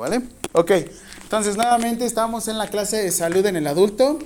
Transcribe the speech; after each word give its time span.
¿vale? 0.00 0.22
Ok, 0.52 0.72
entonces 1.22 1.56
nuevamente 1.56 2.04
estamos 2.04 2.48
en 2.48 2.58
la 2.58 2.68
clase 2.68 2.98
de 2.98 3.10
salud 3.10 3.44
en 3.46 3.56
el 3.56 3.66
adulto. 3.66 4.18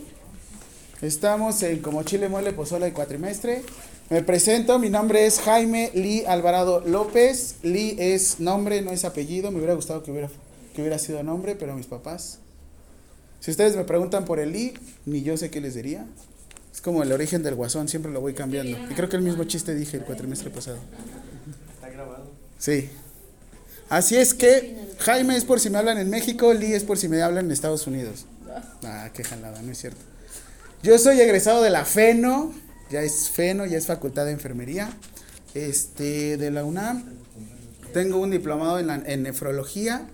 Estamos 1.00 1.62
en 1.62 1.80
como 1.80 2.02
chile, 2.02 2.28
mole, 2.28 2.52
pozole 2.52 2.88
y 2.88 2.92
cuatrimestre. 2.92 3.62
Me 4.10 4.22
presento, 4.22 4.78
mi 4.78 4.90
nombre 4.90 5.26
es 5.26 5.38
Jaime 5.40 5.90
Lee 5.94 6.24
Alvarado 6.26 6.80
López. 6.80 7.56
Lee 7.62 7.94
es 7.98 8.40
nombre, 8.40 8.82
no 8.82 8.90
es 8.90 9.04
apellido. 9.04 9.50
Me 9.50 9.58
hubiera 9.58 9.74
gustado 9.74 10.02
que 10.02 10.10
hubiera, 10.10 10.28
que 10.74 10.80
hubiera 10.80 10.98
sido 10.98 11.22
nombre, 11.22 11.54
pero 11.54 11.74
mis 11.76 11.86
papás. 11.86 12.38
Si 13.40 13.50
ustedes 13.50 13.76
me 13.76 13.84
preguntan 13.84 14.24
por 14.24 14.40
el 14.40 14.52
Lee, 14.52 14.74
ni 15.06 15.22
yo 15.22 15.36
sé 15.36 15.50
qué 15.50 15.60
les 15.60 15.74
diría. 15.74 16.06
Es 16.72 16.80
como 16.80 17.02
el 17.02 17.12
origen 17.12 17.42
del 17.42 17.54
guasón, 17.54 17.88
siempre 17.88 18.10
lo 18.10 18.20
voy 18.20 18.34
cambiando. 18.34 18.78
Y 18.90 18.94
creo 18.94 19.08
que 19.08 19.16
el 19.16 19.22
mismo 19.22 19.44
chiste 19.44 19.74
dije 19.74 19.98
el 19.98 20.04
cuatrimestre 20.04 20.50
pasado. 20.50 20.78
Está 21.74 21.88
grabado. 21.90 22.30
Sí. 22.58 22.90
Así 23.88 24.16
es 24.16 24.34
que 24.34 24.76
Jaime 24.98 25.36
es 25.36 25.44
por 25.44 25.60
si 25.60 25.70
me 25.70 25.78
hablan 25.78 25.98
en 25.98 26.10
México, 26.10 26.52
Lee 26.52 26.74
es 26.74 26.84
por 26.84 26.98
si 26.98 27.08
me 27.08 27.22
hablan 27.22 27.46
en 27.46 27.52
Estados 27.52 27.86
Unidos. 27.86 28.26
Ah, 28.84 29.10
qué 29.14 29.24
jalada, 29.24 29.62
no 29.62 29.72
es 29.72 29.78
cierto. 29.78 30.00
Yo 30.82 30.98
soy 30.98 31.20
egresado 31.20 31.62
de 31.62 31.70
la 31.70 31.84
FENO, 31.84 32.52
ya 32.90 33.02
es 33.02 33.30
FENO, 33.30 33.66
ya 33.66 33.78
es 33.78 33.86
Facultad 33.86 34.26
de 34.26 34.32
Enfermería, 34.32 34.90
este, 35.54 36.36
de 36.36 36.50
la 36.50 36.64
UNAM. 36.64 37.04
Tengo 37.92 38.18
un 38.18 38.30
diplomado 38.30 38.78
en, 38.78 38.90
en 38.90 39.22
nefrología. 39.22 40.06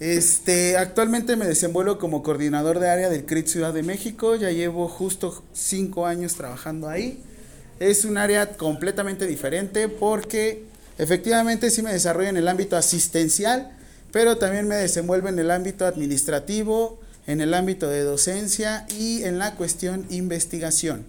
Este, 0.00 0.76
actualmente 0.76 1.36
me 1.36 1.46
desenvuelvo 1.46 1.98
como 1.98 2.22
coordinador 2.22 2.80
de 2.80 2.90
área 2.90 3.08
del 3.08 3.24
CRIT 3.24 3.46
Ciudad 3.46 3.72
de 3.72 3.82
México. 3.82 4.36
Ya 4.36 4.50
llevo 4.50 4.88
justo 4.88 5.42
cinco 5.52 6.06
años 6.06 6.34
trabajando 6.34 6.88
ahí. 6.88 7.22
Es 7.80 8.04
un 8.04 8.18
área 8.18 8.56
completamente 8.56 9.26
diferente 9.26 9.88
porque 9.88 10.71
efectivamente 10.98 11.70
sí 11.70 11.82
me 11.82 11.92
desarrollo 11.92 12.28
en 12.28 12.36
el 12.36 12.48
ámbito 12.48 12.76
asistencial, 12.76 13.72
pero 14.12 14.36
también 14.36 14.68
me 14.68 14.76
desenvuelvo 14.76 15.28
en 15.28 15.38
el 15.38 15.50
ámbito 15.50 15.86
administrativo, 15.86 17.00
en 17.26 17.40
el 17.40 17.54
ámbito 17.54 17.88
de 17.88 18.02
docencia 18.02 18.86
y 18.98 19.22
en 19.22 19.38
la 19.38 19.54
cuestión 19.54 20.06
investigación. 20.10 21.04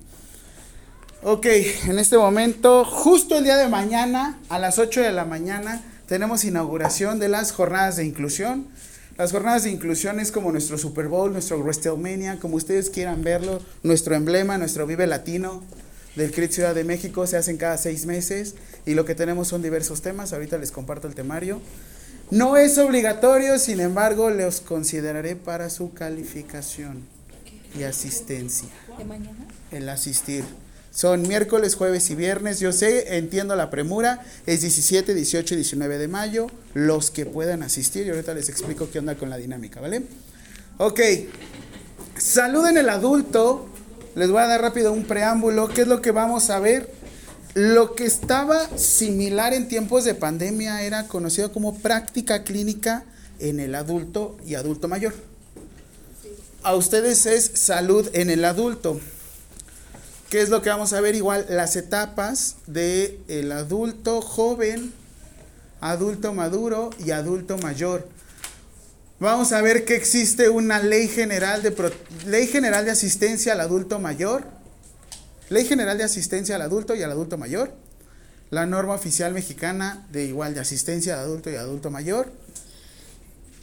Ok, 1.24 1.46
en 1.88 2.00
este 2.00 2.18
momento, 2.18 2.84
justo 2.86 3.38
el 3.38 3.44
día 3.44 3.58
de 3.58 3.70
mañana, 3.70 4.40
a 4.50 4.60
las 4.60 4.78
8 4.78 5.02
de 5.02 5.12
la 5.12 5.26
mañana, 5.26 5.82
tenemos 6.08 6.44
inauguración 6.44 7.20
de 7.20 7.30
las 7.30 7.52
jornadas 7.52 7.96
de 7.96 8.06
inclusión. 8.06 8.68
Las 9.18 9.32
jornadas 9.32 9.64
de 9.64 9.72
inclusión 9.72 10.20
es 10.20 10.32
como 10.32 10.52
nuestro 10.52 10.78
Super 10.78 11.08
Bowl, 11.08 11.32
nuestro 11.32 11.60
WrestleMania, 11.60 12.40
como 12.40 12.58
ustedes 12.58 12.90
quieran 12.90 13.24
verlo, 13.24 13.62
nuestro 13.84 14.16
emblema, 14.16 14.58
nuestro 14.58 14.86
Vive 14.86 15.08
Latino 15.08 15.64
del 16.16 16.32
CRIT 16.32 16.52
Ciudad 16.52 16.76
de 16.76 16.84
México, 16.84 17.26
se 17.28 17.38
hacen 17.38 17.58
cada 17.58 17.78
seis 17.78 18.06
meses 18.06 18.56
y 18.86 18.94
lo 18.94 19.06
que 19.06 19.16
tenemos 19.16 19.48
son 19.48 19.62
diversos 19.62 20.02
temas, 20.02 20.34
ahorita 20.34 20.58
les 20.58 20.72
comparto 20.72 21.08
el 21.08 21.16
temario. 21.16 21.62
No 22.32 22.58
es 22.58 22.78
obligatorio, 22.78 23.60
sin 23.60 23.80
embargo, 23.80 24.30
los 24.30 24.62
consideraré 24.62 25.36
para 25.36 25.70
su 25.70 25.94
calificación 25.94 27.04
y 27.78 27.84
asistencia 27.84 28.70
¿De 28.98 29.06
mañana? 29.06 29.48
el 29.72 29.90
asistir. 29.90 30.44
Son 30.92 31.24
miércoles, 31.24 31.74
jueves 31.74 32.10
y 32.12 32.16
viernes. 32.16 32.60
Yo 32.60 32.72
sé, 32.72 33.18
entiendo 33.18 33.56
la 33.56 33.72
premura. 33.72 34.24
Es 34.46 34.62
17, 34.62 35.16
18 35.16 35.56
y 35.56 35.58
19 35.58 35.98
de 35.98 36.08
mayo. 36.08 36.48
Los 36.76 37.10
que 37.10 37.26
puedan 37.26 37.64
asistir. 37.64 38.06
Y 38.06 38.12
ahorita 38.12 38.36
les 38.36 38.48
explico 38.50 38.88
qué 38.92 39.00
onda 39.00 39.16
con 39.16 39.32
la 39.32 39.38
dinámica, 39.38 39.82
¿vale? 39.82 40.04
Ok. 40.78 41.00
Salud 42.16 42.68
en 42.68 42.78
el 42.78 42.90
adulto. 42.90 43.73
Les 44.16 44.30
voy 44.30 44.42
a 44.42 44.48
dar 44.48 44.62
rápido 44.62 44.94
un 44.94 45.06
preámbulo. 45.06 45.70
¿Qué 45.70 45.82
es 45.82 45.88
lo 45.88 46.02
que 46.02 46.12
vamos 46.12 46.52
a 46.52 46.60
ver? 46.60 46.92
Lo 47.56 47.96
que 47.96 48.06
estaba 48.06 48.78
similar 48.78 49.54
en 49.54 49.68
tiempos 49.68 50.06
de 50.06 50.14
pandemia 50.14 50.84
era 50.84 51.08
conocido 51.08 51.52
como 51.52 51.80
práctica 51.80 52.44
clínica 52.44 53.06
en 53.40 53.60
el 53.60 53.74
adulto 53.74 54.38
y 54.46 54.56
adulto 54.56 54.88
mayor. 54.88 55.14
A 56.62 56.76
ustedes 56.76 57.26
es 57.26 57.52
salud 57.56 58.08
en 58.14 58.30
el 58.30 58.46
adulto. 58.46 59.00
¿Qué 60.30 60.42
es 60.42 60.50
lo 60.50 60.62
que 60.62 60.70
vamos 60.70 60.94
a 60.94 61.02
ver? 61.02 61.16
Igual 61.16 61.46
las 61.50 61.76
etapas 61.76 62.56
de 62.68 63.20
el 63.28 63.52
adulto 63.52 64.22
joven, 64.22 64.94
adulto 65.82 66.34
maduro 66.34 66.92
y 67.04 67.12
adulto 67.12 67.58
mayor. 67.58 68.08
Vamos 69.24 69.54
a 69.54 69.62
ver 69.62 69.86
que 69.86 69.96
existe 69.96 70.50
una 70.50 70.80
ley 70.80 71.08
general 71.08 71.64
de 71.64 71.74
ley 72.28 72.46
general 72.46 72.84
de 72.84 72.92
asistencia 72.92 73.54
al 73.54 73.62
adulto 73.62 73.98
mayor, 73.98 74.44
ley 75.48 75.64
general 75.64 75.98
de 75.98 76.04
asistencia 76.04 76.56
al 76.56 76.62
adulto 76.62 76.94
y 76.94 77.04
al 77.04 77.12
adulto 77.12 77.38
mayor, 77.38 77.72
la 78.50 78.66
norma 78.66 78.94
oficial 78.96 79.34
mexicana 79.34 80.06
de 80.12 80.26
igual 80.26 80.54
de 80.54 80.60
asistencia 80.60 81.14
al 81.14 81.20
adulto 81.22 81.50
y 81.50 81.56
adulto 81.56 81.90
mayor. 81.90 82.34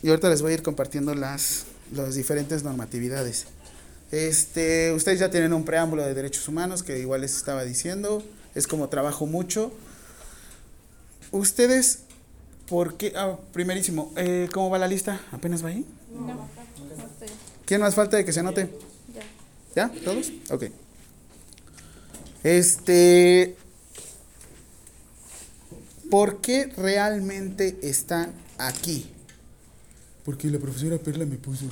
Y 0.03 0.09
ahorita 0.09 0.31
les 0.31 0.41
voy 0.41 0.53
a 0.53 0.55
ir 0.55 0.63
compartiendo 0.63 1.15
las, 1.15 1.65
las 1.95 2.15
diferentes 2.15 2.63
normatividades. 2.63 3.45
Este, 4.13 4.95
ustedes 4.95 5.19
ya 5.19 5.31
tienen 5.31 5.53
un 5.53 5.67
preámbulo 5.67 6.07
de 6.07 6.15
derechos 6.15 6.49
humanos 6.49 6.83
que 6.83 7.01
igual 7.01 7.21
les 7.21 7.37
estaba 7.37 7.65
diciendo, 7.65 8.25
es 8.55 8.67
como 8.67 8.89
trabajo 8.89 9.27
mucho. 9.27 9.75
Ustedes, 11.33 11.99
¿por 12.71 12.97
qué? 12.97 13.13
Ah, 13.15 13.37
primerísimo, 13.53 14.13
eh, 14.17 14.49
¿cómo 14.53 14.71
va 14.71 14.79
la 14.79 14.89
lista? 14.89 15.21
¿Apenas 15.33 15.63
va 15.63 15.69
ahí? 15.69 15.85
No, 16.15 16.21
no 16.29 16.49
sé. 17.19 17.27
¿Quién 17.67 17.81
más 17.83 17.95
falta 17.95 18.17
de 18.17 18.25
que 18.25 18.33
se 18.33 18.41
anote? 18.41 18.71
Ya. 19.75 19.89
¿Ya? 19.93 20.01
¿Todos? 20.05 20.33
Ok. 20.51 20.65
Este, 22.43 23.57
¿por 26.11 26.41
qué 26.41 26.67
realmente 26.77 27.79
están 27.83 28.33
aquí? 28.59 29.11
Porque 30.25 30.49
la 30.49 30.59
profesora 30.59 30.97
Perla 30.99 31.27
me 31.27 31.37
puso. 31.37 31.67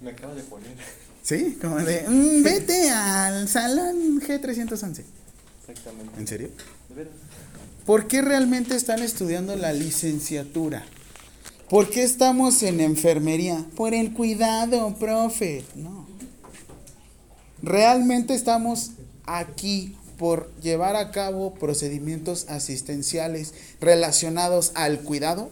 Me 0.00 0.10
acaba 0.10 0.34
de 0.34 0.42
poner. 0.44 0.76
¿Sí? 1.22 1.58
Como 1.60 1.76
de, 1.76 2.08
"Mm, 2.08 2.42
vete 2.42 2.90
al 2.90 3.48
salón 3.48 4.20
G311. 4.20 5.04
Exactamente. 5.68 6.18
¿En 6.18 6.26
serio? 6.26 6.48
¿De 6.88 6.94
veras? 6.94 7.12
¿Por 7.88 8.06
qué 8.06 8.20
realmente 8.20 8.76
están 8.76 9.02
estudiando 9.02 9.56
la 9.56 9.72
licenciatura? 9.72 10.84
¿Por 11.70 11.88
qué 11.88 12.02
estamos 12.02 12.62
en 12.62 12.80
enfermería? 12.80 13.64
Por 13.76 13.94
el 13.94 14.12
cuidado, 14.12 14.94
profe. 14.96 15.64
No. 15.74 16.06
Realmente 17.62 18.34
estamos 18.34 18.90
aquí 19.24 19.96
por 20.18 20.52
llevar 20.60 20.96
a 20.96 21.12
cabo 21.12 21.54
procedimientos 21.54 22.50
asistenciales 22.50 23.54
relacionados 23.80 24.72
al 24.74 25.00
cuidado. 25.00 25.48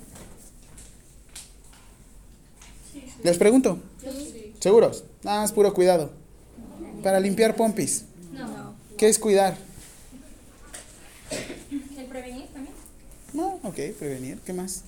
Les 3.23 3.39
pregunto. 3.39 3.79
¿Seguros? 4.61 5.05
Nada 5.23 5.41
más 5.41 5.53
puro 5.53 5.73
cuidado. 5.73 6.11
Para 7.03 7.19
limpiar 7.19 7.57
pompis. 7.57 8.05
No. 8.35 8.75
¿Qué 8.99 9.09
es 9.09 9.19
cuidar? 9.19 9.57
¿El 11.99 12.07
prevenir 12.07 12.47
también? 12.53 12.75
No, 13.33 13.56
ok, 13.67 13.97
prevenir. 13.99 14.39
¿Qué 14.45 14.53
más? 14.53 14.83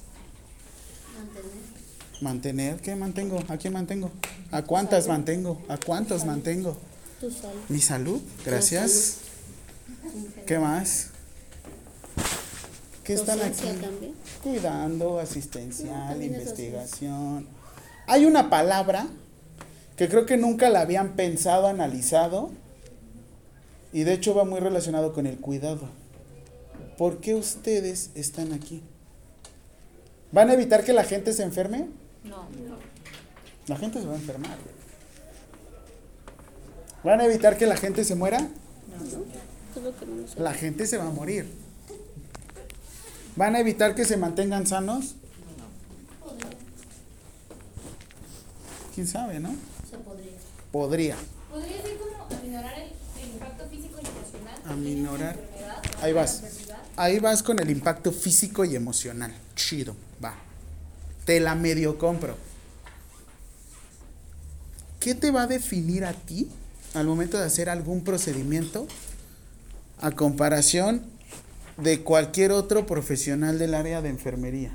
Mantener. 2.20 2.80
¿Qué 2.80 2.94
mantengo? 2.96 3.42
¿A 3.48 3.56
quién 3.56 3.72
mantengo? 3.72 4.10
¿A 4.50 4.62
cuántas 4.62 5.08
mantengo? 5.08 5.60
¿A 5.68 5.76
cuántos 5.76 6.24
mantengo? 6.24 6.76
Tu 7.20 7.30
salud. 7.30 7.60
Mi 7.68 7.80
salud. 7.80 8.20
Gracias. 8.44 9.18
¿Qué 10.46 10.58
más? 10.58 11.08
¿Qué 13.04 13.14
están 13.14 13.40
aquí? 13.40 13.62
También. 13.80 14.14
Cuidando, 14.42 15.18
asistencial, 15.18 16.22
investigación. 16.22 17.46
Hay 18.06 18.24
una 18.26 18.50
palabra 18.50 19.06
que 19.96 20.08
creo 20.08 20.26
que 20.26 20.36
nunca 20.36 20.70
la 20.70 20.82
habían 20.82 21.16
pensado, 21.16 21.66
analizado, 21.66 22.50
y 23.92 24.04
de 24.04 24.12
hecho 24.12 24.34
va 24.34 24.44
muy 24.44 24.60
relacionado 24.60 25.12
con 25.12 25.26
el 25.26 25.38
cuidado. 25.38 25.88
¿Por 26.98 27.20
qué 27.20 27.36
ustedes 27.36 28.10
están 28.16 28.52
aquí? 28.52 28.82
¿Van 30.32 30.50
a 30.50 30.54
evitar 30.54 30.84
que 30.84 30.92
la 30.92 31.04
gente 31.04 31.32
se 31.32 31.44
enferme? 31.44 31.86
No. 32.24 32.48
La 33.68 33.76
gente 33.76 34.00
se 34.00 34.06
va 34.06 34.14
a 34.14 34.16
enfermar. 34.16 34.58
¿Van 37.04 37.20
a 37.20 37.24
evitar 37.24 37.56
que 37.56 37.66
la 37.66 37.76
gente 37.76 38.04
se 38.04 38.16
muera? 38.16 38.40
No. 38.40 38.50
La 40.42 40.52
gente 40.52 40.86
se 40.86 40.98
va 40.98 41.06
a 41.06 41.10
morir. 41.10 41.48
¿Van 43.36 43.54
a 43.54 43.60
evitar 43.60 43.94
que 43.94 44.04
se 44.04 44.16
mantengan 44.16 44.66
sanos? 44.66 45.14
¿Quién 48.96 49.06
sabe, 49.06 49.38
no? 49.38 49.54
Se 49.88 49.96
podría. 49.98 50.32
Podría. 50.72 51.16
¿Podría 51.48 51.80
ser 51.80 51.96
como 51.98 52.36
aminorar 52.36 52.74
el, 52.76 52.88
el 53.22 53.28
impacto 53.34 53.68
físico 53.68 54.00
y 54.02 54.06
emocional? 54.08 54.62
Aminorar. 54.64 55.36
Ahí 56.02 56.12
vas. 56.12 56.42
Ahí 56.98 57.18
vas 57.18 57.42
con 57.42 57.58
el 57.58 57.70
impacto 57.70 58.12
físico 58.12 58.64
y 58.64 58.74
emocional. 58.76 59.32
Chido, 59.54 59.96
va. 60.22 60.34
Te 61.24 61.40
la 61.40 61.54
medio 61.54 61.96
compro. 61.96 62.36
¿Qué 65.00 65.14
te 65.14 65.30
va 65.30 65.42
a 65.42 65.46
definir 65.46 66.04
a 66.04 66.12
ti 66.12 66.50
al 66.94 67.06
momento 67.06 67.38
de 67.38 67.44
hacer 67.44 67.68
algún 67.70 68.02
procedimiento 68.02 68.86
a 70.00 70.10
comparación 70.10 71.02
de 71.76 72.02
cualquier 72.02 72.52
otro 72.52 72.84
profesional 72.84 73.58
del 73.58 73.74
área 73.74 74.02
de 74.02 74.08
enfermería? 74.08 74.72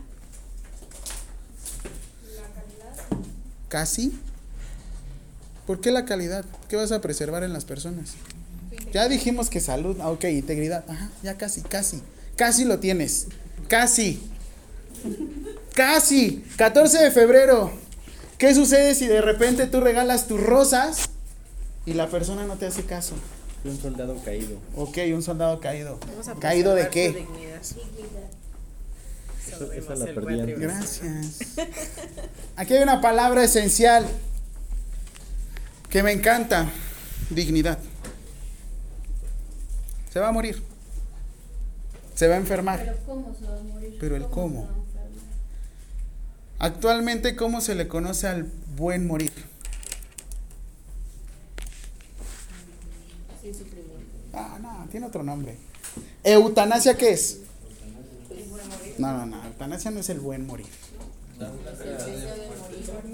casi. 3.73 4.13
¿Por 5.65 5.81
qué 5.81 5.89
la 5.89 6.05
calidad? 6.05 6.45
¿Qué 6.69 6.75
vas 6.75 6.91
a 6.91 7.01
preservar 7.01 7.41
en 7.41 7.53
las 7.53 7.65
personas? 7.65 8.11
Ya 8.93 9.09
dijimos 9.09 9.49
que 9.49 9.59
salud, 9.59 9.97
ah, 9.99 10.11
ok, 10.11 10.25
integridad, 10.25 10.85
ajá, 10.87 11.09
ya 11.23 11.37
casi, 11.37 11.61
casi, 11.61 11.99
casi 12.35 12.65
lo 12.65 12.79
tienes, 12.79 13.27
casi, 13.67 14.21
casi, 15.73 16.43
14 16.57 17.03
de 17.03 17.11
febrero, 17.11 17.71
¿qué 18.37 18.53
sucede 18.53 18.95
si 18.95 19.07
de 19.07 19.21
repente 19.21 19.67
tú 19.67 19.81
regalas 19.81 20.27
tus 20.27 20.39
rosas 20.41 21.09
y 21.85 21.93
la 21.93 22.07
persona 22.07 22.45
no 22.45 22.55
te 22.55 22.65
hace 22.65 22.83
caso? 22.83 23.15
Un 23.65 23.79
soldado 23.79 24.17
caído. 24.25 24.57
Ok, 24.75 24.97
un 25.13 25.23
soldado 25.23 25.59
caído. 25.61 25.97
Vamos 26.07 26.27
a 26.27 26.35
¿Caído 26.35 26.75
de 26.75 26.89
qué? 26.89 27.09
dignidad. 27.13 27.61
Esa 29.75 29.95
la 29.95 30.05
perdí. 30.05 30.53
Gracias. 30.53 31.37
Aquí 32.55 32.73
hay 32.73 32.83
una 32.83 32.99
palabra 32.99 33.43
esencial 33.43 34.05
que 35.89 36.03
me 36.03 36.11
encanta, 36.11 36.69
dignidad. 37.29 37.77
Se 40.11 40.19
va 40.19 40.29
a 40.29 40.31
morir. 40.31 40.61
Se 42.23 42.29
va 42.29 42.35
a 42.35 42.37
enfermar. 42.37 42.79
Pero 42.79 42.97
¿cómo 43.05 43.35
se 43.37 43.45
va 43.45 43.57
a 43.57 43.63
morir? 43.63 43.97
Pero 43.99 44.15
el 44.15 44.25
cómo. 44.27 44.69
Actualmente, 46.57 47.35
¿cómo 47.35 47.59
se 47.59 47.75
le 47.75 47.89
conoce 47.89 48.27
al 48.27 48.49
buen 48.77 49.05
morir? 49.05 49.33
Ah, 54.31 54.57
no, 54.61 54.87
tiene 54.89 55.05
otro 55.05 55.21
nombre. 55.21 55.57
¿Eutanasia 56.23 56.95
qué 56.95 57.09
es? 57.09 57.41
No, 58.97 59.11
no, 59.11 59.25
no. 59.25 59.43
Eutanasia 59.43 59.91
no 59.91 59.99
es 59.99 60.07
el 60.07 60.21
buen 60.21 60.47
morir. 60.47 60.67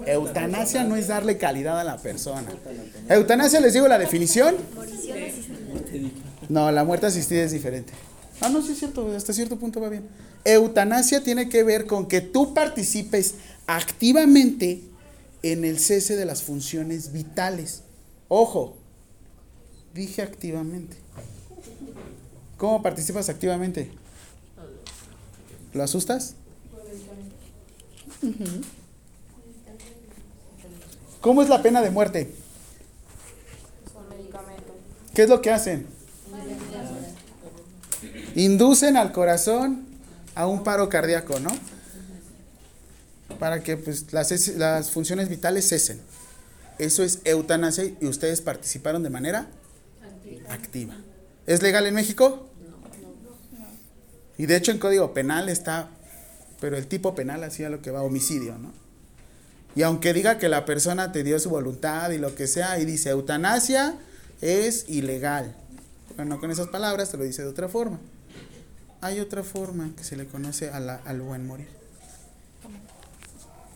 Eutanasia 0.06 0.84
no 0.84 0.94
es 0.94 1.08
darle 1.08 1.36
calidad 1.36 1.80
a 1.80 1.82
la 1.82 1.96
persona. 1.96 2.46
Eutanasia, 3.08 3.58
les 3.58 3.72
digo 3.72 3.88
la 3.88 3.98
definición. 3.98 4.54
No, 6.48 6.70
la 6.70 6.84
muerte 6.84 7.06
asistida 7.06 7.42
es 7.42 7.50
diferente. 7.50 7.92
Ah, 8.40 8.48
no, 8.48 8.62
sí 8.62 8.72
es 8.72 8.78
cierto, 8.78 9.14
hasta 9.14 9.32
cierto 9.32 9.56
punto 9.56 9.80
va 9.80 9.88
bien. 9.88 10.08
Eutanasia 10.44 11.22
tiene 11.22 11.48
que 11.48 11.62
ver 11.62 11.86
con 11.86 12.08
que 12.08 12.20
tú 12.20 12.54
participes 12.54 13.34
activamente 13.66 14.82
en 15.42 15.64
el 15.64 15.78
cese 15.78 16.16
de 16.16 16.24
las 16.24 16.42
funciones 16.42 17.12
vitales. 17.12 17.82
Ojo, 18.28 18.76
dije 19.94 20.22
activamente. 20.22 20.96
¿Cómo 22.56 22.82
participas 22.82 23.28
activamente? 23.28 23.90
¿Lo 25.72 25.82
asustas? 25.82 26.34
¿Cómo 31.20 31.42
es 31.42 31.48
la 31.48 31.62
pena 31.62 31.82
de 31.82 31.90
muerte? 31.90 32.32
¿Qué 35.14 35.22
es 35.22 35.28
lo 35.28 35.42
que 35.42 35.50
hacen? 35.50 35.86
Inducen 38.34 38.96
al 38.96 39.12
corazón 39.12 39.86
a 40.34 40.46
un 40.46 40.62
paro 40.64 40.88
cardíaco, 40.88 41.38
¿no? 41.40 41.50
Para 43.38 43.62
que 43.62 43.76
pues, 43.76 44.12
las, 44.12 44.32
es- 44.32 44.56
las 44.56 44.90
funciones 44.90 45.28
vitales 45.28 45.68
cesen. 45.68 46.00
Eso 46.78 47.02
es 47.02 47.20
eutanasia 47.24 47.84
y 48.00 48.06
ustedes 48.06 48.40
participaron 48.40 49.02
de 49.02 49.10
manera 49.10 49.48
activa. 50.48 50.94
¿Es 51.46 51.62
legal 51.62 51.86
en 51.86 51.94
México? 51.94 52.46
Y 54.38 54.46
de 54.46 54.56
hecho 54.56 54.72
en 54.72 54.78
Código 54.78 55.12
Penal 55.12 55.48
está, 55.48 55.88
pero 56.60 56.76
el 56.76 56.86
tipo 56.86 57.14
penal 57.14 57.44
hacía 57.44 57.68
lo 57.68 57.82
que 57.82 57.90
va 57.90 58.02
homicidio, 58.02 58.56
¿no? 58.56 58.72
Y 59.76 59.82
aunque 59.82 60.12
diga 60.14 60.38
que 60.38 60.48
la 60.48 60.64
persona 60.64 61.12
te 61.12 61.22
dio 61.22 61.38
su 61.38 61.50
voluntad 61.50 62.10
y 62.10 62.18
lo 62.18 62.34
que 62.34 62.46
sea, 62.46 62.78
y 62.80 62.84
dice 62.86 63.10
eutanasia 63.10 63.96
es 64.40 64.86
ilegal. 64.88 65.54
Bueno, 66.16 66.40
con 66.40 66.50
esas 66.50 66.68
palabras 66.68 67.10
te 67.10 67.18
lo 67.18 67.24
dice 67.24 67.42
de 67.42 67.48
otra 67.48 67.68
forma. 67.68 68.00
Hay 69.00 69.20
otra 69.20 69.42
forma 69.42 69.90
que 69.96 70.04
se 70.04 70.16
le 70.16 70.26
conoce 70.26 70.70
a 70.70 70.78
la- 70.80 71.00
al 71.06 71.20
buen 71.20 71.46
morir. 71.46 71.68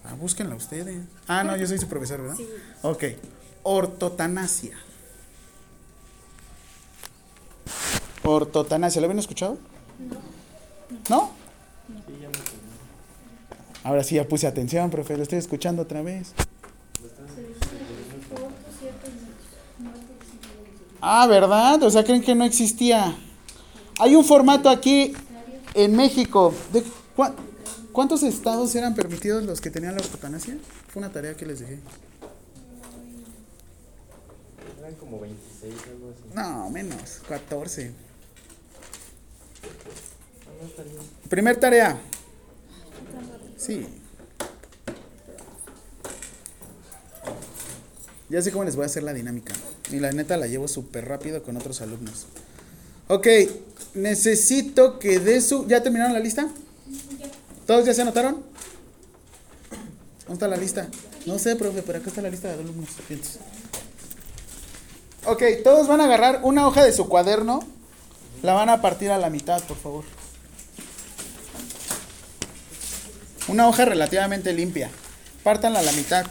Ah, 0.04 0.14
búsquenla 0.14 0.54
ustedes. 0.54 1.02
Ah, 1.26 1.44
no, 1.44 1.56
yo 1.56 1.66
soy 1.66 1.78
su 1.78 1.88
profesor, 1.88 2.20
¿verdad? 2.20 2.36
Ok. 2.82 3.04
Ortotanasia. 3.62 4.76
Ortotanasia, 8.22 9.00
¿lo 9.00 9.06
habían 9.06 9.18
escuchado? 9.18 9.58
¿No? 11.08 11.30
Ahora 13.82 14.02
sí 14.04 14.14
ya 14.16 14.26
puse 14.28 14.46
atención, 14.46 14.90
profe, 14.90 15.16
lo 15.16 15.22
estoy 15.22 15.38
escuchando 15.38 15.82
otra 15.82 16.02
vez. 16.02 16.32
Ah, 21.00 21.26
¿verdad? 21.26 21.82
O 21.82 21.90
sea, 21.90 22.04
creen 22.04 22.22
que 22.22 22.34
no 22.34 22.44
existía. 22.44 23.14
Hay 23.99 24.14
un 24.14 24.25
formato 24.25 24.69
aquí 24.69 25.12
en 25.75 25.94
México. 25.96 26.55
¿De 26.73 26.82
cua- 27.17 27.35
¿Cuántos 27.93 28.23
estados 28.25 28.75
eran 28.75 28.94
permitidos 28.94 29.44
los 29.44 29.61
que 29.61 29.70
tenían 29.70 29.94
la 29.94 30.02
eutanasia? 30.02 30.56
Fue 30.88 31.00
una 31.00 31.12
tarea 31.12 31.35
que 31.37 31.46
les 31.46 31.61
dejé. 31.61 31.79
Eran 34.81 34.94
como 34.96 35.20
26, 35.20 35.75
algo 35.88 36.11
así. 36.11 36.35
No, 36.35 36.70
menos, 36.70 37.20
14. 37.29 37.93
Ah, 39.62 40.50
no, 40.61 40.67
está 40.69 40.82
bien. 40.82 40.96
Primer 41.29 41.56
tarea. 41.61 41.99
Sí. 43.56 43.87
Ya 48.29 48.43
sé 48.43 48.50
cómo 48.50 48.64
les 48.64 48.75
voy 48.75 48.82
a 48.82 48.87
hacer 48.87 49.05
la 49.05 49.12
dinámica. 49.12 49.55
Y 49.93 50.00
la 50.00 50.11
neta 50.11 50.37
la 50.37 50.49
llevo 50.49 50.67
súper 50.67 51.06
rápido 51.06 51.43
con 51.44 51.56
otros 51.56 51.81
alumnos. 51.81 52.26
Ok, 53.08 53.26
necesito 53.94 54.98
que 54.98 55.20
de 55.20 55.40
su... 55.40 55.66
¿Ya 55.66 55.82
terminaron 55.82 56.14
la 56.14 56.20
lista? 56.20 56.48
¿Todos 57.66 57.84
ya 57.84 57.94
se 57.94 58.02
anotaron? 58.02 58.42
¿Dónde 60.20 60.32
está 60.32 60.48
la 60.48 60.56
lista? 60.56 60.88
No 61.26 61.38
sé, 61.38 61.56
profe, 61.56 61.82
pero 61.82 61.98
acá 61.98 62.08
está 62.08 62.22
la 62.22 62.30
lista 62.30 62.48
de 62.48 62.54
alumnos. 62.54 62.88
Ok, 65.26 65.42
todos 65.62 65.86
van 65.86 66.00
a 66.00 66.04
agarrar 66.04 66.40
una 66.42 66.66
hoja 66.66 66.84
de 66.84 66.92
su 66.92 67.08
cuaderno. 67.08 67.60
La 68.42 68.52
van 68.52 68.68
a 68.68 68.82
partir 68.82 69.10
a 69.10 69.18
la 69.18 69.30
mitad, 69.30 69.62
por 69.64 69.76
favor. 69.76 70.04
Una 73.48 73.68
hoja 73.68 73.84
relativamente 73.84 74.52
limpia. 74.52 74.90
Pártanla 75.42 75.80
a 75.80 75.82
la 75.82 75.92
mitad. 75.92 76.26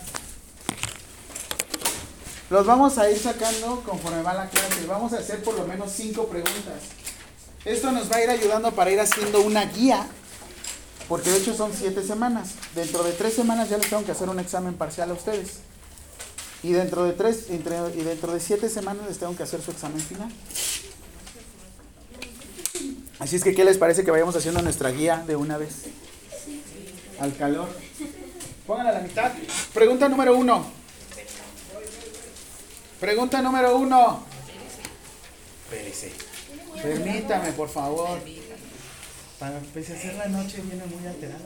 Los 2.54 2.68
vamos 2.68 3.00
a 3.00 3.10
ir 3.10 3.18
sacando 3.18 3.82
conforme 3.84 4.22
va 4.22 4.36
la 4.36 4.48
clase. 4.48 4.86
Vamos 4.88 5.12
a 5.14 5.18
hacer 5.18 5.42
por 5.42 5.56
lo 5.58 5.66
menos 5.66 5.92
cinco 5.92 6.28
preguntas. 6.28 6.84
Esto 7.66 7.92
nos 7.92 8.12
va 8.12 8.18
a 8.18 8.24
ir 8.24 8.30
ayudando 8.30 8.72
para 8.74 8.92
ir 8.92 9.00
haciendo 9.00 9.42
una 9.42 9.66
guía. 9.66 10.06
Porque 11.10 11.32
de 11.32 11.38
hecho 11.40 11.56
son 11.56 11.72
siete 11.76 12.04
semanas. 12.04 12.50
Dentro 12.76 13.02
de 13.04 13.14
tres 13.14 13.34
semanas 13.34 13.70
ya 13.70 13.80
les 13.80 13.90
tengo 13.90 14.06
que 14.06 14.12
hacer 14.12 14.30
un 14.30 14.40
examen 14.40 14.76
parcial 14.76 15.10
a 15.10 15.14
ustedes. 15.14 15.62
Y 16.62 16.74
dentro 16.74 17.06
de 17.06 17.14
tres, 17.14 17.50
entre- 17.50 17.90
y 17.96 18.04
dentro 18.04 18.32
de 18.32 18.40
siete 18.40 18.70
semanas 18.70 19.08
les 19.08 19.18
tengo 19.18 19.36
que 19.36 19.42
hacer 19.42 19.60
su 19.60 19.72
examen 19.72 20.00
final. 20.00 20.32
Así 23.18 23.36
es 23.38 23.44
que, 23.44 23.56
¿qué 23.56 23.66
les 23.66 23.80
parece 23.80 24.04
que 24.04 24.12
vayamos 24.12 24.36
haciendo 24.36 24.62
nuestra 24.62 24.92
guía 24.92 25.24
de 25.26 25.36
una 25.36 25.58
vez? 25.58 25.86
Al 27.20 27.36
calor. 27.36 27.68
Pónganla 28.68 28.92
a 28.92 28.94
la 28.94 29.00
mitad. 29.00 29.32
Pregunta 29.74 30.08
número 30.08 30.38
uno. 30.38 30.83
Pregunta 33.04 33.42
número 33.42 33.76
uno. 33.76 34.24
Espérese. 35.66 36.14
Permítame, 36.82 37.52
por 37.52 37.68
favor. 37.68 38.18
Para 39.38 39.58
a 39.58 39.62
ser 39.84 40.16
la 40.16 40.28
noche 40.30 40.62
viene 40.62 40.86
muy 40.86 41.06
alterado. 41.06 41.44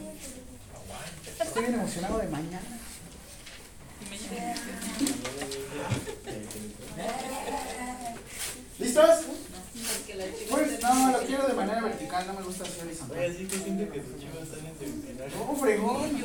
Estoy 1.43 1.63
bien 1.63 1.73
emocionado 1.73 2.19
de 2.19 2.27
mañana. 2.27 2.79
¿Listos? 8.77 9.09
Pues, 10.51 10.81
no, 10.83 11.11
lo 11.11 11.19
quiero 11.21 11.47
de 11.47 11.53
manera 11.55 11.81
vertical, 11.81 12.27
no 12.27 12.33
me 12.33 12.43
gusta 12.43 12.65
así 12.65 12.81
horizontal. 12.81 13.31
Así 13.31 13.47
que 13.47 13.57
siento 13.57 13.91
que 13.91 13.99
tus 14.01 14.19
chivas 14.19 14.43
están 14.43 14.59
en. 14.59 15.17
No, 15.17 15.55
fregón. 15.55 16.23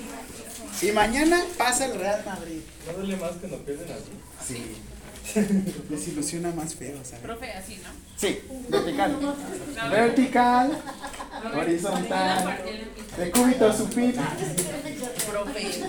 Y 0.83 0.93
mañana 0.93 1.43
pasa 1.57 1.87
el 1.87 1.99
Real 1.99 2.23
Madrid. 2.23 2.61
¿No 2.87 2.93
duele 2.93 3.17
más 3.17 3.31
cuando 3.41 3.57
pierden 3.65 3.93
así? 3.93 4.13
Sí. 4.47 4.77
Desilusiona 5.89 6.51
más 6.51 6.75
feo, 6.75 6.99
¿sabes? 7.05 7.21
Profe, 7.23 7.53
así, 7.53 7.77
¿no? 7.77 7.91
Sí, 8.17 8.41
vertical. 8.69 9.37
Vertical, 9.91 10.83
horizontal, 11.55 12.59
de 13.17 13.31
cúbito 13.31 13.73
supino. 13.73 14.23
Profe. 15.31 15.83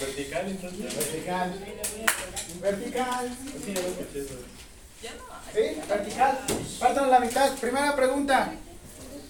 Vertical, 0.00 0.48
entonces. 0.48 0.94
Vertical. 0.94 1.52
Vertical. 2.60 3.36
Sí, 5.52 5.60
vertical. 5.88 6.38
Faltan 6.78 7.10
la 7.10 7.20
mitad. 7.20 7.52
Primera 7.56 7.96
pregunta. 7.96 8.52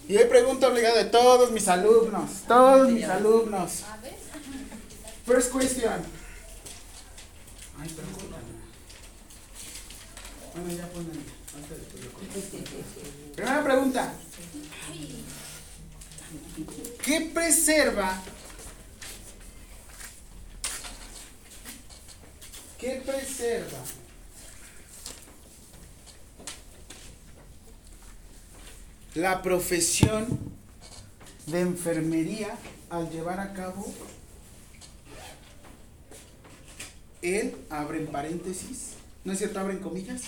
Y 0.08 0.16
hoy 0.16 0.24
pregunta 0.24 0.68
obligada 0.68 1.04
de 1.04 1.10
todos 1.10 1.50
mis 1.52 1.68
alumnos. 1.68 2.30
Todos 2.46 2.90
mis 2.90 3.04
alumnos. 3.04 3.84
First 5.24 5.52
question. 5.52 6.02
Ay, 7.80 7.94
pero. 7.96 8.39
Bueno, 10.54 10.70
ya 10.76 10.88
corto. 10.88 11.10
Primera 13.34 13.64
pregunta. 13.64 14.12
¿Qué 17.04 17.30
preserva? 17.32 18.20
¿Qué 22.78 23.02
preserva? 23.04 23.78
La 29.14 29.42
profesión 29.42 30.38
de 31.46 31.60
enfermería 31.60 32.56
al 32.90 33.10
llevar 33.10 33.40
a 33.40 33.52
cabo 33.52 33.92
el, 37.22 37.56
abren 37.68 38.06
paréntesis, 38.06 38.94
no 39.30 39.34
es 39.34 39.38
cierto, 39.38 39.60
abren 39.60 39.78
comillas, 39.78 40.22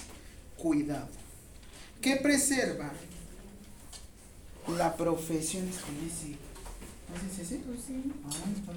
cuidado. 0.57 1.09
¿Qué 2.01 2.15
preserva 2.23 2.93
la 4.79 4.97
profesión 4.97 5.67
es 5.69 5.79
con 5.79 5.97
ese? 6.07 6.37
¿No 7.09 7.29
es 7.29 7.37
ese? 7.37 7.61
Ah, 8.25 8.31
está. 8.57 8.73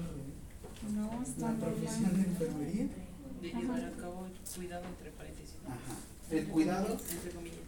No, 0.90 1.22
está 1.22 1.52
La 1.52 1.58
profesión 1.58 2.16
de 2.16 2.22
enfermería. 2.24 2.86
De 3.40 3.52
llevar 3.52 3.84
a 3.84 3.92
cabo 3.92 4.26
el 4.26 4.52
cuidado 4.52 4.84
entre 4.86 5.12
paréntesis. 5.12 5.54
Ajá. 5.64 5.96
El 6.32 6.48
cuidado 6.48 6.98
Entre 7.08 7.30
comillas. 7.30 7.58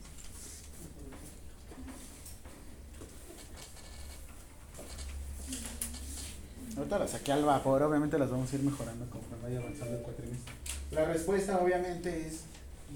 Ahorita 6.76 6.98
las 6.98 7.10
saqué 7.12 7.30
al 7.30 7.44
vapor, 7.44 7.84
obviamente 7.84 8.18
las 8.18 8.30
vamos 8.30 8.52
a 8.52 8.56
ir 8.56 8.62
mejorando 8.62 9.08
conforme 9.08 9.44
vaya 9.44 9.60
avanzando 9.60 9.96
el 9.96 10.02
cuatrimestre. 10.02 10.57
La 10.90 11.04
respuesta 11.04 11.58
obviamente 11.58 12.26
es 12.26 12.44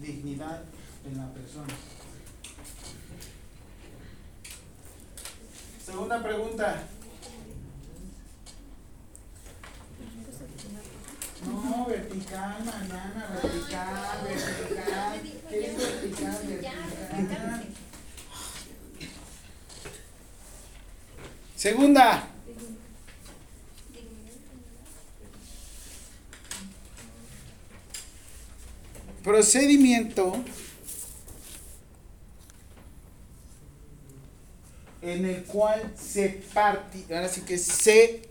dignidad 0.01 0.63
en 1.05 1.19
la 1.19 1.31
persona. 1.33 1.75
Segunda 5.85 6.23
pregunta. 6.23 6.85
No, 11.45 11.87
vertical, 11.87 12.65
mañana, 12.65 13.41
vertical, 13.43 14.21
vertical. 14.25 15.21
¿Qué 15.51 15.67
es 15.67 15.77
vertical, 15.77 16.39
vertical? 16.47 17.65
Segunda. 21.57 22.32
Procedimiento 29.23 30.45
en 35.00 35.25
el 35.25 35.45
cual 35.45 35.93
se 35.97 36.29
parte, 36.55 37.05
ahora 37.14 37.29
sí 37.29 37.43
que 37.43 37.59
se, 37.59 38.23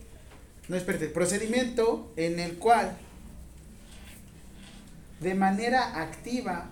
no 0.67 0.77
espérate, 0.77 1.07
procedimiento 1.07 2.11
en 2.15 2.39
el 2.39 2.57
cual 2.57 2.97
de 5.19 5.35
manera 5.35 6.01
activa 6.01 6.71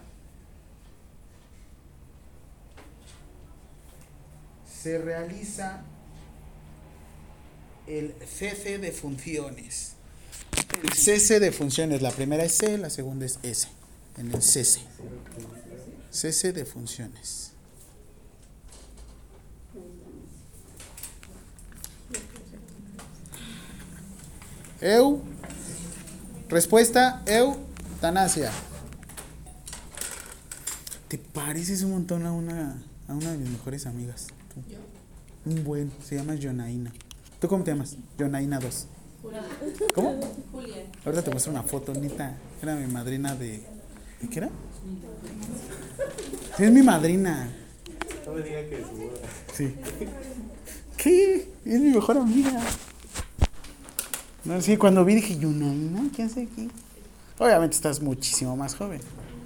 se 4.82 4.98
realiza 4.98 5.84
el 7.88 8.16
cese 8.26 8.78
de 8.78 8.92
funciones. 8.92 9.94
El 10.82 10.94
cese 10.94 11.40
de 11.40 11.52
funciones, 11.52 12.02
la 12.02 12.12
primera 12.12 12.44
es 12.44 12.56
C, 12.56 12.78
la 12.78 12.90
segunda 12.90 13.26
es 13.26 13.40
S 13.44 13.79
en 14.20 14.34
el 14.34 14.42
cese. 14.44 14.82
Cese 16.12 16.54
de 16.54 16.66
funciones. 16.66 17.54
Eu. 24.82 25.22
Respuesta, 26.48 27.22
eutanasia. 27.26 28.52
¿Te 31.08 31.18
pareces 31.18 31.84
un 31.84 31.92
montón 31.92 32.26
a 32.26 32.32
una, 32.32 32.82
a 33.08 33.14
una 33.14 33.32
de 33.32 33.38
mis 33.38 33.50
mejores 33.50 33.86
amigas? 33.86 34.28
Tú. 34.54 34.64
Un 35.50 35.64
buen, 35.64 35.92
se 36.04 36.16
llama 36.16 36.36
Jonaina. 36.36 36.94
¿Tú 37.40 37.48
cómo 37.48 37.64
te 37.64 37.72
llamas? 37.72 37.98
Jonaina 38.18 38.60
2. 38.60 38.88
¿Cómo? 39.94 40.20
Julia. 40.52 40.86
Ahorita 41.06 41.24
te 41.24 41.32
muestro 41.32 41.52
una 41.52 41.64
foto, 41.64 41.94
neta. 41.94 42.38
Era 42.62 42.76
mi 42.76 42.92
madrina 42.92 43.36
de. 43.36 43.79
¿De 44.22 44.28
qué 44.30 44.40
era? 44.40 44.50
Sí, 46.58 46.64
es 46.64 46.72
mi 46.72 46.82
madrina. 46.84 47.50
No 48.26 48.34
me 48.34 48.42
diga 48.42 48.62
que 48.68 48.76
es. 48.82 48.86
Sí. 49.56 49.76
¿Qué? 50.98 51.48
Es 51.66 51.80
mi 51.80 51.90
mejor 51.92 52.18
amiga. 52.18 52.60
No, 54.46 54.62
sí, 54.62 54.78
cuando 54.78 55.06
vi 55.06 55.16
dije, 55.16 55.38
Yunaina, 55.38 56.02
¿qué 56.16 56.24
hace 56.24 56.44
aquí? 56.44 56.70
Obviamente 57.38 57.76
estás 57.76 58.02
muchísimo 58.02 58.56
más 58.58 58.76
joven, 58.76 59.02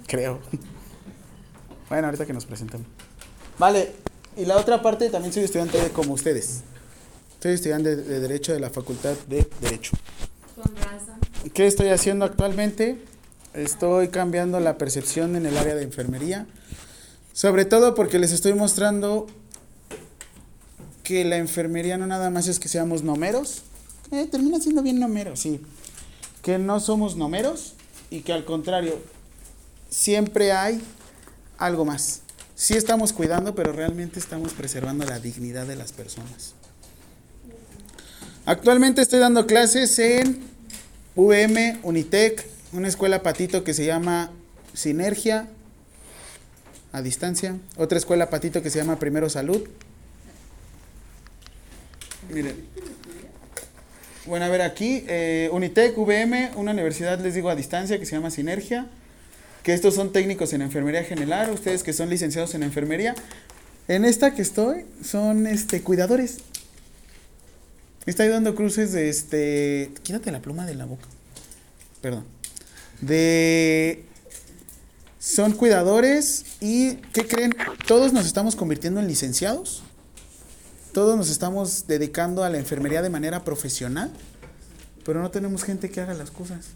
creo. 0.06 0.40
Bueno, 1.88 2.06
ahorita 2.08 2.26
que 2.26 2.32
nos 2.32 2.46
presentemos. 2.46 2.86
Vale, 3.58 3.92
y 4.36 4.44
la 4.46 4.56
otra 4.56 4.82
parte 4.82 5.10
también 5.10 5.32
soy 5.32 5.44
estudiante 5.44 5.78
de- 5.80 5.90
como 5.90 6.14
ustedes. 6.14 6.62
Soy 7.40 7.52
estudiante 7.52 7.94
de, 7.94 8.02
de 8.02 8.20
Derecho 8.20 8.52
de 8.52 8.60
la 8.60 8.70
Facultad 8.70 9.14
de 9.28 9.46
Derecho. 9.60 9.96
Con 10.56 10.74
razón. 10.76 11.18
¿Qué 11.52 11.66
estoy 11.66 11.88
haciendo 11.88 12.24
actualmente? 12.24 12.98
Estoy 13.54 14.08
cambiando 14.08 14.58
la 14.58 14.78
percepción 14.78 15.36
en 15.36 15.46
el 15.46 15.56
área 15.56 15.76
de 15.76 15.84
enfermería. 15.84 16.46
Sobre 17.32 17.64
todo 17.64 17.94
porque 17.94 18.18
les 18.18 18.32
estoy 18.32 18.52
mostrando 18.54 19.28
que 21.04 21.24
la 21.24 21.36
enfermería 21.36 21.96
no 21.96 22.06
nada 22.06 22.30
más 22.30 22.48
es 22.48 22.58
que 22.58 22.68
seamos 22.68 23.04
nomeros. 23.04 23.62
Eh, 24.10 24.26
termina 24.30 24.58
siendo 24.58 24.82
bien 24.82 24.98
nomero, 24.98 25.36
sí. 25.36 25.60
Que 26.42 26.58
no 26.58 26.80
somos 26.80 27.16
nomeros 27.16 27.74
y 28.10 28.20
que 28.20 28.32
al 28.32 28.44
contrario, 28.44 28.98
siempre 29.88 30.52
hay 30.52 30.80
algo 31.58 31.84
más. 31.84 32.22
Sí 32.56 32.74
estamos 32.74 33.12
cuidando, 33.12 33.54
pero 33.54 33.72
realmente 33.72 34.18
estamos 34.18 34.52
preservando 34.52 35.04
la 35.04 35.20
dignidad 35.20 35.66
de 35.66 35.76
las 35.76 35.92
personas. 35.92 36.54
Actualmente 38.46 39.00
estoy 39.00 39.20
dando 39.20 39.46
clases 39.46 39.98
en 39.98 40.42
VM, 41.16 41.80
Unitec, 41.82 42.53
una 42.74 42.88
escuela 42.88 43.22
patito 43.22 43.62
que 43.64 43.72
se 43.72 43.86
llama 43.86 44.32
Sinergia, 44.74 45.48
a 46.92 47.02
distancia. 47.02 47.56
Otra 47.76 47.98
escuela 47.98 48.30
patito 48.30 48.62
que 48.62 48.70
se 48.70 48.78
llama 48.78 48.98
Primero 48.98 49.30
Salud. 49.30 49.62
Miren. 52.30 52.56
Bueno, 54.26 54.46
a 54.46 54.48
ver 54.48 54.62
aquí, 54.62 55.04
eh, 55.06 55.50
Unitec, 55.52 55.96
VM, 55.96 56.50
una 56.56 56.72
universidad, 56.72 57.20
les 57.20 57.34
digo, 57.34 57.48
a 57.50 57.54
distancia 57.54 57.98
que 57.98 58.06
se 58.06 58.16
llama 58.16 58.30
Sinergia. 58.30 58.86
Que 59.62 59.72
estos 59.72 59.94
son 59.94 60.12
técnicos 60.12 60.52
en 60.52 60.62
enfermería 60.62 61.04
general, 61.04 61.50
ustedes 61.50 61.82
que 61.82 61.92
son 61.92 62.10
licenciados 62.10 62.54
en 62.54 62.62
enfermería. 62.62 63.14
En 63.86 64.04
esta 64.04 64.34
que 64.34 64.42
estoy, 64.42 64.84
son 65.02 65.46
este, 65.46 65.82
cuidadores. 65.82 66.38
Estoy 68.06 68.28
dando 68.28 68.54
cruces 68.54 68.92
de 68.92 69.08
este. 69.08 69.90
Quítate 70.02 70.32
la 70.32 70.40
pluma 70.40 70.66
de 70.66 70.74
la 70.74 70.86
boca. 70.86 71.06
Perdón. 72.02 72.33
De. 73.06 74.04
Son 75.18 75.52
cuidadores 75.52 76.44
y, 76.60 76.96
¿qué 77.12 77.26
creen? 77.26 77.54
Todos 77.86 78.12
nos 78.12 78.26
estamos 78.26 78.56
convirtiendo 78.56 79.00
en 79.00 79.06
licenciados. 79.06 79.82
Todos 80.92 81.16
nos 81.16 81.30
estamos 81.30 81.86
dedicando 81.86 82.44
a 82.44 82.50
la 82.50 82.58
enfermería 82.58 83.02
de 83.02 83.10
manera 83.10 83.42
profesional. 83.42 84.10
Pero 85.04 85.20
no 85.20 85.30
tenemos 85.30 85.64
gente 85.64 85.90
que 85.90 86.00
haga 86.00 86.14
las 86.14 86.30
cosas. 86.30 86.66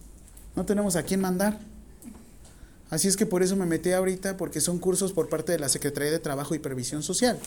No 0.56 0.64
tenemos 0.64 0.97
a 0.97 1.02
quién 1.02 1.20
mandar. 1.20 1.58
Así 2.90 3.06
es 3.06 3.16
que 3.16 3.26
por 3.26 3.42
eso 3.42 3.54
me 3.54 3.66
metí 3.66 3.92
ahorita, 3.92 4.37
porque 4.37 4.61
son 4.61 4.78
cursos 4.78 5.12
por 5.12 5.28
parte 5.28 5.52
de 5.52 5.58
la 5.58 5.68
Secretaría 5.68 6.11
de 6.11 6.18
Trabajo 6.18 6.54
y 6.54 6.58
Previsión 6.58 7.02
Social. 7.02 7.38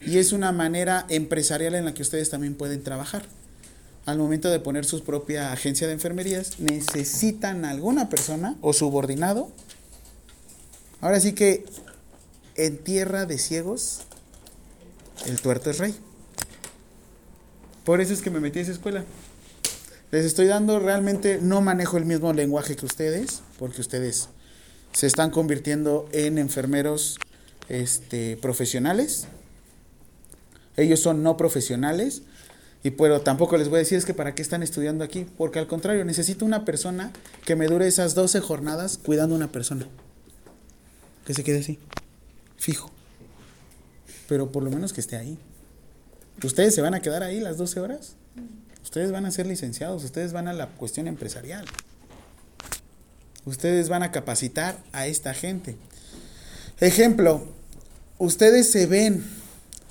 Y 0.00 0.18
es 0.18 0.32
una 0.32 0.52
manera 0.52 1.04
empresarial 1.08 1.74
en 1.74 1.84
la 1.84 1.94
que 1.94 2.02
ustedes 2.02 2.30
también 2.30 2.54
pueden 2.54 2.82
trabajar. 2.82 3.24
Al 4.08 4.16
momento 4.16 4.48
de 4.48 4.58
poner 4.58 4.86
su 4.86 5.04
propia 5.04 5.52
agencia 5.52 5.86
de 5.86 5.92
enfermerías, 5.92 6.60
necesitan 6.60 7.66
alguna 7.66 8.08
persona 8.08 8.56
o 8.62 8.72
subordinado. 8.72 9.52
Ahora 11.02 11.20
sí 11.20 11.34
que 11.34 11.66
en 12.54 12.78
tierra 12.78 13.26
de 13.26 13.36
ciegos, 13.36 14.00
el 15.26 15.38
tuerto 15.42 15.68
es 15.68 15.76
rey. 15.76 15.94
Por 17.84 18.00
eso 18.00 18.14
es 18.14 18.22
que 18.22 18.30
me 18.30 18.40
metí 18.40 18.60
a 18.60 18.62
esa 18.62 18.72
escuela. 18.72 19.04
Les 20.10 20.24
estoy 20.24 20.46
dando, 20.46 20.78
realmente 20.78 21.38
no 21.42 21.60
manejo 21.60 21.98
el 21.98 22.06
mismo 22.06 22.32
lenguaje 22.32 22.76
que 22.76 22.86
ustedes, 22.86 23.42
porque 23.58 23.82
ustedes 23.82 24.30
se 24.94 25.06
están 25.06 25.30
convirtiendo 25.30 26.08
en 26.12 26.38
enfermeros 26.38 27.18
este, 27.68 28.38
profesionales. 28.38 29.26
Ellos 30.78 30.98
son 30.98 31.22
no 31.22 31.36
profesionales. 31.36 32.22
Y 32.82 32.90
pero 32.90 33.20
tampoco 33.20 33.56
les 33.56 33.68
voy 33.68 33.76
a 33.76 33.78
decir 33.80 33.98
es 33.98 34.04
que 34.04 34.14
para 34.14 34.34
qué 34.34 34.42
están 34.42 34.62
estudiando 34.62 35.02
aquí, 35.02 35.26
porque 35.36 35.58
al 35.58 35.66
contrario, 35.66 36.04
necesito 36.04 36.44
una 36.44 36.64
persona 36.64 37.12
que 37.44 37.56
me 37.56 37.66
dure 37.66 37.86
esas 37.86 38.14
12 38.14 38.40
jornadas 38.40 38.98
cuidando 38.98 39.34
a 39.34 39.38
una 39.38 39.50
persona. 39.50 39.86
Que 41.24 41.34
se 41.34 41.44
quede 41.44 41.60
así, 41.60 41.78
fijo. 42.56 42.90
Pero 44.28 44.52
por 44.52 44.62
lo 44.62 44.70
menos 44.70 44.92
que 44.92 45.00
esté 45.00 45.16
ahí. 45.16 45.38
¿Ustedes 46.42 46.74
se 46.74 46.82
van 46.82 46.94
a 46.94 47.00
quedar 47.00 47.22
ahí 47.22 47.40
las 47.40 47.56
12 47.56 47.80
horas? 47.80 48.14
Ustedes 48.84 49.10
van 49.10 49.26
a 49.26 49.30
ser 49.30 49.46
licenciados, 49.46 50.04
ustedes 50.04 50.32
van 50.32 50.48
a 50.48 50.52
la 50.52 50.68
cuestión 50.68 51.08
empresarial. 51.08 51.66
Ustedes 53.44 53.88
van 53.88 54.02
a 54.02 54.12
capacitar 54.12 54.78
a 54.92 55.06
esta 55.06 55.34
gente. 55.34 55.76
Ejemplo, 56.80 57.46
ustedes 58.18 58.70
se 58.70 58.86
ven, 58.86 59.24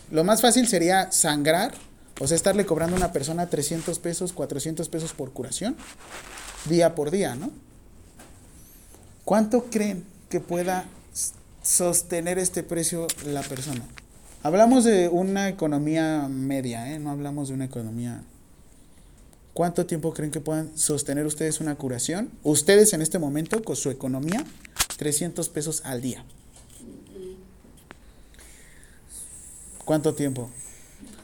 lo 0.10 0.24
más 0.24 0.42
fácil 0.42 0.68
sería 0.68 1.12
sangrar, 1.12 1.74
o 2.20 2.28
sea, 2.28 2.36
estarle 2.36 2.66
cobrando 2.66 2.96
a 2.96 3.00
una 3.00 3.12
persona 3.12 3.48
300 3.48 4.00
pesos, 4.00 4.34
400 4.34 4.90
pesos 4.90 5.14
por 5.14 5.32
curación, 5.32 5.76
día 6.66 6.96
por 6.96 7.12
día, 7.12 7.36
¿no? 7.36 7.52
¿Cuánto 9.24 9.66
creen 9.66 10.06
que 10.30 10.40
pueda 10.40 10.86
sostener 11.62 12.40
este 12.40 12.64
precio 12.64 13.08
la 13.26 13.42
persona? 13.42 13.84
Hablamos 14.42 14.84
de 14.84 15.10
una 15.10 15.50
economía 15.50 16.28
media, 16.30 16.94
¿eh? 16.94 17.00
No 17.00 17.12
hablamos 17.12 17.50
de 17.50 17.56
una 17.56 17.66
economía... 17.66 18.24
¿Cuánto 19.54 19.88
tiempo 19.88 20.14
creen 20.14 20.30
que 20.32 20.40
puedan 20.40 20.78
sostener 20.78 21.26
ustedes 21.26 21.60
una 21.60 21.76
curación? 21.76 22.30
Ustedes 22.44 22.94
en 22.94 23.02
este 23.02 23.18
momento, 23.18 23.64
con 23.64 23.76
su 23.76 23.90
economía, 23.90 24.46
300 24.98 25.50
pesos 25.50 25.82
al 25.84 26.02
día. 26.02 26.24
¿Cuánto 29.84 30.14
tiempo? 30.14 30.50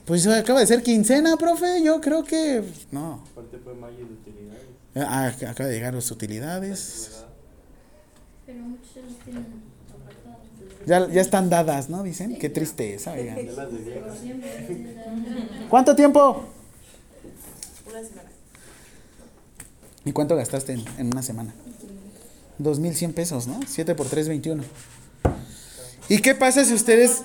Pues 0.05 0.27
acaba 0.27 0.59
de 0.59 0.67
ser 0.67 0.83
quincena, 0.83 1.37
profe. 1.37 1.81
Yo 1.81 2.01
creo 2.01 2.23
que. 2.23 2.63
No. 2.91 3.23
Aparte 3.31 3.57
fue 3.59 3.73
mayo 3.73 3.97
de 3.97 4.03
utilidades. 4.03 4.67
Ah, 4.95 5.27
acaba 5.49 5.69
de 5.69 5.75
llegar 5.75 5.93
las 5.93 6.11
utilidades. 6.11 7.23
Pero 8.45 8.59
muchos 8.59 8.93
tienen 9.23 9.45
apartados. 9.89 10.85
Ya, 10.85 11.07
ya 11.09 11.21
están 11.21 11.49
dadas, 11.49 11.89
¿no? 11.89 12.03
Dicen. 12.03 12.37
Qué 12.37 12.49
tristeza, 12.49 13.13
oigan. 13.17 13.37
¿Cuánto 15.69 15.95
tiempo? 15.95 16.45
Una 17.89 18.03
semana. 18.03 18.29
¿Y 20.05 20.11
cuánto 20.11 20.35
gastaste 20.35 20.73
en, 20.73 20.83
en 20.97 21.07
una 21.07 21.23
semana? 21.23 21.53
2.100 22.59 23.13
pesos, 23.13 23.47
¿no? 23.47 23.61
7 23.65 23.95
por 23.95 24.07
3, 24.07 24.27
21. 24.27 24.63
¿Y 26.09 26.17
qué 26.19 26.35
pasa 26.35 26.65
si 26.65 26.73
ustedes... 26.73 27.23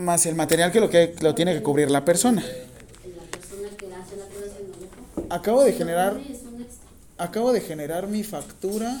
Más 0.00 0.24
el 0.24 0.34
material 0.34 0.72
que 0.72 0.80
lo, 0.80 0.88
que 0.88 1.14
lo 1.20 1.34
tiene 1.34 1.52
que 1.52 1.62
cubrir 1.62 1.90
la 1.90 2.04
persona. 2.04 2.44
Acabo 5.28 5.62
de 5.62 5.72
generar... 5.72 6.20
Acabo 7.18 7.52
de 7.52 7.60
generar 7.60 8.06
mi 8.08 8.24
factura 8.24 8.98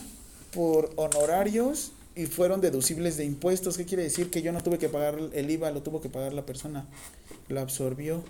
por 0.52 0.92
honorarios 0.96 1.92
y 2.14 2.26
fueron 2.26 2.60
deducibles 2.60 3.16
de 3.16 3.24
impuestos. 3.24 3.78
¿Qué 3.78 3.86
quiere 3.86 4.02
decir? 4.02 4.28
Que 4.28 4.42
yo 4.42 4.52
no 4.52 4.62
tuve 4.62 4.76
que 4.76 4.90
pagar 4.90 5.18
el 5.32 5.50
IVA, 5.50 5.70
lo 5.70 5.82
tuvo 5.82 6.02
que 6.02 6.10
pagar 6.10 6.34
la 6.34 6.44
persona. 6.44 6.84
Lo 7.48 7.60
absorbió. 7.60 8.22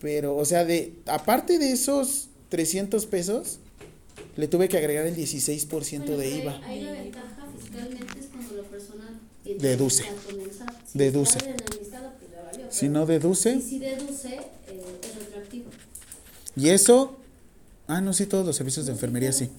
Pero, 0.00 0.36
o 0.36 0.44
sea, 0.44 0.64
de 0.64 0.94
aparte 1.06 1.58
de 1.58 1.72
esos 1.72 2.28
300 2.48 3.06
pesos, 3.06 3.58
le 4.36 4.46
tuve 4.46 4.68
que 4.68 4.76
agregar 4.76 5.04
el 5.04 5.16
16% 5.16 5.98
Bueno, 5.98 6.16
de 6.16 6.30
IVA. 6.30 6.60
La 6.60 6.92
ventaja 6.92 7.48
fiscalmente 7.58 8.20
es 8.20 8.26
cuando 8.26 8.54
la 8.54 8.68
persona 8.68 9.20
tiene 9.39 9.39
Deduce. 9.58 10.04
Si 10.04 10.98
Deduce. 10.98 11.38
pues 11.38 11.90
valió, 12.44 12.66
Si 12.70 12.88
no 12.88 13.06
deduce, 13.06 13.54
Y 13.54 13.62
si 13.62 13.78
deduce, 13.78 14.34
eh, 14.34 14.82
es 15.02 15.14
retroactivo. 15.16 15.70
Y 16.56 16.68
eso, 16.70 17.16
ah, 17.86 18.00
no, 18.00 18.12
sí, 18.12 18.26
todos 18.26 18.46
los 18.46 18.56
servicios 18.56 18.86
de 18.86 18.92
enfermería 18.92 19.32
sí. 19.32 19.50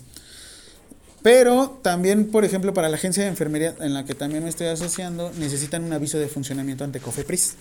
Pero 1.24 1.80
también, 1.84 2.32
por 2.32 2.46
ejemplo, 2.46 2.74
para 2.74 2.90
la 2.90 2.96
agencia 2.96 3.24
de 3.24 3.30
enfermería 3.30 3.76
en 3.80 3.94
la 3.94 4.06
que 4.06 4.16
también 4.16 4.44
me 4.44 4.50
estoy 4.50 4.68
asociando, 4.68 5.32
necesitan 5.38 5.84
un 5.84 5.94
aviso 5.94 6.18
de 6.18 6.28
funcionamiento 6.28 6.84
ante 6.84 7.00
COFEPRIS. 7.00 7.56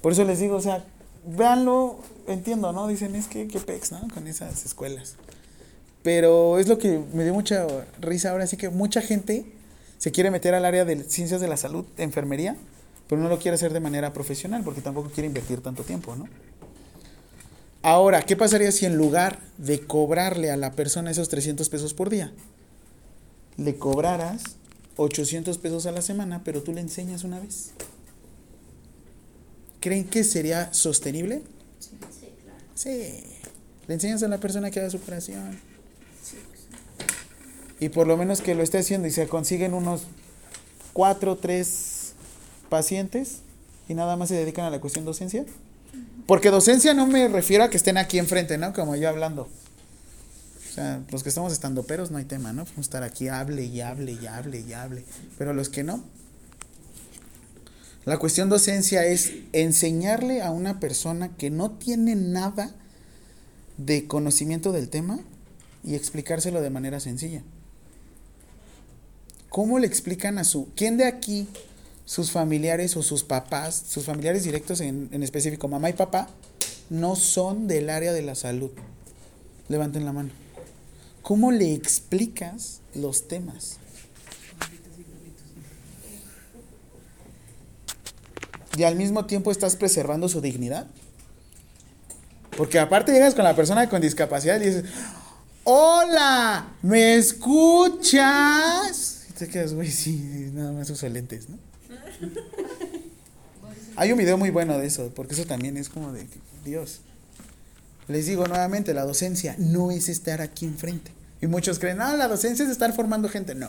Por 0.00 0.12
eso 0.12 0.24
les 0.24 0.40
digo, 0.40 0.56
o 0.56 0.62
sea, 0.62 0.84
véanlo, 1.26 1.98
entiendo, 2.26 2.72
¿no? 2.72 2.88
Dicen, 2.88 3.14
es 3.14 3.26
que 3.26 3.48
qué 3.48 3.60
pex, 3.60 3.92
¿no? 3.92 4.08
Con 4.14 4.26
esas 4.26 4.64
escuelas. 4.64 5.16
Pero 6.02 6.58
es 6.58 6.68
lo 6.68 6.78
que 6.78 7.00
me 7.12 7.24
dio 7.24 7.34
mucha 7.34 7.66
risa 8.00 8.30
ahora, 8.30 8.46
sí 8.46 8.56
que 8.56 8.70
mucha 8.70 9.02
gente 9.02 9.44
se 9.98 10.12
quiere 10.12 10.30
meter 10.30 10.54
al 10.54 10.64
área 10.64 10.84
de 10.84 11.04
ciencias 11.04 11.40
de 11.40 11.48
la 11.48 11.56
salud, 11.56 11.84
de 11.96 12.02
enfermería, 12.02 12.56
pero 13.08 13.20
no 13.20 13.28
lo 13.28 13.38
quiere 13.38 13.54
hacer 13.54 13.72
de 13.72 13.80
manera 13.80 14.12
profesional 14.12 14.62
porque 14.64 14.80
tampoco 14.80 15.10
quiere 15.10 15.26
invertir 15.28 15.60
tanto 15.60 15.82
tiempo, 15.82 16.16
¿no? 16.16 16.28
Ahora, 17.82 18.22
¿qué 18.22 18.36
pasaría 18.36 18.72
si 18.72 18.84
en 18.84 18.96
lugar 18.96 19.38
de 19.58 19.80
cobrarle 19.80 20.50
a 20.50 20.56
la 20.56 20.72
persona 20.72 21.10
esos 21.10 21.28
300 21.28 21.68
pesos 21.68 21.94
por 21.94 22.10
día, 22.10 22.32
le 23.56 23.76
cobraras 23.76 24.42
800 24.96 25.56
pesos 25.58 25.86
a 25.86 25.92
la 25.92 26.02
semana, 26.02 26.42
pero 26.44 26.62
tú 26.62 26.72
le 26.72 26.80
enseñas 26.80 27.22
una 27.22 27.38
vez? 27.38 27.70
¿Creen 29.78 30.04
que 30.04 30.24
sería 30.24 30.74
sostenible? 30.74 31.42
Sí, 31.78 31.90
claro. 32.42 32.58
Sí. 32.74 33.22
Le 33.86 33.94
enseñas 33.94 34.20
a 34.24 34.28
la 34.28 34.38
persona 34.38 34.72
que 34.72 34.80
haga 34.80 34.90
su 34.90 34.96
operación. 34.96 35.56
Y 37.78 37.90
por 37.90 38.06
lo 38.06 38.16
menos 38.16 38.40
que 38.40 38.54
lo 38.54 38.62
esté 38.62 38.78
haciendo 38.78 39.06
y 39.06 39.10
se 39.10 39.28
consiguen 39.28 39.74
unos 39.74 40.02
cuatro, 40.92 41.36
tres 41.36 42.14
pacientes 42.70 43.40
y 43.88 43.94
nada 43.94 44.16
más 44.16 44.30
se 44.30 44.34
dedican 44.34 44.64
a 44.64 44.70
la 44.70 44.80
cuestión 44.80 45.04
docencia. 45.04 45.44
Porque 46.26 46.50
docencia 46.50 46.94
no 46.94 47.06
me 47.06 47.28
refiero 47.28 47.64
a 47.64 47.70
que 47.70 47.76
estén 47.76 47.98
aquí 47.98 48.18
enfrente, 48.18 48.58
¿no? 48.58 48.72
Como 48.72 48.96
yo 48.96 49.08
hablando. 49.08 49.42
O 49.42 50.74
sea, 50.74 51.02
los 51.10 51.22
que 51.22 51.28
estamos 51.28 51.52
estando 51.52 51.84
peros 51.84 52.10
no 52.10 52.18
hay 52.18 52.24
tema, 52.24 52.52
¿no? 52.52 52.64
Podemos 52.64 52.86
estar 52.86 53.02
aquí, 53.02 53.28
hable 53.28 53.64
y 53.64 53.80
hable 53.80 54.12
y 54.12 54.26
hable 54.26 54.60
y 54.60 54.72
hable. 54.72 55.04
Pero 55.38 55.52
los 55.52 55.68
que 55.68 55.84
no. 55.84 56.02
La 58.04 58.18
cuestión 58.18 58.48
docencia 58.48 59.04
es 59.04 59.32
enseñarle 59.52 60.42
a 60.42 60.50
una 60.50 60.80
persona 60.80 61.36
que 61.36 61.50
no 61.50 61.72
tiene 61.72 62.14
nada 62.14 62.74
de 63.78 64.06
conocimiento 64.06 64.72
del 64.72 64.88
tema 64.88 65.18
y 65.82 65.94
explicárselo 65.94 66.60
de 66.60 66.70
manera 66.70 67.00
sencilla. 67.00 67.42
¿Cómo 69.56 69.78
le 69.78 69.86
explican 69.86 70.36
a 70.36 70.44
su... 70.44 70.68
¿Quién 70.76 70.98
de 70.98 71.06
aquí, 71.06 71.48
sus 72.04 72.30
familiares 72.30 72.94
o 72.94 73.02
sus 73.02 73.24
papás, 73.24 73.84
sus 73.88 74.04
familiares 74.04 74.44
directos 74.44 74.82
en, 74.82 75.08
en 75.12 75.22
específico, 75.22 75.66
mamá 75.66 75.88
y 75.88 75.94
papá, 75.94 76.28
no 76.90 77.16
son 77.16 77.66
del 77.66 77.88
área 77.88 78.12
de 78.12 78.20
la 78.20 78.34
salud? 78.34 78.70
Levanten 79.68 80.04
la 80.04 80.12
mano. 80.12 80.28
¿Cómo 81.22 81.52
le 81.52 81.72
explicas 81.72 82.82
los 82.94 83.28
temas? 83.28 83.78
Y 88.76 88.82
al 88.82 88.96
mismo 88.96 89.24
tiempo 89.24 89.50
estás 89.50 89.74
preservando 89.74 90.28
su 90.28 90.42
dignidad. 90.42 90.86
Porque 92.58 92.78
aparte 92.78 93.10
llegas 93.10 93.34
con 93.34 93.44
la 93.44 93.56
persona 93.56 93.88
con 93.88 94.02
discapacidad 94.02 94.60
y 94.60 94.66
dices, 94.66 94.84
hola, 95.64 96.74
¿me 96.82 97.14
escuchas? 97.14 99.15
Te 99.38 99.48
quedas, 99.48 99.74
güey, 99.74 99.90
sí, 99.90 100.50
nada 100.54 100.72
más 100.72 100.88
uso 100.88 101.08
lentes, 101.08 101.48
¿no? 101.48 101.58
Hay 103.96 104.12
un 104.12 104.18
video 104.18 104.38
muy 104.38 104.50
bueno 104.50 104.78
de 104.78 104.86
eso, 104.86 105.10
porque 105.14 105.34
eso 105.34 105.44
también 105.44 105.76
es 105.76 105.88
como 105.88 106.12
de, 106.12 106.26
Dios. 106.64 107.00
Les 108.08 108.26
digo 108.26 108.46
nuevamente, 108.46 108.94
la 108.94 109.04
docencia 109.04 109.56
no 109.58 109.90
es 109.90 110.08
estar 110.08 110.40
aquí 110.40 110.64
enfrente. 110.64 111.10
Y 111.42 111.48
muchos 111.48 111.78
creen, 111.78 112.00
ah, 112.00 112.16
la 112.16 112.28
docencia 112.28 112.64
es 112.64 112.70
estar 112.70 112.94
formando 112.94 113.28
gente. 113.28 113.54
No. 113.54 113.68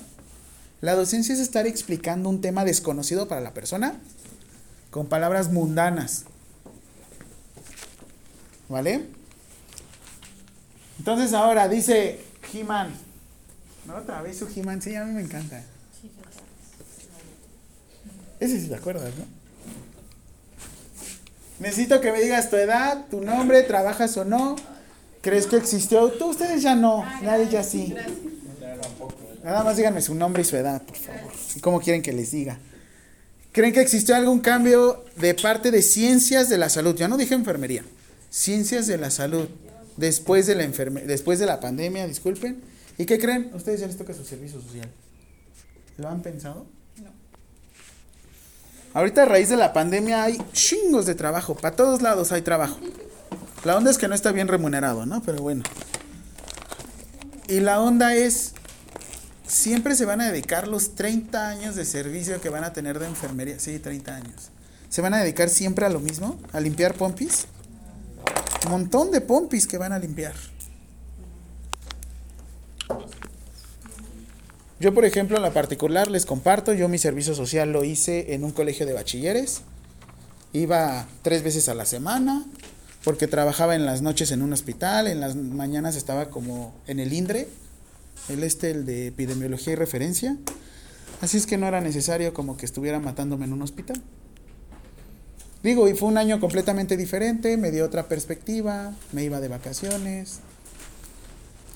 La 0.80 0.96
docencia 0.96 1.34
es 1.34 1.40
estar 1.40 1.66
explicando 1.66 2.30
un 2.30 2.40
tema 2.40 2.64
desconocido 2.64 3.28
para 3.28 3.42
la 3.42 3.54
persona 3.54 3.96
con 4.92 5.08
palabras 5.08 5.52
mundanas. 5.52 6.26
¿Vale? 8.70 9.06
Entonces 11.00 11.34
ahora 11.34 11.68
dice 11.68 12.20
He-Man. 12.54 13.07
¿No? 13.88 13.96
Otra 13.96 14.22
vez 14.22 14.38
su 14.38 14.48
He-Man, 14.54 14.82
sí, 14.82 14.96
a 14.96 15.06
mí 15.06 15.14
me 15.14 15.22
encanta. 15.22 15.64
Ese 18.40 18.62
sí 18.62 18.68
te 18.68 18.76
acuerdas, 18.76 19.12
¿no? 19.18 19.26
Necesito 21.60 22.00
que 22.02 22.12
me 22.12 22.22
digas 22.22 22.50
tu 22.50 22.56
edad, 22.56 23.06
tu 23.10 23.22
nombre, 23.22 23.64
trabajas 23.64 24.16
o 24.18 24.26
no, 24.26 24.56
crees 25.22 25.48
que 25.48 25.58
existió. 25.58 26.12
Tú, 26.12 26.28
ustedes 26.30 26.62
ya 26.62 26.76
no, 26.76 27.04
nadie 27.24 27.50
ya 27.50 27.64
sí. 27.64 27.96
Nada 29.44 29.64
más 29.64 29.78
díganme 29.78 30.02
su 30.02 30.14
nombre 30.14 30.44
y 30.44 30.46
su 30.46 30.56
edad, 30.56 30.84
por 30.84 30.96
favor. 30.96 31.32
¿Y 31.56 31.60
cómo 31.62 31.80
quieren 31.80 32.02
que 32.04 32.14
les 32.14 32.32
diga? 32.32 32.60
¿Creen 33.54 33.74
que 33.74 33.82
existió 33.82 34.16
algún 34.16 34.40
cambio 34.40 35.04
de 35.16 35.34
parte 35.34 35.72
de 35.72 35.82
ciencias 35.82 36.48
de 36.48 36.60
la 36.60 36.70
salud? 36.70 36.96
Ya 36.96 37.08
no 37.08 37.18
dije 37.18 37.34
enfermería. 37.34 37.84
Ciencias 38.30 38.86
de 38.86 38.98
la 38.98 39.10
salud. 39.10 39.48
Después 39.96 40.46
de 40.46 40.54
la 40.54 40.64
enferme 40.64 41.02
después 41.02 41.40
de 41.40 41.48
la 41.48 41.60
pandemia, 41.60 42.06
disculpen. 42.06 42.62
¿Y 42.98 43.06
qué 43.06 43.20
creen? 43.20 43.52
Ustedes 43.54 43.80
ya 43.80 43.88
les 43.88 43.98
toca 43.98 44.14
su 44.14 44.26
servicio 44.26 44.62
social. 44.62 44.90
¿Lo 45.98 46.10
han 46.10 46.22
pensado? 46.22 46.66
No. 46.98 47.10
Ahorita 48.94 49.24
a 49.24 49.26
raíz 49.26 49.50
de 49.50 49.58
la 49.58 49.74
pandemia 49.74 50.24
hay 50.24 50.38
chingos 50.54 51.06
de 51.06 51.16
trabajo, 51.16 51.56
para 51.56 51.76
todos 51.76 52.02
lados 52.02 52.32
hay 52.32 52.42
trabajo. 52.42 52.80
La 53.64 53.76
onda 53.76 53.92
es 53.92 53.98
que 53.98 54.08
no 54.08 54.16
está 54.16 54.32
bien 54.32 54.48
remunerado, 54.48 55.06
¿no? 55.06 55.22
Pero 55.22 55.42
bueno. 55.42 55.64
Y 57.48 57.60
la 57.60 57.82
onda 57.82 58.16
es, 58.16 58.54
siempre 59.46 59.96
se 59.96 60.06
van 60.06 60.22
a 60.22 60.32
dedicar 60.32 60.68
los 60.68 60.96
30 60.96 61.50
años 61.50 61.76
de 61.76 61.86
servicio 61.86 62.42
que 62.42 62.50
van 62.50 62.64
a 62.64 62.74
tener 62.74 63.00
de 63.00 63.08
enfermería. 63.08 63.60
Sí, 63.60 63.80
30 63.80 64.16
años. 64.16 64.50
¿Se 64.90 65.02
van 65.02 65.14
a 65.14 65.20
dedicar 65.20 65.50
siempre 65.50 65.86
a 65.86 65.90
lo 65.90 66.00
mismo? 66.00 66.40
¿A 66.54 66.60
limpiar 66.60 66.94
pompis? 66.94 67.46
Un 68.66 68.72
montón 68.72 69.12
de 69.12 69.22
pompis 69.22 69.68
que 69.68 69.78
van 69.78 69.94
a 69.94 70.00
limpiar. 70.00 70.34
Yo, 74.80 74.94
por 74.94 75.06
ejemplo, 75.06 75.38
en 75.38 75.44
la 75.44 75.54
particular 75.54 76.12
les 76.12 76.26
comparto, 76.26 76.72
yo 76.74 76.88
mi 76.88 77.00
servicio 77.00 77.34
social 77.34 77.72
lo 77.72 77.84
hice 77.84 78.36
en 78.36 78.44
un 78.44 78.52
colegio 78.52 78.86
de 78.86 78.94
bachilleres. 78.94 79.62
Iba 80.54 81.08
tres 81.24 81.44
veces 81.44 81.68
a 81.68 81.74
la 81.74 81.86
semana, 81.86 82.46
porque 83.04 83.28
trabajaba 83.28 83.76
en 83.76 83.86
las 83.86 84.02
noches 84.02 84.32
en 84.32 84.44
un 84.44 84.54
hospital, 84.54 85.08
en 85.08 85.20
las 85.20 85.36
mañanas 85.36 85.96
estaba 85.96 86.30
como 86.30 86.76
en 86.86 87.00
el 87.00 87.12
INDRE, 87.12 87.48
el 88.30 88.44
este, 88.44 88.70
el 88.70 88.86
de 88.86 89.08
epidemiología 89.08 89.74
y 89.74 89.76
referencia. 89.76 90.38
Así 91.22 91.38
es 91.38 91.48
que 91.48 91.58
no 91.58 91.68
era 91.68 91.82
necesario 91.82 92.34
como 92.34 92.56
que 92.56 92.66
estuviera 92.66 93.00
matándome 93.00 93.46
en 93.46 93.54
un 93.54 93.64
hospital. 93.64 94.00
Digo, 95.64 95.90
y 95.90 95.96
fue 95.96 96.10
un 96.10 96.20
año 96.20 96.40
completamente 96.40 96.98
diferente, 96.98 97.58
me 97.58 97.72
dio 97.72 97.84
otra 97.84 98.08
perspectiva, 98.08 98.94
me 99.12 99.24
iba 99.24 99.40
de 99.40 99.48
vacaciones. 99.48 100.40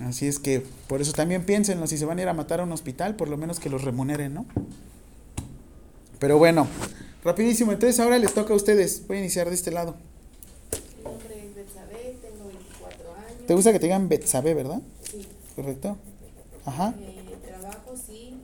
Así 0.08 0.28
es 0.28 0.40
que 0.40 0.64
por 0.88 1.02
eso 1.02 1.14
también 1.14 1.46
piénsenlo, 1.46 1.86
si 1.88 1.98
se 1.98 2.06
van 2.06 2.20
a 2.20 2.22
ir 2.24 2.28
a 2.28 2.34
matar 2.34 2.60
a 2.60 2.64
un 2.64 2.72
hospital, 2.72 3.16
por 3.16 3.30
lo 3.30 3.38
menos 3.38 3.60
que 3.60 3.70
los 3.70 3.84
remuneren, 3.84 4.34
¿no? 4.34 4.46
Pero 6.20 6.38
bueno, 6.38 6.68
rapidísimo, 7.24 7.72
entonces 7.72 8.00
ahora 8.00 8.18
les 8.18 8.34
toca 8.34 8.54
a 8.54 8.56
ustedes. 8.56 9.08
Voy 9.08 9.18
a 9.18 9.20
iniciar 9.20 9.50
de 9.50 9.56
este 9.56 9.72
lado. 9.72 9.96
Mi 10.98 11.04
nombre 11.04 11.48
es 11.48 11.56
Betsabe, 11.56 12.18
tengo 12.22 12.48
24 12.48 13.16
años. 13.16 13.48
¿Te 13.48 13.54
gusta 13.54 13.72
que 13.72 13.80
te 13.80 13.86
digan 13.86 14.10
Betsabe, 14.10 14.54
verdad? 14.54 14.82
Sí. 15.10 15.28
¿Correcto? 15.56 15.98
Ajá. 16.66 16.94
Eh, 17.00 17.36
trabajo, 17.48 17.96
sí, 17.96 18.38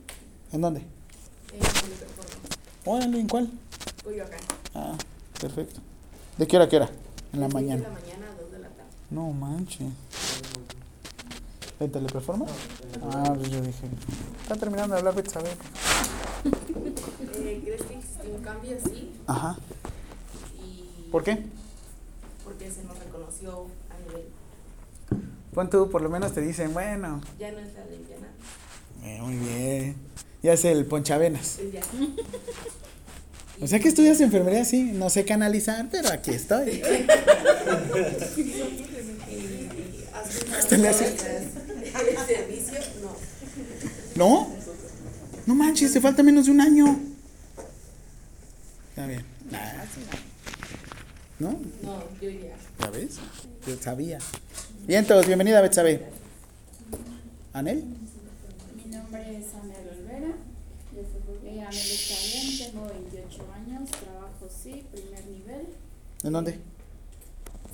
¿En 0.52 0.60
dónde? 0.60 0.80
en. 0.80 0.88
Órale, 2.84 3.20
¿en 3.20 3.28
cuál? 3.28 3.50
Coyoacán. 4.02 4.40
Ah, 4.74 4.96
perfecto. 5.40 5.80
¿De 6.38 6.46
qué 6.46 6.56
hora 6.56 6.64
a 6.64 6.68
qué 6.68 6.76
hora? 6.76 6.90
En 7.32 7.40
la 7.40 7.48
mañana. 7.48 7.82
De 7.82 7.82
la 7.82 7.90
mañana 7.90 8.26
a 8.32 8.42
2 8.42 8.52
de 8.52 8.58
la 8.58 8.68
tarde. 8.68 8.90
No 9.10 9.32
manches. 9.32 9.86
¿En 11.80 11.92
Teleperforma? 11.92 12.46
Ah, 13.02 13.32
pues 13.36 13.50
yo 13.50 13.60
dije. 13.60 13.86
Está 14.42 14.56
terminando 14.56 14.94
de 14.94 14.98
hablar 15.00 15.14
Betsabe. 15.14 15.48
Eh, 15.50 15.54
¿Crees 17.64 17.82
que 17.82 17.94
existe 17.94 18.28
un 18.34 18.42
cambio? 18.42 18.76
Sí. 18.84 19.12
Ajá. 19.26 19.56
Y 20.60 21.08
¿Por 21.10 21.22
qué? 21.22 21.44
Porque 22.44 22.70
se 22.70 22.82
nos 22.84 22.98
reconoció 22.98 23.66
a 23.90 23.98
nivel. 24.08 24.24
Pon 25.54 25.70
tú, 25.70 25.88
por 25.90 26.02
lo 26.02 26.10
menos 26.10 26.32
te 26.32 26.40
dicen, 26.40 26.72
bueno, 26.74 27.20
Ya 27.38 27.52
no 27.52 27.58
es 27.58 27.72
la 27.74 27.84
lesbiana, 27.86 28.28
eh, 29.04 29.20
muy 29.22 29.36
bien. 29.36 29.96
Ya 30.42 30.52
es 30.54 30.64
el 30.64 30.84
ponchavenas. 30.86 31.58
ya. 31.72 31.80
O 33.60 33.66
sea 33.66 33.80
que 33.80 33.88
estudias 33.88 34.20
enfermería, 34.20 34.64
sí, 34.64 34.92
no 34.92 35.10
sé 35.10 35.24
canalizar, 35.24 35.88
pero 35.90 36.10
aquí 36.10 36.30
estoy. 36.30 36.80
Hasta 40.56 40.76
le 40.76 40.88
hace- 40.88 41.16
el 42.06 42.18
servicio, 42.26 42.78
no. 43.02 43.16
¿No? 44.16 44.48
No 45.46 45.54
manches, 45.54 45.92
te 45.92 46.00
falta 46.00 46.22
menos 46.22 46.46
de 46.46 46.52
un 46.52 46.60
año. 46.60 47.00
Está 48.90 49.06
bien. 49.06 49.24
Nah. 49.50 49.84
¿No? 51.38 51.50
No, 51.82 52.02
yo 52.20 52.30
ya. 52.30 52.56
¿Ya 52.80 52.90
ves? 52.90 53.18
Yo 53.66 53.76
sabía. 53.80 54.18
Bien, 54.86 55.06
todos, 55.06 55.26
bienvenida, 55.26 55.60
Betsabe. 55.60 56.02
¿Anel? 57.52 57.84
Mi 58.76 58.90
nombre 58.90 59.38
es 59.38 59.54
Anel 59.54 59.88
Olvera. 59.88 60.34
Eh, 61.44 61.60
Anel 61.62 61.76
está 61.76 62.14
bien, 62.32 62.72
tengo 62.72 62.86
28 62.86 63.52
años, 63.54 63.90
trabajo 63.90 64.48
sí, 64.50 64.84
primer 64.92 65.26
nivel, 65.26 65.66
¿En 66.24 66.32
dónde? 66.32 66.58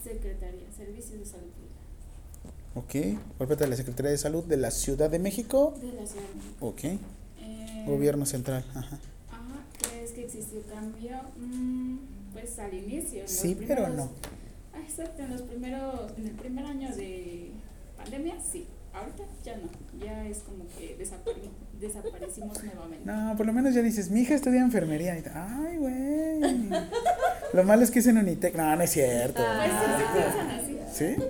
Secretaría, 0.02 0.70
Servicios 0.76 1.18
de 1.18 1.24
Salud 1.24 1.48
Pública 1.48 1.74
Ok. 2.74 2.94
Por 3.38 3.48
parte 3.48 3.64
de 3.64 3.70
la 3.70 3.76
Secretaría 3.76 4.10
de 4.10 4.18
Salud 4.18 4.44
de 4.44 4.56
la 4.56 4.70
Ciudad 4.70 5.10
de 5.10 5.18
México. 5.18 5.74
de 5.80 5.92
la 5.92 6.06
Ciudad 6.06 6.26
de 6.28 6.34
México. 6.34 6.66
Ok. 6.66 6.84
Eh, 6.84 7.84
Gobierno 7.86 8.26
central. 8.26 8.64
Ajá. 8.74 8.98
Ajá, 9.30 9.64
¿crees 9.80 10.10
que 10.12 10.24
existió 10.24 10.60
cambio? 10.72 11.16
Mm, 11.36 11.98
pues 12.32 12.58
al 12.58 12.74
inicio. 12.74 13.22
Sí, 13.26 13.54
pero 13.54 13.84
primeros- 13.84 13.96
no. 13.96 14.10
Ah, 14.72 14.80
exacto, 14.80 15.22
en 15.22 15.30
los 15.30 15.42
primeros, 15.42 16.12
en 16.18 16.26
el 16.26 16.32
primer 16.34 16.66
año 16.66 16.94
de 16.96 17.50
pandemia, 17.96 18.34
sí. 18.40 18.66
Ahorita 18.92 19.24
ya 19.44 19.56
no, 19.56 19.68
ya 20.04 20.24
es 20.28 20.38
como 20.38 20.64
que 20.78 20.96
desapare- 20.96 21.50
desaparecimos 21.80 22.62
nuevamente. 22.62 23.04
No, 23.04 23.36
por 23.36 23.44
lo 23.46 23.52
menos 23.52 23.74
ya 23.74 23.82
dices, 23.82 24.08
mi 24.10 24.20
hija 24.20 24.34
estudia 24.34 24.60
enfermería. 24.60 25.18
Y, 25.18 25.22
te- 25.22 25.30
Ay, 25.34 25.76
güey. 25.78 26.40
Lo 27.52 27.64
malo 27.64 27.82
es 27.82 27.90
que 27.90 27.98
es 28.00 28.06
en 28.06 28.18
Unitec. 28.18 28.54
No, 28.56 28.74
no 28.76 28.82
es 28.82 28.90
cierto. 28.90 29.42
Pues 29.44 29.70
sí, 29.72 29.92
sí 29.98 30.04
piensan 30.14 30.50
así, 30.50 30.78
¿Sí? 30.92 31.22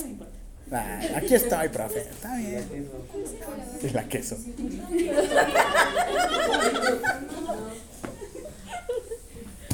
No 0.00 0.06
me 0.06 0.12
importa. 0.12 0.32
Ah, 0.72 1.00
aquí 1.16 1.34
estoy, 1.34 1.68
profe. 1.68 2.00
Está 2.00 2.36
bien. 2.36 2.88
Es 3.82 3.92
la 3.92 4.08
queso. 4.08 4.36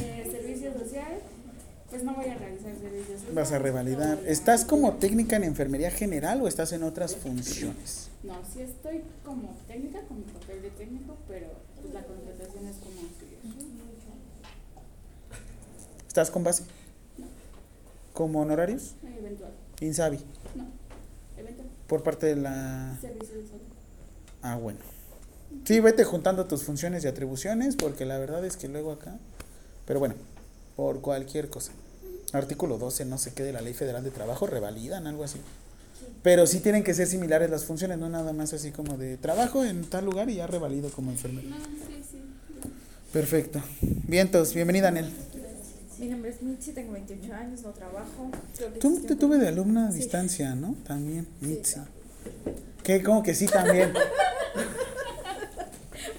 Eh, 0.00 0.28
servicio 0.30 0.72
social, 0.72 1.18
pues 1.90 2.02
no 2.02 2.14
voy 2.14 2.26
a 2.26 2.34
realizar 2.34 2.72
servicio 2.80 3.18
social. 3.18 3.34
Vas 3.34 3.52
a 3.52 3.58
revalidar. 3.58 4.18
¿Estás 4.26 4.64
como 4.64 4.94
técnica 4.94 5.36
en 5.36 5.44
enfermería 5.44 5.90
general 5.90 6.40
o 6.42 6.48
estás 6.48 6.72
en 6.72 6.82
otras 6.82 7.14
funciones? 7.16 8.08
No, 8.22 8.40
sí 8.52 8.62
estoy 8.62 9.02
como 9.24 9.54
técnica, 9.68 10.00
con 10.02 10.18
mi 10.18 10.24
papel 10.24 10.62
de 10.62 10.70
técnico, 10.70 11.16
pero 11.28 11.48
pues 11.80 11.92
la 11.92 12.02
contratación 12.04 12.66
es 12.68 12.76
como 12.76 13.00
auxiliar. 13.00 13.40
¿Estás 16.08 16.30
con 16.30 16.42
base? 16.42 16.64
¿Como 18.14 18.40
honorarios? 18.40 18.94
Eventual, 19.18 19.52
Insabi. 19.80 20.18
no, 20.54 20.66
eventual, 21.36 21.68
Por 21.86 22.02
parte 22.02 22.26
de 22.26 22.36
la... 22.36 22.96
servicio 23.00 23.38
de 23.38 23.46
salud. 23.46 23.62
Ah, 24.42 24.56
bueno. 24.56 24.78
Sí, 25.64 25.80
vete 25.80 26.04
juntando 26.04 26.46
tus 26.46 26.64
funciones 26.64 27.04
y 27.04 27.08
atribuciones 27.08 27.76
porque 27.76 28.04
la 28.04 28.18
verdad 28.18 28.44
es 28.44 28.56
que 28.56 28.68
luego 28.68 28.92
acá... 28.92 29.18
Pero 29.86 30.00
bueno, 30.00 30.14
por 30.76 31.00
cualquier 31.00 31.48
cosa. 31.48 31.72
Artículo 32.32 32.78
12, 32.78 33.04
no 33.04 33.18
sé 33.18 33.32
qué, 33.32 33.42
de 33.42 33.52
la 33.52 33.60
Ley 33.60 33.72
Federal 33.74 34.02
de 34.02 34.10
Trabajo, 34.10 34.46
revalidan, 34.46 35.06
algo 35.06 35.24
así. 35.24 35.38
Pero 36.22 36.46
sí 36.46 36.60
tienen 36.60 36.82
que 36.82 36.92
ser 36.92 37.06
similares 37.06 37.50
las 37.50 37.64
funciones, 37.64 37.98
no 37.98 38.08
nada 38.08 38.32
más 38.32 38.52
así 38.52 38.72
como 38.72 38.98
de 38.98 39.16
trabajo 39.16 39.64
en 39.64 39.84
tal 39.84 40.04
lugar 40.04 40.28
y 40.28 40.36
ya 40.36 40.46
revalido 40.46 40.90
como 40.90 41.10
enfermero. 41.10 41.48
No, 41.48 41.56
sí, 41.56 42.02
sí. 42.10 42.18
Perfecto. 43.12 43.62
Vientos, 43.80 44.52
bienvenida, 44.54 44.88
Anel. 44.88 45.10
Mi 45.98 46.06
nombre 46.08 46.30
es 46.30 46.42
Mitzi, 46.42 46.72
tengo 46.72 46.92
28 46.92 47.34
años, 47.34 47.62
no 47.62 47.70
trabajo. 47.70 48.30
Creo 48.56 48.72
que 48.74 48.78
Tú 48.80 49.00
te 49.00 49.16
tuve 49.16 49.38
de 49.38 49.48
alumna 49.48 49.88
a 49.88 49.92
Sí. 49.92 49.98
distancia, 49.98 50.54
¿no? 50.54 50.74
También, 50.86 51.26
Sí, 51.40 51.46
Mitzi. 51.46 51.74
claro. 51.74 51.88
¿Qué? 52.82 53.02
¿Cómo 53.02 53.22
que 53.22 53.34
sí 53.34 53.46
también? 53.46 53.92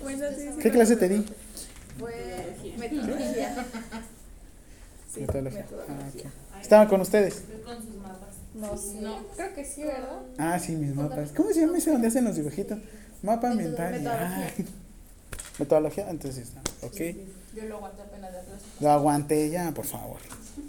Bueno, 0.01 0.25
sí, 0.37 0.41
sí, 0.41 0.59
¿Qué 0.61 0.71
clase 0.71 0.95
te 0.95 1.09
di? 1.09 1.25
Fue 1.99 2.55
metodología. 2.77 3.65
Sí, 5.13 5.19
Metodología. 5.21 5.65
Ah, 5.89 6.09
ok. 6.15 6.61
Estaba 6.61 6.87
con 6.87 7.01
ustedes. 7.01 7.43
No, 8.55 8.73
no, 9.01 9.23
creo 9.35 9.53
que 9.53 9.65
sí, 9.65 9.83
¿verdad? 9.83 10.21
Ah, 10.37 10.57
sí, 10.59 10.75
mis 10.77 10.95
mapas. 10.95 11.31
¿Cómo 11.35 11.51
se 11.51 11.61
llama 11.61 11.77
ese 11.77 11.91
donde 11.91 12.07
hacen 12.07 12.23
los 12.23 12.35
dibujitos? 12.37 12.79
Mapa 13.21 13.53
mental. 13.53 13.91
metodología. 13.91 14.53
Metodología, 15.59 16.09
entonces 16.09 16.47
está. 16.47 16.61
Ok. 16.85 17.17
Yo 17.57 17.65
lo 17.65 17.77
aguanto 17.77 18.03
apenas 18.03 18.31
de 18.31 18.37
atrás. 18.37 18.61
Lo 18.79 18.91
aguanté 18.91 19.49
ya, 19.49 19.71
por 19.71 19.85
favor. 19.85 20.17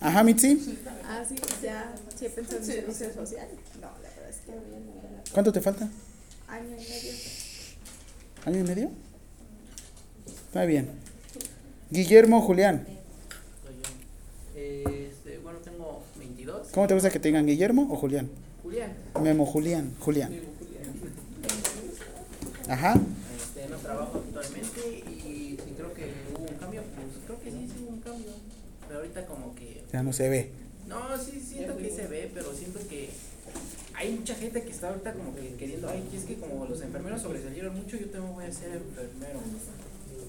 Ajá, 0.01 0.23
Mitzi. 0.23 0.79
Ah, 1.05 1.23
sí, 1.29 1.35
ya, 1.63 1.95
sí 2.17 2.25
he 2.25 2.31
pensado 2.31 2.57
en 2.61 2.65
servicio 2.65 3.13
social. 3.13 3.47
No, 3.79 3.89
la 4.03 4.09
verdad 4.09 4.31
es 4.31 4.37
que 4.37 5.33
¿Cuánto 5.35 5.53
te 5.53 5.61
falta? 5.61 5.87
año 6.49 6.65
y 6.67 6.71
medio. 6.71 7.13
¿Año 8.47 8.59
y 8.61 8.63
medio? 8.63 8.91
Está 10.47 10.65
bien. 10.65 10.89
Guillermo 11.91 12.41
Julián. 12.41 12.87
Soy 13.67 13.75
yo. 14.55 14.91
Este, 14.91 15.39
bueno, 15.41 15.59
tengo 15.59 16.03
22. 16.19 16.69
¿Cómo 16.73 16.87
te 16.87 16.95
gusta 16.95 17.11
que 17.11 17.21
te 17.21 17.29
digan 17.29 17.45
Guillermo 17.47 17.87
o 17.91 17.97
Julián? 17.97 18.31
Julián. 18.63 18.95
Memo 19.23 19.45
Julián. 19.45 19.95
Julián. 20.01 20.31
Julián. 20.31 20.95
Ajá. 22.71 22.95
Este, 23.37 23.69
no 23.69 23.77
trabajo 23.77 24.23
actualmente 24.27 24.81
y 25.07 25.29
creo 25.79 25.95
que 25.95 26.13
hubo 26.35 26.45
un 26.51 26.59
cambio. 26.59 26.83
Pues 26.83 27.07
creo 27.25 27.41
que 27.41 27.51
sí, 27.51 27.69
sí 27.73 27.83
hubo 27.85 27.91
un 27.95 28.01
cambio. 28.01 28.33
Pero 28.89 29.01
ahorita 29.19 29.27
como 29.27 29.55
que... 29.55 29.83
Ya 29.93 30.03
no 30.03 30.13
se 30.13 30.29
ve. 30.29 30.51
No, 30.87 31.01
sí 31.19 31.41
siento 31.41 31.77
que 31.77 31.91
se 31.91 32.07
ve, 32.07 32.31
pero 32.33 32.53
siento 32.55 32.81
que 32.89 33.11
hay 33.95 34.13
mucha 34.13 34.35
gente 34.35 34.63
que 34.63 34.71
está 34.71 34.89
ahorita 34.89 35.13
como 35.13 35.35
que 35.35 35.55
queriendo, 35.55 35.89
ay, 35.89 36.09
es 36.15 36.25
que 36.25 36.37
como 36.37 36.67
los 36.67 36.81
enfermeros 36.81 37.23
sobresalieron 37.23 37.75
mucho, 37.75 37.97
yo 37.97 38.07
también 38.11 38.35
voy 38.35 38.45
a 38.45 38.53
ser 38.53 38.77
enfermero. 38.77 39.41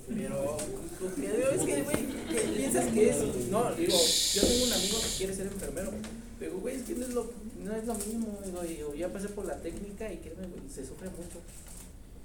Pero 0.10 1.52
es 1.52 1.62
que, 1.62 1.84
güey, 1.84 2.58
piensas 2.58 2.92
que 2.92 3.10
es. 3.10 3.18
No, 3.52 3.72
digo, 3.76 3.96
yo 4.34 4.42
tengo 4.42 4.66
un 4.66 4.74
amigo 4.74 4.98
que 5.00 5.18
quiere 5.18 5.36
ser 5.36 5.46
enfermero. 5.48 5.92
Pero, 6.40 6.58
güey, 6.58 6.78
es 6.78 6.84
que 6.84 6.96
no 6.96 7.06
es 7.06 7.14
lo, 7.14 7.32
no 7.64 7.76
es 7.76 7.86
lo 7.86 7.94
mismo. 7.94 8.40
Digo, 8.44 8.66
y 8.66 8.78
yo 8.78 8.96
ya 8.96 9.14
pasé 9.14 9.30
por 9.30 9.46
la 9.46 9.58
técnica 9.58 10.12
y 10.12 10.18
que 10.18 10.32
güey, 10.32 10.48
se 10.74 10.86
sufre 10.86 11.10
mucho. 11.10 11.40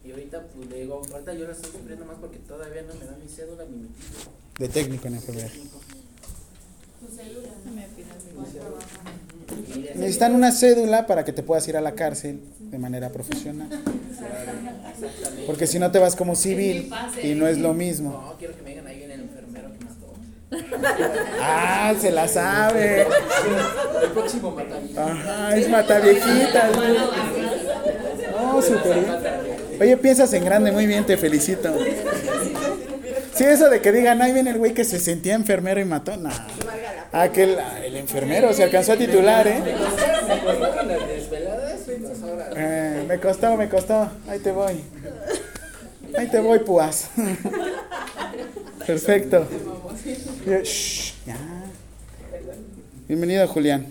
Y 0.03 0.13
ahorita, 0.13 0.47
pues 0.49 0.71
le 0.71 0.81
digo, 0.81 1.03
ahorita 1.13 1.35
yo 1.35 1.47
la 1.47 1.53
estoy 1.53 1.73
sufriendo 1.73 2.07
más 2.07 2.17
porque 2.21 2.39
todavía 2.39 2.83
no 2.83 2.95
me 2.95 3.05
da 3.05 3.17
mi 3.17 3.29
cédula 3.29 3.65
ni 3.65 3.77
mi 3.77 3.89
título. 3.89 4.33
De 4.59 4.69
técnico 4.69 5.09
en 5.09 5.15
enfermería. 5.15 5.51
Necesitan 9.95 10.35
una 10.35 10.53
cédula 10.53 11.07
para 11.07 11.25
que 11.25 11.33
te 11.33 11.43
puedas 11.43 11.67
ir 11.69 11.77
a 11.77 11.81
la 11.81 11.93
cárcel 11.93 12.41
de 12.59 12.79
manera 12.79 13.11
profesional. 13.11 13.69
Porque 15.47 15.67
si 15.67 15.79
no 15.79 15.91
te 15.91 15.99
vas 15.99 16.17
como 16.17 16.35
civil 16.35 16.91
y 17.23 17.35
no 17.35 17.47
es 17.47 17.59
lo 17.59 17.75
mismo. 17.75 18.11
No, 18.11 18.35
quiero 18.39 18.57
que 18.57 18.63
me 18.63 18.71
digan 18.71 18.87
ahí 18.87 18.99
viene 18.99 19.15
el 19.15 19.21
enfermero 19.23 19.69
que 19.73 19.85
mató. 19.85 20.13
Ah, 21.41 21.95
se 22.01 22.11
la 22.11 22.27
sabe. 22.29 23.07
El 24.03 24.11
próximo 24.11 24.51
mataviejitas. 24.51 25.09
Ajá, 25.09 25.57
es 25.57 25.69
mataviejitas. 25.69 26.71
No, 28.33 28.63
súper 28.63 29.01
bien. 29.01 29.17
Oye, 29.81 29.97
piensas 29.97 30.33
en 30.33 30.45
grande, 30.45 30.73
muy 30.73 30.87
bien, 30.87 31.05
te 31.05 31.17
felicito. 31.17 31.75
Sí, 33.37 33.45
eso 33.45 33.69
de 33.69 33.81
que 33.81 33.91
digan, 33.91 34.23
ahí 34.23 34.33
viene 34.33 34.51
el 34.51 34.59
güey 34.59 34.75
que 34.75 34.85
se 34.85 35.01
sentía 35.01 35.35
enfermero 35.35 35.81
y 35.81 35.85
mató, 35.85 36.17
no. 36.17 36.31
Aquel, 37.11 37.57
el 37.85 37.97
enfermero 37.97 38.53
se 38.53 38.63
alcanzó 38.63 38.93
a 38.93 38.97
titular, 38.97 39.47
¿eh? 39.49 39.63
Eh, 42.57 43.05
me 43.09 43.19
costó, 43.19 43.57
me 43.57 43.69
costó. 43.69 44.09
Ahí 44.29 44.39
te 44.39 44.53
voy. 44.53 44.81
Ahí 46.17 46.29
te 46.29 46.39
voy, 46.39 46.61
púas. 46.61 47.11
Perfecto. 48.87 49.49
Shh, 50.63 51.15
ya. 51.27 51.37
Bienvenido, 53.09 53.49
Julián. 53.49 53.87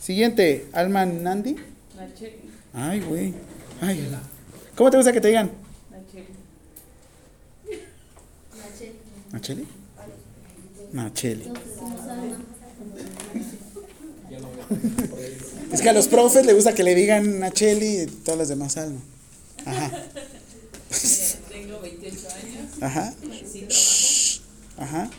Siguiente, 0.00 0.66
Alma 0.72 1.06
Nandi. 1.06 1.56
Ay, 2.72 3.00
güey. 3.00 3.34
Ay. 3.80 4.10
¿Cómo 4.74 4.90
te 4.90 4.96
gusta 4.96 5.12
que 5.12 5.20
te 5.20 5.28
digan? 5.28 5.50
¿Nacheli? 9.32 9.66
Nacheli. 10.92 11.52
Es 15.72 15.82
que 15.82 15.88
a 15.88 15.92
los 15.92 16.08
profes 16.08 16.44
les 16.46 16.54
gusta 16.54 16.74
que 16.74 16.82
le 16.82 16.94
digan 16.94 17.38
Nacheli 17.40 18.02
y 18.02 18.06
todas 18.06 18.38
las 18.38 18.48
demás 18.48 18.76
Alma. 18.76 19.00
Ajá. 19.64 19.90
Tengo 21.48 21.80
28 21.80 22.28
años, 22.28 22.82
Ajá. 22.82 23.14
sí 23.44 23.66
Ajá. 24.76 25.10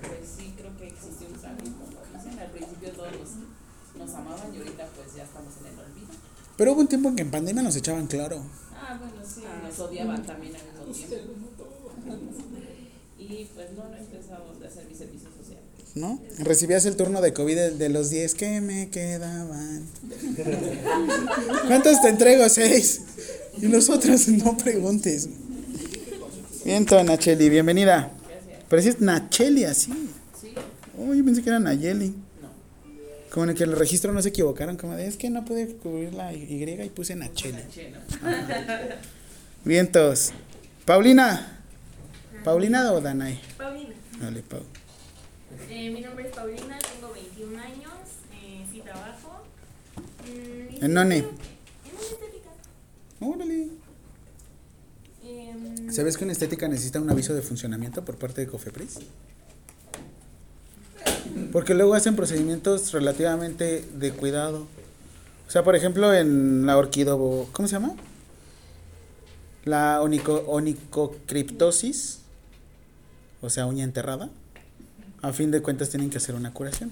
pues 0.00 0.30
sí 0.36 0.54
creo 0.56 0.76
que 0.78 0.86
existe 0.88 1.26
un 1.26 1.34
dicen, 1.34 2.38
al 2.40 2.50
principio 2.50 2.90
todos 2.92 3.12
nos, 3.12 4.08
nos 4.08 4.16
amaban 4.16 4.54
y 4.54 4.58
ahorita 4.58 4.88
pues 4.96 5.14
ya 5.14 5.24
estamos 5.24 5.52
en 5.60 5.66
el 5.66 5.78
olvido. 5.78 6.08
Pero 6.56 6.72
hubo 6.72 6.80
un 6.80 6.88
tiempo 6.88 7.08
en 7.10 7.16
que 7.16 7.22
en 7.22 7.30
pandemia 7.30 7.62
nos 7.62 7.76
echaban 7.76 8.06
claro. 8.06 8.42
Ah, 8.74 8.98
bueno, 8.98 9.16
sí, 9.24 9.42
nos 9.62 9.78
odiaban 9.78 10.24
también 10.24 10.54
al 10.56 10.62
mismo 10.88 11.06
tiempo. 11.06 11.49
Y 13.20 13.46
pues 13.54 13.68
no, 13.76 13.88
no 13.88 13.96
empezamos 13.96 14.62
a 14.62 14.66
hacer 14.66 14.86
mi 14.88 14.94
servicio 14.96 15.28
social. 15.38 15.60
¿no? 15.94 16.20
Recibías 16.38 16.84
el 16.86 16.96
turno 16.96 17.20
de 17.20 17.32
COVID 17.32 17.54
de, 17.54 17.70
de 17.72 17.88
los 17.90 18.10
10 18.10 18.34
que 18.34 18.60
me 18.60 18.88
quedaban. 18.88 19.84
¿Cuántos 21.66 22.00
te 22.00 22.08
entrego? 22.08 22.48
Seis. 22.48 23.02
Y 23.60 23.66
los 23.66 23.90
otros 23.90 24.26
no 24.28 24.56
preguntes. 24.56 25.28
Bien, 26.64 26.86
Nacheli, 27.04 27.50
bienvenida. 27.50 28.10
Pero 28.68 28.82
si 28.82 28.88
es 28.88 29.00
Nacheli 29.00 29.64
así. 29.64 29.92
Sí, 30.40 30.54
Oh, 30.98 31.14
yo 31.14 31.24
pensé 31.24 31.42
que 31.42 31.50
era 31.50 31.58
Nayeli. 31.58 32.08
no. 32.08 32.14
Como 33.30 33.44
en 33.44 33.50
el 33.50 33.56
que 33.56 33.64
el 33.64 33.72
registro 33.76 34.12
no 34.12 34.22
se 34.22 34.30
equivocaron, 34.30 34.76
como 34.76 34.96
de, 34.96 35.06
es 35.06 35.16
que 35.16 35.30
no 35.30 35.44
pude 35.44 35.66
cubrir 35.76 36.14
la 36.14 36.32
Y 36.32 36.62
y 36.62 36.88
puse 36.90 37.14
Nacheli. 37.16 37.62
Che, 37.70 37.90
¿no? 37.90 37.98
Vientos. 39.64 40.32
Paulina. 40.84 41.59
¿Paulina 42.44 42.92
o 42.92 43.00
Danay? 43.00 43.38
Paulina. 43.58 43.94
Dale, 44.20 44.42
Pau. 44.42 44.60
Eh, 45.68 45.90
mi 45.90 46.00
nombre 46.00 46.28
es 46.28 46.34
Paulina, 46.34 46.78
tengo 46.78 47.12
21 47.12 47.58
años, 47.58 47.92
eh, 48.32 48.64
sí 48.70 48.80
trabajo. 48.80 49.42
Mm, 50.24 50.84
¿En 50.84 50.94
dónde? 50.94 51.18
En 51.18 51.24
una 51.24 52.00
estética. 52.00 52.50
Órale. 53.20 53.68
Em, 55.22 55.92
¿Sabes 55.92 56.16
que 56.16 56.24
una 56.24 56.32
estética 56.32 56.66
necesita 56.68 57.00
un 57.00 57.10
aviso 57.10 57.34
de 57.34 57.42
funcionamiento 57.42 58.04
por 58.04 58.16
parte 58.16 58.40
de 58.40 58.46
Cofepris? 58.46 59.00
Porque 61.52 61.74
luego 61.74 61.94
hacen 61.94 62.16
procedimientos 62.16 62.92
relativamente 62.92 63.84
de 63.94 64.12
cuidado. 64.12 64.66
O 65.46 65.50
sea, 65.50 65.62
por 65.62 65.76
ejemplo, 65.76 66.14
en 66.14 66.64
la 66.64 66.78
orquido... 66.78 67.48
¿Cómo 67.52 67.68
se 67.68 67.72
llama? 67.72 67.94
La 69.64 70.00
onico, 70.00 70.44
onicocriptosis, 70.46 72.20
o 73.40 73.50
sea, 73.50 73.66
uña 73.66 73.84
enterrada. 73.84 74.28
A 75.22 75.32
fin 75.32 75.50
de 75.50 75.60
cuentas 75.60 75.90
tienen 75.90 76.10
que 76.10 76.16
hacer 76.18 76.34
una 76.34 76.52
curación. 76.52 76.90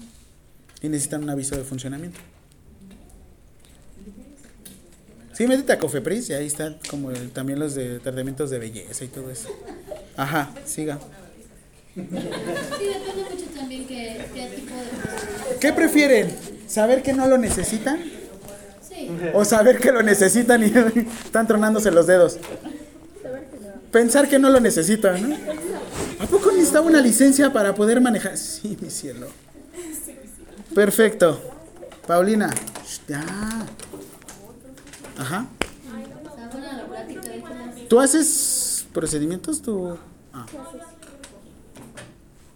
Y 0.81 0.89
necesitan 0.89 1.23
un 1.23 1.29
aviso 1.29 1.55
de 1.57 1.63
funcionamiento. 1.63 2.19
Sí, 5.33 5.47
métete 5.47 5.71
a 5.73 5.79
Cofepris 5.79 6.29
y 6.29 6.33
ahí 6.33 6.47
están 6.47 6.77
como 6.89 7.11
el- 7.11 7.31
también 7.31 7.59
los 7.59 7.73
de 7.75 7.99
tratamientos 7.99 8.49
de 8.49 8.59
belleza 8.59 9.05
y 9.05 9.07
todo 9.07 9.31
eso. 9.31 9.49
Ajá, 10.17 10.51
siga. 10.65 10.99
Sí, 11.95 12.01
depende 12.01 13.29
mucho 13.31 13.45
también 13.55 13.87
qué, 13.87 14.25
qué 14.33 14.47
tipo 14.55 14.75
de. 14.75 15.59
¿Qué 15.59 15.73
prefieren? 15.73 16.35
¿Saber 16.67 17.01
que 17.03 17.13
no 17.13 17.25
lo 17.27 17.37
necesitan? 17.37 18.01
Sí, 18.87 19.09
¿O 19.33 19.45
saber 19.45 19.79
que 19.79 19.91
lo 19.91 20.01
necesitan 20.03 20.61
y 20.61 20.65
están 21.25 21.47
tronándose 21.47 21.89
los 21.91 22.05
dedos? 22.05 22.37
Pensar 23.91 24.27
que 24.27 24.39
no 24.39 24.49
lo 24.49 24.59
necesitan, 24.59 25.29
¿no? 25.29 25.35
¿A 26.19 26.25
poco 26.25 26.51
necesitaba 26.51 26.85
una 26.85 27.01
licencia 27.01 27.51
para 27.51 27.73
poder 27.73 28.01
manejar? 28.01 28.37
Sí, 28.37 28.77
mi 28.81 28.89
cielo. 28.89 29.27
Perfecto. 30.75 31.41
Paulina. 32.05 32.49
Ya. 33.07 33.23
Ajá. 35.17 35.47
¿Tú 37.87 37.99
haces 37.99 38.85
procedimientos? 38.93 39.61
¿Tú? 39.61 39.97
Ah. 40.33 40.45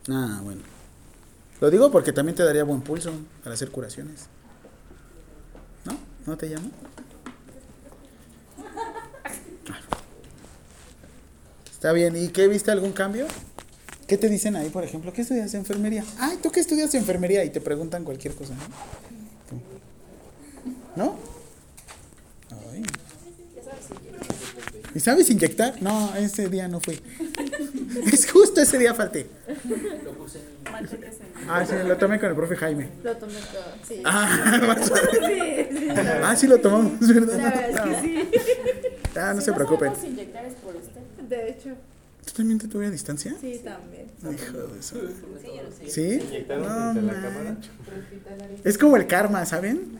Ah, 0.09 0.39
bueno. 0.43 0.61
Lo 1.61 1.71
digo 1.71 1.91
porque 1.91 2.11
también 2.11 2.35
te 2.35 2.43
daría 2.43 2.63
buen 2.63 2.81
pulso 2.81 3.11
para 3.43 3.55
hacer 3.55 3.71
curaciones. 3.71 4.27
¿No? 5.85 5.97
¿No 6.25 6.37
te 6.37 6.49
llama? 6.49 6.69
Ah. 9.71 9.79
Está 11.71 11.93
bien. 11.93 12.15
¿Y 12.15 12.27
qué 12.29 12.47
viste 12.47 12.69
algún 12.69 12.91
cambio? 12.91 13.27
¿Qué 14.07 14.17
te 14.17 14.29
dicen 14.29 14.55
ahí, 14.55 14.69
por 14.69 14.83
ejemplo? 14.83 15.13
¿Qué 15.13 15.21
estudias 15.21 15.53
enfermería? 15.53 16.03
Ay, 16.19 16.37
¿tú 16.41 16.51
qué 16.51 16.59
estudias 16.59 16.93
enfermería? 16.93 17.43
Y 17.43 17.49
te 17.49 17.61
preguntan 17.61 18.03
cualquier 18.03 18.35
cosa, 18.35 18.53
¿no? 20.95 21.05
¿No? 21.05 21.15
Ay. 22.71 22.83
¿Y 24.93 24.99
sabes 24.99 25.29
inyectar? 25.29 25.81
No, 25.81 26.13
ese 26.15 26.49
día 26.49 26.67
no 26.67 26.79
fui. 26.79 26.99
Es 28.11 28.29
justo 28.29 28.59
ese 28.61 28.77
día 28.79 28.93
falté. 28.93 29.27
Lo 30.03 30.11
puse 30.13 30.39
en. 30.39 30.53
Ah, 31.47 31.65
sí, 31.65 31.73
lo 31.85 31.97
tomé 31.97 32.19
con 32.19 32.29
el 32.29 32.35
profe 32.35 32.55
Jaime. 32.55 32.89
Lo 33.03 33.15
tomé 33.17 33.33
todo, 33.33 33.63
sí. 33.87 34.01
Ah. 34.03 34.75
Sí, 34.83 35.77
sí. 35.77 35.87
Ah, 36.23 36.35
sí 36.35 36.47
lo 36.47 36.59
tomamos, 36.59 37.07
¿verdad? 37.07 37.37
La 37.37 37.49
verdad 37.49 37.93
es 37.93 38.01
que 38.01 38.01
sí. 38.01 38.29
Ah, 39.15 39.33
no 39.33 39.41
se 39.41 39.53
preocupen. 39.53 39.89
Vamos 39.89 40.03
a 40.03 40.07
inyectar 40.07 40.45
es 40.45 40.53
por 40.55 40.75
usted. 40.75 41.01
De 41.29 41.49
hecho, 41.49 41.75
¿Tú 42.33 42.37
también 42.37 42.57
te 42.59 42.67
tuve 42.67 42.87
a 42.87 42.89
distancia? 42.89 43.35
sí, 43.39 43.61
también. 43.63 44.07
Hijo 44.21 44.57
de 44.57 44.79
eso. 44.79 44.95
Sí, 45.39 45.47
yo 45.55 45.63
lo 45.63 45.71
sé. 45.71 45.89
¿Sí? 45.89 46.19
Inyectaron 46.25 46.63
No, 46.63 46.91
frente 46.93 46.99
a 46.99 47.03
la 47.03 47.13
man. 47.13 47.21
cámara. 47.21 47.57
Es 48.63 48.77
como 48.79 48.97
el 48.97 49.05
karma, 49.05 49.45
¿saben? 49.45 49.99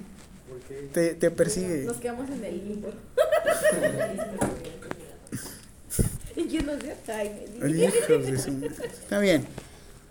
¿Por 0.50 0.60
qué? 0.67 0.89
Te, 0.93 1.13
te 1.13 1.30
persigue. 1.32 1.84
Nos 1.86 1.98
quedamos 1.98 2.28
en 2.32 2.43
el 2.43 2.67
limbo. 2.67 2.89
¿Y 6.36 6.43
quién 6.46 6.65
nos 6.65 6.80
dio? 6.82 6.93
Jaime. 7.06 7.46
Hijos 7.67 8.26
de 8.26 8.39
su- 8.39 8.65
Está 8.84 9.19
bien. 9.19 9.46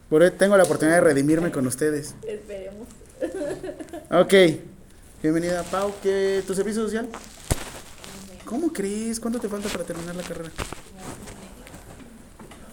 Por 0.08 0.22
hoy 0.22 0.30
tengo 0.30 0.56
la 0.56 0.62
oportunidad 0.62 0.96
de 0.98 1.02
redimirme 1.02 1.50
con 1.50 1.66
ustedes. 1.66 2.14
Esperemos. 2.26 2.86
Ok. 4.10 4.34
Bienvenida, 5.22 5.62
Pau. 5.64 5.92
¿Qué, 6.02 6.42
¿Tu 6.46 6.54
servicio 6.54 6.82
social? 6.84 7.08
¿Cómo 8.44 8.72
crees? 8.72 9.18
¿Cuánto 9.18 9.40
te 9.40 9.48
falta 9.48 9.68
para 9.68 9.82
terminar 9.84 10.14
la 10.14 10.22
carrera? 10.22 10.50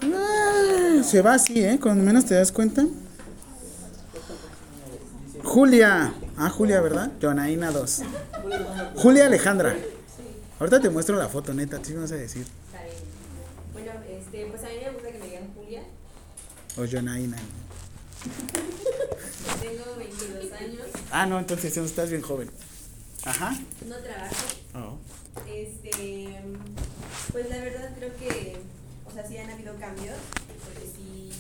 Ah, 0.02 1.02
se 1.04 1.22
va 1.22 1.34
así, 1.34 1.64
¿eh? 1.64 1.80
Con 1.80 2.04
menos 2.04 2.26
te 2.26 2.36
das 2.36 2.52
cuenta. 2.52 2.86
Julia. 5.44 6.14
Ah, 6.38 6.50
Julia, 6.50 6.80
¿verdad? 6.82 7.12
Jonaina 7.22 7.72
2. 7.72 8.02
Julia 8.96 9.26
Alejandra. 9.26 9.76
Ahorita 10.60 10.80
te 10.82 10.90
muestro 10.90 11.16
la 11.18 11.30
foto, 11.30 11.54
neta. 11.54 11.80
Sí 11.84 11.94
me 11.94 12.02
vas 12.02 12.12
a 12.12 12.16
decir. 12.16 12.46
está 12.68 12.84
bien. 12.84 12.96
Bueno, 13.74 13.92
Este, 14.10 14.46
pues 14.46 14.64
a 14.64 14.68
mí 14.68 14.74
me 14.84 14.92
gusta 14.92 15.12
que 15.12 15.18
me 15.20 15.26
digan 15.26 15.54
Julia. 15.56 15.84
O 16.78 16.86
Jonaina. 16.86 17.38
Tengo 19.62 19.96
22 19.98 20.52
años. 20.54 20.82
Ah, 21.12 21.26
no, 21.26 21.40
entonces 21.40 21.76
estás 21.78 22.10
bien 22.10 22.22
joven. 22.22 22.50
Ajá. 23.26 23.58
No 23.88 23.96
trabajo. 23.98 24.36
Oh. 24.76 24.98
Este, 25.48 26.40
pues 27.32 27.50
la 27.50 27.58
verdad 27.58 27.92
creo 27.98 28.12
que, 28.18 28.58
o 29.10 29.12
sea, 29.12 29.28
sí 29.28 29.38
han 29.38 29.50
habido 29.50 29.76
cambios, 29.80 30.18
porque 30.64 30.86
sí, 30.86 31.32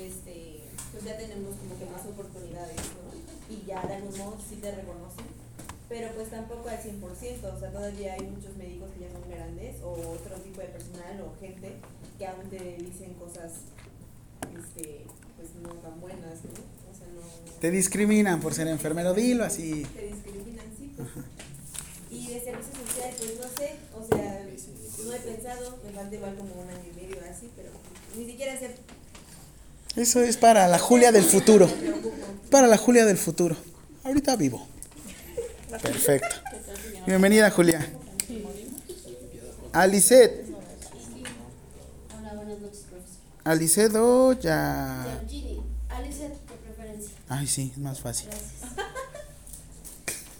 este, 0.00 0.60
pues 0.92 1.04
ya 1.04 1.16
tenemos 1.18 1.54
como 1.56 1.78
que 1.78 1.84
más 1.86 2.06
oportunidades, 2.06 2.76
¿no? 2.96 3.54
Y 3.54 3.66
ya 3.66 3.84
de 3.86 3.94
algún 3.96 4.16
modo 4.16 4.38
sí 4.48 4.56
te 4.56 4.74
reconocen, 4.74 5.26
pero 5.88 6.08
pues 6.14 6.30
tampoco 6.30 6.68
al 6.68 6.82
100%, 6.82 7.02
o 7.02 7.60
sea, 7.60 7.70
todavía 7.70 8.14
hay 8.14 8.22
muchos 8.22 8.56
médicos 8.56 8.90
que 8.92 9.04
ya 9.04 9.12
son 9.12 9.28
grandes, 9.28 9.76
o 9.82 9.92
otro 9.92 10.36
tipo 10.36 10.60
de 10.60 10.68
personal, 10.68 11.20
o 11.20 11.38
gente 11.38 11.76
que 12.18 12.26
aún 12.26 12.48
te 12.48 12.76
dicen 12.78 13.12
cosas, 13.14 13.52
este, 14.56 15.04
pues 15.36 15.50
no 15.62 15.68
tan 15.74 16.00
buenas, 16.00 16.44
¿no? 16.44 16.50
O 16.90 16.94
sea, 16.96 17.06
no... 17.14 17.20
Te 17.60 17.70
discriminan 17.70 18.40
por 18.40 18.54
ser 18.54 18.68
enfermero, 18.68 19.12
dilo 19.12 19.44
así. 19.44 19.84
Te 19.94 20.06
discriminan, 20.06 20.66
sí, 20.78 20.92
pues. 20.96 21.08
Y 22.10 22.28
de 22.28 22.40
servicio 22.40 22.72
social, 22.86 23.14
pues 23.18 23.38
no 23.38 23.48
sé, 23.56 23.76
o 23.94 24.02
sea, 24.06 24.45
no 25.06 25.12
he 25.14 25.18
pensado, 25.20 25.78
me 25.84 25.92
falta 25.92 26.14
igual 26.14 26.34
como 26.36 26.54
un 26.54 26.68
año 26.68 26.82
y 26.90 27.00
medio 27.00 27.16
así, 27.30 27.50
pero 27.56 27.70
ni 28.16 28.26
siquiera 28.26 28.58
sé. 28.58 28.74
Eso 29.94 30.20
es 30.20 30.36
para 30.36 30.68
la 30.68 30.78
Julia 30.78 31.12
del 31.12 31.24
futuro. 31.24 31.70
Para 32.50 32.66
la 32.66 32.76
Julia 32.76 33.04
del 33.06 33.16
futuro. 33.16 33.56
Ahorita 34.04 34.36
vivo. 34.36 34.66
Perfecto. 35.82 36.36
Bienvenida, 37.06 37.50
Julia. 37.50 37.88
Alicet. 39.72 40.44
Hola, 42.18 42.34
buenas 42.34 42.60
noches, 42.60 42.84
profesor. 42.90 43.20
Alicedo 43.44 44.32
ya. 44.34 45.22
Ginny, 45.28 45.62
Alice, 45.88 46.28
de 46.28 46.34
preferencia. 46.64 47.16
Ay, 47.28 47.46
sí, 47.46 47.72
es 47.72 47.78
más 47.78 48.00
fácil. 48.00 48.28
Gracias. 48.28 48.65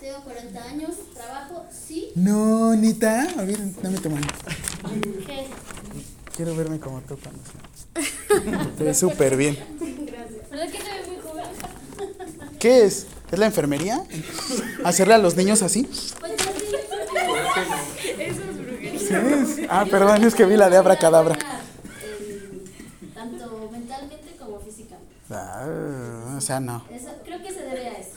Tengo 0.07 0.21
40 0.23 0.63
años, 0.63 0.91
trabajo, 1.15 1.65
sí. 1.73 2.13
No, 2.15 2.77
Nita. 2.77 3.23
A 3.41 3.43
ver, 3.43 3.59
dame 3.83 3.99
tu 3.99 4.09
mano. 4.09 4.25
¿Qué? 5.27 5.47
Quiero 6.37 6.55
verme 6.55 6.79
como 6.79 7.01
tú 7.01 7.19
cuando 7.21 7.43
sea. 7.43 8.67
Te 8.79 8.85
ves 8.85 8.97
súper 9.01 9.37
bien. 9.37 9.57
¿Verdad 10.49 10.69
que 10.71 10.79
se 10.79 10.85
ve 10.85 11.07
muy 11.09 11.17
joven? 11.29 11.47
¿Qué 12.61 12.85
es? 12.85 13.09
¿Es 13.33 13.39
la 13.41 13.47
enfermería? 13.47 14.01
¿Hacerle 14.85 15.15
a 15.15 15.19
los 15.19 15.35
niños 15.35 15.63
así? 15.63 15.89
Pues 16.21 16.33
más 16.39 16.55
bien, 16.61 18.37
Sí, 18.97 19.15
es- 19.15 19.67
Ah, 19.69 19.87
perdón, 19.91 20.23
es 20.23 20.37
que 20.37 20.45
vi 20.45 20.57
la 20.57 20.71
de 20.71 20.77
abracadabra. 20.77 21.35
Eh, 21.35 22.63
tanto 23.13 23.69
mentalmente 23.73 24.37
como 24.39 24.61
físicamente. 24.61 25.17
Ah, 25.31 26.35
o 26.39 26.41
sea, 26.41 26.61
no. 26.61 26.85
Eso, 26.93 27.09
creo 27.25 27.43
que 27.43 27.53
se 27.53 27.63
debe 27.63 27.89
a 27.89 27.99
eso. 27.99 28.16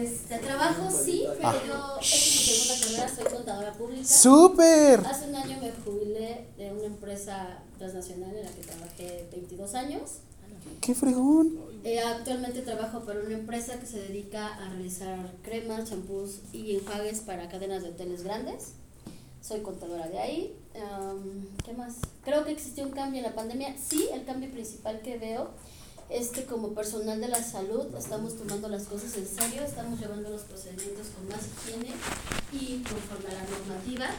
Este, 0.00 0.38
trabajo 0.38 0.90
sí, 0.90 1.24
pero 1.36 1.52
yo, 1.66 1.98
esta 2.00 2.16
es 2.16 2.36
mi 2.36 2.54
segunda 2.54 2.86
carrera, 2.86 3.14
soy 3.14 3.32
contadora 3.32 3.72
pública. 3.72 4.04
¡Súper! 4.04 5.00
Hace 5.00 5.28
un 5.28 5.36
año 5.36 5.58
me 5.60 5.70
jubilé 5.72 6.46
de 6.56 6.72
una 6.72 6.84
empresa 6.84 7.58
transnacional 7.78 8.34
en 8.34 8.44
la 8.44 8.50
que 8.52 8.62
trabajé 8.62 9.28
22 9.32 9.74
años. 9.74 10.10
¡Qué 10.80 10.94
fregón! 10.94 11.58
Eh, 11.84 12.00
actualmente 12.00 12.62
trabajo 12.62 13.00
para 13.00 13.20
una 13.20 13.34
empresa 13.34 13.78
que 13.78 13.86
se 13.86 14.00
dedica 14.00 14.46
a 14.46 14.68
realizar 14.70 15.18
cremas, 15.42 15.90
champús 15.90 16.40
y 16.52 16.76
enjuagues 16.76 17.20
para 17.20 17.48
cadenas 17.48 17.82
de 17.82 17.90
hoteles 17.90 18.22
grandes. 18.22 18.74
Soy 19.40 19.60
contadora 19.60 20.08
de 20.08 20.18
ahí. 20.20 20.56
Am, 20.76 21.48
¿Qué 21.64 21.72
más? 21.72 21.96
Creo 22.24 22.44
que 22.44 22.52
existió 22.52 22.84
un 22.84 22.92
cambio 22.92 23.18
en 23.18 23.24
la 23.24 23.34
pandemia. 23.34 23.74
Sí, 23.76 24.08
el 24.12 24.24
cambio 24.24 24.50
principal 24.50 25.00
que 25.00 25.18
veo 25.18 25.50
es 26.10 26.28
que 26.28 26.44
como 26.44 26.74
personal 26.74 27.20
de 27.20 27.28
la 27.28 27.42
salud 27.42 27.86
estamos 27.96 28.36
tomando 28.36 28.68
las 28.68 28.84
cosas 28.84 29.16
en 29.16 29.26
serio, 29.26 29.62
estamos 29.62 29.98
llevando 29.98 30.28
los 30.30 30.42
procedimientos 30.42 31.06
con 31.16 31.28
más 31.28 31.40
higiene 31.46 31.92
y 32.52 32.82
conforme 32.82 33.30
a 33.30 33.42
la 33.42 33.44
normativa, 33.50 34.10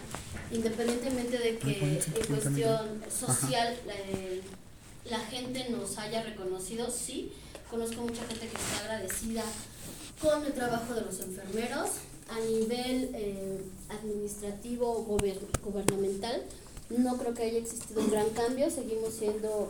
independientemente 0.51 1.37
de 1.37 1.57
que 1.59 1.79
en 1.79 2.25
cuestión 2.25 3.03
social 3.11 3.77
eh, 3.87 4.41
la 5.09 5.19
gente 5.19 5.69
nos 5.69 5.97
haya 5.97 6.23
reconocido, 6.23 6.89
sí, 6.89 7.31
conozco 7.69 8.01
mucha 8.01 8.23
gente 8.25 8.47
que 8.47 8.55
está 8.57 8.79
agradecida 8.85 9.43
con 10.21 10.43
el 10.45 10.53
trabajo 10.53 10.93
de 10.95 11.01
los 11.01 11.19
enfermeros 11.19 11.89
a 12.29 12.39
nivel 12.39 13.11
eh, 13.13 13.61
administrativo 13.89 14.89
o 14.91 15.05
gober- 15.05 15.39
gubernamental. 15.63 16.43
No 16.89 17.17
creo 17.17 17.33
que 17.33 17.43
haya 17.43 17.57
existido 17.59 18.01
un 18.01 18.09
gran 18.11 18.29
cambio, 18.29 18.69
seguimos 18.71 19.13
siendo 19.13 19.67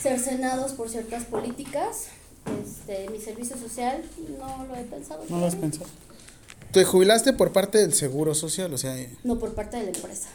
cercenados 0.00 0.72
por 0.72 0.88
ciertas 0.90 1.24
políticas. 1.24 2.06
Este, 2.64 3.08
mi 3.10 3.20
servicio 3.20 3.56
social 3.58 4.02
no 4.38 4.66
lo 4.66 4.74
he 4.76 4.84
pensado. 4.84 5.24
No 5.28 5.38
lo 5.40 5.46
has 5.46 5.56
pensado. 5.56 5.86
Te 6.72 6.84
jubilaste 6.84 7.32
por 7.32 7.52
parte 7.52 7.78
del 7.78 7.92
Seguro 7.94 8.34
Social, 8.34 8.72
o 8.72 8.78
sea, 8.78 8.94
No, 9.24 9.38
por 9.38 9.54
parte 9.54 9.76
de 9.78 9.84
la 9.84 9.88
empresa. 9.90 10.28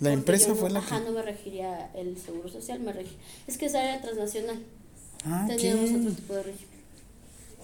la 0.00 0.10
Porque 0.10 0.12
empresa 0.12 0.54
fue 0.54 0.68
no- 0.68 0.74
la 0.74 0.78
Ajá, 0.80 0.98
que... 0.98 1.04
no 1.06 1.12
me 1.12 1.22
regiría 1.22 1.90
el 1.94 2.18
seguro 2.18 2.48
social, 2.48 2.80
me 2.80 2.92
regi- 2.92 3.16
Es 3.46 3.56
que 3.58 3.66
esa 3.66 3.82
era 3.82 4.00
transnacional. 4.02 4.62
Ah, 5.24 5.44
Teníamos 5.48 5.90
otro 5.90 6.10
¿qué? 6.10 6.14
tipo 6.16 6.34
de 6.34 6.42
régimen. 6.42 6.76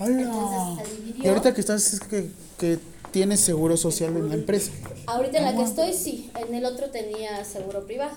Dividió. 0.00 1.24
Y 1.24 1.28
ahorita 1.28 1.54
que 1.54 1.60
estás, 1.60 1.92
es 1.94 2.00
que, 2.00 2.28
que 2.58 2.78
tienes 3.12 3.40
seguro 3.40 3.76
social 3.76 4.16
en 4.16 4.28
la 4.28 4.34
empresa. 4.34 4.72
Ahorita 5.06 5.38
en 5.38 5.44
la 5.44 5.54
que 5.56 5.62
estoy, 5.62 5.92
sí. 5.92 6.30
En 6.34 6.54
el 6.54 6.64
otro 6.64 6.90
tenía 6.90 7.44
seguro 7.44 7.84
privado. 7.86 8.16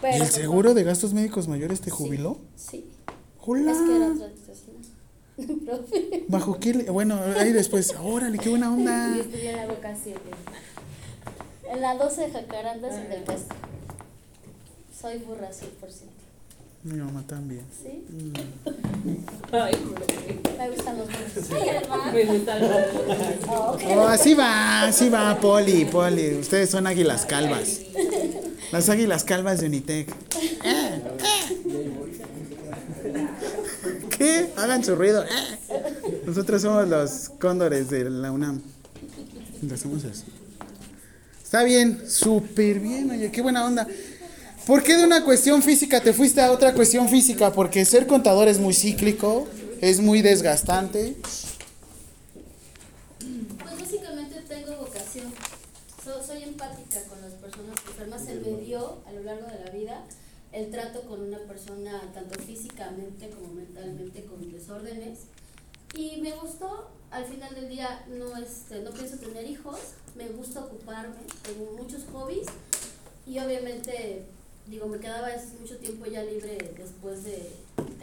Pero 0.00 0.16
¿Y 0.16 0.20
el 0.20 0.28
seguro 0.28 0.74
de 0.74 0.84
gastos 0.84 1.12
médicos 1.14 1.48
mayores 1.48 1.80
te 1.80 1.86
Sí. 1.90 1.96
jubiló? 1.96 2.38
Sí. 2.56 2.86
¡Hola! 3.40 3.72
Es 3.72 3.78
que 3.78 3.96
era 3.96 4.06
transnacional. 4.14 4.84
Profe. 5.66 6.24
¿Bajo 6.28 6.58
qué? 6.60 6.74
le- 6.74 6.90
Bueno, 6.90 7.18
ahí 7.38 7.52
después. 7.52 7.94
¡Órale, 8.02 8.38
qué 8.38 8.50
buena 8.50 8.72
onda! 8.72 9.10
Yo 9.16 9.22
estudié 9.22 9.50
en 9.50 9.56
la 9.56 9.66
Boca 9.66 9.94
7. 10.02 10.20
En 11.70 11.80
la 11.80 11.94
12 11.96 12.22
de 12.22 12.30
Jacarandas 12.30 12.94
y 12.98 13.08
del 13.08 13.24
Castro. 13.24 13.56
Soy 15.00 15.18
burra 15.18 15.50
100%. 15.50 16.10
Mi 16.82 16.98
mamá 16.98 17.22
también. 17.26 17.62
¿Sí? 17.82 18.04
Mm. 18.08 18.32
Ay, 19.52 19.74
Me 20.56 20.70
gustan 20.70 20.98
los 20.98 21.08
me 22.12 22.24
gusta 22.24 22.56
el 22.56 22.64
Oh, 23.48 23.72
ok. 23.74 23.82
Oh, 23.96 24.08
así 24.08 24.34
va, 24.34 24.84
así 24.84 25.10
va, 25.10 25.38
Poli, 25.38 25.84
Poli. 25.84 26.36
Ustedes 26.36 26.70
son 26.70 26.86
águilas 26.86 27.26
calvas. 27.26 27.80
Las 28.72 28.88
águilas 28.88 29.24
calvas 29.24 29.60
de 29.60 29.66
Unitec. 29.66 30.08
¿Qué? 34.16 34.50
Hagan 34.56 34.82
su 34.82 34.96
ruido. 34.96 35.24
Nosotros 36.24 36.62
somos 36.62 36.88
los 36.88 37.30
cóndores 37.40 37.90
de 37.90 38.08
la 38.08 38.32
UNAM. 38.32 38.62
Hacemos 39.72 40.04
así. 40.04 40.24
Está 41.42 41.62
bien, 41.64 42.08
súper 42.08 42.78
bien, 42.80 43.10
oye, 43.10 43.30
qué 43.30 43.42
buena 43.42 43.66
onda. 43.66 43.86
¿Por 44.66 44.82
qué 44.82 44.96
de 44.96 45.04
una 45.04 45.24
cuestión 45.24 45.62
física 45.62 46.00
te 46.02 46.12
fuiste 46.12 46.40
a 46.40 46.52
otra 46.52 46.74
cuestión 46.74 47.08
física? 47.08 47.52
Porque 47.52 47.84
ser 47.84 48.06
contador 48.06 48.46
es 48.48 48.58
muy 48.58 48.74
cíclico, 48.74 49.48
es 49.80 50.00
muy 50.00 50.22
desgastante. 50.22 51.16
Pues 53.18 53.80
básicamente 53.80 54.40
tengo 54.48 54.76
vocación. 54.76 55.32
So- 56.04 56.22
soy 56.24 56.42
empática 56.44 57.02
con 57.08 57.20
las 57.20 57.32
personas 57.34 57.76
enfermas. 57.88 58.24
Se 58.24 58.34
me 58.34 58.60
dio 58.60 58.98
a 59.06 59.12
lo 59.12 59.22
largo 59.22 59.46
de 59.48 59.64
la 59.64 59.70
vida 59.70 60.04
el 60.52 60.70
trato 60.70 61.02
con 61.02 61.20
una 61.20 61.38
persona 61.38 62.00
tanto 62.14 62.38
físicamente 62.40 63.30
como 63.30 63.52
mentalmente 63.54 64.24
con 64.24 64.50
desórdenes. 64.52 65.20
Y 65.94 66.20
me 66.20 66.32
gustó, 66.32 66.90
al 67.10 67.24
final 67.24 67.54
del 67.54 67.68
día 67.68 68.04
no, 68.08 68.36
este, 68.36 68.80
no 68.82 68.90
pienso 68.92 69.16
tener 69.16 69.44
hijos, 69.50 69.76
me 70.16 70.28
gusta 70.28 70.60
ocuparme, 70.64 71.16
tengo 71.42 71.72
muchos 71.76 72.02
hobbies 72.12 72.46
y 73.26 73.38
obviamente, 73.40 74.24
digo, 74.70 74.86
me 74.86 74.98
quedaba 74.98 75.28
mucho 75.60 75.76
tiempo 75.78 76.06
ya 76.06 76.22
libre 76.22 76.72
después 76.78 77.24
de 77.24 77.50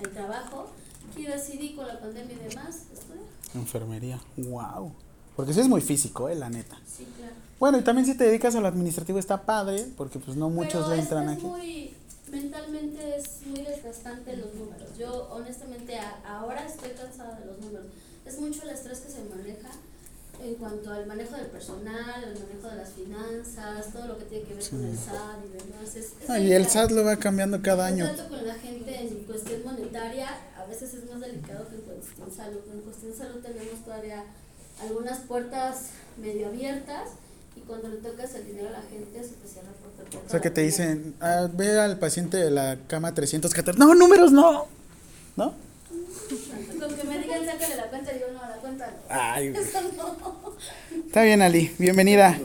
el 0.01 0.09
trabajo 0.11 0.67
y 1.15 1.23
decidí 1.23 1.73
con 1.75 1.87
la 1.87 1.99
pandemia 1.99 2.35
y 2.35 2.49
demás 2.49 2.83
estudiar. 2.93 3.23
Enfermería, 3.55 4.19
wow. 4.37 4.91
Porque 5.35 5.51
eso 5.51 5.61
es 5.61 5.67
muy 5.69 5.81
físico, 5.81 6.29
eh, 6.29 6.35
la 6.35 6.49
neta. 6.49 6.77
Sí, 6.85 7.07
claro. 7.17 7.33
Bueno, 7.59 7.77
y 7.79 7.81
también 7.83 8.05
si 8.05 8.15
te 8.15 8.25
dedicas 8.25 8.55
a 8.55 8.61
lo 8.61 8.67
administrativo 8.67 9.17
está 9.19 9.43
padre, 9.45 9.85
porque 9.97 10.19
pues 10.19 10.35
no 10.37 10.49
muchos 10.49 10.83
Pero 10.85 10.95
le 10.95 11.01
entran 11.01 11.29
es 11.29 11.37
aquí. 11.37 11.45
muy, 11.45 11.93
mentalmente 12.31 13.15
es 13.17 13.41
muy 13.47 13.61
desgastante 13.61 14.35
los 14.37 14.53
números. 14.55 14.89
Yo 14.97 15.27
honestamente 15.31 15.97
a- 15.97 16.21
ahora 16.39 16.65
estoy 16.67 16.89
cansada 16.91 17.39
de 17.39 17.45
los 17.45 17.59
números. 17.59 17.85
Es 18.25 18.39
mucho 18.39 18.63
el 18.63 18.69
estrés 18.71 18.99
que 18.99 19.09
se 19.11 19.23
maneja 19.23 19.69
en 20.43 20.55
cuanto 20.55 20.91
al 20.91 21.05
manejo 21.07 21.35
del 21.35 21.47
personal, 21.47 22.23
el 22.23 22.39
manejo 22.39 22.69
de 22.69 22.75
las 22.75 22.89
finanzas, 22.89 23.93
todo 23.93 24.07
lo 24.07 24.17
que 24.17 24.25
tiene 24.25 24.45
que 24.45 24.53
ver 24.55 24.69
con 24.69 24.85
el 24.85 24.97
SAT 24.97 25.45
y 25.45 25.49
demás. 25.57 25.95
Es, 25.95 26.05
es 26.21 26.29
Ah, 26.29 26.39
y 26.39 26.51
el. 26.53 26.67
SAT 26.67 26.91
lo 26.91 27.03
va 27.03 27.17
cambiando 27.17 27.61
cada 27.61 27.85
año. 27.87 28.05
trato 28.05 28.29
con 28.29 28.45
la 28.47 28.55
gente 28.55 28.99
en 28.99 29.23
cuestión 29.25 29.63
monetaria 29.63 30.27
a 30.57 30.65
veces 30.65 30.93
es 30.93 31.09
más 31.09 31.19
delicado 31.21 31.67
que 31.69 31.75
en 31.75 31.81
cuestión 31.81 32.31
salud. 32.35 32.59
En 32.71 32.81
cuestión 32.81 33.13
salud 33.15 33.41
tenemos 33.41 33.83
todavía 33.83 34.23
algunas 34.81 35.19
puertas 35.19 35.87
medio 36.21 36.47
abiertas 36.47 37.09
y 37.55 37.61
cuando 37.61 37.87
le 37.89 37.97
tocas 37.97 38.35
el 38.35 38.45
dinero 38.45 38.67
a 38.69 38.71
la 38.71 38.81
gente 38.81 39.23
se 39.23 39.33
te 39.35 39.47
cierra 39.47 39.69
por. 39.81 39.87
O 40.25 40.29
sea, 40.29 40.39
que 40.39 40.49
te 40.49 40.61
dicen, 40.61 41.15
ah, 41.19 41.47
ve 41.51 41.79
al 41.79 41.97
paciente 41.99 42.37
de 42.37 42.51
la 42.51 42.77
cama 42.87 43.13
314. 43.13 43.77
No, 43.79 43.93
números 43.95 44.31
no. 44.31 44.67
¿No? 45.35 45.53
Con 46.27 46.95
que 46.95 47.03
me 47.05 47.19
digan, 47.19 47.45
sácale 47.45 47.75
la 47.77 47.87
cuenta, 47.89 48.11
digo, 48.11 48.25
no, 48.33 48.41
la 48.41 48.55
cuenta 48.57 48.87
no. 48.87 48.97
Ay, 49.09 49.51
güey. 49.51 49.63
Eso 49.63 49.81
no. 49.95 50.55
Está 51.05 51.23
bien, 51.23 51.41
Ali. 51.41 51.73
Bienvenida. 51.77 52.37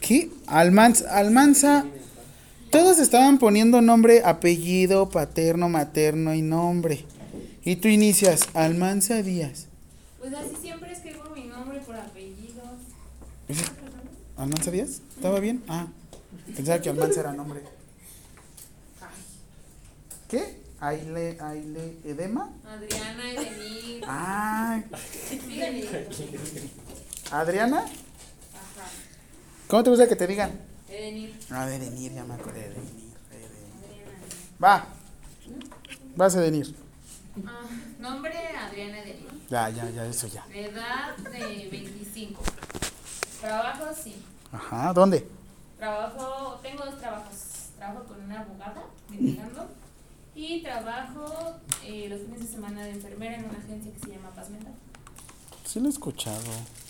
¿Qué? 0.00 0.30
Almanza. 0.46 1.16
Almanza. 1.16 1.86
Todos 2.70 2.98
estaban 2.98 3.38
poniendo 3.38 3.80
nombre, 3.80 4.22
apellido, 4.22 5.08
paterno, 5.08 5.70
materno 5.70 6.34
y 6.34 6.42
nombre. 6.42 7.06
Y 7.64 7.76
tú 7.76 7.88
inicias, 7.88 8.42
Almanza 8.52 9.22
Díaz. 9.22 9.66
Pues 10.18 10.34
así 10.34 10.54
siempre 10.60 10.92
escribo 10.92 11.24
mi 11.34 11.44
nombre 11.44 11.80
por 11.80 11.96
apellidos. 11.96 12.66
¿Almanza 14.36 14.70
Díaz? 14.70 15.00
¿Estaba 15.16 15.40
bien? 15.40 15.64
Ah, 15.68 15.86
pensaba 16.54 16.82
que 16.82 16.90
Almanza 16.90 17.20
era 17.20 17.32
nombre. 17.32 17.62
¿Qué? 20.28 20.67
Aile, 20.80 21.36
Aile, 21.40 21.98
Edema. 22.04 22.50
Adriana, 22.64 23.32
Edenir. 23.32 24.04
Ah. 24.06 24.80
Adriana. 27.32 27.78
Ajá. 27.80 27.90
¿Cómo 29.66 29.82
te 29.82 29.90
gusta 29.90 30.08
que 30.08 30.14
te 30.14 30.26
digan? 30.26 30.52
Edenir. 30.88 31.36
Ah, 31.50 31.66
de 31.66 31.76
Edenir, 31.76 32.12
ya 32.12 32.24
me 32.24 32.34
acordé. 32.34 32.60
Edenir. 32.66 33.12
Adriana. 33.26 34.62
Va. 34.62 34.86
Vas 36.14 36.36
a 36.36 36.38
Edenir. 36.42 36.74
Ah, 37.44 37.66
nombre 37.98 38.34
Adriana 38.56 39.00
Edenir. 39.00 39.28
Ya, 39.50 39.70
ya, 39.70 39.90
ya, 39.90 40.06
eso 40.06 40.28
ya. 40.28 40.44
Edad 40.54 41.16
de 41.16 41.68
25. 41.72 42.40
Trabajo 43.40 43.86
sí. 44.00 44.22
Ajá, 44.52 44.92
¿dónde? 44.92 45.26
Trabajo, 45.76 46.60
tengo 46.62 46.84
dos 46.84 46.98
trabajos. 47.00 47.36
Trabajo 47.76 48.04
con 48.04 48.22
una 48.24 48.40
abogada, 48.40 48.84
litigando. 49.10 49.68
Y 50.38 50.62
trabajo 50.62 51.56
eh, 51.84 52.06
los 52.08 52.20
fines 52.20 52.40
de 52.40 52.46
semana 52.46 52.84
de 52.84 52.90
enfermera 52.92 53.34
en 53.38 53.46
una 53.46 53.58
agencia 53.58 53.92
que 53.92 53.98
se 53.98 54.06
llama 54.12 54.30
Paz 54.30 54.48
Mental. 54.50 54.72
Sí 55.64 55.80
lo 55.80 55.86
he 55.86 55.90
escuchado. 55.90 56.38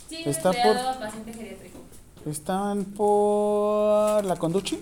Sí, 0.07 0.17
Está 0.23 0.51
por- 0.51 0.77
a 0.77 0.99
paciente 0.99 1.33
geriátrico. 1.33 1.79
Están 2.27 2.85
por 2.85 4.23
la 4.23 4.35
Conduchi. 4.35 4.79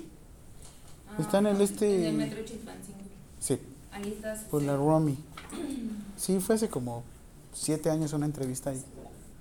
Ah, 1.10 1.16
Está 1.22 1.38
en 1.38 1.46
el 1.48 1.62
este- 1.62 1.96
En 2.10 2.22
el 2.22 2.28
metro 2.30 2.44
Chilpancingo. 2.44 3.00
Sí, 3.40 3.58
Ahí 3.94 4.10
estás. 4.18 4.40
por 4.52 4.62
la 4.64 4.76
Romy. 4.76 5.18
Sí, 6.18 6.40
fue 6.42 6.56
hace 6.56 6.68
como 6.68 7.04
siete 7.54 7.90
años 7.92 8.12
una 8.12 8.26
entrevista 8.26 8.72
ahí. 8.72 8.84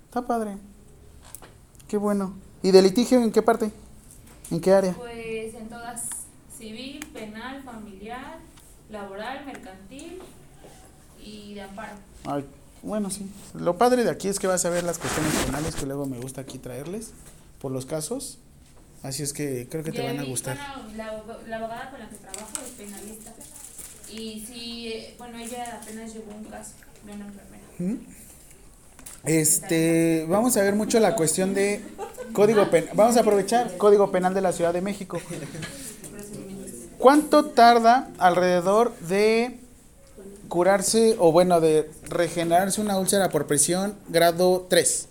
Está 0.05 0.24
padre. 0.27 0.57
Qué 1.89 1.97
bueno. 1.97 2.35
¿Y 2.62 2.70
de 2.70 2.81
litigio 2.83 3.20
en 3.22 3.33
qué 3.33 3.41
parte? 3.43 3.72
¿En 4.51 4.61
qué 4.61 4.72
área? 4.74 4.93
Pues 4.93 5.55
en 5.55 5.68
todas, 5.70 6.03
civil, 6.57 7.01
penal, 7.14 7.62
familiar, 7.62 8.39
laboral, 9.01 9.44
mercantil 9.47 10.20
y 11.24 11.55
de 11.55 11.62
amparo. 11.62 11.94
Ay, 12.24 12.44
bueno, 12.82 13.11
sí. 13.11 13.28
Lo 13.55 13.76
padre 13.78 14.05
de 14.05 14.11
aquí 14.11 14.28
es 14.28 14.38
que 14.38 14.47
vas 14.47 14.64
a 14.64 14.70
ver 14.70 14.84
las 14.84 14.99
cuestiones 14.99 15.32
penales 15.44 15.74
que 15.74 15.86
luego 15.86 16.07
me 16.07 16.18
gusta 16.18 16.40
aquí 16.42 16.59
traerles 16.59 17.11
por 17.61 17.72
los 17.72 17.86
casos. 17.86 18.38
Así 19.03 19.22
es 19.22 19.32
que 19.32 19.68
creo 19.70 19.84
que 19.84 19.92
te 19.92 20.03
van 20.03 20.18
a 20.18 20.24
gustar. 20.24 20.57
bueno, 20.57 20.97
la, 20.97 21.12
abo- 21.12 21.42
la 21.47 21.57
abogada 21.59 21.90
con 21.90 22.01
la 22.01 22.09
que 22.09 22.16
trabajo 22.16 22.53
es 22.64 22.70
penalista. 22.72 23.32
Y 24.11 24.44
sí, 24.47 24.88
eh, 24.92 25.14
bueno, 25.18 25.38
ella 25.38 25.80
apenas 25.82 26.12
llevó 26.14 26.32
un 26.34 26.44
caso 26.44 26.72
de 27.05 27.12
una 27.12 27.26
enfermera. 27.26 27.64
¿Mm? 27.78 27.97
Este, 29.24 30.24
vamos 30.28 30.57
a 30.57 30.62
ver 30.62 30.74
mucho 30.76 31.01
la 31.01 31.16
cuestión 31.16 31.53
de 31.55 31.82
código 32.32 32.70
penal. 32.70 32.90
Vamos 32.94 33.16
a 33.16 33.20
aprovechar 33.20 33.76
código 33.76 34.11
penal 34.12 34.32
de 34.34 34.40
la 34.40 34.53
Ciudad 34.53 34.72
de 34.72 34.80
México. 34.80 35.20
¿Cuánto 37.07 37.45
tarda 37.45 38.11
alrededor 38.19 38.93
de 38.99 39.61
curarse 40.49 41.15
o 41.21 41.31
bueno, 41.31 41.61
de 41.61 41.89
regenerarse 42.09 42.81
una 42.81 42.99
úlcera 42.99 43.29
por 43.29 43.47
presión 43.47 43.95
grado 44.09 44.67
3? 44.69 45.07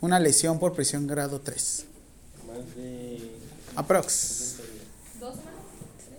Una 0.00 0.18
lesión 0.18 0.58
por 0.58 0.72
presión 0.72 1.06
grado 1.06 1.40
3. 1.40 1.84
Más 2.48 2.74
de. 2.74 3.30
Aprox. 3.76 4.56
¿Dos 5.20 5.36
semanas? 5.36 5.60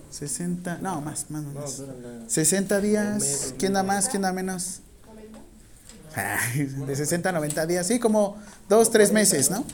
60, 0.09 0.77
no, 0.77 1.01
más, 1.01 1.29
más, 1.29 1.43
No, 1.43 1.51
más. 1.59 1.79
la- 1.79 2.29
60 2.29 2.79
días, 2.79 3.53
¿quién 3.59 3.73
da 3.73 3.83
más, 3.83 4.07
quién 4.07 4.21
da 4.21 4.31
menos? 4.31 4.79
Ay, 6.15 6.63
de 6.63 6.95
60 6.95 7.27
a 7.27 7.31
90 7.33 7.65
días, 7.65 7.87
sí, 7.87 7.99
como 7.99 8.37
dos, 8.69 8.89
tres 8.89 9.11
meses, 9.11 9.51
¿no? 9.51 9.65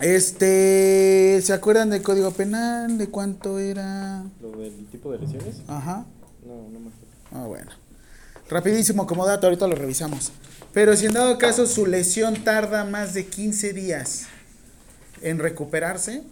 Este, 0.00 1.40
¿se 1.42 1.52
acuerdan 1.52 1.90
del 1.90 2.02
código 2.02 2.30
penal? 2.30 2.98
¿De 2.98 3.08
cuánto 3.08 3.58
era? 3.58 4.24
¿Lo 4.40 4.52
del 4.52 4.86
tipo 4.86 5.10
de 5.12 5.18
lesiones? 5.18 5.56
Ajá. 5.66 6.06
No, 6.46 6.68
no 6.70 6.80
me 6.80 6.88
acuerdo. 6.88 7.06
Ah, 7.32 7.46
bueno. 7.46 7.70
Rapidísimo, 8.48 9.06
como 9.06 9.26
dato, 9.26 9.46
ahorita 9.48 9.66
lo 9.66 9.74
revisamos. 9.74 10.32
Pero 10.72 10.96
si 10.96 11.06
en 11.06 11.14
dado 11.14 11.36
caso 11.38 11.66
su 11.66 11.86
lesión 11.86 12.44
tarda 12.44 12.84
más 12.84 13.12
de 13.12 13.26
15 13.26 13.72
días 13.72 14.26
en 15.20 15.38
recuperarse, 15.38 16.22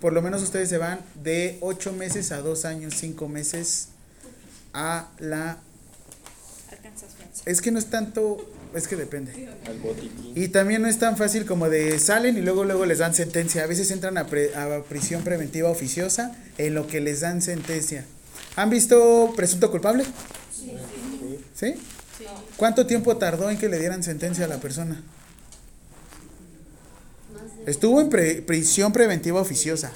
por 0.00 0.12
lo 0.12 0.22
menos 0.22 0.42
ustedes 0.42 0.68
se 0.68 0.78
van 0.78 1.00
de 1.22 1.58
8 1.60 1.92
meses 1.92 2.32
a 2.32 2.40
2 2.40 2.64
años, 2.64 2.94
5 2.94 3.28
meses 3.28 3.88
a 4.72 5.08
la... 5.18 5.58
Alcanzas. 6.70 7.10
Es 7.44 7.60
que 7.60 7.70
no 7.70 7.78
es 7.78 7.86
tanto, 7.86 8.38
es 8.74 8.88
que 8.88 8.96
depende. 8.96 9.48
Al 9.66 9.78
botiquín. 9.78 10.32
Y 10.34 10.48
también 10.48 10.82
no 10.82 10.88
es 10.88 10.98
tan 10.98 11.16
fácil 11.16 11.44
como 11.46 11.68
de 11.68 11.98
salen 11.98 12.36
y 12.36 12.40
luego 12.40 12.64
luego 12.64 12.86
les 12.86 12.98
dan 12.98 13.14
sentencia. 13.14 13.62
A 13.64 13.66
veces 13.66 13.90
entran 13.90 14.18
a, 14.18 14.26
pre- 14.26 14.54
a 14.54 14.82
prisión 14.82 15.22
preventiva 15.22 15.68
oficiosa 15.70 16.36
en 16.58 16.74
lo 16.74 16.86
que 16.86 17.00
les 17.00 17.20
dan 17.20 17.42
sentencia. 17.42 18.04
¿Han 18.56 18.70
visto 18.70 19.32
presunto 19.36 19.70
culpable? 19.70 20.04
Sí. 21.54 21.74
¿Cuánto 22.56 22.86
tiempo 22.86 23.16
tardó 23.16 23.50
en 23.50 23.58
que 23.58 23.68
le 23.68 23.78
dieran 23.78 24.02
sentencia 24.02 24.44
a 24.44 24.48
la 24.48 24.58
persona? 24.58 25.02
Estuvo 27.66 28.00
en 28.00 28.08
pre- 28.08 28.42
prisión 28.42 28.92
preventiva 28.92 29.40
oficiosa. 29.40 29.92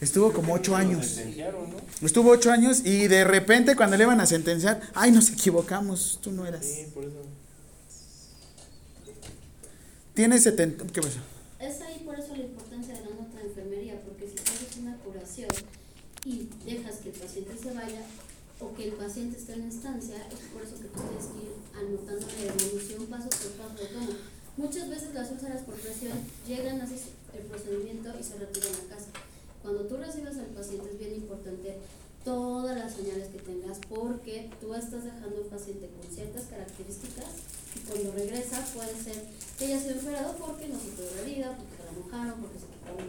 Estuvo 0.00 0.32
como 0.32 0.54
ocho 0.54 0.76
años. 0.76 1.06
Sentenciaron, 1.06 1.70
¿no? 1.70 1.76
Estuvo 2.06 2.30
ocho 2.30 2.52
años 2.52 2.82
y 2.84 3.08
de 3.08 3.24
repente 3.24 3.74
cuando 3.74 3.96
le 3.96 4.04
iban 4.04 4.20
a 4.20 4.26
sentenciar, 4.26 4.80
ay, 4.94 5.10
nos 5.10 5.30
equivocamos, 5.30 6.20
tú 6.22 6.30
no 6.30 6.46
eras. 6.46 6.64
Sí, 6.64 6.86
por 6.94 7.02
eso. 7.04 7.26
Tiene 10.18 10.36
70... 10.36 10.84
¿Qué 10.90 11.00
pasó? 11.00 11.20
Es 11.60 11.80
ahí 11.80 12.02
por 12.04 12.18
eso 12.18 12.34
la 12.34 12.42
importancia 12.42 12.92
de 12.92 13.02
la 13.02 13.22
nota 13.22 13.38
de 13.38 13.54
enfermería, 13.54 14.02
porque 14.02 14.26
si 14.26 14.34
tú 14.34 14.50
haces 14.50 14.76
una 14.82 14.96
curación 14.96 15.46
y 16.24 16.48
dejas 16.66 16.96
que 16.96 17.10
el 17.10 17.14
paciente 17.14 17.54
se 17.56 17.72
vaya 17.72 18.02
o 18.58 18.74
que 18.74 18.88
el 18.88 18.94
paciente 18.94 19.38
esté 19.38 19.52
en 19.52 19.68
estancia, 19.68 20.16
es 20.26 20.40
por 20.50 20.62
eso 20.62 20.74
que 20.74 20.90
tú 20.90 20.98
tienes 21.06 21.26
que 21.30 21.38
ir 21.46 21.54
anotando 21.70 22.26
la 22.26 22.50
evolución 22.50 23.06
paso 23.06 23.30
por 23.30 23.52
paso 23.62 23.78
de. 23.78 24.16
Muchas 24.56 24.90
veces 24.90 25.14
las 25.14 25.30
úlceras 25.30 25.62
por 25.62 25.76
presión 25.76 26.18
llegan, 26.48 26.80
haces 26.80 27.14
el 27.38 27.44
procedimiento 27.46 28.10
y 28.18 28.24
se 28.24 28.38
retiran 28.42 28.74
a 28.74 28.94
casa. 28.96 29.14
Cuando 29.62 29.86
tú 29.86 29.98
recibes 29.98 30.36
al 30.36 30.50
paciente 30.50 30.90
es 30.90 30.98
bien 30.98 31.14
importante 31.14 31.78
todas 32.28 32.76
las 32.76 32.92
señales 32.92 33.28
que 33.28 33.38
tengas 33.38 33.78
porque 33.88 34.50
tú 34.60 34.74
estás 34.74 35.02
dejando 35.02 35.40
un 35.42 35.48
paciente 35.48 35.88
con 35.88 36.14
ciertas 36.14 36.42
características 36.44 37.24
y 37.74 37.78
cuando 37.88 38.12
regresa 38.12 38.62
puede 38.74 38.94
ser 39.02 39.24
que 39.58 39.64
haya 39.64 39.80
sido 39.80 39.98
operado 39.98 40.36
porque 40.36 40.68
no 40.68 40.78
se 40.78 40.90
quedó 40.90 41.08
la 41.16 41.22
herida, 41.22 41.56
porque 41.56 41.72
se 41.74 41.84
la 41.86 42.04
mojaron, 42.04 42.40
porque 42.42 42.58
se 42.58 42.66
quitaron 42.66 43.08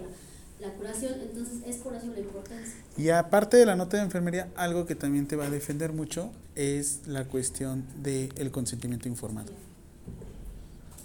la, 0.62 0.68
la 0.68 0.74
curación, 0.74 1.16
entonces 1.20 1.58
es 1.68 1.76
por 1.82 1.96
eso 1.96 2.06
la 2.08 2.20
importancia. 2.22 2.74
Y 2.98 3.10
aparte 3.10 3.58
de 3.58 3.66
la 3.66 3.76
nota 3.76 3.98
de 3.98 4.04
enfermería, 4.04 4.48
algo 4.56 4.86
que 4.86 4.96
también 4.96 5.28
te 5.28 5.36
va 5.36 5.48
a 5.48 5.50
defender 5.50 5.92
mucho 5.92 6.32
es 6.56 7.02
la 7.06 7.26
cuestión 7.26 7.84
del 8.02 8.52
consentimiento 8.52 9.10
informado. 9.10 9.52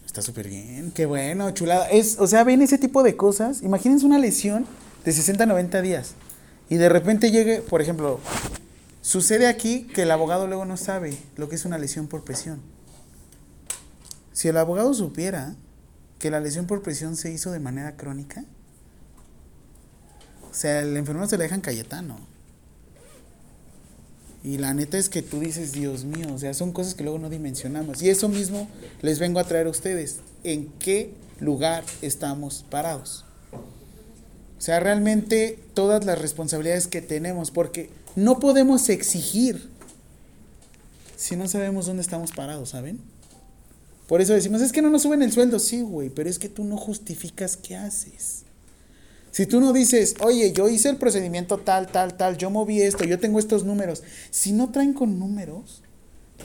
Está 0.07 0.23
súper 0.23 0.49
bien, 0.49 0.93
qué 0.93 1.07
bueno, 1.07 1.51
chulada. 1.51 1.91
Es, 1.91 2.21
o 2.21 2.29
sea, 2.29 2.45
ven 2.45 2.63
ese 2.63 2.79
tipo 2.79 3.03
de 3.03 3.17
cosas. 3.17 3.61
Imagínense 3.63 4.07
una 4.07 4.21
lesión 4.21 4.67
de 5.05 5.13
60 5.13 5.43
a 5.43 5.47
90 5.49 5.83
días 5.83 6.15
y 6.69 6.77
de 6.77 6.89
repente 6.89 7.31
llegue, 7.31 7.61
por 7.61 7.83
ejemplo, 7.83 8.21
sucede 9.03 9.47
aquí 9.47 9.85
que 9.85 10.03
el 10.03 10.11
abogado 10.11 10.47
luego 10.47 10.65
no 10.65 10.77
sabe 10.77 11.17
lo 11.37 11.49
que 11.49 11.57
es 11.57 11.65
una 11.65 11.79
lesión 11.79 12.09
por 12.09 12.25
presión. 12.25 12.61
Si 14.33 14.49
el 14.49 14.57
abogado 14.57 14.93
supiera 14.95 15.55
que 16.19 16.31
la 16.31 16.41
lesión 16.41 16.67
por 16.67 16.83
presión 16.83 17.17
se 17.17 17.31
hizo 17.31 17.53
de 17.53 17.61
manera 17.61 17.97
crónica, 17.97 18.45
o 20.51 20.55
sea, 20.55 20.81
el 20.81 20.97
enfermero 20.97 21.29
se 21.29 21.37
le 21.37 21.45
dejan 21.45 21.61
Cayetano. 21.61 22.19
Y 24.45 24.59
la 24.59 24.75
neta 24.75 24.99
es 24.99 25.09
que 25.09 25.23
tú 25.23 25.41
dices, 25.41 25.73
Dios 25.73 26.05
mío, 26.05 26.29
o 26.33 26.39
sea, 26.39 26.53
son 26.53 26.73
cosas 26.73 26.95
que 26.95 27.03
luego 27.03 27.19
no 27.19 27.31
dimensionamos. 27.31 28.03
Y 28.03 28.11
eso 28.11 28.29
mismo 28.29 28.69
les 29.01 29.19
vengo 29.19 29.41
a 29.41 29.45
traer 29.45 29.67
a 29.67 29.71
ustedes. 29.71 30.21
¿En 30.45 30.69
qué 30.79 31.15
lugar 31.41 31.83
estamos 32.03 32.65
parados? 32.69 33.25
O 34.59 34.61
sea, 34.61 34.81
realmente 34.81 35.59
todas 35.75 36.05
las 36.05 36.19
responsabilidades 36.19 36.87
que 36.87 37.03
tenemos, 37.03 37.51
porque 37.51 37.91
no 38.17 38.39
podemos 38.39 38.89
exigir 38.89 39.71
si 41.17 41.37
no 41.37 41.49
sabemos 41.49 41.87
dónde 41.87 42.03
estamos 42.03 42.33
parados, 42.33 42.71
¿saben? 42.71 43.01
Por 44.07 44.21
eso 44.21 44.35
decimos, 44.35 44.61
es 44.61 44.73
que 44.73 44.83
no 44.83 44.91
nos 44.91 45.03
suben 45.03 45.23
el 45.23 45.33
sueldo. 45.33 45.59
Sí, 45.59 45.81
güey, 45.81 46.11
pero 46.11 46.29
es 46.29 46.39
que 46.39 46.49
tú 46.49 46.65
no 46.65 46.77
justificas 46.77 47.57
qué 47.57 47.77
haces. 47.77 48.45
Si 49.31 49.47
tú 49.47 49.61
no 49.61 49.73
dices, 49.73 50.15
oye, 50.21 50.53
yo 50.53 50.69
hice 50.69 50.91
el 50.91 50.97
procedimiento 50.97 51.59
tal, 51.59 51.89
tal, 51.89 52.17
tal, 52.17 52.37
yo 52.37 52.51
moví 52.51 52.83
esto, 52.83 53.05
yo 53.05 53.19
tengo 53.19 53.39
estos 53.39 53.65
números. 53.65 54.03
Si 54.31 54.53
no 54.53 54.71
traen 54.71 54.93
con 54.93 55.19
números, 55.19 55.83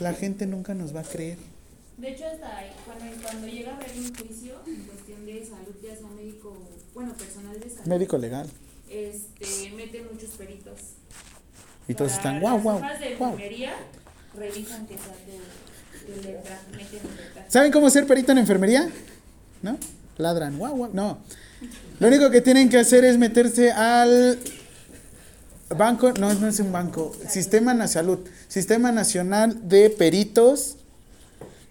la 0.00 0.14
gente 0.14 0.46
nunca 0.46 0.74
nos 0.74 0.94
va 0.94 1.00
a 1.00 1.04
creer. 1.04 1.38
De 1.98 2.10
hecho, 2.10 2.24
hasta 2.26 2.48
cuando, 2.84 3.22
cuando 3.22 3.46
llega 3.46 3.72
a 3.72 3.76
haber 3.76 3.90
un 3.96 4.14
juicio 4.14 4.54
en 4.66 4.82
cuestión 4.84 5.26
de 5.26 5.44
salud, 5.44 5.76
ya 5.82 5.94
sea 5.94 6.08
médico, 6.16 6.56
bueno, 6.94 7.12
personal 7.14 7.58
de 7.60 7.70
salud, 7.70 7.86
Médico 7.86 8.18
legal. 8.18 8.48
este, 8.88 9.70
meten 9.76 10.06
muchos 10.12 10.30
peritos. 10.30 10.78
Y 11.88 11.94
todos 11.94 12.12
están, 12.12 12.40
las 12.40 12.62
wow, 12.62 12.76
hojas 12.76 13.00
de 13.00 13.12
enfermería, 13.12 13.72
revisan 14.36 14.86
que 14.86 14.94
sea 14.94 15.14
tu, 15.26 16.12
tu 16.12 16.22
letra, 16.22 16.60
meten 16.70 17.00
letra. 17.16 17.46
¿Saben 17.48 17.72
cómo 17.72 17.90
ser 17.90 18.06
perito 18.06 18.32
en 18.32 18.38
enfermería? 18.38 18.88
¿No? 19.62 19.76
Ladran, 20.18 20.56
guau, 20.58 20.76
guau. 20.76 20.90
No. 20.92 21.18
Lo 21.98 22.08
único 22.08 22.30
que 22.30 22.40
tienen 22.40 22.68
que 22.68 22.78
hacer 22.78 23.04
es 23.04 23.18
meterse 23.18 23.72
al 23.72 24.38
banco, 25.76 26.12
no, 26.12 26.32
no 26.34 26.48
es 26.48 26.58
un 26.60 26.72
banco, 26.72 27.12
Sistema 27.28 27.86
Salud, 27.86 28.18
Sistema 28.48 28.92
Nacional 28.92 29.68
de 29.68 29.90
Peritos. 29.90 30.76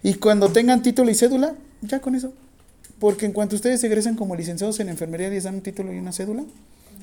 Y 0.02 0.14
cuando 0.14 0.48
tengan 0.50 0.82
título 0.82 1.10
y 1.10 1.14
cédula, 1.14 1.54
ya 1.82 2.00
con 2.00 2.14
eso. 2.14 2.32
Porque 3.00 3.26
en 3.26 3.32
cuanto 3.32 3.56
ustedes 3.56 3.82
egresan 3.82 4.14
como 4.14 4.36
licenciados 4.36 4.78
en 4.78 4.88
enfermería 4.90 5.26
y 5.28 5.30
les 5.30 5.44
dan 5.44 5.54
un 5.56 5.62
título 5.62 5.92
y 5.92 5.98
una 5.98 6.12
cédula, 6.12 6.44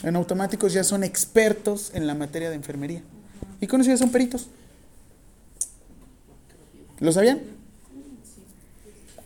en 0.04 0.16
automáticos 0.16 0.72
ya 0.72 0.84
son 0.84 1.04
expertos 1.04 1.91
en 1.93 2.06
la 2.08 2.14
materia 2.14 2.50
de 2.50 2.56
enfermería. 2.56 3.02
Y 3.60 3.68
con 3.68 3.82
eso 3.82 3.89
ya 3.89 3.98
son 3.98 4.12
peritos. 4.12 4.48
¿Lo 7.00 7.12
sabían? 7.12 7.41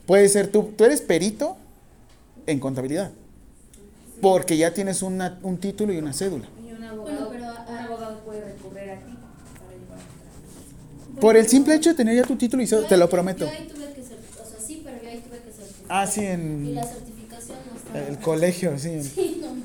Puede 0.06 0.28
ser 0.30 0.48
tú, 0.48 0.74
tú 0.78 0.84
eres 0.86 1.02
perito 1.02 1.58
en 2.48 2.60
contabilidad, 2.60 3.12
porque 4.22 4.58
ya 4.58 4.74
tienes 4.74 5.02
una- 5.04 5.40
un 5.44 5.58
título 5.58 5.94
y 5.94 5.98
una 5.98 6.12
cédula. 6.14 6.48
Y 6.58 6.72
un 6.72 6.80
Bueno, 6.80 6.90
abogado, 6.90 7.30
pero, 7.32 7.44
un 7.44 7.50
ah, 7.50 7.84
abogado 7.86 8.20
puede 8.26 8.44
recurrir 8.46 8.90
a 8.92 8.96
ti 9.00 9.12
para 9.14 9.74
llevar 9.74 10.00
a 10.00 11.20
Por 11.20 11.38
el 11.38 11.48
simple 11.48 11.76
hecho 11.76 11.92
de 11.92 11.96
tener 11.96 12.16
ya 12.16 12.24
tu 12.24 12.36
título 12.36 12.64
y 12.64 12.68
cédula, 12.68 12.88
te 12.88 12.98
lo 12.98 13.06
ahí- 13.06 13.12
prometo. 13.12 13.46
Yo 13.46 13.52
ahí 13.52 13.68
tuve 13.74 13.94
que 13.94 14.04
ser, 14.04 14.18
o 14.20 14.50
sea, 14.50 14.60
sí, 14.66 14.82
pero 14.84 15.02
yo 15.02 15.10
ahí 15.10 15.20
tuve 15.20 15.38
que 15.40 15.52
certificar. 15.52 15.81
Ah, 15.94 16.08
sí, 16.08 16.22
en 16.22 16.66
Y 16.66 16.74
la 16.74 16.86
certificación 16.86 17.58
no 17.70 17.78
estaba. 17.78 18.08
el 18.08 18.18
colegio, 18.20 18.80
sí. 18.80 19.04
Sí, 19.04 19.42
no, 19.42 19.54
no. 19.54 19.62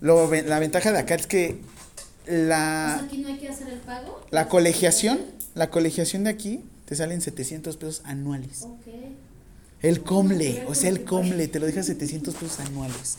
Lo, 0.00 0.34
la 0.42 0.58
ventaja 0.58 0.90
de 0.90 0.98
acá 0.98 1.14
es 1.14 1.28
que 1.28 1.60
la, 2.26 2.96
aquí 2.96 3.18
no 3.18 3.28
hay 3.28 3.38
que 3.38 3.48
hacer 3.48 3.68
el 3.68 3.78
pago. 3.78 4.26
la 4.32 4.48
colegiación, 4.48 5.20
la 5.54 5.70
colegiación 5.70 6.24
de 6.24 6.30
aquí 6.30 6.64
te 6.86 6.96
salen 6.96 7.20
700 7.20 7.76
pesos 7.76 8.02
anuales. 8.04 8.62
Ok. 8.62 8.86
El 9.82 10.02
comle, 10.02 10.64
o 10.66 10.74
sea, 10.74 10.90
el 10.90 11.04
comle, 11.04 11.46
te 11.46 11.60
lo 11.60 11.66
deja 11.66 11.84
700 11.84 12.34
pesos 12.34 12.58
anuales. 12.58 13.16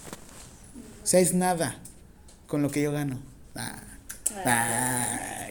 O 1.04 1.08
sea, 1.08 1.22
es 1.22 1.34
nada 1.34 1.78
con 2.48 2.62
lo 2.62 2.70
que 2.70 2.82
yo 2.82 2.92
gano. 2.92 3.20
Ah, 3.56 3.82
ah, 4.46 5.48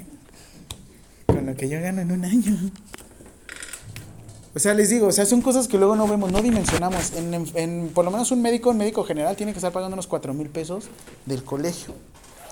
con 1.24 1.46
lo 1.46 1.56
que 1.56 1.70
yo 1.70 1.80
gano 1.80 2.02
en 2.02 2.12
un 2.12 2.24
año. 2.26 2.70
O 4.56 4.58
sea, 4.58 4.72
les 4.72 4.88
digo, 4.88 5.08
o 5.08 5.12
sea, 5.12 5.26
son 5.26 5.42
cosas 5.42 5.68
que 5.68 5.76
luego 5.76 5.94
no 5.96 6.08
vemos, 6.08 6.32
no 6.32 6.40
dimensionamos. 6.40 7.12
En, 7.12 7.34
en- 7.34 7.46
en- 7.54 7.90
por 7.92 8.06
lo 8.06 8.10
menos 8.10 8.30
un 8.30 8.40
médico, 8.40 8.70
un 8.70 8.78
médico 8.78 9.04
general, 9.04 9.36
tiene 9.36 9.52
que 9.52 9.58
estar 9.58 9.70
pagando 9.70 9.92
unos 9.94 10.06
4 10.06 10.32
mil 10.32 10.48
pesos 10.48 10.86
del 11.26 11.44
colegio. 11.44 11.92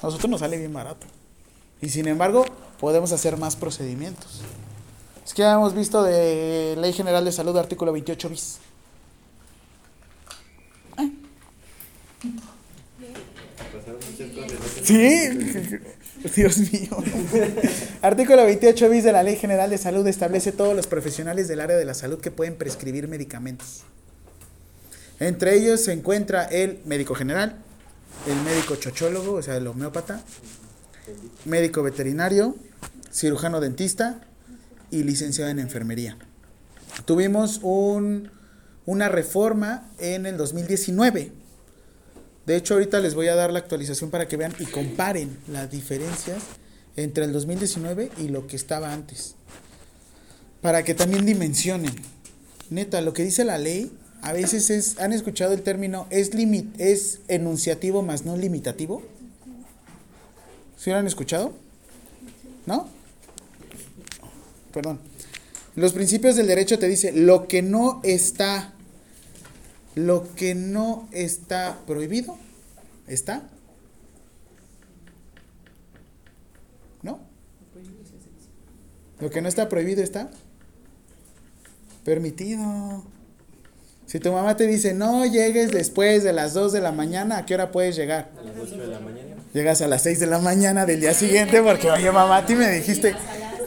A 0.03 0.07
nosotros 0.07 0.29
nos 0.31 0.41
sale 0.41 0.59
bien 0.59 0.73
barato. 0.75 1.07
Y 1.81 1.89
sin 1.89 2.07
embargo, 2.07 2.45
podemos 2.79 3.11
hacer 3.13 3.39
más 3.39 3.57
procedimientos. 3.57 4.43
Es 5.25 5.33
que 5.33 5.41
ya 5.41 5.55
hemos 5.55 5.75
visto 5.75 6.03
de 6.03 6.77
Ley 6.79 6.93
General 6.93 7.25
de 7.25 7.33
Salud, 7.33 7.57
artículo 7.57 7.91
28 7.93 8.29
bis. 8.29 8.59
¿no? 10.99 11.11
Sí, 14.83 15.29
Dios 16.35 16.59
mío. 16.73 16.97
Artículo 18.03 18.45
28 18.45 18.89
bis 18.89 19.05
de 19.05 19.13
la 19.13 19.23
Ley 19.23 19.37
General 19.37 19.69
de 19.69 19.79
Salud 19.79 20.07
establece 20.07 20.53
todos 20.53 20.75
los 20.75 20.87
profesionales 20.87 21.49
del 21.49 21.61
área 21.61 21.77
de 21.77 21.85
la 21.85 21.95
salud 21.95 22.21
que 22.21 22.31
pueden 22.31 22.57
prescribir 22.57 23.09
medicamentos. 23.09 23.83
Entre 25.21 25.55
ellos 25.55 25.81
se 25.83 25.93
encuentra 25.93 26.45
el 26.45 26.81
médico 26.87 27.15
general, 27.15 27.57
el 28.27 28.41
médico 28.43 28.77
chochólogo, 28.77 29.35
o 29.35 29.43
sea, 29.43 29.57
el 29.57 29.67
homeópata, 29.67 30.23
médico 31.45 31.83
veterinario, 31.83 32.57
cirujano 33.13 33.61
dentista 33.61 34.21
y 34.91 35.03
licenciado 35.03 35.51
en 35.51 35.59
enfermería. 35.59 36.17
Tuvimos 37.05 37.61
un, 37.63 38.31
una 38.87 39.09
reforma 39.09 39.91
en 39.99 40.27
el 40.27 40.37
2019. 40.37 41.33
De 42.47 42.57
hecho, 42.57 42.75
ahorita 42.75 43.01
les 43.01 43.15
voy 43.15 43.29
a 43.29 43.35
dar 43.35 43.53
la 43.53 43.59
actualización 43.59 44.11
para 44.11 44.29
que 44.29 44.37
vean 44.37 44.55
y 44.59 44.67
comparen 44.67 45.39
las 45.49 45.71
diferencias 45.71 46.43
entre 46.97 47.25
el 47.25 47.33
2019 47.33 48.11
y 48.19 48.29
lo 48.29 48.47
que 48.47 48.57
estaba 48.57 48.93
antes. 48.93 49.35
Para 50.61 50.83
que 50.83 50.95
también 50.95 51.25
dimensionen. 51.25 51.95
Neta, 52.71 53.01
lo 53.01 53.13
que 53.13 53.25
dice 53.25 53.45
la 53.45 53.59
ley 53.59 53.93
a 54.23 54.33
veces 54.33 54.71
es, 54.71 54.99
¿han 55.01 55.13
escuchado 55.13 55.53
el 55.53 55.63
término 55.63 56.07
es 56.09 56.35
limit, 56.35 56.81
es 56.81 57.21
enunciativo 57.29 58.03
más 58.03 58.25
no 58.25 58.37
limitativo? 58.37 59.03
¿Sí 60.79 60.91
lo 60.91 60.97
han 60.97 61.07
escuchado? 61.07 61.53
¿No? 62.67 62.89
Perdón. 64.73 65.01
Los 65.77 65.93
principios 65.93 66.37
del 66.37 66.47
derecho 66.47 66.79
te 66.79 66.89
dice 66.89 67.13
lo 67.13 67.49
que 67.49 67.63
no 67.63 68.01
está 68.03 68.74
lo 69.95 70.35
que 70.35 70.55
no 70.55 71.09
está 71.13 71.79
prohibido 71.87 72.37
está 73.07 73.43
¿No? 77.03 77.21
Lo 79.21 79.31
que 79.31 79.43
no 79.43 79.49
está 79.49 79.69
prohibido 79.69 80.03
está 80.03 80.31
permitido. 82.05 83.05
Si 84.07 84.21
tu 84.21 84.33
mamá 84.33 84.57
te 84.57 84.67
dice, 84.67 84.95
"No 84.95 85.25
llegues 85.27 85.71
después 85.71 86.25
de 86.25 86.33
las 86.33 86.55
2 86.55 86.73
de 86.73 86.81
la 86.81 86.93
mañana", 86.93 87.39
¿a 87.39 87.47
qué 87.47 87.55
hora 87.55 87.71
puedes 87.71 87.97
llegar? 87.97 88.31
A 88.39 88.43
las 88.43 88.57
8 88.57 88.77
de 88.77 88.87
la 88.87 89.01
mañana. 89.01 89.35
Llegas 89.53 89.83
a 89.83 89.87
las 89.87 90.03
6 90.03 90.19
de 90.21 90.27
la 90.27 90.39
mañana 90.39 90.85
del 90.87 91.01
día 91.01 91.15
siguiente 91.15 91.63
porque, 91.63 91.91
oye, 91.91 92.11
mamá, 92.11 92.39
a 92.39 92.47
ti 92.47 92.55
me 92.55 92.71
dijiste, 92.71 93.15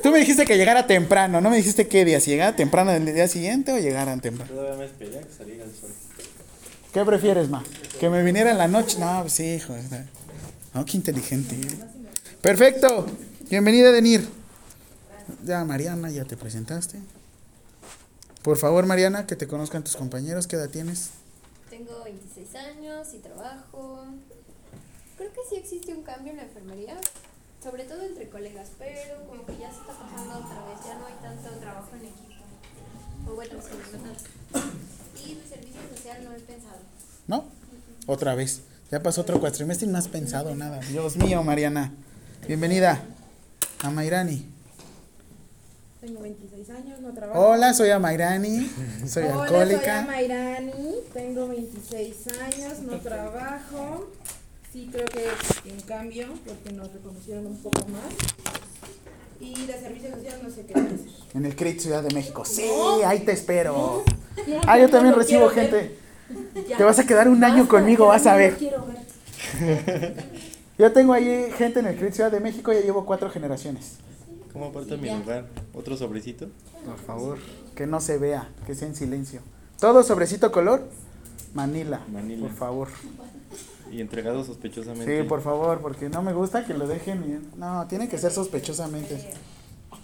tú 0.01 0.11
me 0.11 0.19
dijiste 0.19 0.45
que 0.45 0.57
llegara 0.57 0.87
temprano, 0.87 1.41
no 1.41 1.49
me 1.49 1.57
dijiste 1.57 1.87
qué 1.87 2.05
día, 2.05 2.19
si 2.19 2.31
llegara 2.31 2.55
temprano 2.55 2.91
del 2.91 3.05
día 3.05 3.27
siguiente 3.27 3.71
o 3.71 3.79
llegaran 3.79 4.21
temprano. 4.21 4.51
Todavía 4.51 4.77
me 4.77 4.85
esperé 4.85 5.19
a 5.19 5.21
que 5.23 5.33
saliera 5.33 5.63
el 5.63 5.73
sol. 5.73 5.89
¿Qué 6.93 7.05
prefieres, 7.05 7.49
ma? 7.49 7.63
¿Que 7.99 8.09
me 8.09 8.23
viniera 8.23 8.51
en 8.51 8.57
la 8.57 8.67
noche? 8.67 8.97
No, 8.99 9.21
pues 9.21 9.33
sí, 9.33 9.55
hijo. 9.55 9.75
No, 10.73 10.85
qué 10.85 10.97
inteligente. 10.97 11.55
Perfecto. 12.41 13.05
Bienvenida, 13.49 13.91
Denir. 13.91 14.27
Ya, 15.43 15.63
Mariana, 15.65 16.09
ya 16.09 16.25
te 16.25 16.37
presentaste. 16.37 16.99
Por 18.41 18.57
favor, 18.57 18.85
Mariana, 18.85 19.27
que 19.27 19.35
te 19.35 19.47
conozcan 19.47 19.83
tus 19.83 19.95
compañeros. 19.95 20.47
¿Qué 20.47 20.55
edad 20.55 20.69
tienes? 20.69 21.09
Tengo 21.69 22.03
26 22.03 22.55
años 22.55 23.13
y 23.13 23.17
trabajo. 23.19 24.05
Creo 25.17 25.31
que 25.33 25.41
sí 25.49 25.55
existe 25.55 25.93
un 25.93 26.03
cambio 26.03 26.31
en 26.31 26.37
la 26.37 26.43
enfermería, 26.43 26.95
sobre 27.63 27.83
todo 27.83 28.03
entre 28.03 28.29
colegas, 28.29 28.69
pero 28.77 29.25
como 29.27 29.45
que 29.45 29.57
ya 29.57 29.71
se 29.71 29.79
está 29.79 29.93
pasando 29.93 30.45
otra 30.45 30.65
vez, 30.65 30.85
ya 30.85 30.97
no 30.97 31.05
hay 31.05 31.13
tanto 31.21 31.49
trabajo 31.59 31.89
en 31.93 32.05
equipo. 32.05 32.43
O 33.29 33.35
bueno, 33.35 33.53
sí, 33.61 33.75
no 33.91 33.99
tanto. 33.99 34.23
Y 35.25 35.35
de 35.35 35.43
servicio 35.47 35.81
social 35.95 36.23
no 36.23 36.33
he 36.33 36.39
pensado. 36.39 36.79
¿No? 37.27 37.45
Otra 38.05 38.35
vez. 38.35 38.61
Ya 38.91 39.03
pasó 39.03 39.21
otro 39.21 39.39
cuatrimestre 39.39 39.87
y 39.87 39.91
no 39.91 39.97
has 39.97 40.07
pensado 40.07 40.55
nada. 40.55 40.79
Dios 40.79 41.17
mío, 41.17 41.43
Mariana. 41.43 41.91
Bienvenida 42.47 43.01
a 43.83 43.89
Mayrani. 43.89 44.45
Tengo 45.99 46.21
26 46.21 46.69
años, 46.69 47.01
no 47.01 47.13
trabajo. 47.13 47.39
Hola, 47.39 47.73
soy 47.73 47.89
Amairani. 47.89 48.71
Soy 49.07 49.23
Hola, 49.23 49.33
soy 49.33 49.41
alcohólica. 49.41 49.99
Amairani, 50.03 50.95
tengo 51.11 51.47
26 51.49 52.27
años, 52.27 52.79
no 52.79 52.97
trabajo. 52.99 54.07
Sí, 54.77 54.87
creo 54.91 55.05
que 55.05 55.25
es 55.25 55.73
un 55.73 55.81
cambio 55.87 56.27
porque 56.45 56.71
nos 56.71 56.93
reconocieron 56.93 57.47
un 57.47 57.57
poco 57.57 57.79
más. 57.87 58.13
Y 59.39 59.65
de 59.65 59.73
servicio 59.73 60.11
social 60.11 60.39
no 60.43 60.51
sé 60.51 60.67
qué 60.67 60.73
hacer. 60.75 60.99
En 61.33 61.45
el 61.47 61.55
CRIT 61.55 61.79
Ciudad 61.79 62.03
de 62.03 62.13
México. 62.13 62.45
Sí, 62.45 62.69
ahí 63.03 63.21
te 63.21 63.31
espero. 63.31 64.03
Ah, 64.67 64.77
yo 64.77 64.87
también 64.87 65.15
recibo 65.15 65.49
gente. 65.49 65.97
Ya. 66.69 66.77
Te 66.77 66.83
vas 66.83 66.99
a 66.99 67.07
quedar 67.07 67.27
un 67.27 67.43
año 67.43 67.67
conmigo, 67.67 68.05
vas 68.05 68.27
a 68.27 68.37
quiero 68.55 68.85
ver. 68.85 70.15
Yo 70.77 70.93
tengo 70.93 71.13
ahí 71.13 71.51
gente 71.57 71.79
en 71.79 71.87
el 71.87 71.95
CRIT 71.95 72.13
Ciudad 72.13 72.31
de 72.31 72.39
México, 72.39 72.71
ya 72.71 72.81
llevo 72.81 73.03
cuatro 73.03 73.31
generaciones. 73.31 73.95
¿Cómo 74.53 74.65
aparta 74.65 74.95
mi 74.95 75.09
lugar? 75.09 75.47
¿Otro 75.73 75.97
sobrecito? 75.97 76.49
Por 76.85 76.99
favor, 76.99 77.39
que 77.73 77.87
no 77.87 77.99
se 77.99 78.19
vea, 78.19 78.47
que 78.67 78.75
sea 78.75 78.87
en 78.87 78.95
silencio. 78.95 79.41
Todo 79.79 80.03
sobrecito 80.03 80.51
color, 80.51 80.87
Manila. 81.55 82.01
Manila. 82.11 82.47
Por 82.47 82.55
favor. 82.55 82.89
Y 83.91 84.01
entregado 84.01 84.43
sospechosamente. 84.43 85.21
Sí, 85.23 85.27
por 85.27 85.41
favor, 85.41 85.79
porque 85.81 86.09
no 86.09 86.21
me 86.21 86.33
gusta 86.33 86.65
que 86.65 86.73
lo 86.73 86.87
dejen. 86.87 87.51
y- 87.55 87.57
No, 87.57 87.87
tiene 87.87 88.07
que 88.09 88.17
ser 88.17 88.31
sospechosamente. 88.31 89.33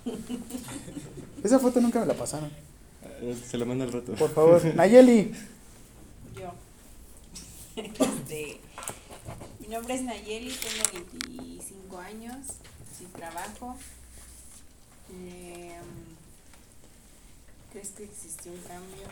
Esa 1.43 1.59
foto 1.59 1.81
nunca 1.81 1.99
me 1.99 2.05
la 2.05 2.13
pasaron. 2.13 2.49
Se 3.49 3.57
lo 3.57 3.65
mando 3.65 3.83
al 3.85 3.91
rato. 3.91 4.13
Por 4.13 4.29
favor. 4.33 4.63
Nayeli. 4.75 5.33
Yo. 6.35 6.53
Este, 7.75 8.59
mi 9.59 9.67
nombre 9.67 9.95
es 9.95 10.03
Nayeli, 10.03 10.51
tengo 10.51 11.05
25 11.27 11.97
años, 11.99 12.35
sin 12.97 13.07
trabajo. 13.11 13.75
Em, 15.09 15.83
¿Crees 17.71 17.89
que 17.89 18.03
existió 18.03 18.51
un 18.51 18.59
cambio? 18.59 19.07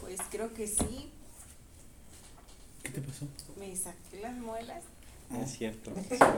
Pues 0.00 0.20
creo 0.30 0.52
que 0.54 0.66
sí. 0.66 1.10
¿Qué 2.88 3.00
te 3.00 3.06
pasó? 3.06 3.26
Me 3.58 3.74
saqué 3.76 4.20
las 4.22 4.34
muelas. 4.36 4.82
No 5.30 5.42
es 5.42 5.52
cierto. 5.52 5.92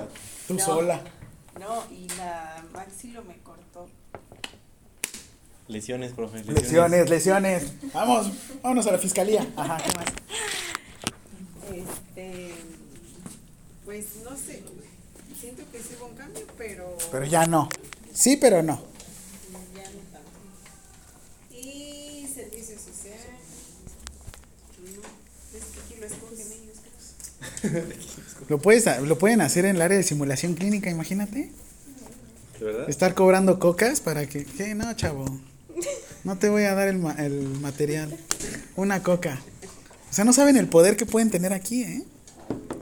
Tú 0.48 0.55
No. 0.55 0.64
sola. 0.64 1.01
No, 1.59 1.84
y 1.92 2.09
la 2.16 2.64
maxilo 2.72 3.22
me 3.24 3.36
cortó. 3.38 3.88
Lesiones, 5.68 6.12
profe. 6.12 6.42
Lesiones, 6.44 7.09
lesiones. 7.09 7.72
Vamos, 7.92 8.32
vámonos 8.62 8.86
a 8.88 8.92
la 8.92 8.98
fiscalía. 8.98 9.46
Ajá, 9.57 9.76
¿qué 9.78 9.92
más? 9.96 10.07
Este, 11.72 12.55
pues 13.84 14.07
no 14.24 14.36
sé, 14.36 14.64
siento 15.38 15.62
que 15.70 15.78
sí 15.80 15.90
hubo 15.98 16.07
un 16.07 16.16
cambio, 16.16 16.44
pero... 16.59 16.96
Pero 17.12 17.24
ya 17.26 17.46
no. 17.46 17.68
Sí, 18.12 18.36
pero 18.36 18.61
no. 18.62 18.82
Ya 19.76 19.84
no 19.84 19.98
tanto. 20.12 21.57
Y 21.57 22.26
servicio 22.34 22.76
social. 22.76 23.18
No, 24.82 25.59
es 25.59 25.64
que 25.66 25.80
aquí 25.80 26.01
lo 26.01 26.07
escogen 26.07 26.46
ellos. 26.53 26.78
creo. 26.80 27.49
Lo, 28.48 28.58
puedes, 28.58 28.84
lo 29.02 29.18
pueden 29.18 29.40
hacer 29.42 29.64
en 29.64 29.76
el 29.76 29.82
área 29.82 29.96
de 29.96 30.02
simulación 30.02 30.54
clínica, 30.54 30.90
imagínate. 30.90 31.50
¿De 32.58 32.64
verdad? 32.66 32.90
Estar 32.90 33.14
cobrando 33.14 33.58
cocas 33.58 34.00
para 34.00 34.26
que... 34.26 34.44
¿Qué? 34.44 34.74
No, 34.74 34.92
chavo. 34.94 35.24
No 36.24 36.36
te 36.36 36.48
voy 36.48 36.64
a 36.64 36.74
dar 36.74 36.88
el, 36.88 36.98
ma- 36.98 37.14
el 37.18 37.42
material. 37.61 38.14
Una 38.76 39.02
coca. 39.02 39.40
O 40.11 40.12
sea, 40.12 40.24
no 40.24 40.32
saben 40.32 40.56
el 40.56 40.66
poder 40.68 40.96
que 40.96 41.06
pueden 41.06 41.30
tener 41.30 41.52
aquí, 41.52 41.82
¿eh? 41.84 42.02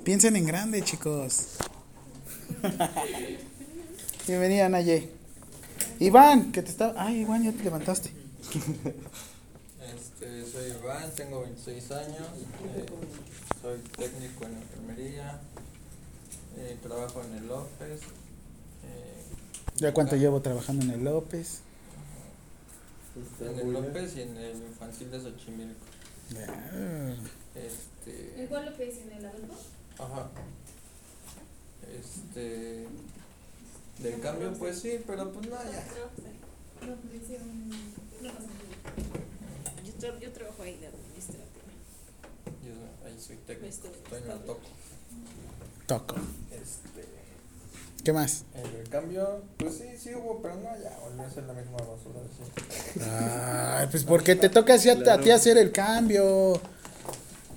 Piensen 0.05 0.37
en 0.37 0.47
grande, 0.47 0.81
chicos. 0.83 1.49
Bienvenida, 4.27 4.69
Naye. 4.69 5.11
Iván, 6.01 6.53
que 6.53 6.63
te 6.63 6.71
está... 6.71 6.95
Ay, 6.97 7.21
Iván, 7.21 7.43
ya 7.45 7.53
te 7.53 7.63
levantaste. 7.65 8.11
Este, 9.81 10.45
soy 10.51 10.71
Iván, 10.83 11.11
tengo 11.17 11.43
26 11.43 11.91
años, 11.93 12.27
eh, 12.77 12.85
soy 13.63 13.79
técnico 13.97 14.45
en 14.45 14.55
enfermería, 14.57 15.41
eh, 16.57 16.77
trabajo 16.83 17.23
en 17.23 17.35
el 17.35 17.49
López. 17.49 18.01
eh, 18.85 19.23
¿Ya 19.77 19.93
cuánto 19.95 20.17
llevo 20.17 20.41
trabajando 20.41 20.85
en 20.85 20.91
el 20.93 21.05
López? 21.05 21.61
En 23.41 23.59
el 23.59 23.73
López 23.73 24.17
y 24.17 24.23
en 24.23 24.37
el 24.37 24.57
infantil 24.57 25.11
de 25.11 25.21
Xochimilco. 25.21 25.81
Ah, 26.37 27.15
Este, 27.55 28.41
¿En 28.43 28.47
cuál 28.49 28.73
pedís 28.75 28.99
en 28.99 29.13
el 29.13 29.27
adulto? 29.27 29.55
ajá. 29.99 30.31
Este, 31.99 32.87
del 34.03 34.21
cambio 34.21 34.53
pues 34.55 34.79
sí, 34.81 35.01
pero 35.07 35.33
pues 35.33 35.49
no, 35.49 35.57
ya. 35.65 35.85
Nada. 38.23 38.39
Yo, 39.85 39.93
tra- 39.99 40.19
yo 40.21 40.33
trabajo 40.33 40.63
ahí 40.63 40.77
de. 40.79 40.91
Yo 42.65 43.07
ahí 43.07 43.17
soy 43.21 43.37
técnico, 43.47 43.67
Este, 43.69 43.89
estoy 43.89 44.23
en 44.25 44.31
el 44.31 44.39
toco. 44.41 44.61
Toco. 45.87 46.17
Este, 46.51 47.05
¿Qué 48.05 48.13
más? 48.13 48.45
el 48.55 48.89
cambio, 48.89 49.43
pues 49.59 49.75
sí, 49.79 49.85
sí 49.99 50.15
hubo, 50.15 50.41
pero 50.41 50.55
no, 50.57 50.71
ya 50.83 50.99
volvió 51.03 51.23
a 51.25 51.31
ser 51.31 51.45
la 51.45 51.53
misma 51.53 51.77
basura 51.79 52.21
de 52.23 52.29
siempre. 52.35 53.11
Ay, 53.11 53.87
pues 53.91 54.05
porque 54.05 54.35
te 54.37 54.49
toca 54.49 54.75
así 54.75 54.89
a, 54.89 54.93
a 55.13 55.21
ti 55.21 55.31
hacer 55.31 55.59
el 55.59 55.73
cambio. 55.73 56.61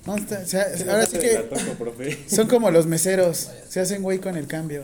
No, 0.04 0.14
o 0.14 0.18
sea, 0.46 0.66
ahora 0.90 1.06
sí 1.06 1.16
La 1.16 1.20
que 1.22 1.36
toco, 1.48 1.74
profe. 1.78 2.28
son 2.28 2.48
como 2.48 2.70
los 2.70 2.86
meseros, 2.86 3.50
se 3.68 3.80
hacen 3.80 4.02
güey 4.02 4.18
con 4.18 4.36
el 4.36 4.46
cambio. 4.48 4.82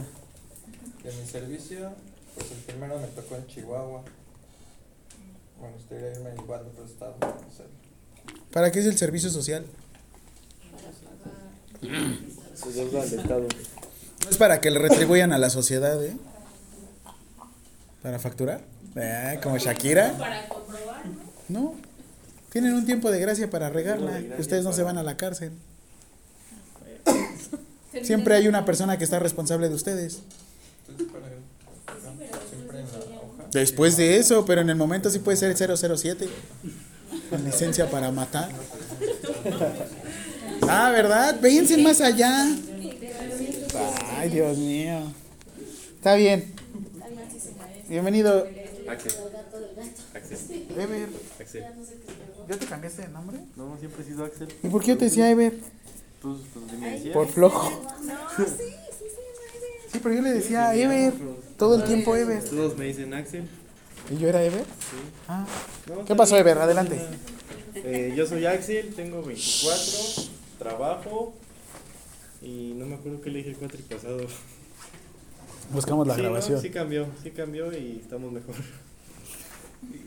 De 1.03 1.13
mi 1.13 1.27
servicio, 1.27 1.91
pues 2.35 2.51
el 2.53 2.59
primero 2.59 2.99
me 3.01 3.07
tocó 3.09 3.37
en 3.37 3.47
Chihuahua. 3.47 4.05
Me 5.61 5.73
gustaría 5.73 6.13
irme 6.13 6.31
igual 6.35 6.61
a 6.61 6.69
otro 6.69 6.85
estado. 6.85 7.17
no 7.21 7.53
sé. 7.55 7.65
¿Para 8.53 8.71
qué 8.71 8.79
es 8.79 8.87
el 8.87 8.97
servicio 8.97 9.29
social? 9.29 9.67
No 14.24 14.31
es 14.31 14.37
para 14.37 14.61
que 14.61 14.70
le 14.70 14.79
retribuyan 14.79 15.33
a 15.33 15.39
la 15.39 15.51
sociedad, 15.51 16.03
¿eh? 16.05 16.16
¿Para 18.03 18.18
facturar? 18.18 18.62
Eh, 18.97 19.39
Como 19.43 19.59
Shakira. 19.59 20.14
¿no? 21.49 21.74
Tienen 22.51 22.74
un 22.74 22.85
tiempo 22.87 23.11
de 23.11 23.20
gracia 23.20 23.51
para 23.51 23.70
regarla. 23.70 24.20
Ustedes 24.39 24.64
no 24.64 24.72
se 24.72 24.83
van 24.83 24.99
a 24.99 25.03
la 25.03 25.16
cárcel. 25.16 25.53
Siempre 28.03 28.35
hay 28.35 28.49
una 28.49 28.64
persona 28.64 28.99
que 28.99 29.05
está 29.05 29.18
responsable 29.18 29.68
de 29.68 29.74
ustedes. 29.74 30.20
Después 33.53 33.97
de 33.97 34.16
eso, 34.18 34.45
pero 34.45 34.61
en 34.61 34.70
el 34.70 34.76
momento 34.76 35.11
sí 35.11 35.18
puede 35.18 35.37
ser 35.37 35.57
007. 35.57 36.29
Con 37.31 37.45
licencia 37.45 37.91
para 37.91 38.11
matar. 38.11 38.51
Ah, 40.69 40.91
¿verdad? 40.91 41.41
Piensen 41.41 41.83
más 41.83 42.01
allá. 42.01 42.47
Ay, 44.19 44.29
Dios 44.31 44.59
mío. 44.59 45.01
Está 45.97 46.14
bien. 46.14 46.53
Bienvenido. 47.89 48.47
Axel. 48.89 49.12
Axel. 50.14 50.66
Ever. 50.77 51.09
Axel. 51.41 51.64
¿Ya 52.49 52.57
te 52.57 52.66
cambiaste 52.66 53.03
de 53.03 53.09
nombre? 53.09 53.39
No, 53.57 53.79
siempre 53.79 54.03
he 54.03 54.07
sido 54.07 54.25
Axel. 54.25 54.49
¿Y 54.62 54.69
por 54.69 54.83
qué 54.83 54.89
yo 54.89 54.99
te 54.99 55.07
decía 55.07 55.31
Ever? 55.31 55.55
Pues, 56.21 56.39
pues 56.53 56.81
me. 56.81 57.11
Por 57.12 57.29
flojo. 57.29 57.71
No, 58.03 58.14
sí, 58.37 58.45
sí, 58.59 58.64
sí, 58.99 59.05
Sí, 59.93 60.01
pero 60.03 60.14
yo 60.14 60.23
le 60.23 60.33
decía 60.33 60.75
Ever. 60.75 61.14
Todo 61.57 61.77
el 61.77 61.85
tiempo 61.85 62.14
Ever. 62.14 62.43
Todos 62.45 62.77
me 62.77 62.87
dicen 62.87 63.14
Axel. 63.14 63.49
¿Y 64.11 64.19
yo 64.19 64.29
era 64.29 64.43
Ever? 64.43 64.64
Sí. 64.64 64.97
Ah. 65.29 65.47
¿Qué 66.07 66.14
pasó. 66.14 66.37
Ever? 66.37 66.59
Adelante. 66.59 67.01
Eh, 67.75 68.12
yo 68.16 68.27
soy 68.27 68.45
Axel, 68.45 68.93
tengo 68.95 69.23
24, 69.23 70.38
trabajo 70.59 71.35
y 72.43 72.73
no 72.77 72.87
me 72.87 72.95
acuerdo 72.97 73.21
qué 73.21 73.31
le 73.31 73.39
dije 73.39 73.51
el 73.51 73.57
cuatri 73.57 73.83
pasado. 73.83 74.27
Buscamos 75.73 76.07
la 76.07 76.15
Sí, 76.15 76.21
¿no? 76.23 76.29
grabación. 76.29 76.61
Sí 76.63 76.71
cambió, 76.71 77.07
sí 77.23 77.31
cambió 77.31 77.73
y 77.77 78.01
estamos 78.03 78.33
mejor. 78.33 78.55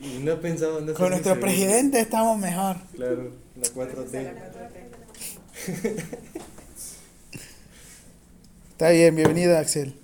Y 0.02 0.20
no 0.20 0.32
he 0.34 0.36
pensado 0.38 0.80
en 0.80 0.86
hacer 0.86 0.96
Con 0.96 1.10
nuestro 1.12 1.36
servicio. 1.36 1.42
presidente 1.56 2.00
estamos 2.02 2.38
mejor. 2.40 2.78
Claro, 2.96 3.32
la 3.56 3.68
4T. 3.70 4.34
Está 8.72 8.90
bien, 8.90 9.16
bienvenido, 9.16 9.58
Axel. 9.58 9.96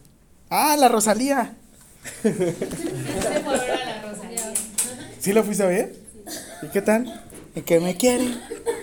Ah, 0.50 0.76
la 0.80 0.88
Rosalía. 0.88 1.56
La. 2.24 2.38
¿Sí 5.20 5.34
lo 5.34 5.43
fuiste 5.43 5.64
a 5.64 5.68
ver? 5.68 5.95
¿Y 6.62 6.68
qué 6.68 6.82
tal? 6.82 7.26
¿Y 7.58 7.62
que 7.64 7.80
me 7.80 7.95
quiere? 7.97 8.28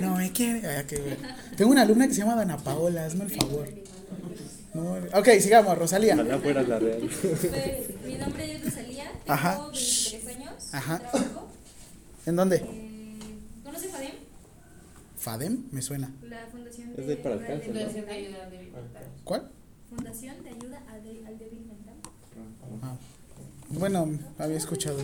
No 0.01 0.17
me 0.17 0.33
quiere. 0.33 0.67
Ay. 0.67 0.85
Tengo 1.57 1.71
una 1.71 1.83
alumna 1.83 2.09
que 2.09 2.15
se 2.15 2.21
llama 2.21 2.35
Dana 2.35 2.57
Paola, 2.57 3.07
hazme 3.07 3.25
el 3.25 3.31
favor. 3.31 3.69
No, 4.75 4.95
ok, 5.17 5.29
sigamos, 5.41 5.79
Rosalía. 5.79 6.15
Ojalá 6.15 6.39
fueras 6.41 6.67
la 6.69 6.79
real. 6.81 7.01
Pues, 7.23 8.05
mi 8.05 8.15
nombre 8.17 8.53
es 8.57 8.65
Rosalía, 8.65 9.05
tengo 9.13 9.33
Ajá. 9.33 9.59
23 9.71 10.27
años, 10.37 10.53
Ajá. 10.73 10.99
trabajo. 10.99 11.49
¿En 12.27 12.35
dónde? 12.37 12.57
Eh, 12.57 13.17
¿Conoce 13.63 13.89
FADEM? 13.89 14.13
¿Fadem? 15.17 15.63
Me 15.71 15.81
suena. 15.81 16.13
La 16.29 16.47
Fundación 16.51 16.93
Es 16.99 17.07
de 17.07 17.17
para 17.17 17.37
el 17.37 17.41
al 17.43 17.47
cáncer, 17.47 17.69
¿no? 17.69 17.75
Fundación 17.81 18.07
de 18.07 18.13
ayuda 18.13 18.51
débil 18.51 18.73
mental. 18.73 19.05
¿Cuál? 19.23 19.51
Fundación 19.95 20.43
de 20.43 20.49
Ayuda 20.51 20.83
al, 20.93 21.03
de- 21.05 21.27
al 21.29 21.39
Débil 21.39 21.61
Mental. 21.67 21.95
Ah. 22.83 22.97
Bueno, 23.69 24.19
había 24.39 24.57
escuchado. 24.57 24.99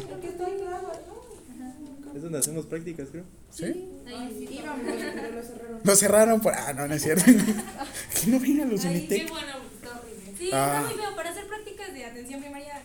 Es 2.15 2.23
donde 2.23 2.39
hacemos 2.39 2.67
prácticas, 2.67 3.09
creo. 3.11 3.25
¿Sí? 3.51 3.65
Ahí 4.07 4.35
sí. 4.49 4.55
Íbamos, 4.55 4.81
pero 4.85 5.35
lo 5.35 5.43
cerraron. 5.43 5.81
Lo 5.85 5.97
cerraron 5.97 6.41
por... 6.41 6.55
Ah, 6.55 6.73
no, 6.73 6.89
no 6.89 6.95
es 6.95 7.03
cierto. 7.03 7.25
que 8.21 8.27
no 8.31 8.41
vengan 8.41 8.71
los 8.71 8.85
Ay, 8.85 8.93
Qué 8.93 8.99
Unitec. 9.17 9.31
bueno, 9.31 9.53
está 9.75 9.99
horrible. 10.01 10.35
Sí, 10.39 10.51
Ah. 10.53 10.79
está 10.83 10.95
muy 10.95 11.03
feo. 11.05 11.17
Para 11.17 11.31
hacer 11.31 11.47
prácticas 11.47 11.95
de 11.95 12.05
atención 12.05 12.41
primaria, 12.41 12.83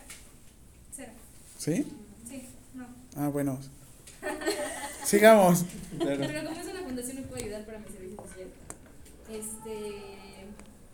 cero. 0.94 1.12
¿Sí? 1.58 1.86
Sí, 2.28 2.42
no. 2.74 2.86
Ah, 3.16 3.28
bueno. 3.28 3.58
Sigamos. 5.04 5.64
Claro. 5.98 6.16
Pero 6.26 6.48
como 6.48 6.60
es 6.60 6.66
una 6.68 6.80
fundación, 6.82 7.16
me 7.16 7.22
puede 7.22 7.44
ayudar 7.44 7.64
para 7.66 7.78
mi 7.78 7.86
servicio 7.88 8.16
social. 8.16 8.48
Este, 9.30 10.02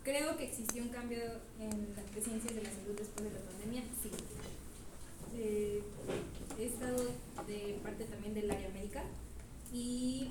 creo 0.04 0.36
que 0.36 0.44
existió 0.44 0.82
un 0.82 0.88
cambio 0.90 1.18
en 1.60 1.70
las 1.96 2.24
ciencias 2.24 2.54
de 2.54 2.62
la 2.62 2.70
salud 2.70 2.94
después 2.96 3.24
de 3.28 3.38
la 3.38 3.44
pandemia, 3.46 3.82
sí. 4.02 4.10
Eh, 5.34 5.82
he 6.58 6.66
estado 6.66 7.08
de 7.52 7.78
parte 7.82 8.04
también 8.04 8.34
del 8.34 8.50
área 8.50 8.68
médica 8.70 9.02
y 9.72 10.30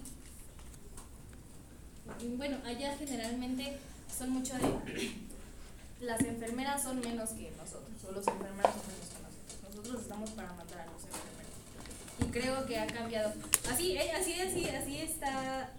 bueno, 2.37 2.57
allá 2.65 2.95
generalmente 2.97 3.77
son 4.15 4.31
mucho 4.31 4.53
de 4.55 5.11
las 6.05 6.21
enfermeras 6.21 6.83
son 6.83 6.99
menos 6.99 7.29
que 7.31 7.51
nosotros, 7.51 8.03
o 8.07 8.11
los 8.11 8.27
enfermeros 8.27 8.71
son 8.73 8.87
menos 8.87 9.07
que 9.09 9.21
nosotros. 9.21 9.75
Nosotros 9.75 10.01
estamos 10.01 10.29
para 10.31 10.53
matar 10.53 10.81
a 10.81 10.85
los 10.85 11.03
enfermeros. 11.03 11.55
y 12.19 12.23
creo 12.25 12.65
que 12.65 12.79
ha 12.79 12.87
cambiado. 12.87 13.33
Así, 13.71 13.95
eh, 13.95 14.11
así, 14.11 14.33
así, 14.41 14.67
así 14.69 14.97
está. 14.97 15.73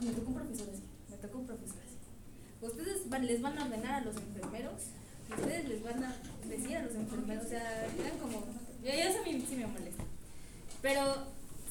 Me 0.00 0.12
tocó 0.12 0.28
un 0.28 0.34
profesor 0.34 0.68
así, 0.72 0.82
me 1.08 1.16
tocó 1.16 1.38
un 1.38 1.46
profesor 1.46 1.78
así. 1.86 1.96
Ustedes 2.60 3.06
les 3.22 3.40
van 3.40 3.58
a 3.58 3.64
ordenar 3.64 3.94
a 3.94 4.04
los 4.04 4.16
enfermeros, 4.16 4.82
ustedes 5.30 5.68
les 5.68 5.82
van 5.82 6.04
a 6.04 6.16
decir 6.46 6.76
a 6.76 6.82
los 6.82 6.94
enfermeros, 6.94 7.46
o 7.46 7.48
sea, 7.48 7.86
eran 7.86 8.18
como. 8.18 8.44
Ya, 8.82 8.96
ya 8.96 9.12
sí 9.12 9.56
me 9.56 9.66
molesta. 9.66 10.04
Pero 10.82 11.16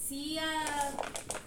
sí 0.07 0.38
ha- 0.39 0.91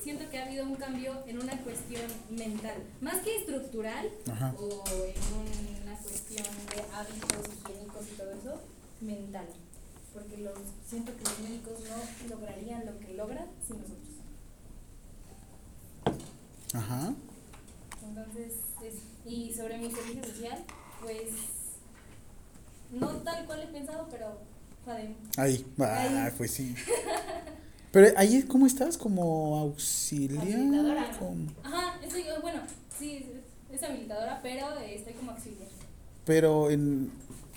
siento 0.02 0.28
que 0.30 0.38
ha 0.38 0.46
habido 0.46 0.64
un 0.64 0.74
cambio 0.76 1.22
en 1.26 1.40
una 1.40 1.56
cuestión 1.62 2.02
mental, 2.30 2.82
más 3.00 3.20
que 3.22 3.36
estructural 3.36 4.08
Ajá. 4.30 4.54
o 4.58 4.84
en 5.04 5.82
una 5.82 5.96
cuestión 5.98 6.44
de 6.74 6.82
hábitos 6.94 7.48
higiénicos 7.56 8.06
y 8.08 8.16
todo 8.16 8.30
eso, 8.32 8.60
mental. 9.00 9.46
Porque 10.12 10.36
los, 10.38 10.58
siento 10.88 11.12
que 11.16 11.24
los 11.24 11.38
médicos 11.40 11.72
no 11.88 12.34
lograrían 12.36 12.84
lo 12.84 12.98
que 12.98 13.14
logran 13.14 13.46
sin 13.66 13.78
nosotros. 13.80 14.08
Ajá. 16.74 17.14
Entonces, 18.02 18.52
es- 18.82 19.02
y 19.32 19.54
sobre 19.54 19.78
mi 19.78 19.90
servicio 19.90 20.24
social, 20.24 20.64
pues 21.00 21.28
no 22.90 23.08
tal 23.22 23.46
cual 23.46 23.62
he 23.62 23.66
pensado, 23.68 24.08
pero 24.10 24.38
Ahí, 24.86 25.16
ah, 25.78 26.24
Ahí. 26.26 26.32
pues 26.36 26.50
sí. 26.50 26.74
Pero 27.92 28.08
ahí, 28.16 28.42
¿cómo 28.44 28.66
estás? 28.66 28.96
¿Como 28.96 29.58
auxiliar? 29.58 30.40
Habilitadora. 30.42 31.10
¿Cómo? 31.18 31.46
Ajá, 31.62 32.00
estoy, 32.02 32.24
bueno, 32.40 32.62
sí, 32.98 33.26
es, 33.70 33.82
habilitadora, 33.82 34.40
pero 34.42 34.78
estoy 34.78 35.12
como 35.12 35.32
auxiliar. 35.32 35.68
Pero 36.24 36.70
en 36.70 37.10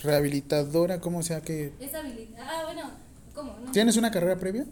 rehabilitadora, 0.03 0.99
¿cómo 0.99 1.23
sea 1.23 1.39
que... 1.41 1.71
Es 1.79 1.93
habilitada. 1.93 2.49
Ah, 2.49 2.63
bueno, 2.65 2.91
¿cómo? 3.33 3.55
No. 3.63 3.71
¿Tienes 3.71 3.95
una 3.95 4.11
carrera 4.11 4.37
previa? 4.37 4.65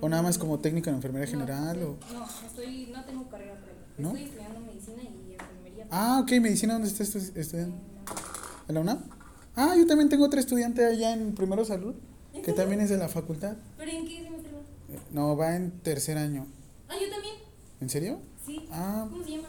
¿O 0.00 0.08
nada 0.08 0.22
más 0.22 0.36
Mm, 0.36 0.40
como 0.40 0.58
técnico 0.58 0.90
en 0.90 0.96
enfermería 0.96 1.26
no, 1.26 1.30
general? 1.40 1.76
estoy- 1.78 1.84
o... 1.84 2.12
No, 2.18 2.26
estoy, 2.46 2.86
no 2.92 3.04
tengo 3.04 3.28
carrera 3.30 3.54
previa. 3.60 3.80
¿No? 3.98 4.08
Estoy 4.08 4.24
estudiando 4.24 4.60
medicina 4.60 5.02
y 5.04 5.32
enfermería. 5.34 5.86
Ah, 5.92 6.20
ok, 6.22 6.30
medicina, 6.40 6.72
¿dónde 6.74 6.88
estás 6.88 7.14
estu- 7.14 7.36
estudiando? 7.36 7.76
¿En 8.68 8.74
la 8.74 8.80
UNAM? 8.80 9.04
Ah, 9.56 9.74
yo 9.76 9.86
también 9.86 10.08
tengo 10.08 10.24
otra 10.24 10.40
estudiante 10.40 10.84
allá 10.84 11.12
en 11.12 11.34
Primero 11.34 11.64
Salud, 11.64 11.94
¿En 12.32 12.42
que 12.42 12.52
también 12.52 12.80
es 12.80 12.90
de 12.90 12.98
la 12.98 13.08
facultad. 13.08 13.56
¿Pero 13.76 13.90
en 13.90 14.06
qué 14.06 14.22
semestre 14.22 14.52
vas? 14.52 14.62
Eh, 14.96 15.02
No, 15.12 15.36
va 15.36 15.56
en 15.56 15.70
tercer 15.82 16.16
año. 16.16 16.46
Ah, 16.88 16.94
yo 17.00 17.10
también. 17.10 17.34
¿En 17.80 17.90
serio? 17.90 18.18
Sí. 18.46 18.66
Ah. 18.70 19.06
¿Cómo 19.10 19.24
se 19.24 19.30
llama? 19.32 19.48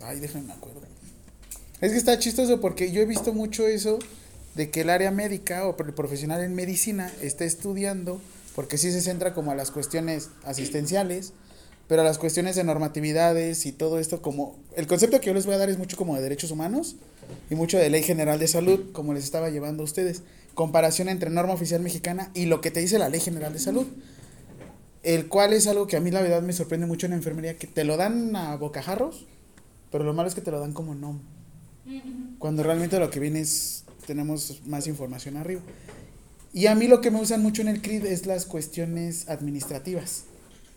Ay, 0.00 0.20
déjame 0.20 0.46
me 0.46 0.52
acuerdo. 0.52 0.80
Es 1.80 1.90
que 1.90 1.98
está 1.98 2.18
chistoso 2.18 2.60
porque 2.60 2.92
yo 2.92 3.02
he 3.02 3.06
visto 3.06 3.32
mucho 3.32 3.66
eso 3.66 3.98
de 4.54 4.70
que 4.70 4.82
el 4.82 4.90
área 4.90 5.10
médica 5.10 5.66
o 5.66 5.76
el 5.82 5.94
profesional 5.94 6.42
en 6.42 6.54
medicina 6.54 7.12
está 7.20 7.44
estudiando, 7.44 8.20
porque 8.54 8.78
sí 8.78 8.92
se 8.92 9.00
centra 9.00 9.34
como 9.34 9.50
a 9.50 9.54
las 9.54 9.70
cuestiones 9.70 10.30
asistenciales, 10.44 11.32
pero 11.88 12.02
a 12.02 12.04
las 12.04 12.18
cuestiones 12.18 12.54
de 12.54 12.64
normatividades 12.64 13.66
y 13.66 13.72
todo 13.72 13.98
esto 13.98 14.22
como... 14.22 14.56
El 14.76 14.86
concepto 14.86 15.20
que 15.20 15.26
yo 15.26 15.34
les 15.34 15.44
voy 15.46 15.56
a 15.56 15.58
dar 15.58 15.70
es 15.70 15.78
mucho 15.78 15.96
como 15.96 16.14
de 16.14 16.22
derechos 16.22 16.50
humanos 16.50 16.96
y 17.50 17.54
mucho 17.54 17.78
de 17.78 17.90
ley 17.90 18.02
general 18.02 18.38
de 18.38 18.48
salud, 18.48 18.92
como 18.92 19.14
les 19.14 19.24
estaba 19.24 19.50
llevando 19.50 19.82
a 19.82 19.84
ustedes. 19.84 20.22
Comparación 20.54 21.08
entre 21.08 21.30
norma 21.30 21.54
oficial 21.54 21.80
mexicana 21.80 22.30
y 22.34 22.46
lo 22.46 22.60
que 22.60 22.70
te 22.70 22.80
dice 22.80 22.98
la 22.98 23.08
ley 23.08 23.20
general 23.20 23.52
de 23.52 23.58
salud. 23.58 23.86
El 25.02 25.28
cual 25.28 25.52
es 25.52 25.66
algo 25.66 25.86
que 25.86 25.96
a 25.96 26.00
mí 26.00 26.10
la 26.10 26.22
verdad 26.22 26.42
me 26.42 26.52
sorprende 26.52 26.86
mucho 26.86 27.06
en 27.06 27.10
la 27.10 27.16
enfermería, 27.16 27.56
que 27.56 27.66
te 27.66 27.84
lo 27.84 27.96
dan 27.96 28.36
a 28.36 28.56
bocajarros, 28.56 29.26
pero 29.90 30.04
lo 30.04 30.14
malo 30.14 30.28
es 30.28 30.34
que 30.34 30.40
te 30.40 30.50
lo 30.50 30.60
dan 30.60 30.72
como 30.72 30.94
no. 30.94 31.20
Cuando 32.38 32.62
realmente 32.62 32.98
lo 32.98 33.10
que 33.10 33.18
viene 33.18 33.40
es, 33.40 33.84
tenemos 34.06 34.62
más 34.66 34.86
información 34.86 35.36
arriba. 35.36 35.60
Y 36.52 36.66
a 36.66 36.74
mí 36.74 36.86
lo 36.86 37.00
que 37.00 37.10
me 37.10 37.20
usan 37.20 37.42
mucho 37.42 37.62
en 37.62 37.68
el 37.68 37.80
CRID 37.80 38.06
es 38.06 38.26
las 38.26 38.46
cuestiones 38.46 39.28
administrativas. 39.28 40.24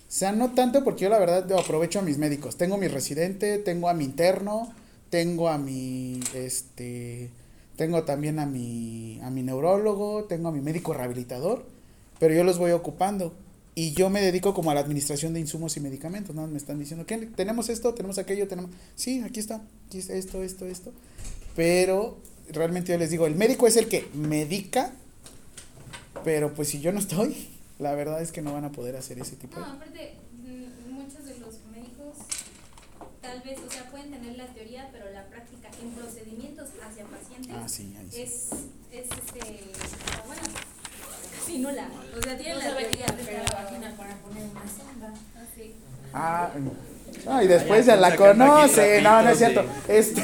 O 0.07 0.11
sea, 0.17 0.31
no 0.31 0.51
tanto 0.53 0.83
porque 0.83 1.03
yo 1.03 1.09
la 1.09 1.19
verdad 1.19 1.51
aprovecho 1.53 1.99
a 1.99 2.01
mis 2.01 2.17
médicos. 2.17 2.55
Tengo 2.55 2.77
mi 2.77 2.87
residente, 2.87 3.57
tengo 3.57 3.89
a 3.89 3.93
mi 3.93 4.05
interno, 4.05 4.73
tengo 5.09 5.49
a 5.49 5.57
mi, 5.57 6.19
este, 6.33 7.29
tengo 7.75 8.03
también 8.03 8.39
a 8.39 8.45
mi, 8.45 9.19
a 9.23 9.29
mi 9.29 9.43
neurólogo, 9.43 10.25
tengo 10.25 10.49
a 10.49 10.51
mi 10.51 10.61
médico 10.61 10.93
rehabilitador, 10.93 11.65
pero 12.19 12.33
yo 12.33 12.43
los 12.43 12.57
voy 12.57 12.71
ocupando. 12.71 13.33
Y 13.77 13.91
yo 13.91 14.09
me 14.09 14.21
dedico 14.21 14.53
como 14.53 14.71
a 14.71 14.73
la 14.73 14.79
administración 14.79 15.33
de 15.33 15.41
insumos 15.41 15.75
y 15.75 15.81
medicamentos, 15.81 16.33
¿no? 16.33 16.47
Me 16.47 16.57
están 16.57 16.79
diciendo, 16.79 17.05
¿qué? 17.05 17.17
Tenemos 17.17 17.67
esto, 17.67 17.93
tenemos 17.93 18.17
aquello, 18.17 18.47
tenemos... 18.47 18.71
Sí, 18.95 19.21
aquí 19.21 19.41
está, 19.41 19.61
aquí 19.87 19.97
está 19.97 20.13
esto, 20.13 20.41
esto, 20.43 20.65
esto. 20.65 20.93
Pero 21.57 22.17
realmente 22.49 22.93
yo 22.93 22.97
les 22.97 23.09
digo, 23.09 23.27
el 23.27 23.35
médico 23.35 23.67
es 23.67 23.75
el 23.75 23.89
que 23.89 24.07
medica, 24.13 24.93
pero 26.23 26.53
pues 26.53 26.69
si 26.69 26.79
yo 26.79 26.93
no 26.93 26.99
estoy, 26.99 27.49
la 27.77 27.93
verdad 27.95 28.21
es 28.21 28.31
que 28.31 28.41
no 28.41 28.53
van 28.53 28.63
a 28.63 28.71
poder 28.71 28.95
hacer 28.95 29.19
ese 29.19 29.35
tipo 29.35 29.59
No, 29.59 29.65
de... 29.65 29.71
aparte, 29.73 30.13
mm, 30.37 30.91
muchos 30.93 31.25
de 31.25 31.37
los 31.39 31.55
médicos 31.69 32.15
tal 33.21 33.34
vez, 33.45 33.59
o 33.65 33.71
sea, 33.71 33.83
pueden 33.89 34.11
tener 34.11 34.37
la 34.37 34.47
teoría, 34.47 34.89
pero 34.91 35.09
la 35.11 35.25
práctica 35.27 35.69
en 35.81 35.91
procedimientos 35.91 36.69
hacia 36.83 37.05
pacientes 37.05 37.55
Ah, 37.55 37.67
sí, 37.67 37.95
ahí 37.97 38.07
sí. 38.11 38.21
es, 38.21 38.49
es 38.91 39.05
este, 39.05 39.39
bueno, 40.25 40.41
casi 41.39 41.59
nula. 41.59 41.87
O 42.17 42.21
sea, 42.21 42.37
tienen 42.37 42.57
No 42.57 42.63
la 42.71 42.77
teoría, 42.77 43.05
pero 43.05 43.43
la 43.43 43.63
vagina 43.63 43.93
para 43.95 44.15
poner 44.15 44.43
una 44.43 44.61
sonda. 44.61 45.13
Así. 45.35 45.75
Ah, 46.13 46.49
ah, 47.27 47.43
y 47.43 47.47
después 47.47 47.85
ya 47.85 47.95
la 47.95 48.15
conoce, 48.15 49.01
no, 49.01 49.21
no 49.21 49.29
es 49.29 49.37
cierto. 49.37 49.63
Este... 49.87 50.21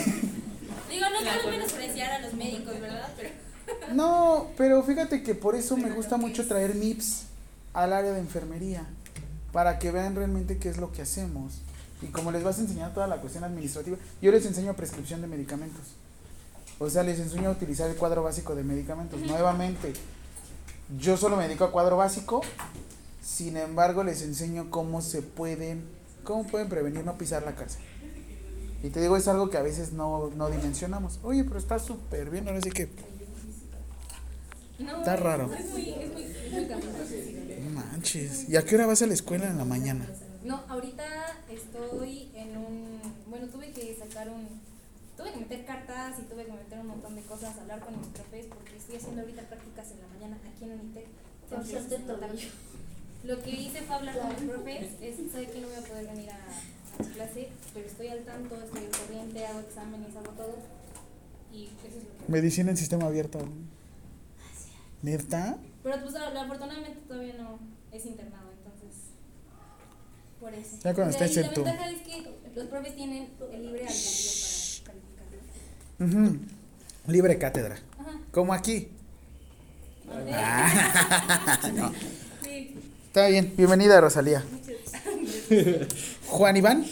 Digo, 0.90 1.06
no 1.10 1.20
quiero 1.20 1.50
menospreciar 1.50 2.12
a 2.12 2.20
los 2.20 2.34
médicos, 2.34 2.80
¿verdad? 2.80 3.08
Pero 3.16 3.30
No, 3.94 4.48
pero 4.58 4.82
fíjate 4.84 5.22
que 5.24 5.36
por 5.36 5.56
eso 5.56 5.78
me 5.78 5.92
gusta 5.92 6.18
mucho 6.18 6.48
traer 6.48 6.76
MIPS 6.76 7.26
al 7.74 7.94
área 7.94 8.12
de 8.12 8.20
enfermería, 8.20 8.86
para 9.52 9.80
que 9.80 9.92
vean 9.92 10.16
realmente 10.16 10.58
qué 10.58 10.70
es 10.70 10.78
lo 10.78 10.92
que 10.92 11.02
hacemos. 11.02 11.62
Y 12.02 12.08
como 12.08 12.32
les 12.32 12.44
vas 12.44 12.58
a 12.58 12.62
enseñar 12.62 12.94
toda 12.94 13.08
la 13.08 13.18
cuestión 13.18 13.44
administrativa, 13.44 13.98
yo 14.22 14.32
les 14.32 14.46
enseño 14.46 14.76
prescripción 14.76 15.22
de 15.22 15.28
medicamentos. 15.28 15.82
O 16.80 16.90
sea, 16.90 17.04
les 17.04 17.20
enseño 17.20 17.50
a 17.50 17.52
utilizar 17.52 17.90
el 17.90 17.96
cuadro 17.96 18.24
básico 18.24 18.56
de 18.56 18.64
medicamentos. 18.64 19.20
Nuevamente, 19.22 19.94
yo 20.98 21.16
solo 21.16 21.38
me 21.38 21.44
dedico 21.48 21.64
a 21.64 21.72
cuadro 21.72 21.96
básico, 21.98 22.42
sin 23.24 23.56
embargo 23.58 24.04
les 24.04 24.24
enseño 24.24 24.72
cómo 24.72 25.02
se 25.02 25.22
pueden, 25.22 25.84
cómo 26.24 26.48
pueden 26.48 26.70
prevenir 26.70 27.06
no 27.06 27.18
pisar 27.20 27.44
la 27.44 27.54
cárcel. 27.54 27.82
Y 28.84 28.90
te 28.90 29.00
digo, 29.00 29.16
es 29.16 29.28
algo 29.28 29.52
que 29.52 29.58
a 29.58 29.62
veces 29.62 29.94
no, 29.94 30.32
no 30.36 30.50
dimensionamos. 30.50 31.20
Oye, 31.22 31.44
pero 31.44 31.60
está 31.60 31.78
súper 31.78 32.32
bien, 32.32 32.48
ahora 32.48 32.62
sí 32.62 32.72
que... 32.72 32.90
no, 34.80 34.98
Está 34.98 35.18
raro. 35.18 35.54
Es 35.54 35.70
muy, 35.70 35.90
es 35.92 36.12
muy, 36.12 36.24
es 36.24 36.52
muy 36.52 36.66
cansado. 36.66 36.94
No 37.64 37.70
manches. 37.80 38.50
¿Y 38.50 38.58
a 38.58 38.66
qué 38.66 38.74
hora 38.74 38.88
vas 38.88 39.04
a 39.04 39.06
la 39.06 39.14
escuela 39.14 39.48
en 39.48 39.60
la 39.60 39.66
mañana? 39.66 40.08
No, 40.44 40.64
ahorita 40.68 41.06
estoy 41.50 42.32
en 42.34 42.58
un, 42.58 43.02
bueno, 43.28 43.48
tuve 43.48 43.72
que 43.72 43.96
sacar 43.96 44.30
un, 44.30 44.48
tuve 45.16 45.32
que 45.32 45.40
meter 45.40 45.66
cartas 45.66 46.18
y 46.20 46.24
tuve 46.24 46.46
que 46.46 46.52
meter 46.52 46.80
un 46.80 46.88
montón 46.88 47.16
de 47.16 47.22
cosas, 47.22 47.58
hablar 47.58 47.80
con 47.82 47.98
mis 48.00 48.08
profes 48.08 48.48
porque 48.48 48.78
estoy 48.78 48.96
haciendo 48.96 49.22
ahorita 49.22 49.44
prácticas 49.44 49.92
en 49.92 50.02
la 50.02 50.08
mañana 50.08 50.38
aquí 50.38 50.66
en 50.66 50.80
Unitec. 50.80 51.06
Entonces, 51.44 51.90
tarde. 51.90 52.28
tobillo. 52.28 52.50
Lo 53.24 53.44
que 53.44 53.52
hice 53.52 53.82
fue 53.82 53.96
hablar 53.96 54.18
con 54.18 54.30
mis 54.30 54.52
profes, 54.52 54.88
es, 55.02 55.16
sé 55.32 55.46
que 55.46 55.62
no 55.62 55.68
voy 55.68 55.78
a 55.78 55.82
poder 55.88 56.08
venir 56.08 56.30
a, 56.32 56.38
a 56.38 57.14
clase, 57.14 57.50
pero 57.74 57.86
estoy 57.86 58.08
al 58.08 58.24
tanto, 58.24 58.56
estoy 58.56 58.86
al 58.86 58.92
corriente, 58.92 59.46
hago 59.46 59.60
exámenes, 59.60 60.16
hago 60.16 60.32
todo 60.32 60.56
y 61.54 61.66
eso 61.66 61.98
es 61.98 62.04
lo 62.04 62.26
que... 62.26 62.32
Medicina 62.32 62.72
en 62.72 62.78
sistema 62.78 63.06
abierto. 63.06 63.40
¿Neta? 65.02 65.58
Pero 65.84 66.02
pues 66.02 66.16
afortunadamente 66.16 67.00
todavía 67.08 67.34
no 67.34 67.60
es 67.92 68.06
internado, 68.06 68.41
por 70.42 70.54
eso. 70.54 70.76
Ya 70.84 70.94
cuando 70.94 71.12
estés 71.12 71.38
en 71.38 71.44
la 71.44 71.54
tu- 71.54 71.64
ventaja 71.64 71.90
es 71.90 72.02
que 72.02 72.32
los 72.56 72.66
profes 72.68 72.96
tienen 72.96 73.30
el 73.54 73.62
libre 73.64 73.88
albedrío 73.88 74.84
para 74.84 74.98
calificar. 76.00 76.28
Ujú. 76.28 76.38
Libre 77.08 77.38
cátedra. 77.38 77.80
Ajá. 78.00 78.20
Como 78.32 78.54
aquí. 78.54 78.90
Ah, 80.34 81.72
no. 81.74 81.94
Sí. 82.44 82.76
Está 83.08 83.28
bien. 83.28 83.54
Bienvenida, 83.56 84.02
Rosalía. 84.02 84.44
Juan 86.28 86.58
Iván. 86.58 86.86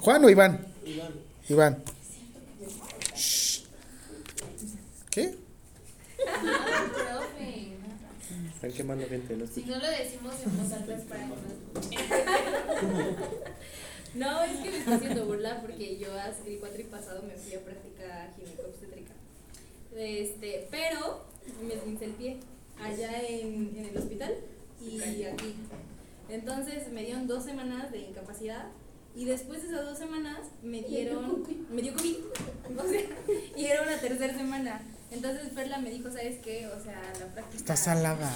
¿Juan 0.00 0.24
o 0.24 0.30
Iván? 0.30 0.66
Iván. 0.84 1.12
Iván. 1.48 1.82
¿Qué? 5.10 5.34
Están 8.66 8.76
quemando 8.76 9.06
gente, 9.06 9.36
¿no? 9.36 9.46
Si 9.46 9.62
no 9.62 9.78
lo 9.78 9.86
decimos 9.88 10.34
en 10.44 10.56
voz 10.56 10.72
alta 10.72 10.96
es 10.96 11.02
para 11.02 11.22
que 11.30 11.98
No, 14.18 14.42
es 14.42 14.56
que 14.58 14.70
me 14.70 14.78
está 14.78 14.96
haciendo 14.96 15.26
burla 15.26 15.60
porque 15.60 15.98
yo 15.98 16.12
hace 16.18 16.54
el 16.54 16.58
cuatri 16.58 16.82
pasado 16.84 17.22
me 17.22 17.36
fui 17.36 17.54
a 17.54 17.64
práctica 17.64 18.32
ginecobstétrica. 18.36 19.12
Este, 19.94 20.66
pero 20.72 21.26
me 21.64 21.74
esguincé 21.74 22.06
el 22.06 22.12
pie 22.12 22.38
allá 22.82 23.22
en, 23.28 23.72
en 23.76 23.84
el 23.84 23.96
hospital 23.96 24.34
y 24.80 25.22
aquí. 25.22 25.54
Entonces 26.28 26.90
me 26.90 27.04
dieron 27.04 27.28
dos 27.28 27.44
semanas 27.44 27.92
de 27.92 27.98
incapacidad 27.98 28.66
y 29.14 29.26
después 29.26 29.62
de 29.62 29.68
esas 29.68 29.84
dos 29.84 29.96
semanas 29.96 30.40
me 30.64 30.82
dieron, 30.82 31.44
me 31.70 31.82
dio 31.82 31.94
COVID, 31.94 32.16
o 32.78 32.88
sea, 32.88 33.00
y 33.56 33.64
era 33.64 33.82
una 33.82 34.00
tercera 34.00 34.36
semana. 34.36 34.82
Entonces 35.10 35.48
Perla 35.54 35.78
me 35.78 35.90
dijo, 35.90 36.08
¿sabes 36.10 36.36
qué? 36.42 36.66
O 36.66 36.82
sea, 36.82 37.00
la 37.20 37.26
práctica... 37.32 37.56
Está 37.56 37.76
salada, 37.76 38.30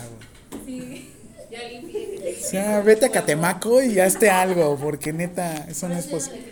güey. 0.51 0.65
Sí. 0.67 1.11
Ya 1.51 1.69
limpié. 1.69 2.37
O 2.41 2.45
sea, 2.49 2.81
vete 2.81 3.07
a 3.07 3.11
Catemaco 3.11 3.83
y 3.83 3.99
hazte 3.99 4.31
algo, 4.31 4.77
porque 4.81 5.13
neta, 5.13 5.67
eso 5.69 5.89
no 5.89 5.99
es 5.99 6.07
posible. 6.07 6.45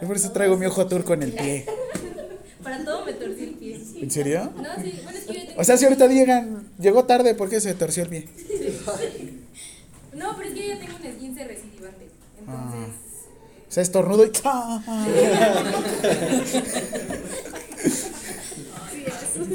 Yo 0.00 0.06
por 0.08 0.16
eso 0.16 0.32
traigo 0.32 0.56
mi 0.56 0.66
ojo 0.66 0.86
turco 0.88 1.14
en 1.14 1.22
el 1.22 1.32
pie. 1.32 1.66
Para 2.62 2.84
todo 2.84 3.04
me 3.04 3.12
torcí 3.12 3.44
el 3.44 3.54
pie. 3.54 3.80
¿En 4.02 4.10
serio? 4.10 4.52
No, 4.56 4.74
sí, 4.82 5.00
bueno, 5.04 5.18
es 5.18 5.24
que 5.24 5.34
yo 5.34 5.40
tengo- 5.46 5.60
O 5.60 5.64
sea, 5.64 5.76
si 5.76 5.84
ahorita 5.84 6.06
llegan, 6.08 6.68
llegó 6.78 7.04
tarde 7.04 7.34
porque 7.34 7.60
se 7.60 7.74
torció 7.74 8.02
el 8.04 8.08
pie. 8.08 8.28
No, 10.14 10.34
pero 10.36 10.48
es 10.48 10.54
que 10.56 10.66
yo 10.68 10.74
ya 10.74 10.80
tengo 10.80 10.96
un 10.96 11.06
esguince 11.06 11.44
recidivante. 11.44 12.08
Ah. 12.48 12.72
Entonces, 12.74 12.94
O 13.68 13.72
sea, 13.72 13.82
estornudo 13.84 14.24
y. 14.24 14.32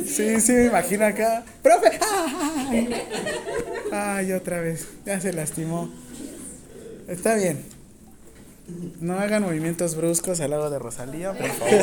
Sí, 0.06 0.39
sí, 0.41 0.52
me 0.54 0.66
imagino 0.66 1.06
acá. 1.06 1.44
¡Profe! 1.62 2.00
¡Ay! 2.02 2.89
Ay, 3.91 4.32
otra 4.34 4.60
vez. 4.62 4.88
Ya 5.06 5.20
se 5.20 5.34
lastimó. 5.34 5.89
Está 7.08 7.36
bien. 7.36 7.64
No 9.00 9.20
hagan 9.20 9.44
movimientos 9.44 9.96
bruscos 9.96 10.39
al 10.39 10.52
lado 10.52 10.70
de 10.70 10.80
Rosalía, 10.80 11.34
por 11.34 11.50
favor. 11.50 11.74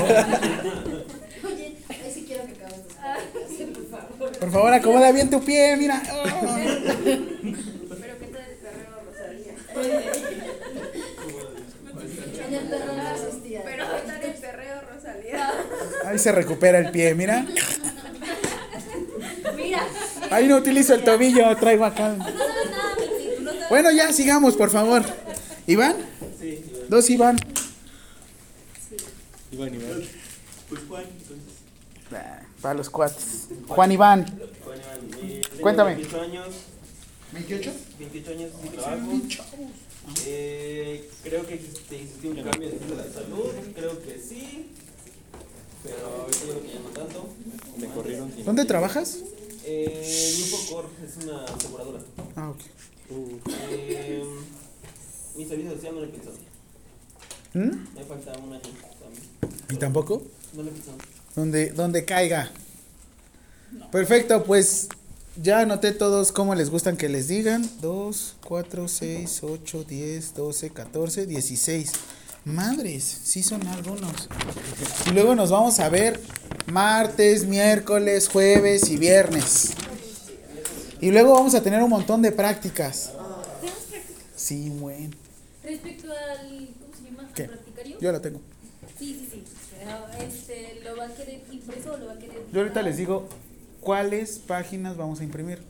Oye, 1.44 1.76
ahí 1.88 2.11
sí 2.12 2.24
quiero 2.26 2.44
que 2.46 2.52
acabes 2.52 2.78
de 2.78 3.56
Sí, 3.56 3.64
por 3.66 3.86
favor. 3.90 4.32
Por 4.38 4.50
favor, 4.50 4.72
acomoda 4.72 5.12
bien 5.12 5.28
tu 5.30 5.44
pie, 5.44 5.76
mira. 5.76 6.00
pero 6.02 6.18
que 8.18 8.26
todo 8.26 8.40
el 8.40 8.56
perreo 8.56 8.96
Rosalía. 9.06 9.54
En 12.46 12.54
el 12.54 12.68
perro 12.68 12.92
no. 12.96 13.02
Pero 13.62 13.84
está 13.96 14.16
el 14.22 14.34
perreo 14.34 14.80
Rosalía. 14.94 15.50
Ahí 16.06 16.18
se 16.18 16.32
recupera 16.32 16.78
el 16.78 16.90
pie, 16.90 17.14
mira. 17.14 17.44
Ahí 20.30 20.46
no 20.48 20.56
utilizo 20.56 20.94
el 20.94 21.02
tobillo, 21.04 21.56
traigo 21.56 21.84
acá. 21.84 22.14
No 22.16 22.24
sabes 22.24 22.70
nada, 22.70 22.96
Miki, 22.96 23.36
tú 23.36 23.42
no 23.42 23.52
sabes. 23.52 23.68
Bueno, 23.68 23.90
ya 23.90 24.12
sigamos, 24.12 24.56
por 24.56 24.70
favor. 24.70 25.02
¿Iván? 25.66 25.96
Sí, 26.40 26.46
Iván. 26.70 26.88
Dos 26.88 27.10
Iván. 27.10 27.36
Iván, 29.52 29.74
Iván. 29.74 30.02
Pues 30.68 30.80
Juan, 30.88 31.02
entonces. 31.04 31.46
Para 32.62 32.74
los 32.74 32.90
cuates. 32.90 33.48
Juan 33.68 33.92
Iván. 33.92 34.26
Juan 34.64 34.78
Iván. 34.78 35.30
eh, 35.30 35.40
Cuéntame. 35.60 35.94
28 35.94 36.20
años. 36.20 36.46
¿28? 37.34 37.70
28 37.98 38.30
años 38.30 38.50
de 38.62 38.68
trabajo. 38.70 39.12
Eh, 40.26 41.10
creo 41.22 41.46
que 41.46 41.54
existe, 41.54 42.02
existió 42.02 42.30
un 42.30 42.42
cambio 42.42 42.68
de 42.68 42.74
estilo 42.76 42.96
de 42.96 43.12
salud. 43.12 43.46
Creo 43.74 44.02
que 44.02 44.18
sí. 44.18 44.70
Pero 45.82 45.96
ahorita 46.22 46.38
yo 46.40 46.46
creo 46.52 46.62
que 46.62 46.68
ya 46.68 46.80
no 46.80 46.88
tanto. 46.90 47.28
Me 47.78 47.86
corrieron. 47.88 48.32
¿Dónde 48.44 48.64
trabajas? 48.64 49.18
Eh, 49.64 50.34
Grupo 50.38 50.74
Cor 50.74 50.90
es 51.04 51.24
una 51.24 51.44
aseguradora. 51.44 52.00
Ah, 52.36 52.50
ok. 52.50 52.61
Eh, 53.70 54.24
mi 55.36 55.44
servicio 55.44 55.72
social 55.72 55.94
no 55.94 56.00
lo 56.00 56.06
he 56.06 56.11
pensado. 56.11 56.36
¿Mm? 57.54 57.94
Me 57.94 58.04
falta 58.04 58.32
un 58.38 58.52
año 58.52 58.62
también. 58.62 59.62
¿Y 59.70 59.76
tampoco? 59.76 60.22
No 60.54 60.62
lo 60.62 60.68
he 60.68 60.72
pensado. 60.72 60.98
Donde, 61.34 61.70
donde 61.70 62.04
caiga. 62.04 62.50
Perfecto, 63.92 64.44
pues 64.44 64.88
ya 65.40 65.61
anoté 65.61 65.92
todos 65.92 66.32
cómo 66.32 66.54
les 66.54 66.70
gustan 66.70 66.96
que 66.96 67.08
les 67.08 67.28
digan. 67.28 67.68
2, 67.80 68.36
4, 68.44 68.88
6, 68.88 69.40
8, 69.42 69.84
10, 69.84 70.34
12, 70.34 70.70
14, 70.70 71.26
16. 71.26 71.92
Madres, 72.45 73.05
sí 73.05 73.43
son 73.43 73.66
algunos. 73.66 74.28
Y 75.07 75.11
luego 75.11 75.34
nos 75.34 75.51
vamos 75.51 75.78
a 75.80 75.88
ver 75.88 76.20
martes, 76.66 77.47
miércoles, 77.47 78.28
jueves 78.28 78.88
y 78.88 78.97
viernes. 78.97 79.72
Y 81.01 81.11
luego 81.11 81.34
vamos 81.34 81.55
a 81.55 81.62
tener 81.62 81.82
un 81.82 81.91
montón 81.91 82.22
de 82.22 82.32
prácticas. 82.32 83.12
Sí, 84.36 84.70
bueno. 84.70 85.11
Respecto 85.62 86.09
al. 86.11 86.68
¿Cómo 86.80 86.97
se 86.97 87.05
llama? 87.05 87.30
¿Qué? 87.34 87.43
¿Al 87.43 87.49
practicario? 87.51 87.99
Yo 88.01 88.12
la 88.12 88.20
tengo. 88.20 88.41
Sí, 88.99 89.14
sí, 89.14 89.28
sí. 89.32 89.45
Este, 90.18 90.80
¿Lo 90.84 90.97
va 90.97 91.07
a 91.07 91.14
querer 91.14 91.43
impreso 91.51 91.93
o 91.93 91.97
lo 91.97 92.07
va 92.07 92.12
a 92.12 92.18
querer.? 92.18 92.43
Yo 92.53 92.61
ahorita 92.61 92.82
les 92.82 92.97
digo 92.97 93.28
cuáles 93.80 94.38
páginas 94.38 94.97
vamos 94.97 95.20
a 95.20 95.24
imprimir. 95.24 95.62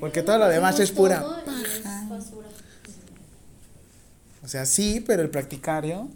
Porque 0.00 0.22
todo 0.22 0.38
lo 0.38 0.48
demás 0.48 0.78
es 0.80 0.90
pura 0.90 1.24
y 1.46 1.62
es 1.62 1.78
paja. 1.80 2.06
basura. 2.08 2.48
O 4.44 4.48
sea, 4.48 4.66
sí, 4.66 5.02
pero 5.06 5.22
el 5.22 5.30
practicario, 5.30 6.08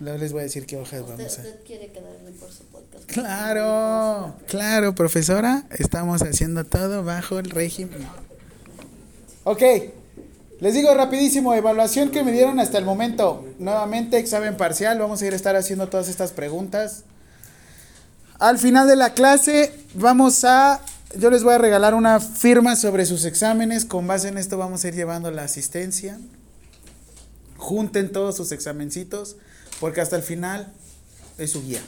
luego 0.00 0.18
les 0.18 0.32
voy 0.32 0.40
a 0.40 0.44
decir 0.44 0.66
qué 0.66 0.76
hojas 0.76 1.00
Usted, 1.00 1.16
vamos 1.16 1.38
a... 1.38 1.42
usted 1.42 1.64
quiere 1.64 1.92
quedarle 1.92 2.32
por 2.32 2.50
su 2.50 2.64
podcast. 2.64 3.04
Claro, 3.06 4.34
claro, 4.48 4.94
profesora, 4.94 5.64
estamos 5.78 6.22
haciendo 6.22 6.64
todo 6.64 7.04
bajo 7.04 7.38
el 7.38 7.50
régimen. 7.50 8.06
Ok, 9.44 9.62
les 10.60 10.74
digo 10.74 10.92
rapidísimo, 10.92 11.54
evaluación 11.54 12.10
que 12.10 12.24
me 12.24 12.32
dieron 12.32 12.58
hasta 12.58 12.78
el 12.78 12.84
momento. 12.84 13.46
Nuevamente, 13.60 14.18
examen 14.18 14.56
parcial, 14.56 14.98
vamos 14.98 15.22
a 15.22 15.26
ir 15.26 15.32
a 15.32 15.36
estar 15.36 15.54
haciendo 15.54 15.88
todas 15.88 16.08
estas 16.08 16.32
preguntas. 16.32 17.04
Al 18.40 18.58
final 18.58 18.88
de 18.88 18.96
la 18.96 19.14
clase 19.14 19.72
vamos 19.94 20.44
a, 20.44 20.80
yo 21.16 21.30
les 21.30 21.44
voy 21.44 21.54
a 21.54 21.58
regalar 21.58 21.94
una 21.94 22.18
firma 22.18 22.74
sobre 22.76 23.06
sus 23.06 23.24
exámenes, 23.24 23.84
con 23.84 24.06
base 24.06 24.28
en 24.28 24.38
esto 24.38 24.58
vamos 24.58 24.84
a 24.84 24.88
ir 24.88 24.94
llevando 24.94 25.30
la 25.30 25.44
asistencia. 25.44 26.18
Junten 27.58 28.10
todos 28.10 28.36
sus 28.36 28.50
examencitos, 28.52 29.36
porque 29.78 30.00
hasta 30.00 30.16
el 30.16 30.22
final 30.22 30.72
es 31.36 31.52
su 31.52 31.62
guía. 31.62 31.82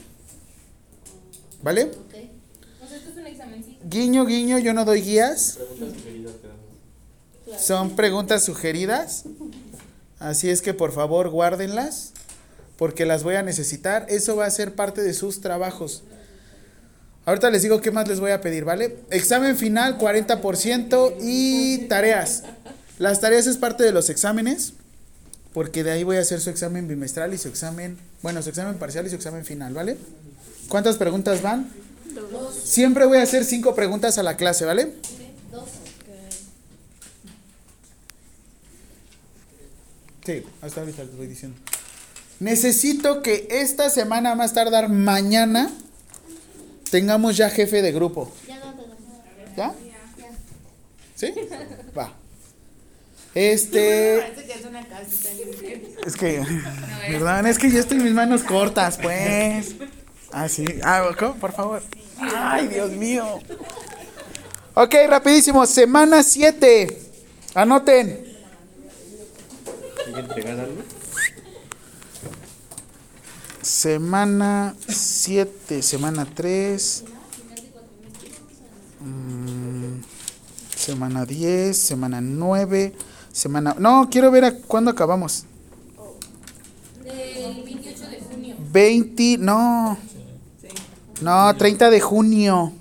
¿Vale? 1.63 1.85
Ok. 1.85 2.15
O 2.83 2.87
sea, 2.87 2.97
esto 2.97 3.09
es 3.09 3.17
un 3.17 3.27
examencito. 3.27 3.79
Guiño, 3.89 4.25
guiño, 4.25 4.59
yo 4.59 4.73
no 4.73 4.85
doy 4.85 5.01
guías. 5.01 5.57
Son 7.59 7.95
preguntas 7.95 8.43
sugeridas. 8.43 9.23
Así 10.19 10.49
es 10.49 10.61
que 10.61 10.73
por 10.73 10.91
favor 10.91 11.29
guárdenlas 11.29 12.13
porque 12.77 13.05
las 13.05 13.23
voy 13.23 13.35
a 13.35 13.43
necesitar. 13.43 14.05
Eso 14.09 14.35
va 14.35 14.45
a 14.45 14.51
ser 14.51 14.75
parte 14.75 15.01
de 15.01 15.13
sus 15.13 15.41
trabajos. 15.41 16.03
Ahorita 17.25 17.49
les 17.51 17.61
digo 17.61 17.81
qué 17.81 17.91
más 17.91 18.07
les 18.07 18.19
voy 18.19 18.31
a 18.31 18.41
pedir, 18.41 18.65
¿vale? 18.65 18.97
Examen 19.11 19.55
final 19.55 19.97
40% 19.99 21.17
y 21.21 21.87
tareas. 21.87 22.43
Las 22.97 23.21
tareas 23.21 23.47
es 23.47 23.57
parte 23.57 23.83
de 23.83 23.91
los 23.91 24.09
exámenes 24.09 24.73
porque 25.53 25.83
de 25.83 25.91
ahí 25.91 26.03
voy 26.03 26.17
a 26.17 26.21
hacer 26.21 26.39
su 26.39 26.49
examen 26.49 26.87
bimestral 26.87 27.33
y 27.33 27.37
su 27.37 27.47
examen, 27.47 27.97
bueno, 28.21 28.41
su 28.41 28.49
examen 28.49 28.75
parcial 28.75 29.05
y 29.05 29.09
su 29.09 29.15
examen 29.15 29.45
final, 29.45 29.73
¿vale? 29.73 29.97
¿Cuántas 30.69 30.97
preguntas 30.97 31.41
van? 31.41 31.69
Dos. 32.31 32.55
Siempre 32.55 33.05
voy 33.05 33.17
a 33.17 33.23
hacer 33.23 33.43
cinco 33.43 33.75
preguntas 33.75 34.17
a 34.17 34.23
la 34.23 34.37
clase, 34.37 34.65
¿vale? 34.65 34.93
Dos. 35.51 35.69
Sí, 40.25 40.43
hasta 40.61 40.81
ahorita 40.81 41.03
les 41.03 41.17
voy 41.17 41.27
diciendo. 41.27 41.57
Necesito 42.39 43.21
que 43.21 43.47
esta 43.51 43.89
semana, 43.89 44.35
más 44.35 44.53
tardar 44.53 44.89
mañana, 44.89 45.71
tengamos 46.89 47.37
ya 47.37 47.49
jefe 47.49 47.81
de 47.81 47.91
grupo. 47.91 48.31
Ya 48.47 48.59
no 48.59 48.73
te 48.73 49.57
¿Ya? 49.57 49.75
Ya. 50.17 50.31
¿Sí? 51.15 51.33
Va. 51.97 52.20
Este. 53.33 54.19
Parece 54.21 54.45
que 54.45 54.59
es 54.59 54.65
una 54.65 54.85
casita. 54.87 55.29
Es 56.05 56.15
que. 56.15 56.43
Perdón, 57.07 57.45
es 57.47 57.57
que 57.57 57.71
yo 57.71 57.79
estoy 57.79 57.97
en 57.97 58.03
mis 58.03 58.13
manos 58.13 58.43
cortas, 58.43 58.97
pues. 59.01 59.75
Ah, 60.31 60.49
sí. 60.49 60.65
Ah, 60.83 61.09
¿cómo? 61.17 61.35
Por 61.35 61.53
favor. 61.53 61.81
Ay, 62.19 62.67
Dios 62.67 62.91
mío. 62.91 63.39
Ok, 64.73 64.95
rapidísimo. 65.07 65.65
Semana 65.65 66.23
7. 66.23 66.97
Anoten. 67.55 68.31
Semana 73.61 74.75
7, 74.87 75.81
semana 75.81 76.25
3. 76.25 77.03
semana 80.75 81.25
10, 81.25 81.77
semana 81.77 82.21
9, 82.21 82.93
semana... 83.31 83.75
No, 83.79 84.09
quiero 84.09 84.31
ver 84.31 84.45
a 84.45 84.55
cuándo 84.55 84.91
acabamos. 84.91 85.45
Del 87.03 87.63
28 87.63 88.09
de 88.09 88.19
junio. 88.19 88.55
20, 88.71 89.37
no. 89.39 89.97
No, 91.21 91.55
30 91.55 91.89
de 91.89 91.99
junio. 91.99 92.73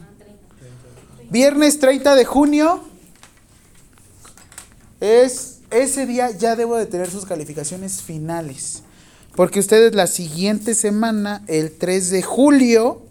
Viernes 1.30 1.78
30 1.78 2.14
de 2.14 2.24
junio. 2.24 2.80
Es 5.00 5.60
ese 5.70 6.06
día 6.06 6.30
ya 6.30 6.56
debo 6.56 6.76
de 6.76 6.86
tener 6.86 7.10
sus 7.10 7.24
calificaciones 7.24 8.02
finales. 8.02 8.82
Porque 9.36 9.60
ustedes 9.60 9.94
la 9.94 10.06
siguiente 10.06 10.74
semana, 10.74 11.42
el 11.46 11.72
3 11.72 12.10
de 12.10 12.22
julio, 12.22 13.02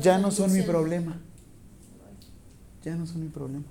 ya 0.00 0.18
no 0.18 0.30
son 0.30 0.52
mi 0.52 0.62
problema. 0.62 1.20
Ya 2.84 2.94
no 2.94 3.06
son 3.06 3.22
mi 3.22 3.28
problema. 3.28 3.64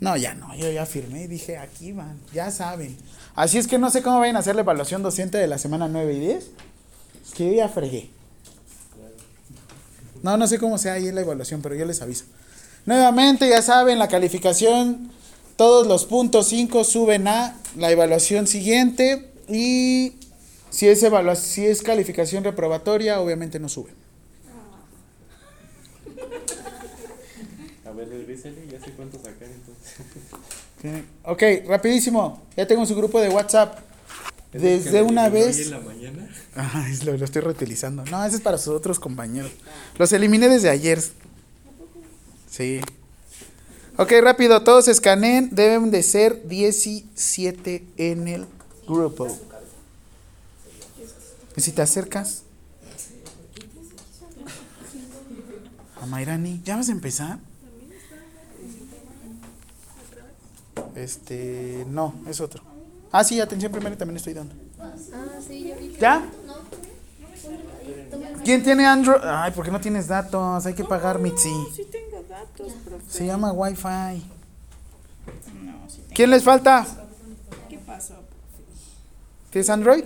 No, 0.00 0.16
ya 0.16 0.34
no, 0.34 0.54
yo 0.56 0.70
ya 0.70 0.86
firmé 0.86 1.24
y 1.24 1.26
dije, 1.26 1.58
aquí 1.58 1.92
van, 1.92 2.18
ya 2.32 2.50
saben. 2.52 2.96
Así 3.34 3.58
es 3.58 3.66
que 3.66 3.78
no 3.78 3.90
sé 3.90 4.02
cómo 4.02 4.20
vayan 4.20 4.36
a 4.36 4.40
hacer 4.40 4.54
la 4.54 4.60
evaluación 4.62 5.02
docente 5.02 5.38
de 5.38 5.46
la 5.48 5.58
semana 5.58 5.88
9 5.88 6.12
y 6.14 6.20
10. 6.20 6.50
Es 7.26 7.34
que 7.34 7.46
yo 7.46 7.52
ya 7.54 7.68
fregué. 7.68 8.10
No, 10.22 10.36
no 10.36 10.46
sé 10.46 10.58
cómo 10.58 10.78
sea 10.78 10.94
ahí 10.94 11.10
la 11.12 11.20
evaluación, 11.20 11.62
pero 11.62 11.74
yo 11.74 11.84
les 11.84 12.00
aviso. 12.02 12.24
Nuevamente, 12.86 13.48
ya 13.48 13.60
saben, 13.62 13.98
la 13.98 14.08
calificación, 14.08 15.10
todos 15.56 15.86
los 15.86 16.04
puntos 16.06 16.46
5 16.48 16.84
suben 16.84 17.26
a 17.28 17.56
la 17.76 17.90
evaluación 17.90 18.46
siguiente 18.46 19.30
y 19.48 20.14
si 20.70 20.88
es, 20.88 21.02
evalua- 21.02 21.34
si 21.36 21.66
es 21.66 21.82
calificación 21.82 22.44
reprobatoria, 22.44 23.20
obviamente 23.20 23.58
no 23.58 23.68
sube. 23.68 23.90
A 27.86 27.90
ver, 27.90 28.08
regrésale, 28.08 28.66
ya 28.70 28.78
sé 28.84 28.92
cuánto 28.92 29.18
sacar 29.18 29.44
entonces. 29.48 29.67
Ok, 31.24 31.42
rapidísimo, 31.66 32.42
ya 32.56 32.66
tengo 32.66 32.86
su 32.86 32.94
grupo 32.94 33.20
de 33.20 33.28
WhatsApp. 33.28 33.78
Desde 34.52 35.02
una 35.02 35.28
vez... 35.28 35.58
en 35.58 35.70
la 35.72 35.80
mañana? 35.80 36.28
Es 36.90 37.04
lo, 37.04 37.16
lo 37.16 37.24
estoy 37.24 37.42
reutilizando. 37.42 38.04
No, 38.06 38.24
ese 38.24 38.36
es 38.36 38.42
para 38.42 38.58
sus 38.58 38.74
otros 38.74 38.98
compañeros. 38.98 39.50
Los 39.98 40.12
eliminé 40.12 40.48
desde 40.48 40.70
ayer. 40.70 41.02
Sí. 42.50 42.80
Ok, 43.96 44.12
rápido, 44.22 44.62
todos 44.62 44.88
escaneen. 44.88 45.50
Deben 45.52 45.90
de 45.90 46.02
ser 46.02 46.46
17 46.48 47.84
en 47.96 48.28
el 48.28 48.46
grupo. 48.86 49.36
¿Y 51.56 51.60
si 51.60 51.72
te 51.72 51.82
acercas? 51.82 52.42
A 56.00 56.06
Mayrani, 56.06 56.62
¿ya 56.64 56.76
vas 56.76 56.88
a 56.88 56.92
empezar? 56.92 57.38
Este, 60.94 61.84
no, 61.88 62.14
es 62.28 62.40
otro. 62.40 62.62
Ah, 63.10 63.24
sí, 63.24 63.40
atención 63.40 63.72
primero 63.72 63.96
también 63.96 64.16
estoy 64.16 64.34
dando. 64.34 64.54
Ah, 64.80 64.92
sí, 65.46 65.72
ya 65.98 66.22
¿Quién 68.44 68.62
tiene 68.62 68.86
Android? 68.86 69.20
Ay, 69.24 69.52
¿por 69.52 69.64
qué 69.64 69.70
no 69.70 69.80
tienes 69.80 70.08
datos? 70.08 70.64
Hay 70.66 70.74
que 70.74 70.84
pagar 70.84 71.18
Mitzi. 71.18 71.52
Sí 71.74 71.86
tengo 71.90 72.24
datos, 72.28 72.72
profe. 72.84 73.04
Se 73.08 73.26
llama 73.26 73.52
Wi-Fi. 73.52 74.22
No, 75.64 75.88
sí 75.88 75.96
tengo. 75.98 76.14
¿Quién 76.14 76.30
les 76.30 76.42
falta? 76.42 76.86
¿Qué 77.68 77.78
pasó? 77.78 78.14
¿Tienes 79.50 79.68
Android? 79.70 80.04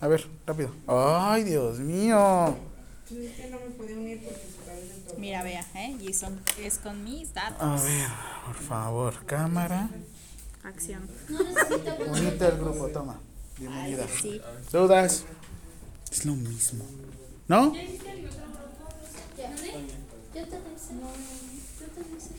A 0.00 0.06
ver, 0.06 0.26
rápido. 0.46 0.70
Ay, 0.86 1.44
Dios 1.44 1.78
mío. 1.78 2.56
Es 3.10 3.34
que 3.34 3.50
no 3.50 3.58
me 3.58 3.70
podía 3.76 3.96
unir 3.96 4.22
porque 4.22 4.40
su 4.54 4.64
cabeza 4.64 4.94
es 4.94 5.04
todo. 5.06 5.07
Mira, 5.18 5.42
vea, 5.42 5.66
¿eh? 5.74 5.96
Y 6.00 6.14
son, 6.14 6.40
es 6.62 6.78
con 6.78 7.02
mis 7.02 7.34
datos. 7.34 7.60
A 7.60 7.74
ver, 7.82 8.06
por 8.46 8.54
favor, 8.54 9.26
cámara. 9.26 9.88
Acción. 10.62 11.08
No 11.28 11.42
necesita 11.42 11.96
Unite 12.06 12.44
al 12.44 12.58
grupo, 12.58 12.86
toma. 12.88 13.18
Bienvenida. 13.58 14.06
Sí. 14.22 14.40
¿Dudas? 14.70 15.24
Es 16.12 16.24
lo 16.24 16.34
mismo. 16.34 16.84
¿No? 17.48 17.74
Ya. 17.74 17.82
Ya 17.82 17.88
te 20.46 20.56
avisé. 20.56 20.94
Yo 21.80 21.86
te 21.86 22.00
avisé. 22.00 22.30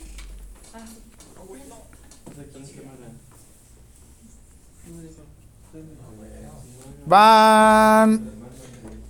Van 7.04 8.30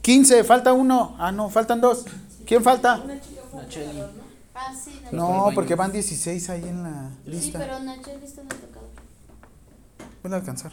15, 0.02 0.42
falta 0.42 0.72
uno. 0.72 1.14
Ah, 1.20 1.30
no, 1.30 1.48
faltan 1.50 1.80
dos. 1.80 2.04
¿Quién 2.46 2.64
falta? 2.64 3.00
Ah, 4.54 4.74
sí. 4.74 5.00
No, 5.12 5.50
porque 5.54 5.74
van 5.74 5.92
16 5.92 6.50
ahí 6.50 6.64
en 6.64 6.82
la 6.82 7.10
Sí, 7.24 7.30
lista. 7.30 7.58
pero 7.58 7.78
Nacheli 7.80 8.24
está 8.24 8.40
en 8.42 8.48
el 8.50 8.56
tocado. 8.58 8.86
Voy 10.22 10.32
a 10.32 10.36
alcanzar. 10.36 10.72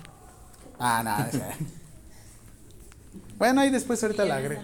Ah, 0.80 1.02
nada. 1.04 1.30
bueno, 3.38 3.62
ahí 3.62 3.70
después 3.70 4.02
ahorita 4.04 4.26
la 4.26 4.38
agrego. 4.38 4.62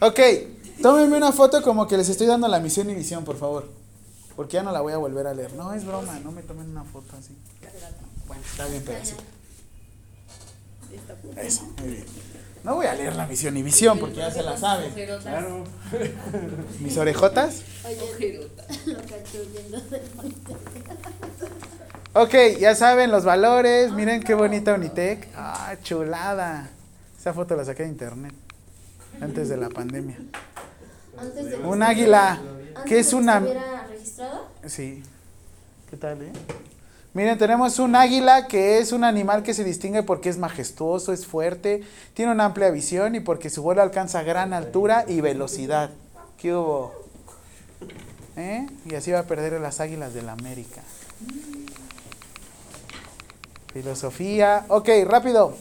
Ok, 0.00 0.18
tómenme 0.82 1.16
una 1.16 1.32
foto 1.32 1.62
como 1.62 1.86
que 1.86 1.96
les 1.96 2.08
estoy 2.08 2.26
dando 2.26 2.48
la 2.48 2.60
misión 2.60 2.88
y 2.90 2.94
visión, 2.94 3.24
por 3.24 3.36
favor. 3.38 3.68
Porque 4.36 4.54
ya 4.54 4.62
no 4.62 4.72
la 4.72 4.80
voy 4.80 4.92
a 4.92 4.96
volver 4.96 5.26
a 5.26 5.34
leer. 5.34 5.52
No, 5.54 5.72
es 5.72 5.84
broma, 5.84 6.18
no 6.20 6.32
me 6.32 6.42
tomen 6.42 6.70
una 6.70 6.84
foto 6.84 7.16
así. 7.16 7.36
Bueno, 8.26 8.42
está 8.48 8.66
bien, 8.66 8.82
pero 8.86 9.04
sí. 9.04 9.14
Eso, 11.36 11.64
muy 11.80 11.88
bien. 11.88 12.04
No 12.62 12.74
voy 12.74 12.86
a 12.86 12.94
leer 12.94 13.16
la 13.16 13.26
misión 13.26 13.56
y 13.56 13.62
visión 13.62 13.98
porque 13.98 14.16
ya 14.16 14.30
se 14.30 14.42
la 14.42 14.56
saben. 14.56 14.92
Claro. 15.22 15.64
Mis 16.80 16.96
orejotas. 16.98 17.62
Ok, 22.12 22.34
ya 22.58 22.74
saben 22.74 23.10
los 23.10 23.24
valores. 23.24 23.92
Miren 23.92 24.22
qué 24.22 24.34
bonita 24.34 24.74
Unitec. 24.74 25.28
Ah, 25.34 25.74
chulada. 25.82 26.68
Esa 27.18 27.32
foto 27.32 27.56
la 27.56 27.64
saqué 27.64 27.84
de 27.84 27.88
internet. 27.88 28.34
Antes 29.20 29.48
de 29.48 29.56
la 29.56 29.68
pandemia. 29.70 30.18
Antes 31.18 31.50
de 31.50 31.56
Un 31.58 31.82
águila. 31.82 32.40
¿Qué 32.86 33.00
es 33.00 33.10
que 33.10 33.16
una? 33.16 33.38
estuviera 33.38 33.86
registrada. 33.86 34.40
Sí. 34.66 35.02
¿Qué 35.90 35.96
tal, 35.96 36.22
eh? 36.22 36.32
Miren, 37.12 37.38
tenemos 37.38 37.80
un 37.80 37.96
águila 37.96 38.46
que 38.46 38.78
es 38.78 38.92
un 38.92 39.02
animal 39.02 39.42
que 39.42 39.52
se 39.52 39.64
distingue 39.64 40.04
porque 40.04 40.28
es 40.28 40.38
majestuoso, 40.38 41.12
es 41.12 41.26
fuerte, 41.26 41.82
tiene 42.14 42.30
una 42.30 42.44
amplia 42.44 42.70
visión 42.70 43.16
y 43.16 43.20
porque 43.20 43.50
su 43.50 43.62
vuelo 43.62 43.82
alcanza 43.82 44.22
gran 44.22 44.52
altura 44.52 45.04
y 45.08 45.20
velocidad. 45.20 45.90
¿Qué 46.38 46.54
hubo? 46.54 46.94
¿Eh? 48.36 48.64
Y 48.86 48.94
así 48.94 49.10
va 49.10 49.20
a 49.20 49.24
perder 49.24 49.60
las 49.60 49.80
águilas 49.80 50.14
de 50.14 50.22
la 50.22 50.32
América. 50.32 50.82
Filosofía. 53.72 54.64
Ok, 54.68 54.88
rápido. 55.04 55.56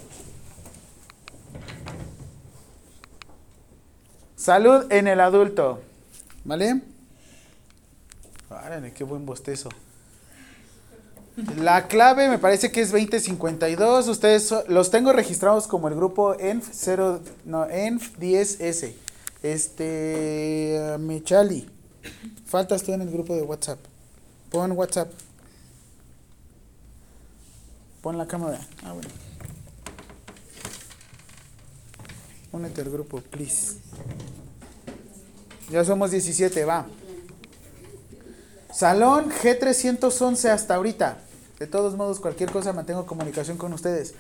Salud 4.36 4.92
en 4.92 5.08
el 5.08 5.20
adulto. 5.20 5.82
¿Vale? 6.46 6.82
Árale, 8.52 8.94
qué 8.94 9.04
buen 9.04 9.26
bostezo. 9.26 9.70
La 11.58 11.88
clave 11.88 12.28
me 12.28 12.38
parece 12.38 12.72
que 12.72 12.82
es 12.82 12.92
2052. 12.92 14.08
Ustedes 14.08 14.54
los 14.68 14.92
tengo 14.92 15.14
registrados 15.14 15.68
como 15.68 15.88
el 15.88 15.96
grupo 15.96 16.34
ENF 16.38 16.68
0 16.72 17.22
no 17.46 17.66
ENF 17.70 18.18
10S. 18.20 18.94
Este 19.42 20.96
Mechali. 21.00 21.70
Faltas 22.46 22.84
tú 22.84 22.92
en 22.92 23.02
el 23.02 23.12
grupo 23.12 23.36
de 23.36 23.44
WhatsApp. 23.44 23.80
Pon 24.50 24.72
WhatsApp. 24.74 25.12
Pon 28.02 28.18
la 28.18 28.28
cámara. 28.28 28.60
Ah, 28.84 28.94
bueno. 28.94 29.10
Únete 32.52 32.82
al 32.82 32.90
grupo, 32.90 33.22
please. 33.22 33.78
Ya 35.70 35.86
somos 35.86 36.12
17, 36.12 36.66
va. 36.66 36.88
Salón 38.74 39.30
G311 39.30 40.50
hasta 40.50 40.76
ahorita. 40.76 41.29
De 41.60 41.68
todos 41.68 41.96
modos, 41.96 42.20
cualquier 42.22 42.52
cosa 42.52 42.72
mantengo 42.72 43.06
comunicación 43.06 43.58
con 43.58 43.74
ustedes. 43.74 44.14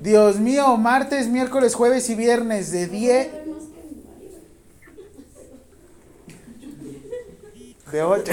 Dios 0.00 0.40
mío, 0.40 0.76
martes, 0.78 1.28
miércoles, 1.28 1.74
jueves 1.74 2.08
y 2.08 2.14
viernes 2.14 2.72
de 2.72 2.86
10. 2.86 3.28
De 7.92 8.02
8. 8.02 8.32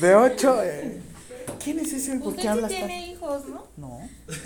de 0.00 0.14
8. 0.14 0.60
¿Quién 1.62 1.78
es 1.78 1.92
ese? 1.92 2.18
¿Por 2.18 2.34
qué 2.34 2.40
Usted 2.40 2.42
sí 2.42 2.48
hablas 2.48 2.70
tiene 2.70 3.08
hijos, 3.08 3.48
¿no? 3.48 3.66
No. 3.76 4.00
Es 4.28 4.40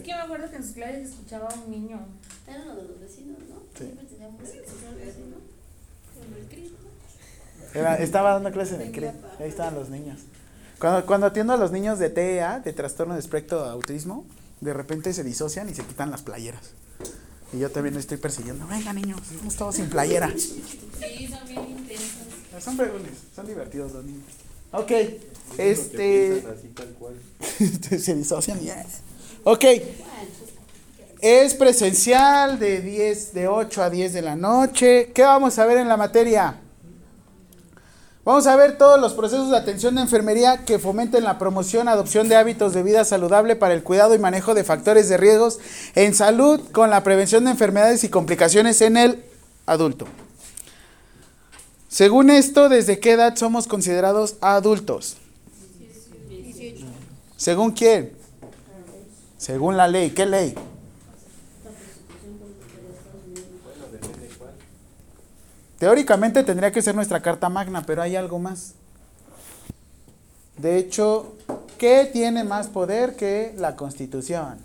que 0.00 0.12
me 0.14 0.20
acuerdo 0.20 0.50
que 0.50 0.56
en 0.56 0.64
sus 0.64 0.72
clases 0.72 1.10
escuchaba 1.10 1.48
a 1.48 1.54
un 1.54 1.70
niño. 1.70 2.00
Era 2.46 2.62
uno 2.62 2.76
de 2.76 2.82
los 2.84 3.00
vecinos, 3.00 3.38
¿no? 3.48 3.62
Sí. 3.78 3.84
Siempre 3.84 4.06
teníamos 4.06 4.40
que 4.40 4.58
escuchar 4.58 4.88
al 4.88 4.94
vecino. 4.96 5.36
Era- 7.74 7.96
estaba 7.96 8.32
dando 8.32 8.50
clases 8.52 8.74
en 8.74 8.82
el 8.82 8.92
CRE. 8.92 9.12
Ahí 9.40 9.48
estaban 9.48 9.74
los 9.74 9.88
niños. 9.88 10.20
Cuando, 10.78 11.06
cuando 11.06 11.26
atiendo 11.28 11.52
a 11.52 11.56
los 11.56 11.70
niños 11.70 11.98
de 11.98 12.10
TEA, 12.10 12.60
de 12.60 12.72
trastorno 12.72 13.14
de 13.14 13.20
espectro 13.20 13.62
de 13.62 13.70
autismo, 13.70 14.24
de 14.60 14.72
repente 14.74 15.12
se 15.12 15.22
disocian 15.24 15.68
y 15.68 15.74
se 15.74 15.84
quitan 15.84 16.10
las 16.10 16.22
playeras. 16.22 16.70
Y 17.52 17.58
yo 17.58 17.70
también 17.70 17.96
estoy 17.96 18.16
persiguiendo. 18.16 18.66
Venga, 18.66 18.92
niños, 18.92 19.20
estamos 19.30 19.54
todos 19.56 19.74
sin 19.76 19.88
playera. 19.88 20.30
Sí, 20.36 21.28
son 21.28 21.48
bien 21.48 21.68
intensos. 21.78 22.62
Son 22.64 22.76
fregones, 22.76 23.12
son 23.34 23.46
divertidos 23.46 23.92
los 23.92 24.04
niños. 24.04 24.24
Ok, 24.72 24.90
este. 25.58 26.44
Así 26.50 26.68
tal 26.68 26.88
cual. 26.98 27.14
se 28.00 28.14
disocian 28.14 28.58
y. 28.62 28.70
Ok. 29.44 29.64
Es 31.20 31.54
presencial 31.54 32.58
de 32.58 32.80
10, 32.80 33.34
de 33.34 33.46
8 33.48 33.82
a 33.82 33.90
10 33.90 34.12
de 34.12 34.22
la 34.22 34.34
noche. 34.34 35.12
¿Qué 35.14 35.22
vamos 35.22 35.58
a 35.58 35.66
ver 35.66 35.78
en 35.78 35.88
la 35.88 35.96
materia? 35.96 36.56
Vamos 38.24 38.46
a 38.46 38.54
ver 38.54 38.78
todos 38.78 39.00
los 39.00 39.14
procesos 39.14 39.50
de 39.50 39.56
atención 39.56 39.96
de 39.96 40.02
enfermería 40.02 40.64
que 40.64 40.78
fomenten 40.78 41.24
la 41.24 41.38
promoción, 41.38 41.88
adopción 41.88 42.28
de 42.28 42.36
hábitos 42.36 42.72
de 42.72 42.84
vida 42.84 43.04
saludable 43.04 43.56
para 43.56 43.74
el 43.74 43.82
cuidado 43.82 44.14
y 44.14 44.18
manejo 44.20 44.54
de 44.54 44.62
factores 44.62 45.08
de 45.08 45.16
riesgos 45.16 45.58
en 45.96 46.14
salud 46.14 46.60
con 46.70 46.88
la 46.88 47.02
prevención 47.02 47.44
de 47.44 47.50
enfermedades 47.50 48.04
y 48.04 48.08
complicaciones 48.08 48.80
en 48.80 48.96
el 48.96 49.24
adulto. 49.66 50.06
Según 51.88 52.30
esto, 52.30 52.68
¿desde 52.68 53.00
qué 53.00 53.12
edad 53.12 53.34
somos 53.34 53.66
considerados 53.66 54.36
adultos? 54.40 55.16
¿Según 57.36 57.72
quién? 57.72 58.12
Según 59.36 59.76
la 59.76 59.88
ley. 59.88 60.10
¿Qué 60.10 60.26
ley? 60.26 60.54
Teóricamente 65.82 66.44
tendría 66.44 66.70
que 66.70 66.80
ser 66.80 66.94
nuestra 66.94 67.20
carta 67.20 67.48
magna, 67.48 67.82
pero 67.84 68.02
hay 68.02 68.14
algo 68.14 68.38
más. 68.38 68.74
De 70.56 70.78
hecho, 70.78 71.34
¿qué 71.76 72.08
tiene 72.12 72.44
más 72.44 72.68
poder 72.68 73.16
que 73.16 73.52
la 73.56 73.74
Constitución? 73.74 74.58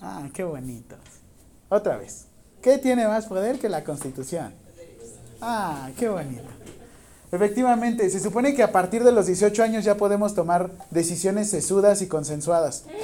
Ah, 0.00 0.28
qué 0.32 0.44
bonito. 0.44 0.94
Otra 1.68 1.96
vez. 1.96 2.26
¿Qué 2.62 2.78
tiene 2.78 3.08
más 3.08 3.26
poder 3.26 3.58
que 3.58 3.68
la 3.68 3.82
Constitución? 3.82 4.54
Ah, 5.40 5.90
qué 5.98 6.08
bonito. 6.08 6.44
Efectivamente, 7.32 8.08
se 8.08 8.20
supone 8.20 8.54
que 8.54 8.62
a 8.62 8.70
partir 8.70 9.02
de 9.02 9.10
los 9.10 9.26
18 9.26 9.64
años 9.64 9.82
ya 9.82 9.96
podemos 9.96 10.36
tomar 10.36 10.70
decisiones 10.92 11.50
sesudas 11.50 12.02
y 12.02 12.06
consensuadas. 12.06 12.84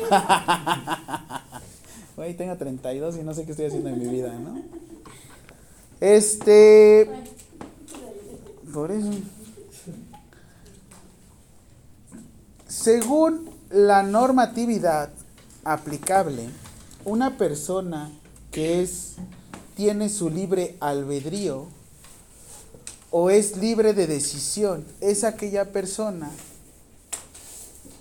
Güey, 2.14 2.34
tengo 2.34 2.56
32 2.56 3.16
y 3.18 3.22
no 3.24 3.34
sé 3.34 3.44
qué 3.44 3.50
estoy 3.50 3.66
haciendo 3.66 3.90
en 3.90 3.98
mi 3.98 4.06
vida, 4.06 4.32
¿no? 4.32 4.85
Este. 6.00 7.08
Por 8.72 8.90
eso. 8.90 9.10
Según 12.68 13.50
la 13.70 14.02
normatividad 14.02 15.10
aplicable, 15.64 16.48
una 17.04 17.38
persona 17.38 18.10
que 18.50 18.82
es 18.82 19.16
tiene 19.76 20.08
su 20.08 20.30
libre 20.30 20.76
albedrío 20.80 21.66
o 23.10 23.30
es 23.30 23.56
libre 23.56 23.92
de 23.92 24.06
decisión 24.06 24.84
es 25.00 25.22
aquella 25.22 25.72
persona 25.72 26.30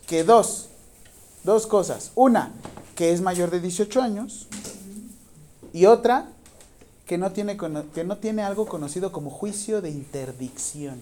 que 0.07 0.23
dos, 0.23 0.67
dos 1.43 1.67
cosas. 1.67 2.11
Una, 2.15 2.51
que 2.95 3.11
es 3.11 3.21
mayor 3.21 3.51
de 3.51 3.59
18 3.59 4.01
años 4.01 4.47
y 5.73 5.85
otra, 5.85 6.29
que 7.05 7.17
no 7.17 7.31
tiene, 7.31 7.57
que 7.93 8.03
no 8.03 8.17
tiene 8.17 8.41
algo 8.41 8.65
conocido 8.65 9.11
como 9.11 9.29
juicio 9.29 9.81
de 9.81 9.89
interdicción. 9.89 10.99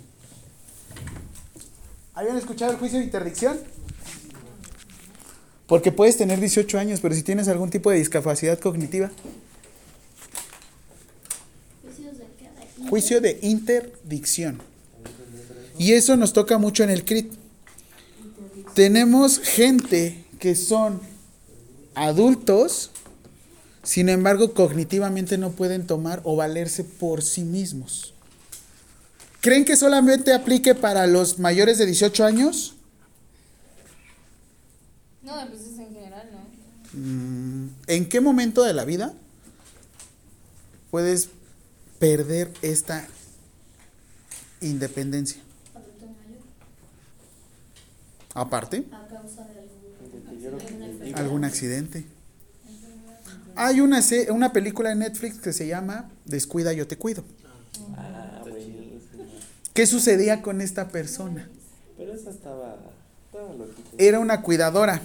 ¿Habían 2.14 2.38
escuchado 2.38 2.72
el 2.72 2.78
juicio 2.78 3.00
de 3.00 3.06
interdicción? 3.06 3.60
Porque 5.66 5.92
puedes 5.92 6.18
tener 6.18 6.40
18 6.40 6.78
años, 6.78 7.00
pero 7.00 7.16
si 7.16 7.24
tienes 7.24 7.48
algún 7.48 7.70
tipo 7.70 7.90
de 7.90 7.98
discapacidad 7.98 8.60
cognitiva. 8.60 9.12
Juicio 12.90 13.22
de 13.22 13.40
interdicción. 13.42 14.62
Y 15.80 15.94
eso 15.94 16.16
nos 16.18 16.34
toca 16.34 16.58
mucho 16.58 16.84
en 16.84 16.92
el 16.92 17.06
CRIT. 17.06 17.34
Tenemos 18.76 19.40
gente 19.40 20.26
que 20.40 20.56
son 20.56 21.02
adultos, 21.96 22.92
sin 23.84 24.08
embargo, 24.08 24.54
cognitivamente 24.54 25.38
no 25.38 25.52
pueden 25.52 25.86
tomar 25.86 26.22
o 26.24 26.38
valerse 26.38 26.86
por 26.86 27.22
sí 27.22 27.44
mismos. 27.44 28.14
¿Creen 29.42 29.66
que 29.66 29.76
solamente 29.76 30.34
aplique 30.34 30.74
para 30.74 31.06
los 31.06 31.38
mayores 31.38 31.78
de 31.78 31.86
18 31.86 32.24
años? 32.24 32.76
No, 35.22 35.34
pues 35.50 35.62
es 35.62 35.80
en 35.80 35.94
general, 35.94 36.30
¿no? 36.32 37.00
Mm, 37.00 37.70
¿En 37.88 38.08
qué 38.08 38.22
momento 38.22 38.64
de 38.64 38.74
la 38.74 38.86
vida 38.86 39.14
puedes 40.90 41.30
perder 42.00 42.52
esta 42.62 43.06
independencia? 44.62 45.42
Aparte, 48.34 48.86
A 48.92 49.08
causa 49.08 49.46
de 49.46 49.60
algún 50.48 51.16
algún 51.16 51.44
accidente. 51.44 52.06
Hay 53.56 53.82
una, 53.82 54.02
se- 54.02 54.32
una 54.32 54.52
película 54.54 54.92
en 54.92 55.00
Netflix 55.00 55.38
que 55.40 55.54
se 55.54 55.68
llama 55.68 56.10
Descuida, 56.26 56.74
yo 56.74 56.88
te 56.88 56.98
cuido. 56.98 57.24
Ah, 57.98 58.40
buenísimo. 58.42 59.00
¿Qué 59.74 59.86
sucedía 59.88 60.42
con 60.42 60.62
esta 60.62 60.88
persona? 60.90 61.50
Pero 61.98 62.14
esa 62.14 62.30
estaba, 62.32 62.78
estaba 63.26 63.54
loquita. 63.54 63.90
Era 63.98 64.20
una 64.20 64.42
cuidadora 64.42 65.02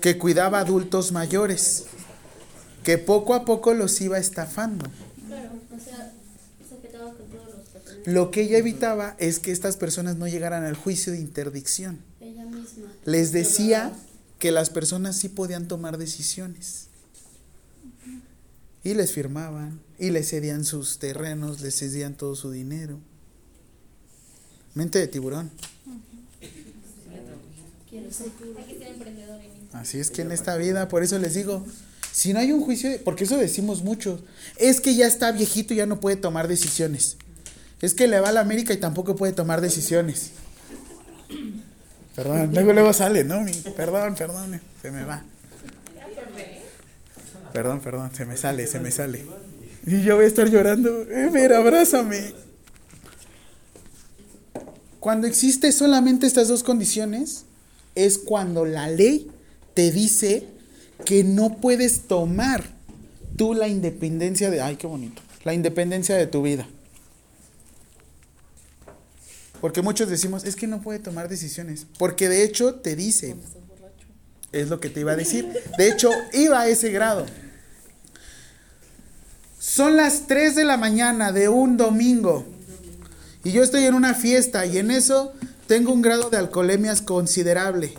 que 0.00 0.16
cuidaba 0.18 0.60
adultos 0.60 1.12
mayores, 1.12 1.84
que 2.84 2.98
poco 2.98 3.34
a 3.34 3.44
poco 3.44 3.74
los 3.74 4.00
iba 4.00 4.18
estafando. 4.18 4.86
Claro, 5.26 5.50
o 5.76 5.80
sea, 5.80 6.12
se 6.68 6.86
quedaba 6.88 7.12
con 7.14 7.26
todos 7.26 7.46
los 7.56 7.66
papeles. 7.68 8.06
Lo 8.06 8.30
que 8.30 8.42
ella 8.42 8.58
evitaba 8.58 9.16
es 9.18 9.38
que 9.38 9.50
estas 9.52 9.76
personas 9.76 10.16
no 10.16 10.26
llegaran 10.28 10.64
al 10.64 10.76
juicio 10.76 11.12
de 11.12 11.20
interdicción. 11.20 11.98
Ella 12.20 12.44
misma. 12.44 12.86
Les 13.04 13.32
decía 13.32 13.92
que 14.38 14.52
las 14.52 14.70
personas 14.70 15.16
sí 15.16 15.28
podían 15.28 15.66
tomar 15.68 15.98
decisiones. 15.98 16.87
Y 18.88 18.94
les 18.94 19.12
firmaban, 19.12 19.80
y 19.98 20.08
les 20.12 20.30
cedían 20.30 20.64
sus 20.64 20.98
terrenos, 20.98 21.60
les 21.60 21.78
cedían 21.78 22.14
todo 22.14 22.34
su 22.34 22.50
dinero. 22.50 22.98
Mente 24.74 24.98
de 24.98 25.08
tiburón. 25.08 25.50
Así 29.74 29.98
es 30.00 30.10
que 30.10 30.22
en 30.22 30.32
esta 30.32 30.56
vida, 30.56 30.88
por 30.88 31.02
eso 31.02 31.18
les 31.18 31.34
digo, 31.34 31.66
si 32.12 32.32
no 32.32 32.38
hay 32.38 32.50
un 32.50 32.62
juicio, 32.62 32.90
porque 33.04 33.24
eso 33.24 33.36
decimos 33.36 33.82
muchos, 33.82 34.20
es 34.56 34.80
que 34.80 34.94
ya 34.94 35.06
está 35.06 35.32
viejito 35.32 35.74
y 35.74 35.76
ya 35.76 35.84
no 35.86 36.00
puede 36.00 36.16
tomar 36.16 36.48
decisiones. 36.48 37.18
Es 37.82 37.92
que 37.92 38.08
le 38.08 38.20
va 38.20 38.30
a 38.30 38.32
la 38.32 38.40
América 38.40 38.72
y 38.72 38.78
tampoco 38.78 39.16
puede 39.16 39.34
tomar 39.34 39.60
decisiones. 39.60 40.30
Perdón, 42.16 42.52
luego 42.54 42.72
luego 42.72 42.92
sale, 42.94 43.22
¿no? 43.22 43.42
Mi- 43.42 43.52
perdón, 43.76 44.14
perdón, 44.14 44.58
se 44.80 44.90
me 44.90 45.04
va. 45.04 45.22
Perdón, 47.52 47.80
perdón, 47.80 48.10
se 48.14 48.24
me 48.24 48.36
sale, 48.36 48.66
se 48.66 48.80
me 48.80 48.90
sale. 48.90 49.24
Y 49.86 50.02
yo 50.02 50.16
voy 50.16 50.24
a 50.24 50.28
estar 50.28 50.48
llorando. 50.48 51.02
Eh, 51.02 51.30
mira, 51.32 51.58
abrázame. 51.58 52.34
Cuando 55.00 55.26
existe 55.26 55.72
solamente 55.72 56.26
estas 56.26 56.48
dos 56.48 56.62
condiciones, 56.62 57.44
es 57.94 58.18
cuando 58.18 58.64
la 58.64 58.88
ley 58.88 59.30
te 59.74 59.90
dice 59.90 60.46
que 61.04 61.24
no 61.24 61.56
puedes 61.60 62.02
tomar 62.02 62.64
tú 63.36 63.54
la 63.54 63.68
independencia 63.68 64.50
de, 64.50 64.60
ay, 64.60 64.76
qué 64.76 64.86
bonito, 64.86 65.22
la 65.44 65.54
independencia 65.54 66.16
de 66.16 66.26
tu 66.26 66.42
vida. 66.42 66.68
Porque 69.60 69.82
muchos 69.82 70.08
decimos, 70.08 70.44
es 70.44 70.56
que 70.56 70.66
no 70.66 70.80
puede 70.82 70.98
tomar 70.98 71.28
decisiones. 71.28 71.86
Porque 71.98 72.28
de 72.28 72.44
hecho 72.44 72.76
te 72.76 72.94
dice, 72.94 73.36
es 74.52 74.68
lo 74.68 74.80
que 74.80 74.90
te 74.90 75.00
iba 75.00 75.12
a 75.12 75.16
decir. 75.16 75.48
De 75.76 75.88
hecho, 75.88 76.10
iba 76.32 76.60
a 76.60 76.68
ese 76.68 76.90
grado. 76.90 77.26
Son 79.58 79.96
las 79.96 80.26
3 80.26 80.54
de 80.54 80.64
la 80.64 80.76
mañana 80.76 81.32
de 81.32 81.48
un 81.48 81.76
domingo. 81.76 82.46
Y 83.44 83.52
yo 83.52 83.62
estoy 83.62 83.84
en 83.84 83.94
una 83.94 84.14
fiesta 84.14 84.66
y 84.66 84.78
en 84.78 84.90
eso 84.90 85.32
tengo 85.66 85.92
un 85.92 86.02
grado 86.02 86.30
de 86.30 86.36
alcoholemias 86.36 87.02
considerable. 87.02 87.92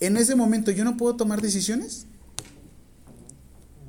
En 0.00 0.16
ese 0.16 0.34
momento, 0.34 0.70
¿yo 0.70 0.84
no 0.84 0.96
puedo 0.96 1.16
tomar 1.16 1.40
decisiones? 1.40 2.06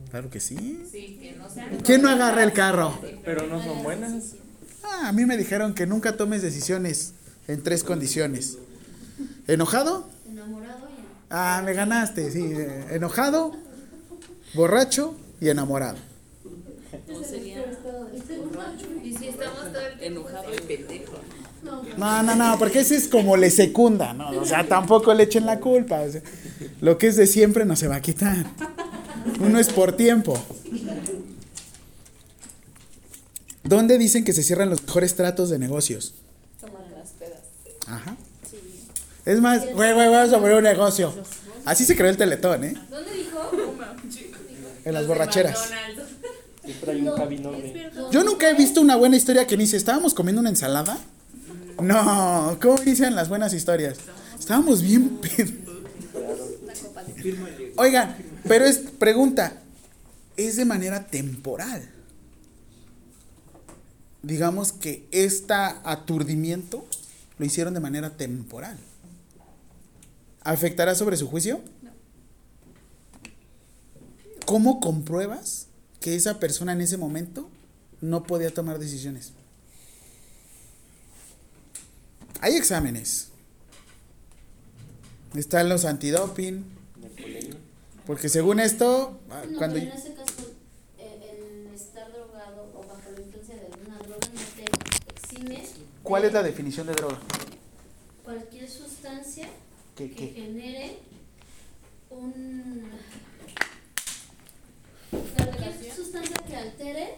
Claro 0.10 0.30
que 0.30 0.40
sí. 0.40 0.84
Sí, 0.90 1.18
que 1.22 1.36
no 1.38 1.49
sean. 1.49 1.78
¿Quién 1.84 2.02
no 2.02 2.10
agarra 2.10 2.44
el 2.44 2.53
carro? 2.53 2.98
Pero 3.26 3.48
no 3.48 3.61
son 3.61 3.84
buenas. 3.84 4.36
Ah, 4.84 5.10
a 5.10 5.11
mí 5.11 5.26
me 5.26 5.36
dijeron 5.36 5.74
que 5.74 5.86
nunca 5.86 6.15
tomes 6.15 6.41
decisiones 6.41 7.14
en 7.48 7.61
tres 7.61 7.84
condiciones. 7.84 8.57
¿Enojado? 9.48 10.10
Ah, 11.30 11.62
me 11.64 11.74
ganaste, 11.74 12.32
sí. 12.32 12.54
eh, 12.56 12.86
Enojado, 12.91 13.54
borracho 14.54 15.16
y 15.41 15.49
enamorado. 15.49 15.98
No 17.08 17.24
sería 17.24 17.66
Y 19.04 19.14
si 19.14 19.28
estamos 19.28 19.60
todo 19.74 19.88
el 19.88 20.04
enojado 20.04 20.54
y 20.54 20.62
pendejo. 20.62 21.18
No, 21.98 22.24
no, 22.24 22.36
no, 22.36 22.58
porque 22.60 22.80
ese 22.80 22.95
es 22.95 23.08
como 23.08 23.36
le 23.36 23.49
secunda, 23.49 24.14
¿no? 24.14 24.30
O 24.40 24.45
sea, 24.45 24.68
tampoco 24.68 25.14
le 25.14 25.24
echen 25.24 25.45
la 25.45 25.60
culpa. 25.60 26.02
o 26.02 26.10
sea, 26.12 26.22
lo 26.82 26.98
que 26.98 27.08
es 27.08 27.18
de 27.18 27.28
siempre 27.28 27.66
no 27.66 27.76
se 27.76 27.88
va 27.88 27.95
a 27.95 28.02
quitar. 28.02 28.45
Uno 29.41 29.60
es 29.60 29.70
por 29.70 29.94
tiempo. 29.94 30.38
¿Dónde 33.64 33.98
dicen 33.98 34.24
que 34.24 34.32
se 34.32 34.44
cierran 34.44 34.70
los 34.70 34.82
mejores 34.84 35.16
tratos 35.16 35.49
de 35.49 35.60
negocios? 35.60 36.14
Toman 36.62 36.84
las 36.98 37.10
pedas. 37.12 37.41
Ajá. 37.88 38.16
Es 39.28 39.41
más, 39.41 39.60
güey, 39.74 39.94
güey, 39.94 40.08
vamos 40.08 40.32
a 40.32 40.40
poner 40.40 40.56
un 40.56 40.64
negocio. 40.64 41.14
Así 41.66 41.84
se 41.84 41.98
creó 41.98 42.10
el 42.10 42.16
teletón, 42.16 42.64
¿eh? 42.64 42.74
¿Dónde 42.90 43.12
dijo? 43.12 43.52
En 44.86 44.94
las 44.94 45.06
borracheras. 45.06 45.70
Siempre 46.64 46.91
hay 46.94 47.02
un 47.02 47.14
cabinón. 47.14 47.56
Yo 48.10 48.24
nunca 48.24 48.49
he 48.49 48.54
visto 48.54 48.80
una 48.80 48.95
buena 48.95 49.18
historia 49.18 49.45
que 49.45 49.58
ni 49.58 49.66
dice, 49.66 49.76
¿estábamos 49.76 50.14
comiendo 50.14 50.40
una 50.40 50.49
ensalada? 50.49 50.98
No, 51.82 52.58
¿cómo 52.62 52.78
dicen 52.78 53.16
las 53.16 53.28
buenas 53.28 53.54
historias? 53.54 53.98
Estábamos 54.40 54.82
bien. 54.82 55.20
Oigan, 57.76 58.16
pero 58.48 58.64
es 58.64 58.78
pregunta, 58.78 59.62
es 60.38 60.56
de 60.56 60.64
manera 60.64 61.06
temporal. 61.06 61.86
Digamos 64.24 64.72
que 64.72 65.06
este 65.12 65.54
aturdimiento 65.54 66.88
lo 67.38 67.45
hicieron 67.45 67.74
de 67.74 67.82
manera 67.82 68.12
temporal. 68.12 68.78
¿Afectará 70.48 70.95
sobre 70.95 71.18
su 71.18 71.28
juicio? 71.28 71.61
¿Cómo 74.45 74.80
compruebas 74.80 75.68
que 75.99 76.15
esa 76.15 76.40
persona 76.40 76.72
en 76.72 76.82
ese 76.82 76.95
momento 76.95 77.49
no 78.02 78.24
podía 78.24 78.53
tomar 78.53 78.80
decisiones. 78.80 79.34
Hay 82.41 82.56
exámenes. 82.56 83.30
Están 85.36 85.69
los 85.69 85.86
antidoping. 85.86 86.64
Porque 88.06 88.30
según 88.30 88.61
esto, 88.61 89.19
ah, 89.30 89.44
No, 89.49 89.57
cuando 89.57 89.80
pero 89.80 89.91
en 89.91 89.98
ese 89.98 90.14
caso, 90.14 90.53
eh, 90.98 91.65
el 91.68 91.74
estar 91.74 92.10
drogado 92.14 92.72
o 92.74 92.80
bajo 92.88 93.11
la 93.14 93.19
influencia 93.22 93.56
de 93.56 93.65
alguna 93.65 93.98
droga 93.98 94.28
no 94.34 94.41
te 94.56 95.11
exime 95.11 95.64
¿cuál 96.03 96.24
es 96.24 96.32
la 96.32 96.41
definición 96.41 96.88
de 96.88 96.94
droga? 96.94 97.19
cualquier 98.24 98.69
sustancia 98.69 99.49
¿Qué, 99.98 100.11
que 100.11 100.15
qué? 100.15 100.41
genere 100.41 100.99
un 102.11 102.84
cualquier 105.36 105.94
sustancia 105.95 106.36
que 106.48 106.56
altere 106.56 107.15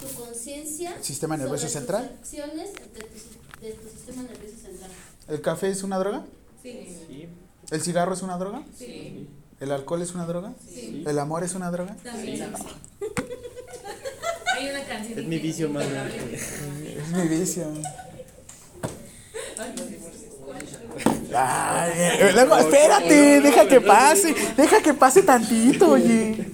tu 0.00 0.06
conciencia 0.22 0.96
¿Sistema 1.02 1.36
nervioso 1.36 1.68
sobre 1.68 1.72
central? 1.72 2.08
tus 2.08 2.18
acciones 2.20 2.72
de 2.72 2.80
tu, 2.80 3.60
de 3.60 3.72
tu 3.72 3.88
sistema 3.90 4.22
nervioso 4.22 4.56
central 4.56 4.90
¿El 5.28 5.40
café 5.42 5.68
es 5.68 5.82
una 5.82 5.98
droga? 5.98 6.24
Sí. 6.62 7.28
¿El 7.70 7.82
cigarro 7.82 8.14
es 8.14 8.22
una 8.22 8.38
droga? 8.38 8.62
Sí. 8.76 9.28
¿El 9.60 9.72
alcohol 9.72 10.00
es 10.00 10.14
una 10.14 10.24
droga? 10.24 10.54
Sí. 10.66 11.04
¿El 11.06 11.18
amor 11.18 11.44
es 11.44 11.54
una 11.54 11.70
droga? 11.70 11.94
También. 12.02 12.42
Hay 14.56 14.70
una 14.70 14.84
canción. 14.84 15.18
Es 15.18 15.26
mi 15.26 15.38
vicio 15.38 15.68
más 15.68 15.88
grande. 15.90 16.34
Es 16.34 17.08
mi 17.12 17.28
vicio. 17.28 17.66
Ay, 21.34 22.32
luego, 22.32 22.56
espérate, 22.56 23.40
deja 23.40 23.68
que 23.68 23.80
pase, 23.80 24.34
deja 24.56 24.82
que 24.82 24.94
pase 24.94 25.22
tantito, 25.22 25.90
oye. 25.90 26.46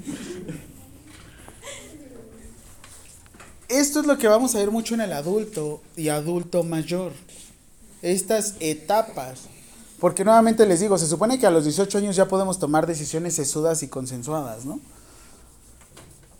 Esto 3.68 4.00
es 4.00 4.06
lo 4.06 4.18
que 4.18 4.28
vamos 4.28 4.54
a 4.54 4.58
ver 4.58 4.70
mucho 4.70 4.94
en 4.94 5.00
el 5.00 5.12
adulto 5.12 5.80
y 5.96 6.08
adulto 6.08 6.62
mayor. 6.62 7.12
Estas 8.02 8.54
etapas. 8.60 9.40
Porque 9.98 10.24
nuevamente 10.24 10.66
les 10.66 10.80
digo, 10.80 10.98
se 10.98 11.06
supone 11.06 11.38
que 11.38 11.46
a 11.46 11.50
los 11.50 11.64
18 11.64 11.98
años 11.98 12.14
ya 12.14 12.28
podemos 12.28 12.58
tomar 12.58 12.86
decisiones 12.86 13.34
sesudas 13.34 13.82
y 13.82 13.88
consensuadas, 13.88 14.64
¿no? 14.64 14.80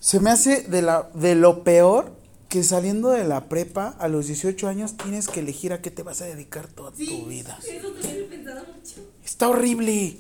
Se 0.01 0.21
me 0.21 0.31
hace 0.31 0.63
de, 0.63 0.83
la, 0.83 1.09
de 1.15 1.35
lo 1.35 1.65
peor 1.65 2.14
que 2.55 2.63
saliendo 2.63 3.11
de 3.11 3.25
la 3.25 3.49
prepa 3.49 3.97
a 3.99 4.07
los 4.07 4.29
18 4.29 4.69
años 4.69 4.97
tienes 4.97 5.27
que 5.27 5.41
elegir 5.41 5.73
a 5.73 5.83
qué 5.83 5.91
te 5.91 6.05
vas 6.05 6.21
a 6.21 6.27
dedicar 6.27 6.69
toda 6.69 6.93
tu 6.93 7.27
vida. 7.27 7.59
Eso 7.69 7.89
también 7.89 8.17
he 8.17 8.23
pensado 8.27 8.61
mucho. 8.61 8.95
Está 9.25 9.49
horrible. 9.49 10.19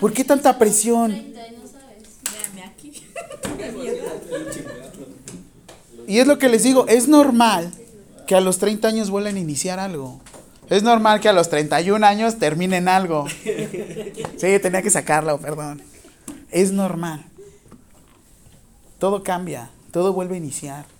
¿Por 0.00 0.14
qué 0.14 0.24
tanta 0.24 0.58
presión? 0.58 1.12
Aquí. 2.64 2.90
Y 6.06 6.20
es 6.20 6.26
lo 6.26 6.38
que 6.38 6.48
les 6.48 6.62
digo, 6.62 6.86
es 6.86 7.06
normal 7.06 7.70
que 8.26 8.34
a 8.34 8.40
los 8.40 8.56
30 8.56 8.88
años 8.88 9.10
vuelvan 9.10 9.36
a 9.36 9.40
iniciar 9.40 9.78
algo. 9.78 10.22
Es 10.70 10.82
normal 10.82 11.20
que 11.20 11.28
a 11.28 11.34
los 11.34 11.50
31 11.50 12.06
años 12.06 12.38
terminen 12.38 12.88
algo. 12.88 13.26
Sí, 14.38 14.58
tenía 14.58 14.80
que 14.80 14.90
sacarlo, 14.90 15.38
perdón. 15.38 15.82
Es 16.50 16.72
normal. 16.72 17.26
Todo 18.98 19.22
cambia, 19.22 19.68
todo 19.92 20.14
vuelve 20.14 20.36
a 20.36 20.38
iniciar. 20.38 20.93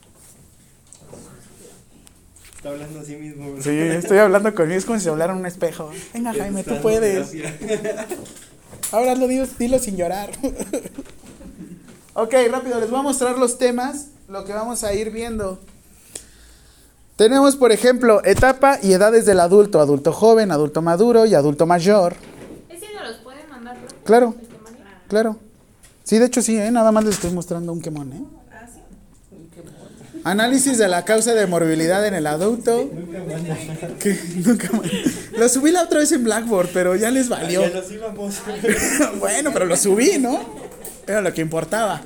Está 2.64 2.72
hablando 2.72 3.00
a 3.00 3.04
sí 3.04 3.16
mismo. 3.16 3.44
¿verdad? 3.44 3.62
Sí, 3.62 3.78
estoy 3.78 4.16
hablando 4.16 4.54
conmigo, 4.54 4.78
es 4.78 4.86
como 4.86 4.98
si 4.98 5.06
hablara 5.06 5.34
en 5.34 5.40
un 5.40 5.44
espejo. 5.44 5.90
Venga, 6.14 6.32
Jaime, 6.32 6.64
tú 6.64 6.80
puedes. 6.80 7.30
Ahora 8.90 9.14
lo 9.14 9.28
digo, 9.28 9.44
dilo 9.58 9.78
sin 9.78 9.98
llorar. 9.98 10.30
ok, 12.14 12.34
rápido, 12.50 12.80
les 12.80 12.88
voy 12.88 13.00
a 13.00 13.02
mostrar 13.02 13.36
los 13.36 13.58
temas, 13.58 14.06
lo 14.28 14.46
que 14.46 14.54
vamos 14.54 14.82
a 14.82 14.94
ir 14.94 15.10
viendo. 15.10 15.58
Tenemos, 17.16 17.54
por 17.56 17.70
ejemplo, 17.70 18.24
etapa 18.24 18.78
y 18.82 18.94
edades 18.94 19.26
del 19.26 19.40
adulto, 19.40 19.78
adulto 19.78 20.14
joven, 20.14 20.50
adulto 20.50 20.80
maduro 20.80 21.26
y 21.26 21.34
adulto 21.34 21.66
mayor. 21.66 22.14
Ese 22.70 22.86
no 22.94 23.04
los 23.06 23.18
pueden 23.18 23.46
mandar, 23.50 23.76
¿no? 23.76 23.88
Claro, 24.04 24.34
claro. 25.08 25.36
Sí, 26.02 26.18
de 26.18 26.24
hecho 26.24 26.40
sí, 26.40 26.56
¿eh? 26.56 26.70
nada 26.70 26.92
más 26.92 27.04
les 27.04 27.16
estoy 27.16 27.30
mostrando 27.30 27.74
un 27.74 27.82
quemón. 27.82 28.10
¿eh? 28.14 28.24
Análisis 30.24 30.78
de 30.78 30.88
la 30.88 31.04
causa 31.04 31.34
de 31.34 31.46
morbilidad 31.46 32.06
en 32.06 32.14
el 32.14 32.26
adulto. 32.26 32.90
Nunca 34.36 34.72
más. 34.72 34.86
Lo 35.36 35.48
subí 35.50 35.70
la 35.70 35.82
otra 35.82 35.98
vez 35.98 36.12
en 36.12 36.24
Blackboard, 36.24 36.70
pero 36.72 36.96
ya 36.96 37.10
les 37.10 37.28
valió. 37.28 37.62
Ya 37.62 37.80
nos 37.80 37.92
íbamos. 37.92 38.36
bueno, 39.20 39.50
pero 39.52 39.66
lo 39.66 39.76
subí, 39.76 40.18
¿no? 40.18 40.40
Era 41.06 41.20
lo 41.20 41.34
que 41.34 41.42
importaba. 41.42 42.00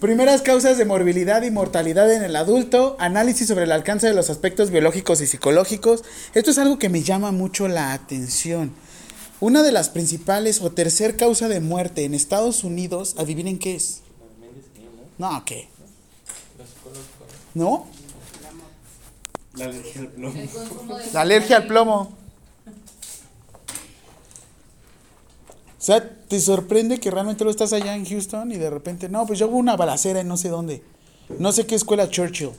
Primeras 0.00 0.42
causas 0.42 0.78
de 0.78 0.84
morbilidad 0.84 1.42
y 1.44 1.52
mortalidad 1.52 2.12
en 2.12 2.24
el 2.24 2.34
adulto, 2.34 2.96
análisis 2.98 3.46
sobre 3.46 3.66
el 3.66 3.72
alcance 3.72 4.08
de 4.08 4.14
los 4.14 4.28
aspectos 4.28 4.72
biológicos 4.72 5.20
y 5.20 5.28
psicológicos. 5.28 6.02
Esto 6.34 6.50
es 6.50 6.58
algo 6.58 6.80
que 6.80 6.88
me 6.88 7.04
llama 7.04 7.30
mucho 7.30 7.68
la 7.68 7.92
atención. 7.92 8.72
Una 9.38 9.62
de 9.62 9.70
las 9.70 9.90
principales 9.90 10.60
o 10.60 10.72
tercer 10.72 11.16
causa 11.16 11.48
de 11.48 11.60
muerte 11.60 12.04
en 12.04 12.14
Estados 12.14 12.64
Unidos, 12.64 13.14
adivinen 13.16 13.60
qué 13.60 13.76
es. 13.76 14.00
No, 15.18 15.44
¿qué? 15.44 15.68
¿No? 17.54 17.86
La 19.54 19.66
alergia 19.66 20.00
al 20.00 20.08
plomo. 20.08 20.34
La 21.12 21.20
alergia 21.20 21.56
al 21.56 21.66
plomo. 21.66 22.22
O 25.82 25.84
sea, 25.84 26.16
te 26.28 26.40
sorprende 26.40 27.00
que 27.00 27.10
realmente 27.10 27.44
lo 27.44 27.50
estás 27.50 27.72
allá 27.72 27.96
en 27.96 28.04
Houston 28.06 28.52
y 28.52 28.56
de 28.56 28.70
repente, 28.70 29.08
no, 29.08 29.26
pues 29.26 29.38
yo 29.40 29.48
hubo 29.48 29.56
una 29.56 29.76
balacera 29.76 30.20
en 30.20 30.28
no 30.28 30.36
sé 30.36 30.48
dónde. 30.48 30.82
No 31.38 31.50
sé 31.50 31.66
qué 31.66 31.74
escuela 31.74 32.08
Churchill. 32.08 32.52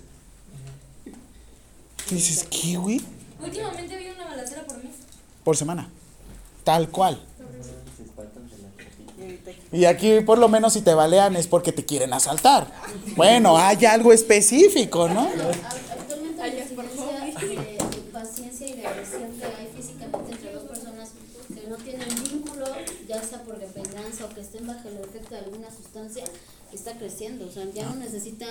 Y 2.12 2.16
dices, 2.16 2.46
¿qué, 2.50 2.76
güey? 2.78 3.02
Últimamente 3.42 3.96
había 3.96 4.14
una 4.14 4.26
balacera 4.26 4.66
por 4.66 4.78
mes. 4.84 4.94
Por 5.44 5.56
semana. 5.56 5.90
Tal 6.64 6.90
cual. 6.90 7.22
Y 9.74 9.86
aquí 9.86 10.22
por 10.22 10.38
lo 10.38 10.48
menos 10.48 10.74
si 10.74 10.82
te 10.82 10.94
balean 10.94 11.36
es 11.36 11.48
porque 11.48 11.72
te 11.72 11.84
quieren 11.84 12.14
asaltar. 12.14 12.72
Bueno, 13.16 13.58
hay 13.58 13.84
algo 13.86 14.14
específico, 14.14 15.10
¿no? 15.10 15.22
Actualmente 15.22 16.38
la 16.38 16.46
diferencia 16.46 17.48
de, 17.48 17.58
de 17.58 18.12
paciencia 18.12 18.68
y 18.68 18.74
de 18.74 18.86
agresión 18.86 19.32
que 19.40 19.46
hay 19.46 19.74
físicamente 19.76 20.32
entre 20.32 20.54
dos 20.54 20.64
personas 20.66 21.10
que 21.48 21.68
no 21.68 21.76
tienen 21.78 22.08
vínculo, 22.24 22.66
ya 23.08 23.24
sea 23.24 23.42
por 23.42 23.58
venganza 23.58 24.26
o 24.26 24.30
que 24.30 24.42
estén 24.42 24.68
bajo 24.68 24.88
el 24.90 24.98
efecto 24.98 25.34
de 25.34 25.42
alguna 25.42 25.68
sustancia, 25.72 26.24
está 26.72 26.94
creciendo. 26.94 27.48
O 27.48 27.52
sea, 27.52 27.66
ya 27.74 27.86
no 27.86 27.96
necesita 27.96 28.46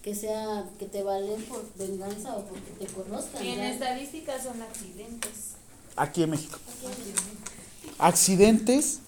que 0.00 0.14
sea 0.14 0.64
que 0.78 0.86
te 0.86 1.02
valen 1.02 1.42
por 1.42 1.64
venganza 1.76 2.36
o 2.36 2.44
porque 2.44 2.70
te 2.78 2.86
conozcan. 2.86 3.44
Y 3.44 3.48
en 3.48 3.60
estadísticas 3.62 4.44
son 4.44 4.62
accidentes. 4.62 5.56
Aquí 5.96 6.22
en 6.22 6.30
México. 6.30 6.56
Accidentes 7.98 9.00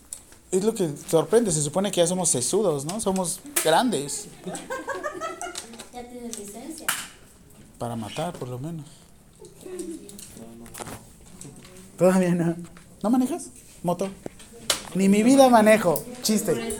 es 0.50 0.64
lo 0.64 0.74
que 0.74 0.90
sorprende. 1.08 1.50
Se 1.52 1.62
supone 1.62 1.90
que 1.90 1.98
ya 1.98 2.06
somos 2.06 2.28
sesudos, 2.28 2.84
¿no? 2.84 3.00
Somos 3.00 3.40
grandes. 3.64 4.26
Ya 5.94 6.02
tienes 6.08 6.38
licencia. 6.38 6.86
Para 7.78 7.96
matar, 7.96 8.32
por 8.34 8.48
lo 8.48 8.58
menos. 8.58 8.86
Todavía 11.98 12.34
no. 12.34 12.56
¿No 13.02 13.10
manejas? 13.10 13.48
Moto. 13.82 14.08
Ni 14.94 15.08
mi 15.08 15.22
vida 15.22 15.48
manejo. 15.48 16.02
Chiste. 16.22 16.74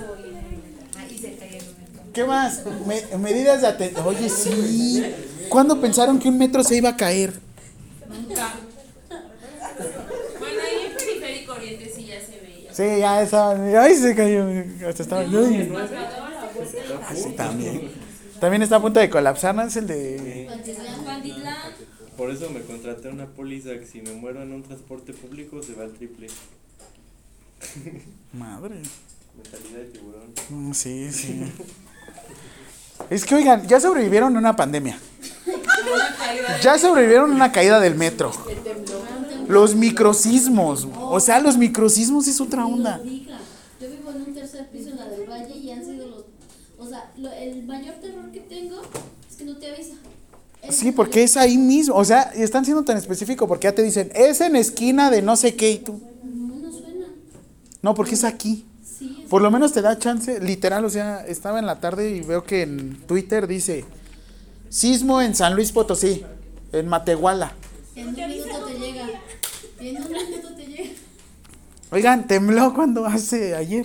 ¿Qué 2.12 2.24
más? 2.24 2.62
Me- 2.86 3.18
medidas 3.18 3.60
de 3.62 3.68
atención. 3.68 4.06
Oye, 4.06 4.28
sí. 4.28 5.04
¿Cuándo 5.48 5.80
pensaron 5.80 6.18
que 6.18 6.28
un 6.28 6.38
metro 6.38 6.64
se 6.64 6.76
iba 6.76 6.88
a 6.90 6.96
caer? 6.96 7.38
Nunca. 8.08 8.54
Bueno, 10.38 10.60
ahí 10.68 10.86
en 10.90 10.96
Periférico 10.96 11.52
Oriente 11.52 11.92
sí 11.94 12.06
ya 12.06 12.20
se 12.20 12.40
veía. 12.40 12.69
Sí, 12.80 12.98
ya 13.00 13.22
estaba. 13.22 13.82
Ay, 13.82 13.94
se 13.94 14.14
cayó. 14.14 14.46
Hasta 14.88 15.02
estaba. 15.02 15.22
No, 15.24 15.38
Ay. 15.40 15.60
es 15.62 15.68
más, 15.70 15.90
daba 15.90 16.30
la 16.30 16.50
vuelta 16.54 17.14
y- 17.14 17.16
Sí, 17.22 17.30
también. 17.36 17.90
También 18.40 18.62
está 18.62 18.76
a 18.76 18.80
punto 18.80 19.00
de 19.00 19.10
colapsar, 19.10 19.54
¿no? 19.54 19.62
Es 19.62 19.76
el 19.76 19.86
de. 19.86 20.48
Por 22.16 22.30
eso 22.30 22.48
me 22.50 22.60
contraté 22.62 23.08
una 23.08 23.26
póliza 23.26 23.70
que 23.78 23.86
si 23.86 24.00
me 24.02 24.12
muero 24.12 24.42
en 24.42 24.52
un 24.52 24.62
transporte 24.62 25.12
público 25.12 25.62
se 25.62 25.74
va 25.74 25.84
al 25.84 25.92
triple. 25.92 26.26
Madre. 28.32 28.76
Mentalidad 29.36 29.78
de 29.80 29.84
tiburón. 29.86 30.22
Mm, 30.48 30.72
Sí, 30.72 31.12
sí. 31.12 31.52
Es 33.10 33.24
que, 33.24 33.34
oigan, 33.34 33.66
ya 33.66 33.80
sobrevivieron 33.80 34.34
a 34.36 34.38
una 34.38 34.56
pandemia. 34.56 34.98
Ya 36.62 36.78
sobrevivieron 36.78 37.32
a 37.32 37.34
una 37.34 37.52
caída 37.52 37.80
del 37.80 37.94
metro. 37.96 38.30
Los 39.50 39.74
microsismos. 39.74 40.86
O 41.00 41.20
sea, 41.20 41.40
los 41.40 41.56
microsismos 41.56 42.26
es 42.28 42.40
otra 42.40 42.66
onda. 42.66 43.00
Yo 43.04 43.88
vivo 43.90 44.10
en 44.14 44.22
un 44.22 44.34
tercer 44.34 44.68
piso 44.70 44.90
en 44.90 44.96
la 44.96 45.06
del 45.08 45.28
Valle 45.28 45.56
y 45.56 45.70
han 45.70 45.84
sido 45.84 46.06
los. 46.08 46.24
O 46.78 46.88
sea, 46.88 47.10
lo- 47.16 47.32
el 47.32 47.62
mayor 47.64 47.94
terror 47.96 48.30
que 48.30 48.40
tengo 48.40 48.80
es 49.28 49.36
que 49.36 49.44
no 49.44 49.56
te 49.56 49.70
avisa. 49.72 49.94
Es 50.62 50.76
Sí, 50.76 50.92
porque 50.92 51.22
es 51.22 51.36
ahí 51.36 51.56
mismo. 51.56 51.94
O 51.94 52.04
sea, 52.04 52.22
están 52.34 52.64
siendo 52.64 52.84
tan 52.84 52.96
específico 52.98 53.48
porque 53.48 53.64
ya 53.64 53.74
te 53.74 53.82
dicen, 53.82 54.10
es 54.14 54.40
en 54.40 54.56
esquina 54.56 55.10
de 55.10 55.22
no 55.22 55.36
sé 55.36 55.54
qué 55.56 55.70
y 55.72 55.78
tú. 55.78 55.98
No, 56.24 56.56
no 56.56 56.70
suena. 56.72 57.06
No, 57.82 57.94
porque 57.94 58.14
es 58.14 58.24
aquí. 58.24 58.66
Sí, 58.84 59.20
es- 59.22 59.28
Por 59.30 59.40
lo 59.42 59.50
menos 59.50 59.72
te 59.72 59.80
da 59.82 59.98
chance, 59.98 60.40
literal, 60.40 60.84
o 60.84 60.90
sea, 60.90 61.24
estaba 61.26 61.58
en 61.58 61.66
la 61.66 61.80
tarde 61.80 62.10
y 62.10 62.20
veo 62.20 62.44
que 62.44 62.62
en 62.62 62.96
Twitter 63.06 63.46
dice, 63.46 63.84
Sismo 64.68 65.20
en 65.20 65.34
San 65.34 65.54
Luis 65.56 65.72
Potosí, 65.72 66.22
en 66.72 66.86
Matehuala. 66.88 67.52
En 67.96 68.08
un 68.08 68.14
minuto 68.14 68.64
te 68.66 68.78
llega. 68.78 69.06
En 69.80 69.96
un 69.96 70.12
minuto 70.12 70.54
te 70.56 70.66
llega. 70.66 70.90
Oigan, 71.90 72.26
tembló 72.26 72.74
cuando 72.74 73.04
hace 73.06 73.54
ayer. 73.54 73.84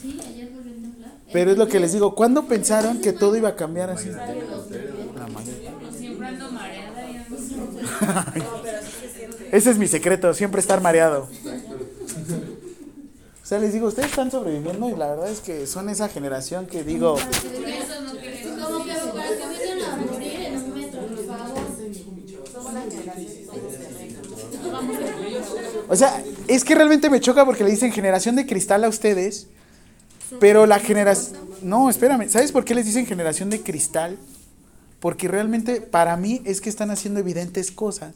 Sí, 0.00 0.18
ayer 0.26 0.50
volvió 0.50 0.72
a 0.72 0.74
temblar. 0.74 1.12
Pero 1.32 1.50
es 1.52 1.58
lo 1.58 1.68
que 1.68 1.78
les 1.80 1.92
digo, 1.92 2.14
¿cuándo 2.14 2.46
pensaron 2.46 3.00
que 3.00 3.12
todo 3.12 3.36
iba 3.36 3.50
a 3.50 3.56
cambiar 3.56 3.90
así? 3.90 4.08
Pues 4.10 5.96
siempre 5.96 6.26
ando 6.26 6.50
mareada 6.50 7.10
y 7.10 7.16
ando 7.16 7.36
sin- 7.38 7.60
Ese 9.52 9.70
es 9.70 9.78
mi 9.78 9.86
secreto, 9.88 10.32
siempre 10.34 10.60
estar 10.60 10.80
mareado. 10.80 11.28
O 13.42 13.46
sea, 13.50 13.58
les 13.58 13.72
digo, 13.72 13.88
ustedes 13.88 14.10
están 14.10 14.30
sobreviviendo 14.30 14.88
y 14.88 14.94
la 14.96 15.08
verdad 15.08 15.28
es 15.28 15.40
que 15.40 15.66
son 15.66 15.88
esa 15.88 16.08
generación 16.08 16.66
que 16.66 16.84
digo, 16.84 17.16
Eso 17.18 17.26
no 18.02 18.12
quiere 18.12 18.30
decir 18.36 18.50
Como 18.60 18.84
que 18.84 18.92
para 18.92 19.28
que 19.28 19.46
vengan 19.74 19.90
a 19.92 19.96
morir 19.96 20.32
en 20.40 20.56
un 20.56 20.72
metro, 20.74 21.00
por 21.00 21.26
favor. 21.26 21.60
O 25.88 25.96
sea, 25.96 26.22
es 26.48 26.64
que 26.64 26.74
realmente 26.74 27.10
me 27.10 27.20
choca 27.20 27.44
porque 27.44 27.64
le 27.64 27.70
dicen 27.70 27.92
generación 27.92 28.36
de 28.36 28.46
cristal 28.46 28.84
a 28.84 28.88
ustedes, 28.88 29.48
pero 30.38 30.66
la 30.66 30.78
generación... 30.78 31.38
No, 31.62 31.90
espérame, 31.90 32.28
¿sabes 32.28 32.52
por 32.52 32.64
qué 32.64 32.74
les 32.74 32.86
dicen 32.86 33.06
generación 33.06 33.50
de 33.50 33.60
cristal? 33.62 34.16
Porque 35.00 35.28
realmente 35.28 35.80
para 35.80 36.16
mí 36.16 36.42
es 36.44 36.60
que 36.60 36.68
están 36.68 36.90
haciendo 36.90 37.20
evidentes 37.20 37.70
cosas 37.70 38.14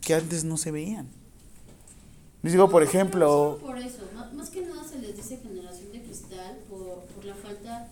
que 0.00 0.14
antes 0.14 0.44
no 0.44 0.56
se 0.56 0.70
veían. 0.70 1.08
Les 2.42 2.52
digo, 2.52 2.70
por 2.70 2.82
ejemplo, 2.82 3.58
Por 3.60 3.76
eso, 3.78 3.98
más 4.34 4.48
que 4.48 4.62
nada 4.62 4.82
se 4.88 4.98
les 4.98 5.14
dice 5.16 5.36
generación 5.36 5.92
de 5.92 6.00
cristal 6.02 6.58
por, 6.70 7.00
por 7.14 7.24
la 7.24 7.34
falta 7.34 7.88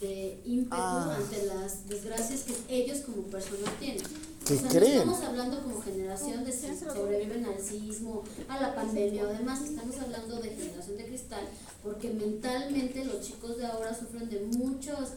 de 0.00 0.40
ímpetu 0.44 0.76
Ah. 0.76 1.16
ante 1.16 1.46
las 1.46 1.88
desgracias 1.88 2.40
que 2.42 2.54
ellos 2.74 2.98
como 3.06 3.22
personas 3.22 3.70
tienen. 3.78 4.02
¿Qué 4.44 4.54
o 4.54 4.58
sea, 4.58 4.68
creen? 4.68 5.06
no 5.06 5.14
estamos 5.14 5.24
hablando 5.24 5.62
como 5.62 5.80
generación 5.80 6.44
de 6.44 6.52
si 6.52 6.66
sobreviven 6.76 7.46
al 7.46 7.58
sismo, 7.58 8.22
a 8.48 8.60
la 8.60 8.74
pandemia 8.74 9.24
o 9.24 9.28
demás, 9.28 9.62
estamos 9.62 9.96
hablando 9.98 10.36
de 10.36 10.50
generación 10.50 10.96
de 10.98 11.06
cristal 11.06 11.44
porque 11.82 12.10
mentalmente 12.10 13.04
los 13.04 13.20
chicos 13.20 13.56
de 13.56 13.66
ahora 13.66 13.94
sufren 13.94 14.28
de 14.28 14.40
muchos 14.40 15.14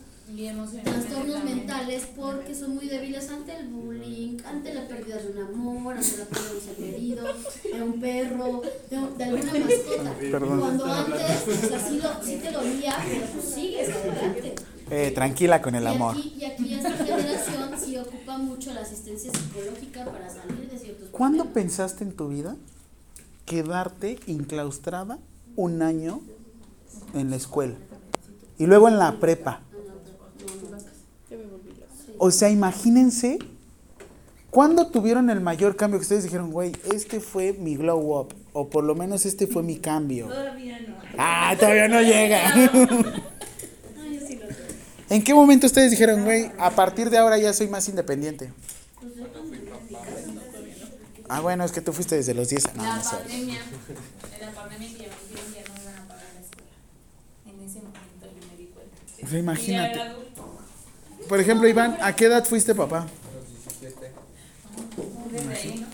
trastornos 0.83 1.43
mentales 1.43 2.03
porque 2.15 2.53
son 2.53 2.75
muy 2.75 2.87
débiles 2.87 3.29
ante 3.29 3.55
el 3.55 3.67
bullying, 3.67 4.37
ante 4.45 4.73
la 4.73 4.87
pérdida 4.87 5.17
de 5.17 5.31
un 5.31 5.37
amor, 5.39 5.95
ante 5.95 6.17
la 6.17 6.25
pérdida 6.25 6.49
de 6.49 6.55
un 6.55 6.61
ser 6.61 6.75
querido, 6.75 7.25
de 7.63 7.81
un 7.81 7.99
perro, 7.99 8.61
de, 8.89 8.97
de 9.17 9.23
alguna 9.23 9.53
mascota. 9.53 10.15
Perdón. 10.19 10.59
Cuando 10.59 10.85
antes, 10.85 11.47
o 11.47 11.67
sea, 11.67 11.87
sí, 11.87 11.99
lo, 12.01 12.23
sí 12.23 12.39
te 12.41 12.51
dolía, 12.51 12.97
pero 13.07 13.25
pues 13.27 13.45
sigues 13.45 13.89
adelante. 13.89 14.55
Eh, 14.89 15.11
tranquila 15.14 15.61
con 15.61 15.76
el 15.76 15.84
y 15.84 15.88
amor. 15.88 16.15
Aquí, 16.18 16.34
y 16.39 16.45
aquí 16.45 16.73
esta 16.73 16.91
generación 16.91 17.69
sí 17.84 17.97
ocupa 17.97 18.38
mucho 18.38 18.73
la 18.73 18.81
asistencia 18.81 19.31
psicológica 19.34 20.05
para 20.05 20.30
salir 20.30 20.69
de 20.69 20.77
ciertos 20.77 21.09
¿Cuándo 21.09 21.43
problemas. 21.43 21.53
pensaste 21.69 22.03
en 22.03 22.11
tu 22.14 22.30
vida 22.30 22.55
quedarte 23.45 24.19
inclaustrada 24.27 25.19
un 25.55 25.81
año 25.81 26.22
en 27.14 27.30
la 27.30 27.35
escuela? 27.35 27.76
Y 28.57 28.65
luego 28.65 28.88
en 28.88 28.97
la 28.97 29.19
prepa. 29.19 29.61
O 32.19 32.31
sea, 32.31 32.49
imagínense, 32.49 33.38
¿cuándo 34.49 34.88
tuvieron 34.88 35.30
el 35.30 35.39
mayor 35.39 35.76
cambio 35.76 35.99
que 35.99 36.03
ustedes 36.03 36.23
dijeron, 36.23 36.51
güey, 36.51 36.72
este 36.91 37.19
fue 37.19 37.53
mi 37.53 37.76
glow 37.76 38.19
up? 38.19 38.34
O 38.53 38.69
por 38.69 38.84
lo 38.84 38.95
menos 38.95 39.26
este 39.27 39.45
fue 39.45 39.61
mi 39.61 39.77
cambio. 39.77 40.26
Todavía 40.27 40.80
no. 40.80 40.95
Ah, 41.18 41.55
todavía 41.59 41.88
no 41.88 42.01
llega. 42.01 42.41
Ah, 43.99 44.05
yo 44.11 44.19
sí 44.27 44.35
lo 44.38 44.47
sé. 44.47 44.55
¿En 45.09 45.23
qué 45.23 45.34
momento 45.34 45.67
ustedes 45.67 45.91
dijeron, 45.91 46.23
güey, 46.23 46.51
a 46.59 46.71
partir 46.71 47.09
de 47.09 47.17
ahora 47.17 47.38
ya 47.38 47.53
soy 47.53 47.67
más 47.67 47.88
independiente? 47.88 48.51
Ah, 51.29 51.41
bueno, 51.41 51.63
es 51.63 51.71
que 51.71 51.81
tú 51.81 51.91
fuiste 51.93 52.15
desde 52.15 52.34
los 52.34 52.49
10. 52.49 52.75
No, 52.75 52.84
La 52.84 52.95
no 52.97 53.03
pandemia, 53.03 53.59
en 53.59 54.45
la 54.45 54.51
pandemia 54.53 54.89
que 54.89 54.97
ya 54.97 55.09
me 55.09 55.15
dijeron 55.27 55.53
que 55.53 55.59
ya 55.59 55.67
no 55.67 55.81
iban 55.81 55.95
a 55.97 56.07
pagar 56.07 56.25
la 56.34 56.39
escuela. 56.39 56.71
En 57.45 57.67
ese 57.67 57.79
momento 57.79 58.25
yo 58.25 58.47
me 58.49 58.57
di 58.57 58.65
cuenta. 58.67 59.25
O 59.25 59.29
sea, 59.29 59.39
imagínate. 59.39 59.99
Por 61.27 61.39
ejemplo, 61.41 61.67
Iván, 61.67 61.97
¿a 62.01 62.15
qué 62.15 62.25
edad 62.25 62.45
fuiste 62.45 62.73
papá? 62.73 63.07
Desde 65.31 65.53
ahí, 65.53 65.79
¿no? 65.81 65.88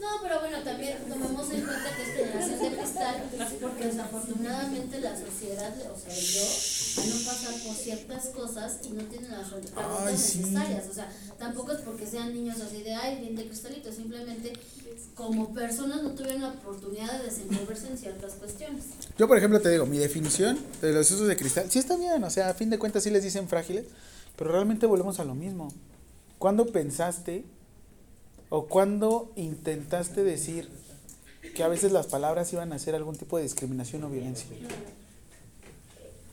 No, 0.00 0.22
pero 0.22 0.40
bueno, 0.40 0.62
también 0.62 0.98
tomemos 1.08 1.50
en 1.50 1.60
cuenta 1.62 1.96
que 1.96 2.02
es 2.02 2.08
generación 2.16 2.58
de 2.60 2.76
cristal, 2.78 3.24
porque 3.60 3.86
desafortunadamente 3.86 5.00
la 5.00 5.16
sociedad, 5.18 5.74
o 5.94 5.98
sea, 5.98 6.14
yo, 6.14 6.44
no 7.06 7.16
pasar 7.24 7.54
por 7.62 7.74
ciertas 7.74 8.26
cosas 8.26 8.78
y 8.84 8.90
no 8.90 9.02
tienen 9.04 9.30
las 9.30 9.48
herramientas 9.48 10.20
sí. 10.20 10.38
necesarias, 10.38 10.84
o 10.90 10.94
sea, 10.94 11.12
tampoco 11.38 11.72
es 11.72 11.80
porque 11.80 12.06
sean 12.06 12.32
niños 12.34 12.60
así 12.60 12.82
de, 12.82 12.94
ay, 12.94 13.20
bien 13.20 13.36
de 13.36 13.46
cristalito, 13.46 13.92
simplemente 13.92 14.52
como 15.14 15.52
personas 15.54 16.02
no 16.02 16.10
tuvieron 16.10 16.42
la 16.42 16.48
oportunidad 16.50 17.18
de 17.18 17.26
desenvolverse 17.26 17.88
en 17.88 17.98
ciertas 17.98 18.34
cuestiones. 18.34 18.84
Yo, 19.16 19.28
por 19.28 19.38
ejemplo, 19.38 19.60
te 19.60 19.70
digo, 19.70 19.86
mi 19.86 19.98
definición 19.98 20.58
de 20.80 20.92
los 20.92 21.10
usos 21.10 21.28
de 21.28 21.36
cristal, 21.36 21.70
sí 21.70 21.78
está 21.78 21.96
bien, 21.96 22.22
o 22.22 22.30
sea, 22.30 22.48
a 22.48 22.54
fin 22.54 22.70
de 22.70 22.78
cuentas 22.78 23.04
sí 23.04 23.10
les 23.10 23.22
dicen 23.22 23.48
frágiles, 23.48 23.86
pero 24.36 24.52
realmente 24.52 24.86
volvemos 24.86 25.20
a 25.20 25.24
lo 25.24 25.34
mismo. 25.34 25.72
¿Cuándo 26.38 26.66
pensaste 26.66 27.44
o 28.48 28.66
cuándo 28.66 29.32
intentaste 29.36 30.22
decir 30.24 30.68
que 31.54 31.62
a 31.62 31.68
veces 31.68 31.92
las 31.92 32.06
palabras 32.06 32.52
iban 32.52 32.72
a 32.72 32.78
ser 32.78 32.94
algún 32.94 33.16
tipo 33.16 33.36
de 33.36 33.44
discriminación 33.44 34.04
o 34.04 34.10
violencia? 34.10 34.46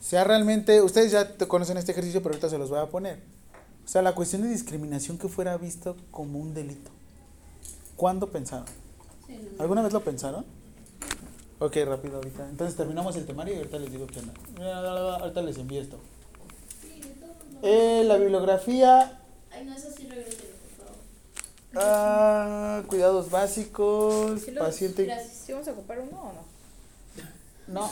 Sea 0.01 0.23
realmente, 0.25 0.81
ustedes 0.81 1.11
ya 1.13 1.37
te 1.37 1.47
conocen 1.47 1.77
este 1.77 1.91
ejercicio, 1.93 2.21
pero 2.21 2.33
ahorita 2.33 2.49
se 2.49 2.57
los 2.57 2.69
voy 2.69 2.79
a 2.79 2.87
poner. 2.89 3.19
O 3.85 3.87
sea, 3.87 4.01
la 4.01 4.13
cuestión 4.15 4.41
de 4.41 4.49
discriminación 4.49 5.17
que 5.17 5.27
fuera 5.29 5.55
visto 5.57 5.95
como 6.11 6.39
un 6.39 6.53
delito. 6.53 6.91
¿Cuándo 7.95 8.29
pensaron? 8.29 8.65
¿Alguna 9.59 9.81
vez 9.81 9.93
lo 9.93 10.03
pensaron? 10.03 10.43
Ok, 11.59 11.77
rápido 11.85 12.15
ahorita. 12.17 12.49
Entonces 12.49 12.75
terminamos 12.75 13.15
el 13.15 13.25
temario 13.25 13.53
y 13.53 13.57
ahorita 13.57 13.77
les 13.79 13.91
digo 13.91 14.07
qué 14.07 14.19
onda. 14.19 14.33
Ahorita 15.19 15.41
les 15.43 15.57
envío 15.57 15.81
esto. 15.81 15.99
Eh, 17.61 18.03
la 18.05 18.17
bibliografía, 18.17 19.19
Ay, 19.51 19.65
no, 19.65 19.75
eso 19.75 19.89
sí, 19.95 20.05
por 20.05 20.15
favor. 20.17 20.95
ah, 21.75 22.81
cuidados 22.87 23.29
básicos, 23.29 24.41
¿Sí 24.41 24.49
los- 24.51 24.65
paciente... 24.65 25.07
¿Sí 25.45 25.51
vamos 25.51 25.67
a 25.67 25.71
ocupar 25.73 25.99
uno 25.99 26.19
o 26.19 26.33
no? 26.33 26.41
No, 27.67 27.91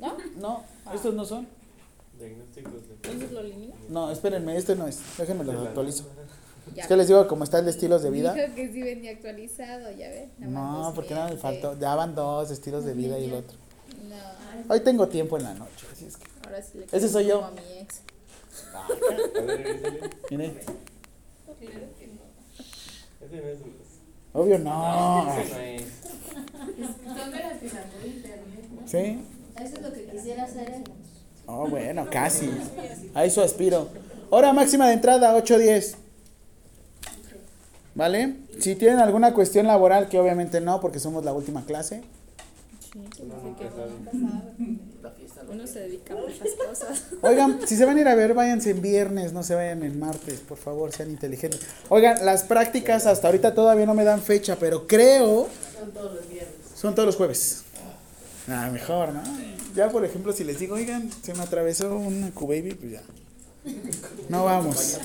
¿No? 0.00 0.16
no, 0.36 0.64
estos 0.94 1.14
no 1.14 1.24
son. 1.24 1.46
Entonces 2.20 3.32
lo 3.32 3.40
elimino. 3.40 3.74
No, 3.88 4.10
espérenme, 4.10 4.56
este 4.56 4.76
no 4.76 4.86
es. 4.86 5.00
Déjenme 5.16 5.44
lo 5.44 5.52
actualizo. 5.60 6.04
Ya. 6.74 6.82
Es 6.82 6.88
que 6.88 6.96
les 6.96 7.08
digo 7.08 7.26
cómo 7.26 7.44
está 7.44 7.58
el 7.58 7.64
de 7.64 7.70
estilos 7.72 8.02
de 8.02 8.10
vida. 8.10 8.34
Dijo 8.34 8.54
que 8.54 8.72
sí 8.72 8.82
venía 8.82 9.12
actualizado, 9.12 9.90
ya 9.92 10.08
ves. 10.08 10.28
No, 10.38 10.92
porque 10.94 11.14
nada 11.14 11.28
me 11.30 11.36
faltó. 11.36 11.74
Daban 11.74 12.14
dos 12.14 12.50
estilos 12.50 12.84
de 12.84 12.92
vida 12.94 13.18
y 13.18 13.24
el 13.24 13.34
otro. 13.34 13.56
No, 14.08 14.16
Hoy 14.72 14.80
tengo 14.80 15.08
tiempo 15.08 15.36
en 15.38 15.44
la 15.44 15.54
noche, 15.54 15.86
así 15.92 16.06
es 16.06 16.16
que... 16.16 16.26
ahora 16.44 16.62
sí 16.62 16.78
le 16.78 16.86
Ese 16.92 17.08
soy 17.08 17.26
yo. 17.26 17.36
como 17.40 17.46
a 17.46 17.50
mi 17.52 17.78
ex. 17.78 18.02
Mire. 20.30 20.60
Obvio 24.32 24.58
no. 24.58 25.26
Son 27.16 27.30
de 27.32 27.38
las 27.38 27.58
que 27.58 27.68
sacó 27.68 27.98
de 28.02 28.08
internet, 28.08 28.68
¿no? 28.80 28.88
¿Sí? 28.88 29.18
Eso 29.56 29.76
es 29.76 29.82
lo 29.82 29.92
que 29.92 30.04
quisiera 30.06 30.44
hacer. 30.44 30.82
Oh, 31.46 31.66
bueno, 31.66 32.06
casi. 32.10 32.50
A 33.14 33.24
eso 33.24 33.42
aspiro. 33.42 33.88
Hora 34.30 34.52
máxima 34.52 34.86
de 34.86 34.94
entrada, 34.94 35.36
8.10. 35.36 35.96
¿Vale? 37.94 38.36
Si 38.60 38.76
tienen 38.76 39.00
alguna 39.00 39.34
cuestión 39.34 39.66
laboral, 39.66 40.08
que 40.08 40.18
obviamente 40.18 40.60
no, 40.60 40.80
porque 40.80 41.00
somos 41.00 41.24
la 41.24 41.32
última 41.32 41.64
clase. 41.64 42.02
Uno 45.48 45.66
se 45.66 45.80
dedica 45.80 46.14
a 46.14 46.16
muchas 46.16 46.48
cosas. 46.54 47.04
Oigan, 47.22 47.60
si 47.66 47.76
se 47.76 47.84
van 47.84 47.96
a 47.96 48.00
ir 48.00 48.08
a 48.08 48.14
ver, 48.14 48.34
váyanse 48.34 48.70
en 48.70 48.80
viernes, 48.80 49.32
no 49.32 49.42
se 49.42 49.54
vayan 49.56 49.82
en 49.82 49.98
martes, 49.98 50.40
por 50.40 50.58
favor, 50.58 50.92
sean 50.92 51.10
inteligentes. 51.10 51.60
Oigan, 51.88 52.24
las 52.24 52.44
prácticas 52.44 53.06
hasta 53.06 53.26
ahorita 53.26 53.54
todavía 53.54 53.86
no 53.86 53.94
me 53.94 54.04
dan 54.04 54.20
fecha, 54.20 54.56
pero 54.58 54.86
creo... 54.86 55.48
Son 55.78 55.90
todos 55.90 56.14
los 56.14 56.28
viernes. 56.28 56.54
Son 56.76 56.94
todos 56.94 57.06
los 57.06 57.16
jueves. 57.16 57.64
Ah, 58.48 58.70
mejor, 58.72 59.12
¿no? 59.12 59.22
Ya, 59.74 59.88
por 59.90 60.04
ejemplo, 60.04 60.32
si 60.32 60.44
les 60.44 60.58
digo, 60.58 60.74
oigan, 60.74 61.10
se 61.22 61.34
me 61.34 61.42
atravesó 61.42 61.96
una 61.96 62.30
Q-Baby, 62.30 62.74
pues 62.74 62.92
ya. 62.92 63.02
No 64.28 64.44
vamos. 64.44 64.98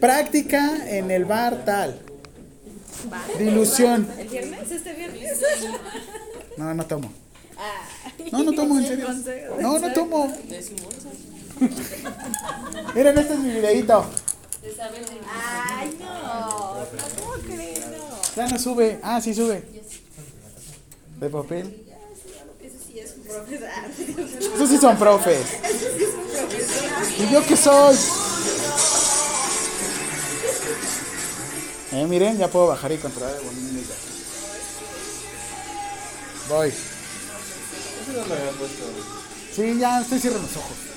Práctica 0.00 0.88
en 0.88 1.10
el 1.10 1.24
bar 1.24 1.64
tal. 1.64 2.00
Dilución. 3.38 4.08
¿El 4.18 4.28
viernes? 4.28 4.70
¿Este 4.70 4.94
viernes? 4.94 5.40
No, 6.56 6.72
no 6.72 6.86
tomo. 6.86 7.12
No, 8.32 8.42
no 8.42 8.52
tomo, 8.52 8.78
en 8.78 8.86
serio. 8.86 9.08
No, 9.60 9.78
no 9.78 9.92
tomo. 9.92 10.34
Miren, 12.94 13.18
este 13.18 13.34
es 13.34 13.38
mi 13.40 13.50
videito. 13.50 14.06
Ay, 15.30 15.96
no. 16.00 16.86
¿cómo 17.20 17.32
crees? 17.44 17.80
No. 17.80 18.36
Ya 18.36 18.48
no 18.48 18.58
sube. 18.58 18.98
Ah, 19.02 19.20
sí 19.20 19.34
sube. 19.34 19.62
De 21.24 21.30
papel. 21.30 21.74
Eso 22.62 22.76
sí 22.86 22.98
es 22.98 23.12
profes. 23.26 23.62
Esos 24.54 24.68
sí 24.68 24.76
son 24.76 24.98
profes. 24.98 25.46
¿Y 27.18 27.32
yo 27.32 27.46
qué 27.46 27.56
soy? 27.56 27.96
Eh, 31.92 32.06
miren, 32.06 32.36
ya 32.36 32.48
puedo 32.48 32.66
bajar 32.66 32.92
y 32.92 32.98
controlar 32.98 33.34
el 33.36 33.40
volumen 33.42 33.74
del. 33.74 33.84
Voy. 36.50 36.68
Eso 36.68 36.76
no 38.08 38.26
lo 38.26 38.34
había 38.34 38.50
puesto. 38.50 38.84
Sí, 39.56 39.78
ya 39.78 40.02
estoy 40.02 40.20
cerrando 40.20 40.46
los 40.46 40.56
ojos. 40.58 40.93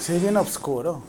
Sí, 0.00 0.18
bien 0.18 0.36
oscuro. 0.38 1.02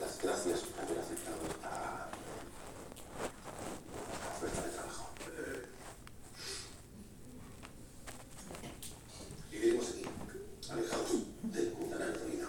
Las 0.00 0.22
gracias 0.22 0.60
por 0.60 0.84
haber 0.84 0.98
aceptado 1.00 1.36
esta 1.50 2.08
oferta 4.36 4.62
de 4.62 4.70
trabajo. 4.70 5.10
Viviremos 9.50 9.88
aquí, 9.88 10.04
alejados 10.70 11.10
del 11.42 11.74
mundanal 11.74 12.20
ruido. 12.24 12.48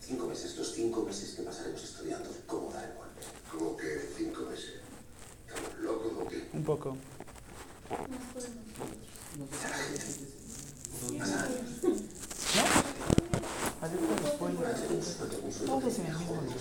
Cinco 0.00 0.26
meses, 0.26 0.56
los 0.56 0.72
cinco 0.72 1.02
meses 1.02 1.34
que 1.34 1.42
pasaremos 1.42 1.84
estudiando 1.84 2.30
cómo 2.46 2.72
dar 2.72 2.84
el 2.84 2.96
golpe. 2.96 3.20
¿Cómo 3.52 3.76
que 3.76 4.12
cinco 4.16 4.42
meses? 4.50 4.80
¿Estamos 5.46 5.78
locos 5.80 6.12
o 6.20 6.26
qué? 6.26 6.48
Un 6.54 6.64
poco. 6.64 6.96
Todos 15.66 15.98
en 15.98 16.06
el 16.06 16.18
mismo 16.18 16.34
lugar. 16.34 16.56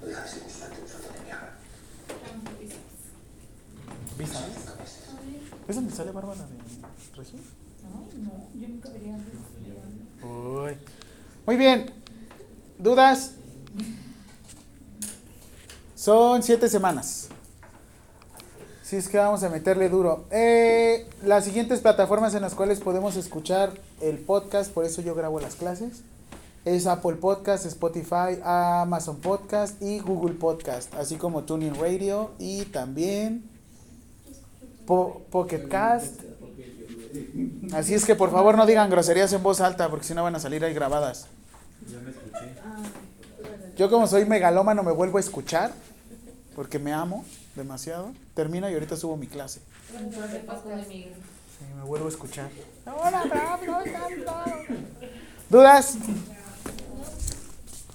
No 0.00 0.06
deja 0.06 0.22
de 0.22 0.28
ser 0.28 0.42
un 0.42 0.50
sueldo, 0.50 0.76
un 0.80 0.88
sueldo 0.88 1.08
de 1.12 1.20
mierda. 1.24 1.58
¿Visa? 4.18 4.46
¿Es 5.68 5.76
donde 5.76 5.92
sale 5.92 6.10
Bárbara 6.12 6.46
de 6.46 7.16
Regil? 7.16 7.40
No, 7.82 8.08
yo 8.60 8.68
nunca 8.68 8.88
vería 8.90 9.16
Uy. 10.22 10.76
Muy 11.50 11.56
bien. 11.56 11.90
¿Dudas? 12.78 13.32
Son 15.96 16.44
siete 16.44 16.68
semanas. 16.68 17.26
Si 18.84 18.94
es 18.94 19.08
que 19.08 19.18
vamos 19.18 19.42
a 19.42 19.48
meterle 19.48 19.88
duro. 19.88 20.26
Eh, 20.30 21.08
las 21.24 21.44
siguientes 21.46 21.80
plataformas 21.80 22.36
en 22.36 22.42
las 22.42 22.54
cuales 22.54 22.78
podemos 22.78 23.16
escuchar 23.16 23.72
el 24.00 24.18
podcast, 24.18 24.70
por 24.70 24.84
eso 24.84 25.02
yo 25.02 25.16
grabo 25.16 25.40
las 25.40 25.56
clases, 25.56 26.02
es 26.64 26.86
Apple 26.86 27.16
Podcast, 27.16 27.66
Spotify, 27.66 28.38
Amazon 28.44 29.16
Podcast 29.16 29.82
y 29.82 29.98
Google 29.98 30.34
Podcast, 30.34 30.94
así 30.94 31.16
como 31.16 31.42
Tuning 31.42 31.74
Radio 31.74 32.30
y 32.38 32.66
también 32.66 33.42
Po- 34.86 35.22
Pocket 35.32 35.66
Cast. 35.66 36.20
Así 37.72 37.94
es 37.94 38.04
que 38.04 38.14
por 38.14 38.30
favor 38.30 38.56
no 38.56 38.66
digan 38.66 38.88
groserías 38.88 39.32
en 39.32 39.42
voz 39.42 39.60
alta 39.60 39.88
porque 39.90 40.06
si 40.06 40.14
no 40.14 40.22
van 40.22 40.36
a 40.36 40.38
salir 40.38 40.64
ahí 40.64 40.74
grabadas. 40.74 41.26
Ya 41.90 41.98
me 42.00 42.10
escuché. 42.10 42.54
Yo 43.76 43.90
como 43.90 44.06
soy 44.06 44.24
megalómano 44.26 44.82
me 44.82 44.92
vuelvo 44.92 45.16
a 45.18 45.20
escuchar 45.20 45.72
porque 46.54 46.78
me 46.78 46.92
amo 46.92 47.24
demasiado. 47.56 48.12
Termino 48.34 48.68
y 48.70 48.74
ahorita 48.74 48.96
subo 48.96 49.16
mi 49.16 49.26
clase. 49.26 49.60
Sí, 51.58 51.64
me 51.76 51.82
vuelvo 51.84 52.06
a 52.06 52.10
escuchar. 52.10 52.48
¿Dudas? 55.48 55.96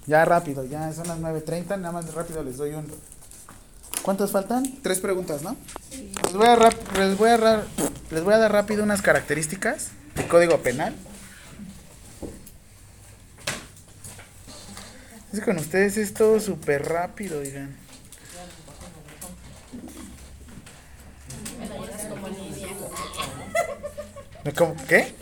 Ya 0.07 0.23
rápido, 0.23 0.63
ya 0.65 0.91
son 0.93 1.07
las 1.07 1.17
9.30, 1.19 1.79
nada 1.79 1.91
más 1.91 2.13
rápido 2.13 2.43
les 2.43 2.57
doy 2.57 2.73
un... 2.75 2.85
¿Cuántas 4.03 4.29
faltan? 4.29 4.63
Tres 4.83 4.99
preguntas, 4.99 5.41
¿no? 5.41 5.55
Les 6.25 6.33
voy 6.33 6.45
a, 6.45 6.55
rap- 6.55 6.97
les 6.97 7.17
voy 7.17 7.29
a, 7.31 7.63
les 8.11 8.23
voy 8.23 8.33
a 8.35 8.37
dar 8.37 8.51
rápido 8.51 8.83
unas 8.83 9.01
características 9.01 9.87
del 10.15 10.27
Código 10.27 10.59
Penal. 10.59 10.93
Con 15.43 15.57
ustedes 15.57 15.97
es 15.97 16.13
todo 16.13 16.39
súper 16.39 16.85
rápido, 16.87 17.41
digan. 17.41 17.75
¿Me 24.43 24.53
com- 24.53 24.75
¿Qué? 24.87 25.13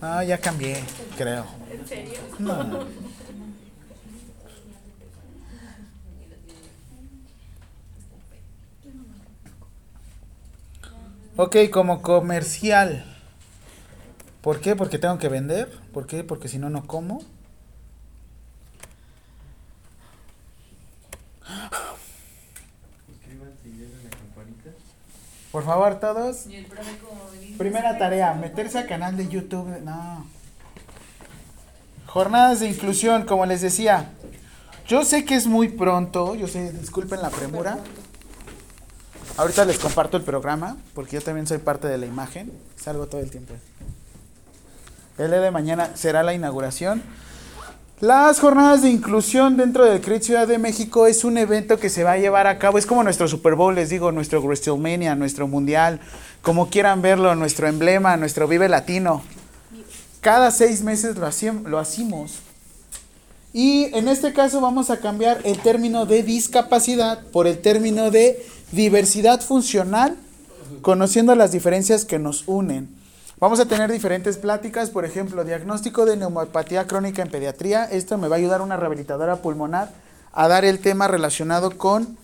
Ah, 0.00 0.22
ya 0.24 0.38
cambié, 0.38 0.82
creo. 1.16 1.44
¿En 1.72 1.86
serio? 1.88 2.14
No. 2.38 2.86
Ok, 11.36 11.56
como 11.72 12.02
comercial. 12.02 13.04
¿Por 14.42 14.60
qué? 14.60 14.74
Porque 14.76 14.98
tengo 14.98 15.18
que 15.18 15.28
vender. 15.28 15.68
¿Por 15.92 16.06
qué? 16.06 16.24
Porque 16.24 16.48
si 16.48 16.58
no, 16.58 16.70
no 16.70 16.86
como. 16.86 17.22
Suscríbanse 23.06 23.68
y 23.68 23.70
denle 23.70 24.04
la 24.04 24.10
campanita. 24.10 24.70
Por 25.50 25.64
favor, 25.64 25.98
todos. 26.00 26.46
Y 26.46 26.56
el 26.56 26.66
profe 26.66 26.98
como 26.98 27.30
dice, 27.32 27.56
Primera 27.56 27.98
tarea, 27.98 28.34
meterse 28.34 28.78
al 28.78 28.86
canal 28.86 29.16
de 29.16 29.28
YouTube. 29.28 29.80
No. 29.82 30.26
Jornadas 32.06 32.60
de 32.60 32.68
inclusión, 32.68 33.24
como 33.24 33.46
les 33.46 33.60
decía. 33.60 34.10
Yo 34.86 35.04
sé 35.04 35.24
que 35.24 35.34
es 35.34 35.46
muy 35.46 35.68
pronto, 35.68 36.34
yo 36.34 36.48
sé, 36.48 36.72
disculpen 36.72 37.20
la 37.20 37.30
premura. 37.30 37.78
Ahorita 39.36 39.64
les 39.64 39.78
comparto 39.78 40.16
el 40.16 40.22
programa, 40.22 40.76
porque 40.94 41.16
yo 41.16 41.22
también 41.22 41.46
soy 41.46 41.58
parte 41.58 41.86
de 41.86 41.98
la 41.98 42.06
imagen. 42.06 42.50
Salgo 42.76 43.06
todo 43.06 43.20
el 43.20 43.30
tiempo. 43.30 43.54
El 45.18 45.30
día 45.30 45.40
de 45.40 45.50
mañana 45.50 45.90
será 45.94 46.22
la 46.22 46.32
inauguración. 46.32 47.02
Las 48.00 48.38
jornadas 48.38 48.82
de 48.82 48.90
inclusión 48.90 49.56
dentro 49.56 49.84
del 49.84 50.00
CRIT 50.00 50.22
Ciudad 50.22 50.46
de 50.46 50.58
México 50.58 51.08
es 51.08 51.24
un 51.24 51.36
evento 51.36 51.80
que 51.80 51.90
se 51.90 52.04
va 52.04 52.12
a 52.12 52.16
llevar 52.16 52.46
a 52.46 52.56
cabo. 52.56 52.78
Es 52.78 52.86
como 52.86 53.02
nuestro 53.02 53.26
Super 53.26 53.56
Bowl, 53.56 53.74
les 53.74 53.90
digo, 53.90 54.12
nuestro 54.12 54.40
WrestleMania, 54.40 55.16
nuestro 55.16 55.48
Mundial, 55.48 55.98
como 56.40 56.70
quieran 56.70 57.02
verlo, 57.02 57.34
nuestro 57.34 57.66
emblema, 57.66 58.16
nuestro 58.16 58.46
Vive 58.46 58.68
Latino. 58.68 59.22
Cada 60.20 60.52
seis 60.52 60.82
meses 60.82 61.16
lo, 61.16 61.28
lo 61.68 61.78
hacemos. 61.80 62.38
Y 63.52 63.86
en 63.92 64.06
este 64.06 64.32
caso 64.32 64.60
vamos 64.60 64.90
a 64.90 65.00
cambiar 65.00 65.40
el 65.42 65.58
término 65.58 66.06
de 66.06 66.22
discapacidad 66.22 67.26
por 67.32 67.48
el 67.48 67.58
término 67.58 68.12
de 68.12 68.46
diversidad 68.70 69.40
funcional, 69.40 70.16
conociendo 70.82 71.34
las 71.34 71.50
diferencias 71.50 72.04
que 72.04 72.20
nos 72.20 72.44
unen. 72.46 72.97
Vamos 73.40 73.60
a 73.60 73.66
tener 73.66 73.92
diferentes 73.92 74.36
pláticas, 74.36 74.90
por 74.90 75.04
ejemplo, 75.04 75.44
diagnóstico 75.44 76.04
de 76.04 76.16
neumopatía 76.16 76.88
crónica 76.88 77.22
en 77.22 77.30
pediatría. 77.30 77.84
Esto 77.84 78.18
me 78.18 78.26
va 78.26 78.34
a 78.34 78.38
ayudar 78.40 78.62
una 78.62 78.76
rehabilitadora 78.76 79.36
pulmonar 79.36 79.92
a 80.32 80.48
dar 80.48 80.64
el 80.64 80.80
tema 80.80 81.06
relacionado 81.06 81.78
con 81.78 82.18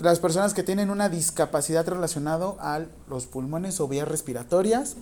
las 0.00 0.18
personas 0.18 0.54
que 0.54 0.62
tienen 0.62 0.88
una 0.88 1.10
discapacidad 1.10 1.86
relacionado 1.86 2.56
a 2.58 2.80
los 3.10 3.26
pulmones 3.26 3.80
o 3.80 3.88
vías 3.88 4.08
respiratorias. 4.08 4.96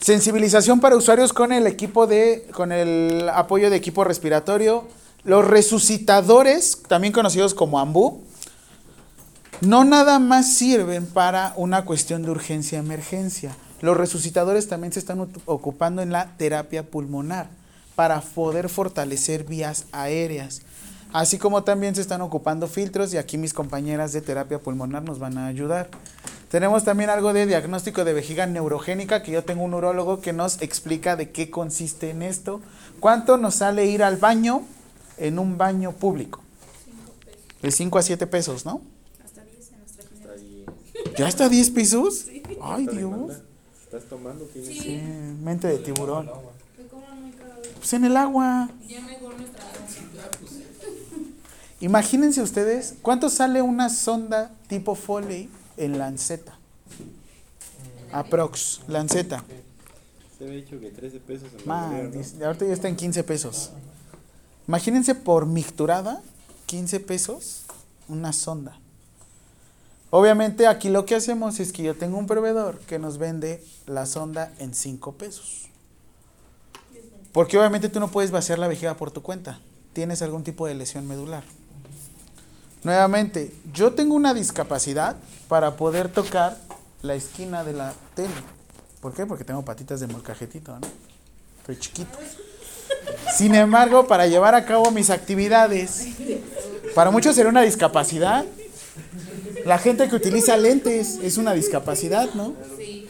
Sensibilización 0.00 0.80
para 0.80 0.96
usuarios 0.96 1.32
con 1.32 1.52
el 1.52 1.68
equipo 1.68 2.08
de, 2.08 2.48
con 2.52 2.72
el 2.72 3.28
apoyo 3.28 3.70
de 3.70 3.76
equipo 3.76 4.02
respiratorio. 4.02 4.82
Los 5.22 5.46
resucitadores, 5.46 6.82
también 6.88 7.12
conocidos 7.12 7.54
como 7.54 7.78
AMBU, 7.78 8.20
no 9.60 9.84
nada 9.84 10.18
más 10.18 10.54
sirven 10.54 11.06
para 11.06 11.52
una 11.56 11.84
cuestión 11.84 12.22
de 12.24 12.32
urgencia-emergencia. 12.32 13.54
Los 13.82 13.96
resucitadores 13.96 14.68
también 14.68 14.92
se 14.92 14.98
están 14.98 15.28
ocupando 15.44 16.02
en 16.02 16.10
la 16.10 16.36
terapia 16.36 16.82
pulmonar 16.82 17.48
para 17.94 18.20
poder 18.20 18.68
fortalecer 18.68 19.44
vías 19.44 19.84
aéreas. 19.92 20.62
Así 21.12 21.38
como 21.38 21.62
también 21.64 21.94
se 21.94 22.00
están 22.00 22.20
ocupando 22.20 22.68
filtros 22.68 23.12
y 23.14 23.18
aquí 23.18 23.38
mis 23.38 23.54
compañeras 23.54 24.12
de 24.12 24.20
terapia 24.20 24.58
pulmonar 24.58 25.02
nos 25.02 25.18
van 25.18 25.38
a 25.38 25.46
ayudar. 25.46 25.88
Tenemos 26.50 26.84
también 26.84 27.10
algo 27.10 27.32
de 27.32 27.46
diagnóstico 27.46 28.04
de 28.04 28.12
vejiga 28.12 28.46
neurogénica, 28.46 29.22
que 29.22 29.32
yo 29.32 29.44
tengo 29.44 29.64
un 29.64 29.74
urólogo 29.74 30.20
que 30.20 30.32
nos 30.32 30.62
explica 30.62 31.16
de 31.16 31.30
qué 31.30 31.50
consiste 31.50 32.10
en 32.10 32.22
esto. 32.22 32.60
¿Cuánto 33.00 33.36
nos 33.36 33.56
sale 33.56 33.86
ir 33.86 34.02
al 34.02 34.16
baño 34.16 34.62
en 35.18 35.38
un 35.38 35.58
baño 35.58 35.92
público? 35.92 36.40
De 37.62 37.70
5 37.70 37.98
a 37.98 38.02
7 38.02 38.26
pesos, 38.26 38.64
¿no? 38.64 38.80
Hasta 39.24 39.42
10 39.42 39.72
en 39.72 39.78
nuestra. 39.78 40.04
¿Ya 41.18 41.28
está 41.28 41.48
10 41.48 41.70
pesos? 41.70 42.26
Sí. 42.26 42.42
Ay, 42.60 42.86
Dios. 42.86 43.42
¿Estás 43.96 44.10
tomando? 44.10 44.44
¿Tienes? 44.44 44.78
Sí, 44.78 45.00
mente 45.42 45.68
de 45.68 45.78
tiburón. 45.78 46.30
Pues 47.78 47.92
en 47.94 48.04
el 48.04 48.14
agua. 48.14 48.68
Ya 48.86 49.00
mejor 49.00 49.38
nuestra 49.38 49.64
Imagínense 51.80 52.42
ustedes, 52.42 52.94
¿cuánto 53.00 53.30
sale 53.30 53.62
una 53.62 53.88
sonda 53.88 54.50
tipo 54.68 54.94
Foley 54.94 55.48
en 55.78 55.98
Lanceta? 55.98 56.58
Aprox, 58.12 58.82
lanceta. 58.86 59.42
Se 60.36 60.44
había 60.44 60.56
dicho 60.56 60.78
que 60.78 60.90
13 60.90 61.20
pesos 61.20 61.48
en 61.58 61.66
Man, 61.66 62.12
ahorita 62.44 62.66
ya 62.66 62.72
está 62.74 62.88
en 62.88 62.96
15 62.96 63.24
pesos. 63.24 63.70
Imagínense 64.68 65.14
por 65.14 65.46
micturada, 65.46 66.20
15 66.66 67.00
pesos, 67.00 67.64
una 68.08 68.34
sonda. 68.34 68.78
Obviamente 70.18 70.66
aquí 70.66 70.88
lo 70.88 71.04
que 71.04 71.14
hacemos 71.14 71.60
es 71.60 71.72
que 71.72 71.82
yo 71.82 71.94
tengo 71.94 72.16
un 72.16 72.26
proveedor 72.26 72.78
que 72.78 72.98
nos 72.98 73.18
vende 73.18 73.62
la 73.84 74.06
sonda 74.06 74.50
en 74.58 74.72
5 74.72 75.12
pesos. 75.12 75.68
Porque 77.32 77.58
obviamente 77.58 77.90
tú 77.90 78.00
no 78.00 78.08
puedes 78.08 78.30
vaciar 78.30 78.58
la 78.58 78.66
vejiga 78.66 78.94
por 78.94 79.10
tu 79.10 79.20
cuenta. 79.20 79.60
Tienes 79.92 80.22
algún 80.22 80.42
tipo 80.42 80.66
de 80.66 80.74
lesión 80.74 81.06
medular. 81.06 81.44
Nuevamente, 82.82 83.52
yo 83.74 83.92
tengo 83.92 84.14
una 84.14 84.32
discapacidad 84.32 85.16
para 85.48 85.76
poder 85.76 86.08
tocar 86.08 86.56
la 87.02 87.14
esquina 87.14 87.62
de 87.62 87.74
la 87.74 87.92
tele. 88.14 88.32
¿Por 89.02 89.12
qué? 89.12 89.26
Porque 89.26 89.44
tengo 89.44 89.66
patitas 89.66 90.00
de 90.00 90.06
molcajetito, 90.06 90.78
¿no? 90.78 90.86
Estoy 91.58 91.78
chiquito. 91.78 92.18
Sin 93.36 93.54
embargo, 93.54 94.06
para 94.06 94.26
llevar 94.26 94.54
a 94.54 94.64
cabo 94.64 94.90
mis 94.90 95.10
actividades, 95.10 96.06
para 96.94 97.10
muchos 97.10 97.36
será 97.36 97.50
una 97.50 97.60
discapacidad. 97.60 98.46
La 99.66 99.78
gente 99.78 100.08
que 100.08 100.14
utiliza 100.14 100.56
lentes 100.56 101.18
es 101.22 101.38
una 101.38 101.52
discapacidad, 101.52 102.32
¿no? 102.34 102.54
Sí. 102.78 103.08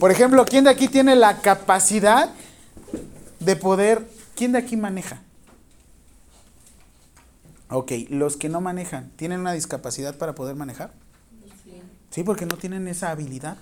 Por 0.00 0.10
ejemplo, 0.10 0.46
¿quién 0.46 0.64
de 0.64 0.70
aquí 0.70 0.88
tiene 0.88 1.14
la 1.14 1.42
capacidad 1.42 2.30
de 3.38 3.56
poder... 3.56 4.08
¿Quién 4.34 4.52
de 4.52 4.58
aquí 4.58 4.78
maneja? 4.78 5.20
Ok, 7.68 7.92
los 8.08 8.38
que 8.38 8.48
no 8.48 8.62
manejan, 8.62 9.10
¿tienen 9.16 9.40
una 9.40 9.52
discapacidad 9.52 10.16
para 10.16 10.34
poder 10.34 10.56
manejar? 10.56 10.90
Sí, 12.08 12.22
porque 12.22 12.46
no 12.46 12.56
tienen 12.56 12.88
esa 12.88 13.10
habilidad. 13.10 13.58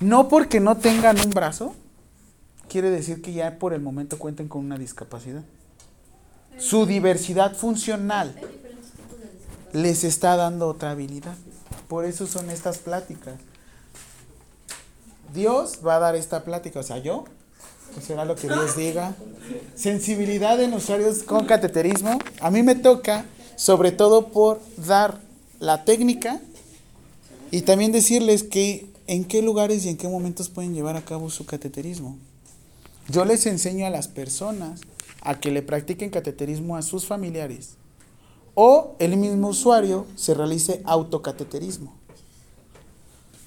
No 0.00 0.28
porque 0.28 0.58
no 0.58 0.78
tengan 0.78 1.16
un 1.20 1.30
brazo, 1.30 1.76
quiere 2.68 2.90
decir 2.90 3.22
que 3.22 3.32
ya 3.32 3.60
por 3.60 3.72
el 3.72 3.82
momento 3.82 4.18
cuenten 4.18 4.48
con 4.48 4.64
una 4.64 4.78
discapacidad. 4.78 5.44
Su 6.58 6.86
diversidad 6.86 7.54
funcional 7.54 8.34
les 9.72 10.04
está 10.04 10.36
dando 10.36 10.68
otra 10.68 10.92
habilidad. 10.92 11.36
Por 11.88 12.04
eso 12.04 12.26
son 12.26 12.50
estas 12.50 12.78
pláticas. 12.78 13.34
Dios 15.34 15.80
va 15.86 15.96
a 15.96 15.98
dar 15.98 16.14
esta 16.16 16.44
plática, 16.44 16.80
o 16.80 16.82
sea, 16.82 16.98
yo, 16.98 17.24
pues 17.92 18.06
será 18.06 18.24
lo 18.24 18.34
que 18.34 18.48
Dios 18.48 18.76
diga. 18.76 19.14
Sensibilidad 19.74 20.60
en 20.60 20.72
usuarios 20.72 21.22
con 21.22 21.46
cateterismo. 21.46 22.18
A 22.40 22.50
mí 22.50 22.62
me 22.62 22.74
toca, 22.74 23.24
sobre 23.56 23.92
todo 23.92 24.28
por 24.28 24.60
dar 24.76 25.20
la 25.60 25.84
técnica 25.84 26.40
y 27.50 27.62
también 27.62 27.92
decirles 27.92 28.42
que 28.42 28.86
en 29.06 29.24
qué 29.24 29.42
lugares 29.42 29.84
y 29.84 29.88
en 29.88 29.96
qué 29.96 30.08
momentos 30.08 30.48
pueden 30.48 30.74
llevar 30.74 30.96
a 30.96 31.04
cabo 31.04 31.30
su 31.30 31.46
cateterismo. 31.46 32.18
Yo 33.08 33.24
les 33.24 33.46
enseño 33.46 33.86
a 33.86 33.90
las 33.90 34.08
personas 34.08 34.80
a 35.22 35.40
que 35.40 35.50
le 35.50 35.62
practiquen 35.62 36.10
cateterismo 36.10 36.76
a 36.76 36.82
sus 36.82 37.06
familiares 37.06 37.78
o 38.60 38.96
el 38.98 39.16
mismo 39.16 39.50
usuario 39.50 40.04
se 40.16 40.34
realice 40.34 40.82
autocateterismo. 40.84 41.94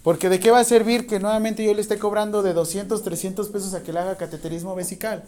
Porque 0.04 0.30
de 0.30 0.40
qué 0.40 0.52
va 0.52 0.60
a 0.60 0.64
servir 0.64 1.06
que 1.06 1.20
nuevamente 1.20 1.66
yo 1.66 1.74
le 1.74 1.82
esté 1.82 2.00
cobrando 2.00 2.42
de 2.42 2.54
200, 2.54 3.04
300 3.04 3.50
pesos 3.50 3.74
a 3.74 3.84
que 3.84 3.92
le 3.92 4.00
haga 4.00 4.16
cateterismo 4.16 4.74
vesical, 4.74 5.26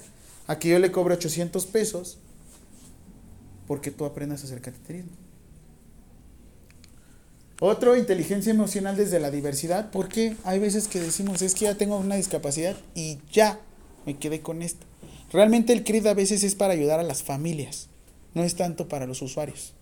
a 0.47 0.57
que 0.57 0.69
yo 0.69 0.79
le 0.79 0.89
cobre 0.89 1.15
800 1.15 1.65
pesos 1.65 2.17
porque 3.67 3.91
tú 3.91 4.05
aprendas 4.05 4.41
a 4.41 4.45
hacer 4.45 4.61
cateterismo. 4.61 5.11
Otro, 7.59 7.97
inteligencia 7.97 8.53
emocional 8.53 8.95
desde 8.95 9.19
la 9.19 9.31
diversidad, 9.31 9.91
porque 9.91 10.37
hay 10.45 10.59
veces 10.59 10.87
que 10.87 11.01
decimos, 11.01 11.41
es 11.41 11.55
que 11.55 11.65
ya 11.65 11.75
tengo 11.75 11.97
una 11.97 12.15
discapacidad 12.15 12.77
y 12.95 13.19
ya 13.33 13.59
me 14.05 14.17
quedé 14.17 14.39
con 14.39 14.61
esto. 14.61 14.85
Realmente 15.33 15.73
el 15.73 15.83
CRID 15.83 16.07
a 16.07 16.13
veces 16.13 16.41
es 16.45 16.55
para 16.55 16.71
ayudar 16.71 17.01
a 17.01 17.03
las 17.03 17.21
familias, 17.21 17.89
no 18.33 18.43
es 18.43 18.55
tanto 18.55 18.87
para 18.87 19.05
los 19.05 19.21
usuarios. 19.21 19.73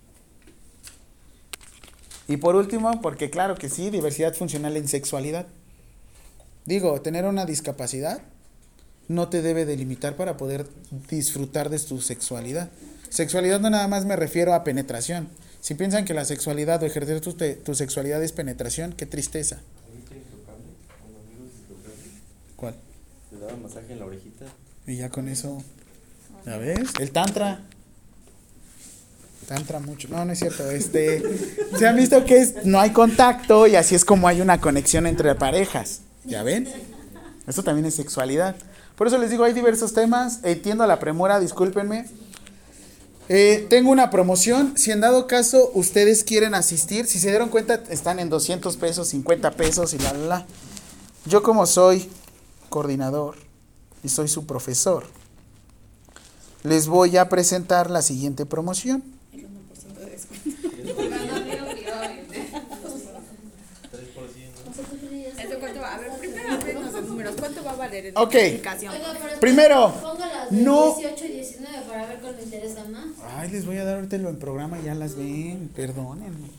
Y 2.28 2.38
por 2.38 2.56
último, 2.56 3.02
porque 3.02 3.30
claro 3.30 3.56
que 3.56 3.70
sí, 3.70 3.90
diversidad 3.90 4.34
funcional 4.34 4.78
en 4.78 4.88
sexualidad. 4.88 5.48
Digo, 6.66 7.02
tener 7.02 7.26
una 7.26 7.46
discapacidad 7.46 8.22
no 9.08 9.28
te 9.28 9.42
debe 9.42 9.66
delimitar 9.66 10.16
para 10.16 10.38
poder 10.38 10.68
disfrutar 11.10 11.70
de 11.70 11.80
tu 11.80 12.00
sexualidad. 12.00 12.70
Sexualidad 13.10 13.60
no 13.60 13.70
nada 13.70 13.88
más 13.90 14.06
me 14.06 14.16
refiero 14.16 14.54
a 14.54 14.64
penetración. 14.64 15.28
Si 15.60 15.74
piensan 15.76 16.06
que 16.06 16.14
la 16.14 16.24
sexualidad 16.24 16.82
o 16.82 16.86
ejercer 16.86 17.20
tu, 17.20 17.34
te- 17.34 17.56
tu 17.56 17.76
sexualidad 17.76 18.24
es 18.24 18.32
penetración, 18.32 18.94
qué 18.94 19.06
tristeza. 19.06 19.60
¿Cuál? 22.56 22.76
Le 23.32 23.40
daba 23.40 23.56
masaje 23.58 23.92
en 23.94 24.00
la 24.00 24.06
orejita. 24.06 24.46
Y 24.88 24.98
ya 24.98 25.10
con 25.10 25.28
eso, 25.28 25.64
¿ya 26.46 26.58
ves? 26.58 26.92
El 27.00 27.12
tantra. 27.12 27.64
Tantra 29.52 29.82
mucho. 29.82 30.08
No, 30.08 30.24
no 30.24 30.32
es 30.32 30.40
cierto. 30.40 30.72
Este, 30.72 31.22
se 31.78 31.86
han 31.86 31.98
visto 31.98 32.24
que 32.24 32.54
no 32.64 32.80
hay 32.80 32.92
contacto 32.92 33.68
y 33.68 33.76
así 33.76 33.96
es 33.96 34.06
como 34.06 34.30
hay 34.30 34.40
una 34.40 34.62
conexión 34.62 35.06
entre 35.06 35.36
parejas. 35.36 36.04
¿Ya 36.24 36.42
ven? 36.42 36.70
Esto 37.46 37.62
también 37.62 37.86
es 37.86 37.96
sexualidad. 37.96 38.56
Por 38.96 39.08
eso 39.08 39.18
les 39.18 39.30
digo, 39.30 39.44
hay 39.44 39.52
diversos 39.52 39.92
temas. 39.92 40.40
Entiendo 40.44 40.88
la 40.88 41.00
premura, 41.00 41.38
discúlpenme. 41.42 42.06
Eh, 43.28 43.68
tengo 43.70 43.92
una 43.92 44.10
promoción. 44.10 44.78
Si 44.78 44.92
en 44.92 45.02
dado 45.02 45.28
caso 45.28 45.70
ustedes 45.74 46.24
quieren 46.24 46.56
asistir, 46.56 47.06
si 47.06 47.20
se 47.20 47.28
dieron 47.28 47.50
cuenta, 47.50 47.84
están 47.90 48.20
en 48.20 48.30
200 48.30 48.78
pesos, 48.78 49.10
50 49.10 49.52
pesos 49.52 49.94
y 49.94 49.98
la, 49.98 50.14
la, 50.14 50.28
la. 50.28 50.46
Yo 51.26 51.44
como 51.44 51.66
soy 51.66 52.10
coordinador 52.70 53.36
y 54.02 54.08
soy 54.08 54.30
su 54.30 54.46
profesor, 54.46 55.04
les 56.64 56.88
voy 56.88 57.18
a 57.18 57.28
presentar 57.28 57.92
la 57.92 58.02
siguiente 58.02 58.46
promoción. 58.46 59.20
¿Eso 65.38 65.60
cuánto 65.60 65.82
va? 65.82 65.96
A 65.96 66.00
ver, 66.00 66.12
primero 66.20 66.54
aprendan 66.54 66.94
los 66.94 67.08
números. 67.08 67.36
¿Cuánto 67.92 68.16
va 68.16 68.22
a 68.22 68.26
valer 68.26 68.42
en 68.42 68.48
Ok. 68.48 68.56
aplicación? 68.56 68.94
Oiga, 68.94 69.18
pero 69.22 69.40
Primero, 69.40 69.94
Ponga 70.02 70.28
las 70.28 70.50
de 70.52 70.58
no- 70.62 70.96
18 70.96 71.26
y 71.26 71.28
19 71.34 71.78
para 71.88 72.06
ver 72.08 72.20
cuál 72.20 72.36
le 72.38 72.44
interesa 72.44 72.86
más. 72.86 73.06
Ay, 73.38 73.50
les 73.52 73.66
voy 73.66 73.78
a 73.78 73.84
dar 73.86 73.96
ahorita 73.96 74.16
en 74.16 74.36
programa, 74.38 74.80
ya 74.84 74.96
las 74.96 75.16
ven, 75.16 75.70
perdónenme. 75.76 76.50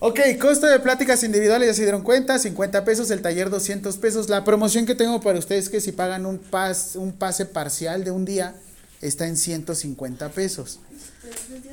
Ok, 0.00 0.20
costo 0.40 0.66
de 0.68 0.78
pláticas 0.78 1.24
individuales, 1.24 1.66
ya 1.68 1.74
se 1.74 1.82
dieron 1.82 2.02
cuenta, 2.02 2.38
50 2.38 2.84
pesos, 2.84 3.10
el 3.10 3.20
taller 3.20 3.50
200 3.50 3.96
pesos. 3.96 4.28
La 4.28 4.44
promoción 4.44 4.86
que 4.86 4.94
tengo 4.94 5.20
para 5.20 5.38
ustedes 5.40 5.64
es 5.64 5.70
que 5.70 5.80
si 5.80 5.90
pagan 5.90 6.24
un, 6.24 6.38
pas, 6.38 6.94
un 6.94 7.10
pase 7.12 7.46
parcial 7.46 8.04
de 8.04 8.12
un 8.12 8.24
día, 8.24 8.54
está 9.02 9.26
en 9.26 9.36
150 9.36 10.28
pesos. 10.28 10.78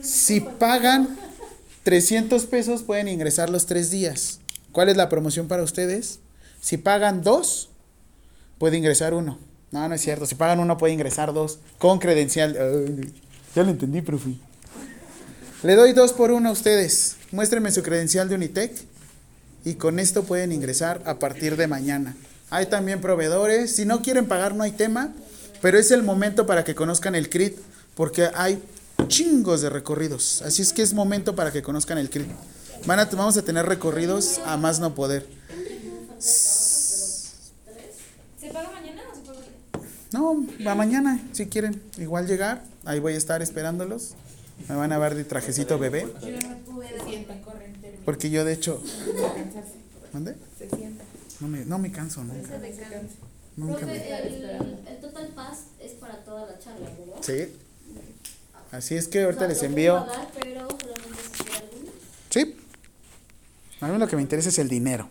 Si 0.01 0.39
pagan 0.41 1.15
300 1.83 2.47
pesos, 2.47 2.81
pueden 2.81 3.07
ingresar 3.07 3.51
los 3.51 3.67
tres 3.67 3.91
días. 3.91 4.39
¿Cuál 4.71 4.89
es 4.89 4.97
la 4.97 5.07
promoción 5.07 5.47
para 5.47 5.61
ustedes? 5.61 6.17
Si 6.61 6.77
pagan 6.77 7.21
dos, 7.21 7.69
puede 8.57 8.77
ingresar 8.77 9.13
uno. 9.13 9.37
No, 9.71 9.87
no 9.87 9.95
es 9.95 10.01
cierto. 10.01 10.25
Si 10.25 10.35
pagan 10.35 10.59
uno, 10.59 10.77
puede 10.77 10.93
ingresar 10.93 11.33
dos. 11.33 11.59
Con 11.77 11.99
credencial. 11.99 12.53
Ya 13.55 13.63
lo 13.63 13.69
entendí, 13.69 14.01
profe. 14.01 14.35
Le 15.63 15.75
doy 15.75 15.93
dos 15.93 16.13
por 16.13 16.31
uno 16.31 16.49
a 16.49 16.51
ustedes. 16.51 17.17
Muéstrenme 17.31 17.71
su 17.71 17.83
credencial 17.83 18.29
de 18.29 18.35
Unitec. 18.35 18.71
Y 19.63 19.75
con 19.75 19.99
esto 19.99 20.23
pueden 20.23 20.51
ingresar 20.51 21.01
a 21.05 21.17
partir 21.17 21.57
de 21.57 21.67
mañana. 21.67 22.15
Hay 22.51 22.67
también 22.67 23.01
proveedores. 23.01 23.75
Si 23.75 23.85
no 23.85 24.01
quieren 24.01 24.27
pagar, 24.27 24.55
no 24.55 24.63
hay 24.63 24.71
tema. 24.71 25.13
Pero 25.61 25.79
es 25.79 25.91
el 25.91 26.03
momento 26.03 26.45
para 26.45 26.63
que 26.63 26.75
conozcan 26.75 27.15
el 27.15 27.29
CRIT. 27.29 27.57
Porque 27.95 28.29
hay 28.35 28.61
chingos 29.07 29.61
de 29.61 29.69
recorridos. 29.69 30.41
Así 30.43 30.61
es 30.61 30.71
que 30.71 30.81
es 30.81 30.93
momento 30.93 31.35
para 31.35 31.51
que 31.51 31.61
conozcan 31.61 31.97
el 31.97 32.09
CRIT. 32.09 32.27
Van 32.85 32.99
a, 32.99 33.05
vamos 33.05 33.37
a 33.37 33.41
tener 33.41 33.65
recorridos 33.65 34.39
a 34.45 34.57
más 34.57 34.79
no 34.79 34.93
poder. 34.93 35.25
¿Se 36.19 37.31
paga 38.51 38.69
mañana 38.71 39.01
o 39.11 39.15
se 39.15 39.21
paga 39.21 39.39
hoy? 39.39 39.45
No, 40.15 40.45
va 40.65 40.75
mañana, 40.75 41.19
si 41.33 41.47
quieren. 41.47 41.81
Igual 41.97 42.25
llegar, 42.25 42.63
ahí 42.85 42.99
voy 43.01 43.15
a 43.15 43.17
estar 43.17 43.41
esperándolos. 43.41 44.13
Me 44.69 44.75
van 44.75 44.93
a 44.93 44.97
ver 44.97 45.13
de 45.13 45.25
trajecito 45.25 45.77
bebé. 45.77 46.07
Porque 48.05 48.29
yo 48.29 48.45
de 48.45 48.53
hecho... 48.53 48.81
¿Mande? 50.13 50.37
Se 50.57 50.69
sienta. 50.69 51.03
No 51.41 51.49
me, 51.49 51.65
no 51.65 51.79
me 51.79 51.91
canso 51.91 52.23
nunca. 52.23 52.57
Nunca 53.57 53.85
me... 53.85 53.97
El, 53.97 54.79
el 54.87 54.99
Total 55.01 55.27
Pass 55.35 55.63
es 55.81 55.91
para 55.95 56.23
toda 56.23 56.45
la 56.45 56.59
charla, 56.59 56.89
¿verdad? 56.97 57.17
Sí. 57.19 57.53
Así 58.71 58.95
es 58.95 59.09
que 59.09 59.21
ahorita 59.23 59.43
O 59.43 59.47
sea, 59.47 59.53
les 59.53 59.63
envío... 59.63 59.95
puedo 60.05 60.13
pagar, 60.13 60.31
pero. 60.39 60.67
Sí. 62.29 62.55
A 63.81 63.87
mí 63.89 63.97
lo 63.97 64.07
que 64.07 64.15
me 64.15 64.21
interesa 64.21 64.47
es 64.47 64.59
el 64.59 64.69
dinero. 64.69 65.09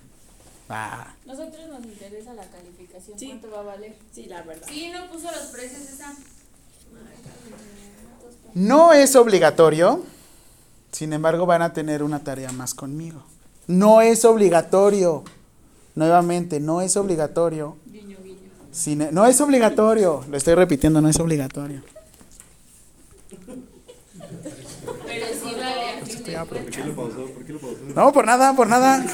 Ah, 0.71 1.15
Nosotros 1.27 1.69
nos 1.69 1.85
interesa 1.85 2.33
la 2.33 2.45
Sí. 3.17 3.27
¿Cuánto 3.29 3.51
va 3.51 3.61
a 3.61 3.63
valer? 3.63 3.97
Sí, 4.13 4.25
la 4.27 4.43
verdad. 4.43 4.67
Sí, 4.69 4.91
no 4.93 5.11
puso 5.11 5.31
los 5.31 5.47
precios 5.53 5.83
esa. 5.83 6.15
no 8.55 8.93
es 8.93 9.15
obligatorio. 9.17 10.03
Sin 10.93 11.13
embargo, 11.13 11.45
van 11.47 11.63
a 11.63 11.73
tener 11.73 12.03
una 12.03 12.21
tarea 12.23 12.53
más 12.53 12.73
conmigo. 12.75 13.25
No 13.67 14.01
es 14.01 14.25
obligatorio. 14.25 15.25
Nuevamente, 15.97 16.61
no 16.61 16.81
es 16.81 16.97
obligatorio. 16.97 17.77
Guiño, 17.87 18.17
guiño. 18.23 18.39
Si 18.73 18.95
ne- 18.97 19.11
no 19.13 19.27
es 19.27 19.41
obligatorio. 19.41 20.25
Lo 20.29 20.37
estoy 20.37 20.55
repitiendo, 20.55 21.01
no 21.01 21.09
es 21.09 21.19
obligatorio. 21.19 21.83
Pero 25.07 25.27
sí 25.33 25.55
vale 25.59 26.45
¿Por 26.47 26.71
qué 26.71 26.85
lo 26.85 26.95
pausó? 26.97 27.25
¿Por 27.27 27.45
qué 27.45 27.53
lo 27.53 27.59
pausó? 27.61 27.79
No, 27.95 28.13
por 28.13 28.27
nada, 28.27 28.55
por 28.55 28.69
nada. 28.69 29.05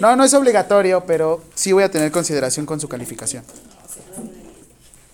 No, 0.00 0.14
no 0.14 0.24
es 0.24 0.34
obligatorio, 0.34 1.04
pero 1.06 1.42
sí 1.54 1.72
voy 1.72 1.84
a 1.84 1.90
tener 1.90 2.10
consideración 2.10 2.66
con 2.66 2.80
su 2.80 2.88
calificación. 2.88 3.44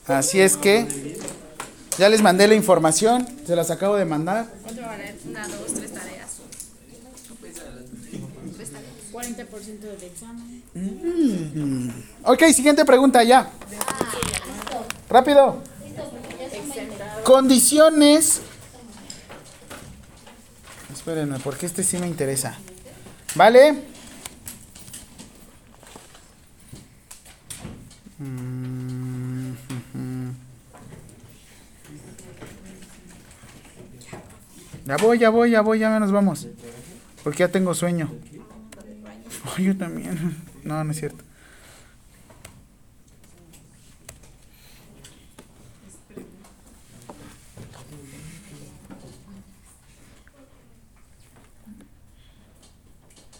Así 0.07 0.41
es 0.41 0.57
que 0.57 1.19
ya 1.99 2.09
les 2.09 2.23
mandé 2.23 2.49
la 2.49 2.55
información, 2.55 3.27
se 3.47 3.55
las 3.55 3.71
acabo 3.71 3.97
de 3.97 4.05
mandar. 4.05 4.47
Una, 5.29 5.47
dos, 5.47 5.75
tres 5.75 5.93
tareas. 5.93 6.31
Tres 8.57 8.71
tareas. 8.71 8.93
40% 9.13 9.79
del 9.79 10.03
examen. 10.03 10.63
Mm. 10.75 11.91
Ok, 12.25 12.45
siguiente 12.55 12.85
pregunta 12.85 13.23
ya. 13.23 13.49
Rápido. 15.09 15.63
Condiciones. 17.25 18.41
Espérenme, 20.93 21.39
porque 21.41 21.67
este 21.67 21.85
sí 21.85 21.99
me 21.99 22.09
interesa. 22.09 22.59
¿Vale? 23.35 23.92
Ya 34.85 34.97
voy, 34.97 35.19
ya 35.19 35.31
voy, 35.31 35.51
ya 35.51 35.61
voy, 35.63 35.79
ya 35.79 35.99
nos 35.99 36.13
vamos. 36.13 36.49
Porque 37.25 37.39
ya 37.39 37.49
tengo 37.49 37.73
sueño. 37.75 38.11
Ay, 39.57 39.65
yo 39.65 39.77
también. 39.77 40.37
No, 40.65 40.85
no 40.85 40.91
es 40.91 40.99
cierto. 40.99 41.25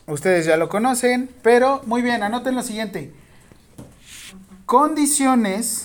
Ustedes 0.07 0.47
ya 0.47 0.57
lo 0.57 0.69
conocen, 0.69 1.31
pero 1.43 1.83
muy 1.87 2.03
bien, 2.03 2.23
anoten 2.23 2.55
lo 2.55 2.63
siguiente. 2.63 3.13
Condiciones 4.73 5.85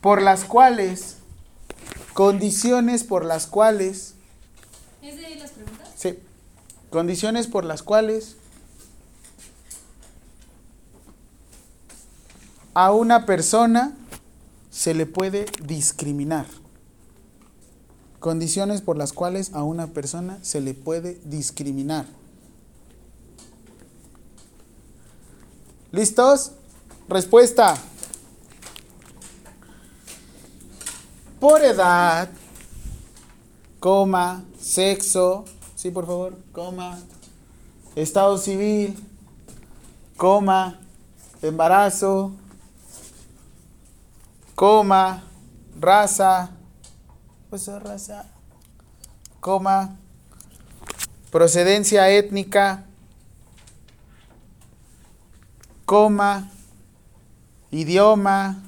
por 0.00 0.22
las 0.22 0.44
cuales, 0.44 1.16
condiciones 2.12 3.02
por 3.02 3.24
las 3.24 3.48
cuales, 3.48 4.14
¿Es 5.02 5.16
de 5.16 5.34
las 5.34 5.50
preguntas? 5.50 5.88
sí, 5.96 6.20
condiciones 6.90 7.48
por 7.48 7.64
las 7.64 7.82
cuales 7.82 8.36
a 12.74 12.92
una 12.92 13.26
persona 13.26 13.96
se 14.70 14.94
le 14.94 15.06
puede 15.06 15.46
discriminar. 15.64 16.46
Condiciones 18.20 18.82
por 18.82 18.96
las 18.96 19.12
cuales 19.12 19.52
a 19.52 19.64
una 19.64 19.88
persona 19.88 20.38
se 20.42 20.60
le 20.60 20.74
puede 20.74 21.20
discriminar. 21.24 22.06
¿Listos? 25.90 26.52
Respuesta. 27.12 27.76
Por 31.38 31.62
edad, 31.62 32.30
coma, 33.78 34.42
sexo, 34.58 35.44
sí, 35.74 35.90
por 35.90 36.06
favor, 36.06 36.38
coma, 36.52 36.98
estado 37.96 38.38
civil, 38.38 38.96
coma, 40.16 40.80
embarazo, 41.42 42.32
coma, 44.54 45.22
raza, 45.78 46.48
pues 47.50 47.66
raza, 47.66 48.24
coma, 49.38 49.98
procedencia 51.30 52.08
étnica, 52.08 52.86
coma, 55.84 56.50
idioma, 57.72 58.62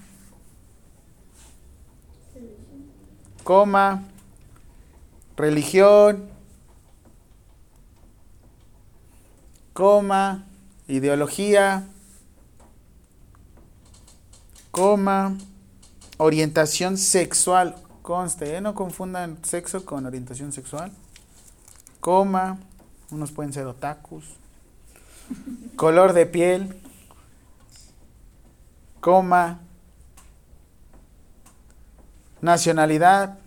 coma, 3.45 4.03
religión, 5.37 6.29
coma, 9.75 10.47
ideología, 10.89 11.87
coma, 14.71 15.37
orientación 16.17 16.97
sexual. 16.97 17.77
Conste, 18.01 18.57
¿eh? 18.57 18.61
no 18.61 18.75
confundan 18.75 19.39
sexo 19.45 19.85
con 19.85 20.07
orientación 20.07 20.53
sexual. 20.53 20.93
Coma, 22.01 22.59
unos 23.11 23.33
pueden 23.33 23.53
ser 23.53 23.67
otakus. 23.67 24.25
Color 25.77 26.13
de 26.15 26.27
piel, 26.27 26.84
coma, 29.05 29.61
nacionalidad, 32.41 33.39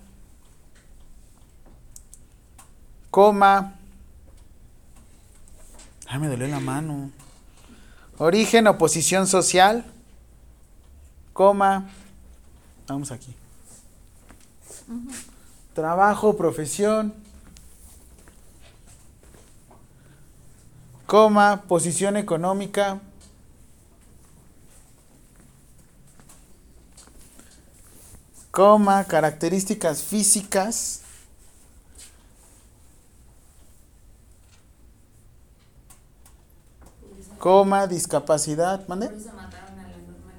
coma, 3.09 3.73
ay 6.07 6.19
me 6.19 6.27
dolió 6.27 6.47
la 6.47 6.59
mano, 6.59 7.09
origen 8.19 8.67
o 8.67 8.77
posición 8.77 9.25
social, 9.25 9.83
coma, 11.33 11.89
vamos 12.87 13.09
aquí, 13.09 13.33
trabajo, 15.73 16.37
profesión, 16.37 17.15
coma, 21.07 21.63
posición 21.67 22.15
económica, 22.15 22.99
coma, 28.57 29.03
características 29.03 30.01
físicas, 30.01 31.01
coma, 37.37 37.85
discapacidad, 37.85 38.87
¿mande? 38.87 39.09
Por 39.09 39.15
eso 39.19 39.31
mataron 39.33 39.79
a 39.79 39.83
la 39.83 39.89
Norma 39.89 40.31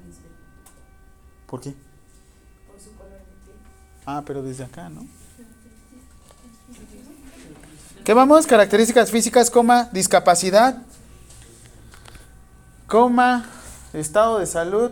¿Por 1.47 1.61
qué? 1.61 1.73
por 2.67 2.77
su 2.81 2.91
color 2.97 3.11
de 3.11 3.19
piel. 3.45 3.57
Ah, 4.05 4.21
pero 4.25 4.43
desde 4.43 4.65
acá, 4.65 4.89
¿no? 4.89 5.07
¿Qué 8.03 8.13
vamos? 8.13 8.45
Características 8.45 9.11
físicas, 9.11 9.49
coma, 9.49 9.87
discapacidad, 9.93 10.83
coma, 12.85 13.45
estado 13.93 14.39
de 14.39 14.45
salud, 14.45 14.91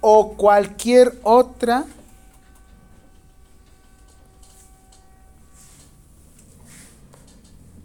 o 0.00 0.34
cualquier 0.36 1.18
otra 1.22 1.84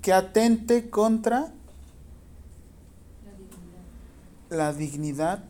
que 0.01 0.13
atente 0.13 0.89
contra 0.89 1.51
la 4.49 4.71
dignidad 4.71 5.43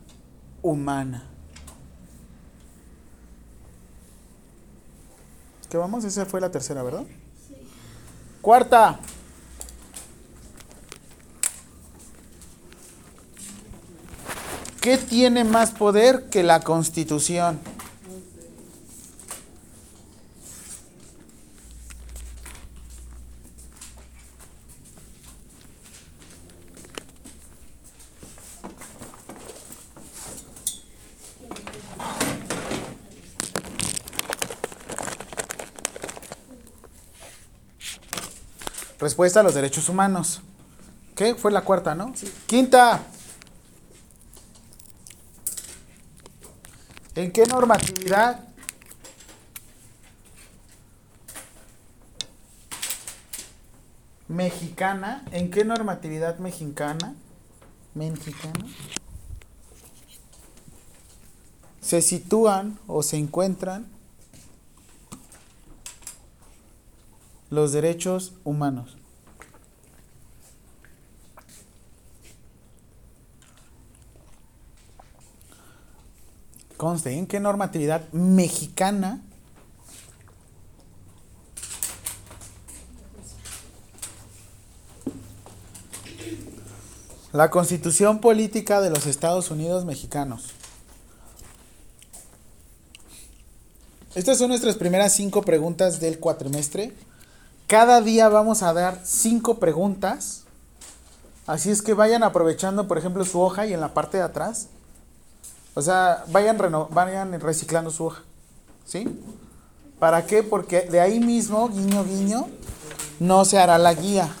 humana. 0.62 1.24
¿Qué 5.68 5.76
vamos? 5.76 6.04
Esa 6.04 6.24
fue 6.26 6.40
la 6.40 6.50
tercera, 6.50 6.82
¿verdad? 6.82 7.04
Cuarta. 8.40 8.98
¿Qué 14.86 14.98
tiene 14.98 15.42
más 15.42 15.72
poder 15.72 16.26
que 16.30 16.44
la 16.44 16.60
Constitución? 16.60 17.58
Respuesta 39.00 39.40
a 39.40 39.42
los 39.42 39.54
derechos 39.54 39.88
humanos. 39.88 40.42
¿Qué? 41.16 41.34
Fue 41.34 41.50
la 41.50 41.62
cuarta, 41.62 41.96
¿no? 41.96 42.12
Quinta. 42.46 43.02
¿En 47.16 47.32
qué 47.32 47.46
normatividad 47.46 48.46
mexicana, 54.28 55.24
en 55.32 55.50
qué 55.50 55.64
normatividad 55.64 56.38
mexicana, 56.40 57.14
mexicana, 57.94 58.66
se 61.80 62.02
sitúan 62.02 62.78
o 62.86 63.02
se 63.02 63.16
encuentran 63.16 63.86
los 67.48 67.72
derechos 67.72 68.34
humanos? 68.44 68.98
Conste, 76.76 77.12
¿en 77.16 77.26
qué 77.26 77.40
normatividad 77.40 78.02
mexicana 78.12 79.22
La 87.36 87.50
Constitución 87.50 88.20
Política 88.20 88.80
de 88.80 88.88
los 88.88 89.04
Estados 89.04 89.50
Unidos 89.50 89.84
Mexicanos. 89.84 90.54
Estas 94.14 94.38
son 94.38 94.48
nuestras 94.48 94.76
primeras 94.76 95.12
cinco 95.12 95.42
preguntas 95.42 96.00
del 96.00 96.18
cuatrimestre. 96.18 96.94
Cada 97.66 98.00
día 98.00 98.30
vamos 98.30 98.62
a 98.62 98.72
dar 98.72 99.02
cinco 99.04 99.58
preguntas. 99.58 100.44
Así 101.46 101.70
es 101.70 101.82
que 101.82 101.92
vayan 101.92 102.22
aprovechando, 102.22 102.88
por 102.88 102.96
ejemplo, 102.96 103.22
su 103.26 103.38
hoja 103.38 103.66
y 103.66 103.74
en 103.74 103.82
la 103.82 103.92
parte 103.92 104.16
de 104.16 104.22
atrás. 104.22 104.68
O 105.78 105.82
sea, 105.82 106.24
vayan, 106.28 106.58
reno- 106.58 106.88
vayan 106.90 107.38
reciclando 107.38 107.90
su 107.90 108.06
hoja. 108.06 108.22
¿Sí? 108.86 109.06
¿Para 109.98 110.24
qué? 110.26 110.42
Porque 110.42 110.80
de 110.82 111.00
ahí 111.00 111.20
mismo, 111.20 111.68
guiño, 111.68 112.02
guiño, 112.02 112.48
no 113.20 113.44
se 113.44 113.58
hará 113.58 113.76
la 113.76 113.92
guía. 113.92 114.34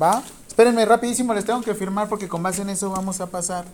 ¿Va? 0.00 0.22
Espérenme, 0.46 0.84
rapidísimo, 0.84 1.32
les 1.32 1.46
tengo 1.46 1.62
que 1.62 1.74
firmar 1.74 2.08
porque 2.10 2.28
con 2.28 2.42
base 2.42 2.60
en 2.60 2.68
eso 2.68 2.90
vamos 2.90 3.20
a 3.22 3.26
pasar. 3.28 3.64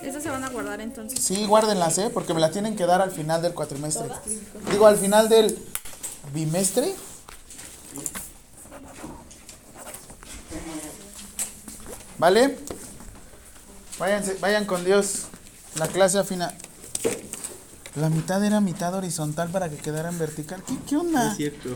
Estas 0.00 0.22
se 0.22 0.30
van 0.30 0.44
a 0.44 0.50
guardar 0.50 0.80
entonces. 0.80 1.18
Sí, 1.18 1.44
guárdenlas, 1.46 1.98
¿eh? 1.98 2.10
Porque 2.14 2.34
me 2.34 2.40
la 2.40 2.52
tienen 2.52 2.76
que 2.76 2.86
dar 2.86 3.00
al 3.02 3.10
final 3.10 3.42
del 3.42 3.52
cuatrimestre. 3.52 4.08
Digo, 4.70 4.86
al 4.86 4.96
final 4.96 5.28
del 5.28 5.58
bimestre. 6.32 6.94
¿Vale? 12.18 12.58
Váyanse, 13.98 14.34
vayan 14.40 14.64
con 14.64 14.84
Dios. 14.84 15.24
La 15.76 15.88
clase 15.88 16.18
al 16.18 16.24
final. 16.24 16.54
La 17.96 18.08
mitad 18.08 18.42
era 18.44 18.60
mitad 18.60 18.92
horizontal 18.94 19.50
para 19.50 19.68
que 19.68 19.76
quedara 19.76 20.08
en 20.08 20.18
vertical. 20.18 20.62
¿Qué, 20.66 20.74
qué 20.88 20.96
onda? 20.96 21.30
Es 21.30 21.36
cierto. 21.36 21.68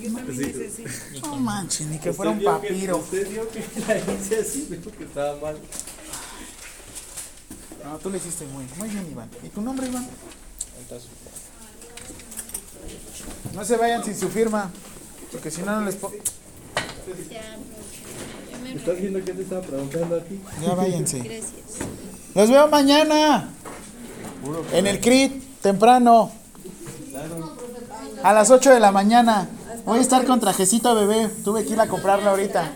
Yo 0.00 0.12
también 0.14 0.50
hice 0.50 0.66
así. 0.68 1.20
No 1.20 1.36
manches, 1.36 1.86
ni 1.88 1.98
que 1.98 2.12
fuera 2.14 2.30
un 2.32 2.38
que- 2.38 2.44
papiro. 2.46 2.96
Usted 2.98 3.28
vio 3.30 3.48
que 3.50 3.62
la 3.86 3.98
hice 3.98 4.40
así, 4.40 4.66
dijo 4.70 4.90
que 4.96 5.04
estaba 5.04 5.38
mal. 5.40 5.58
No, 7.84 7.98
tú 7.98 8.08
le 8.10 8.16
hiciste 8.18 8.46
muy, 8.46 8.64
muy 8.78 8.88
bien, 8.88 9.06
Iván. 9.10 9.28
¿Y 9.44 9.48
tu 9.50 9.60
nombre, 9.60 9.86
Iván? 9.86 10.08
No 13.54 13.64
se 13.64 13.76
vayan 13.76 14.02
sin 14.04 14.16
su 14.18 14.28
firma, 14.28 14.70
porque 15.30 15.50
si 15.50 15.62
no, 15.62 15.78
no 15.80 15.86
les 15.86 15.96
puedo... 15.96 16.14
¿Estás 18.76 19.00
viendo 19.00 19.24
que 19.24 19.32
te 19.32 19.42
estaba 19.42 19.62
preguntando 19.62 20.16
a 20.16 20.20
ti? 20.20 20.38
Ya 20.62 20.74
váyanse. 20.74 21.18
Gracias. 21.20 21.52
Los 22.34 22.50
veo 22.50 22.68
mañana. 22.68 23.48
En 24.72 24.86
el 24.86 25.00
CRIT, 25.00 25.62
temprano. 25.62 26.30
A 28.22 28.32
las 28.34 28.50
8 28.50 28.70
de 28.70 28.80
la 28.80 28.92
mañana. 28.92 29.48
Voy 29.86 29.98
a 29.98 30.02
estar 30.02 30.26
con 30.26 30.40
trajecito 30.40 30.94
bebé. 30.94 31.28
Tuve 31.42 31.64
que 31.64 31.72
ir 31.72 31.80
a 31.80 31.88
comprarlo 31.88 32.28
ahorita. 32.30 32.70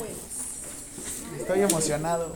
Estoy 1.38 1.60
emocionado. 1.60 2.34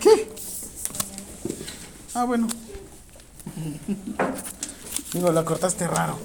¿Qué? 0.00 0.28
Ah, 2.14 2.24
bueno. 2.24 2.48
Digo, 5.12 5.30
lo 5.30 5.44
cortaste 5.44 5.86
raro. 5.86 6.18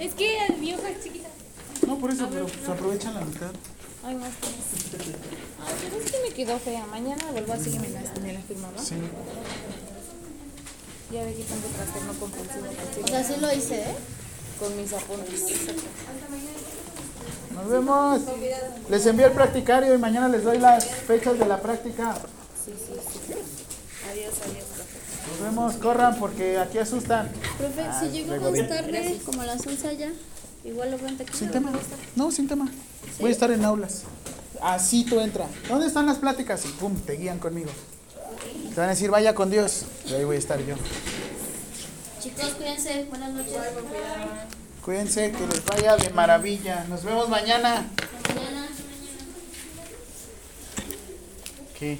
Es 0.00 0.14
que 0.14 0.38
mi 0.58 0.74
hoja 0.74 0.90
es 0.90 1.04
chiquita. 1.04 1.27
No, 1.86 1.98
por 1.98 2.10
eso, 2.10 2.28
pero 2.30 2.46
pues 2.46 2.68
aprovechan 2.68 3.14
la 3.14 3.20
mitad. 3.22 3.50
Ay, 4.04 4.14
más 4.16 4.30
que 4.40 4.46
Ay, 4.48 5.74
pero 5.82 6.02
es 6.04 6.10
que 6.12 6.18
me 6.28 6.34
quedó 6.34 6.58
fea. 6.58 6.86
Mañana 6.86 7.24
vuelvo 7.32 7.52
así 7.52 7.70
que 7.70 7.78
me 7.80 7.88
la, 7.90 8.00
me 8.22 8.32
la 8.32 8.40
firmaba. 8.40 8.78
Sí. 8.78 8.94
Ya 11.12 11.24
ve 11.24 11.34
que 11.34 11.42
tanto 11.44 11.68
trastorno 11.68 12.12
compulsivo 12.20 12.66
O 13.02 13.08
sea, 13.08 13.24
sí 13.24 13.34
lo 13.40 13.52
hice, 13.52 13.80
¿eh? 13.80 13.94
Con 14.58 14.76
mis 14.76 14.92
apuntes. 14.92 15.44
Nos 17.54 17.68
vemos. 17.68 18.20
Les 18.90 19.06
envío 19.06 19.26
el 19.26 19.32
practicario 19.32 19.94
y 19.94 19.98
mañana 19.98 20.28
les 20.28 20.44
doy 20.44 20.58
las 20.58 20.84
fechas 20.84 21.38
de 21.38 21.46
la 21.46 21.60
práctica. 21.60 22.14
Sí, 22.64 22.72
sí, 22.76 22.92
sí. 22.94 23.32
Adiós, 24.10 24.34
adiós, 24.44 24.64
profe. 24.74 25.30
Nos 25.30 25.40
vemos, 25.40 25.74
corran 25.76 26.18
porque 26.18 26.58
aquí 26.58 26.78
asustan. 26.78 27.30
Profe, 27.58 27.82
Ah, 27.82 28.00
si 28.00 28.10
llego 28.10 28.50
más 28.50 28.68
tarde, 28.68 29.18
como 29.24 29.42
a 29.42 29.46
las 29.46 29.66
11 29.66 29.88
allá, 29.88 30.12
igual 30.64 30.90
lo 30.90 30.98
cuenta 30.98 31.22
aquí. 31.22 31.36
Sin 31.36 31.50
tema. 31.50 31.72
No, 32.16 32.30
sin 32.30 32.48
tema. 32.48 32.70
Voy 33.20 33.30
a 33.30 33.32
estar 33.32 33.50
en 33.50 33.64
aulas. 33.64 34.02
Así 34.60 35.04
tú 35.04 35.20
entra. 35.20 35.46
¿Dónde 35.68 35.86
están 35.86 36.06
las 36.06 36.18
pláticas? 36.18 36.64
Y 36.64 36.68
pum, 36.68 36.96
te 36.96 37.14
guían 37.14 37.38
conmigo. 37.38 37.70
Te 38.74 38.80
van 38.80 38.86
a 38.86 38.92
decir, 38.92 39.10
vaya 39.10 39.34
con 39.34 39.50
Dios. 39.50 39.84
Y 40.06 40.14
ahí 40.14 40.24
voy 40.24 40.36
a 40.36 40.38
estar 40.38 40.58
yo. 40.64 40.74
Chicos, 42.20 42.50
cuídense. 42.56 43.04
Buenas 43.08 43.32
noches. 43.32 43.54
Cuídense, 44.84 45.32
que 45.32 45.46
les 45.46 45.64
vaya 45.64 45.96
de 45.96 46.10
maravilla. 46.10 46.84
Nos 46.88 47.04
vemos 47.04 47.28
mañana. 47.28 47.86
Mañana. 48.34 48.68
¿Qué? 51.78 51.98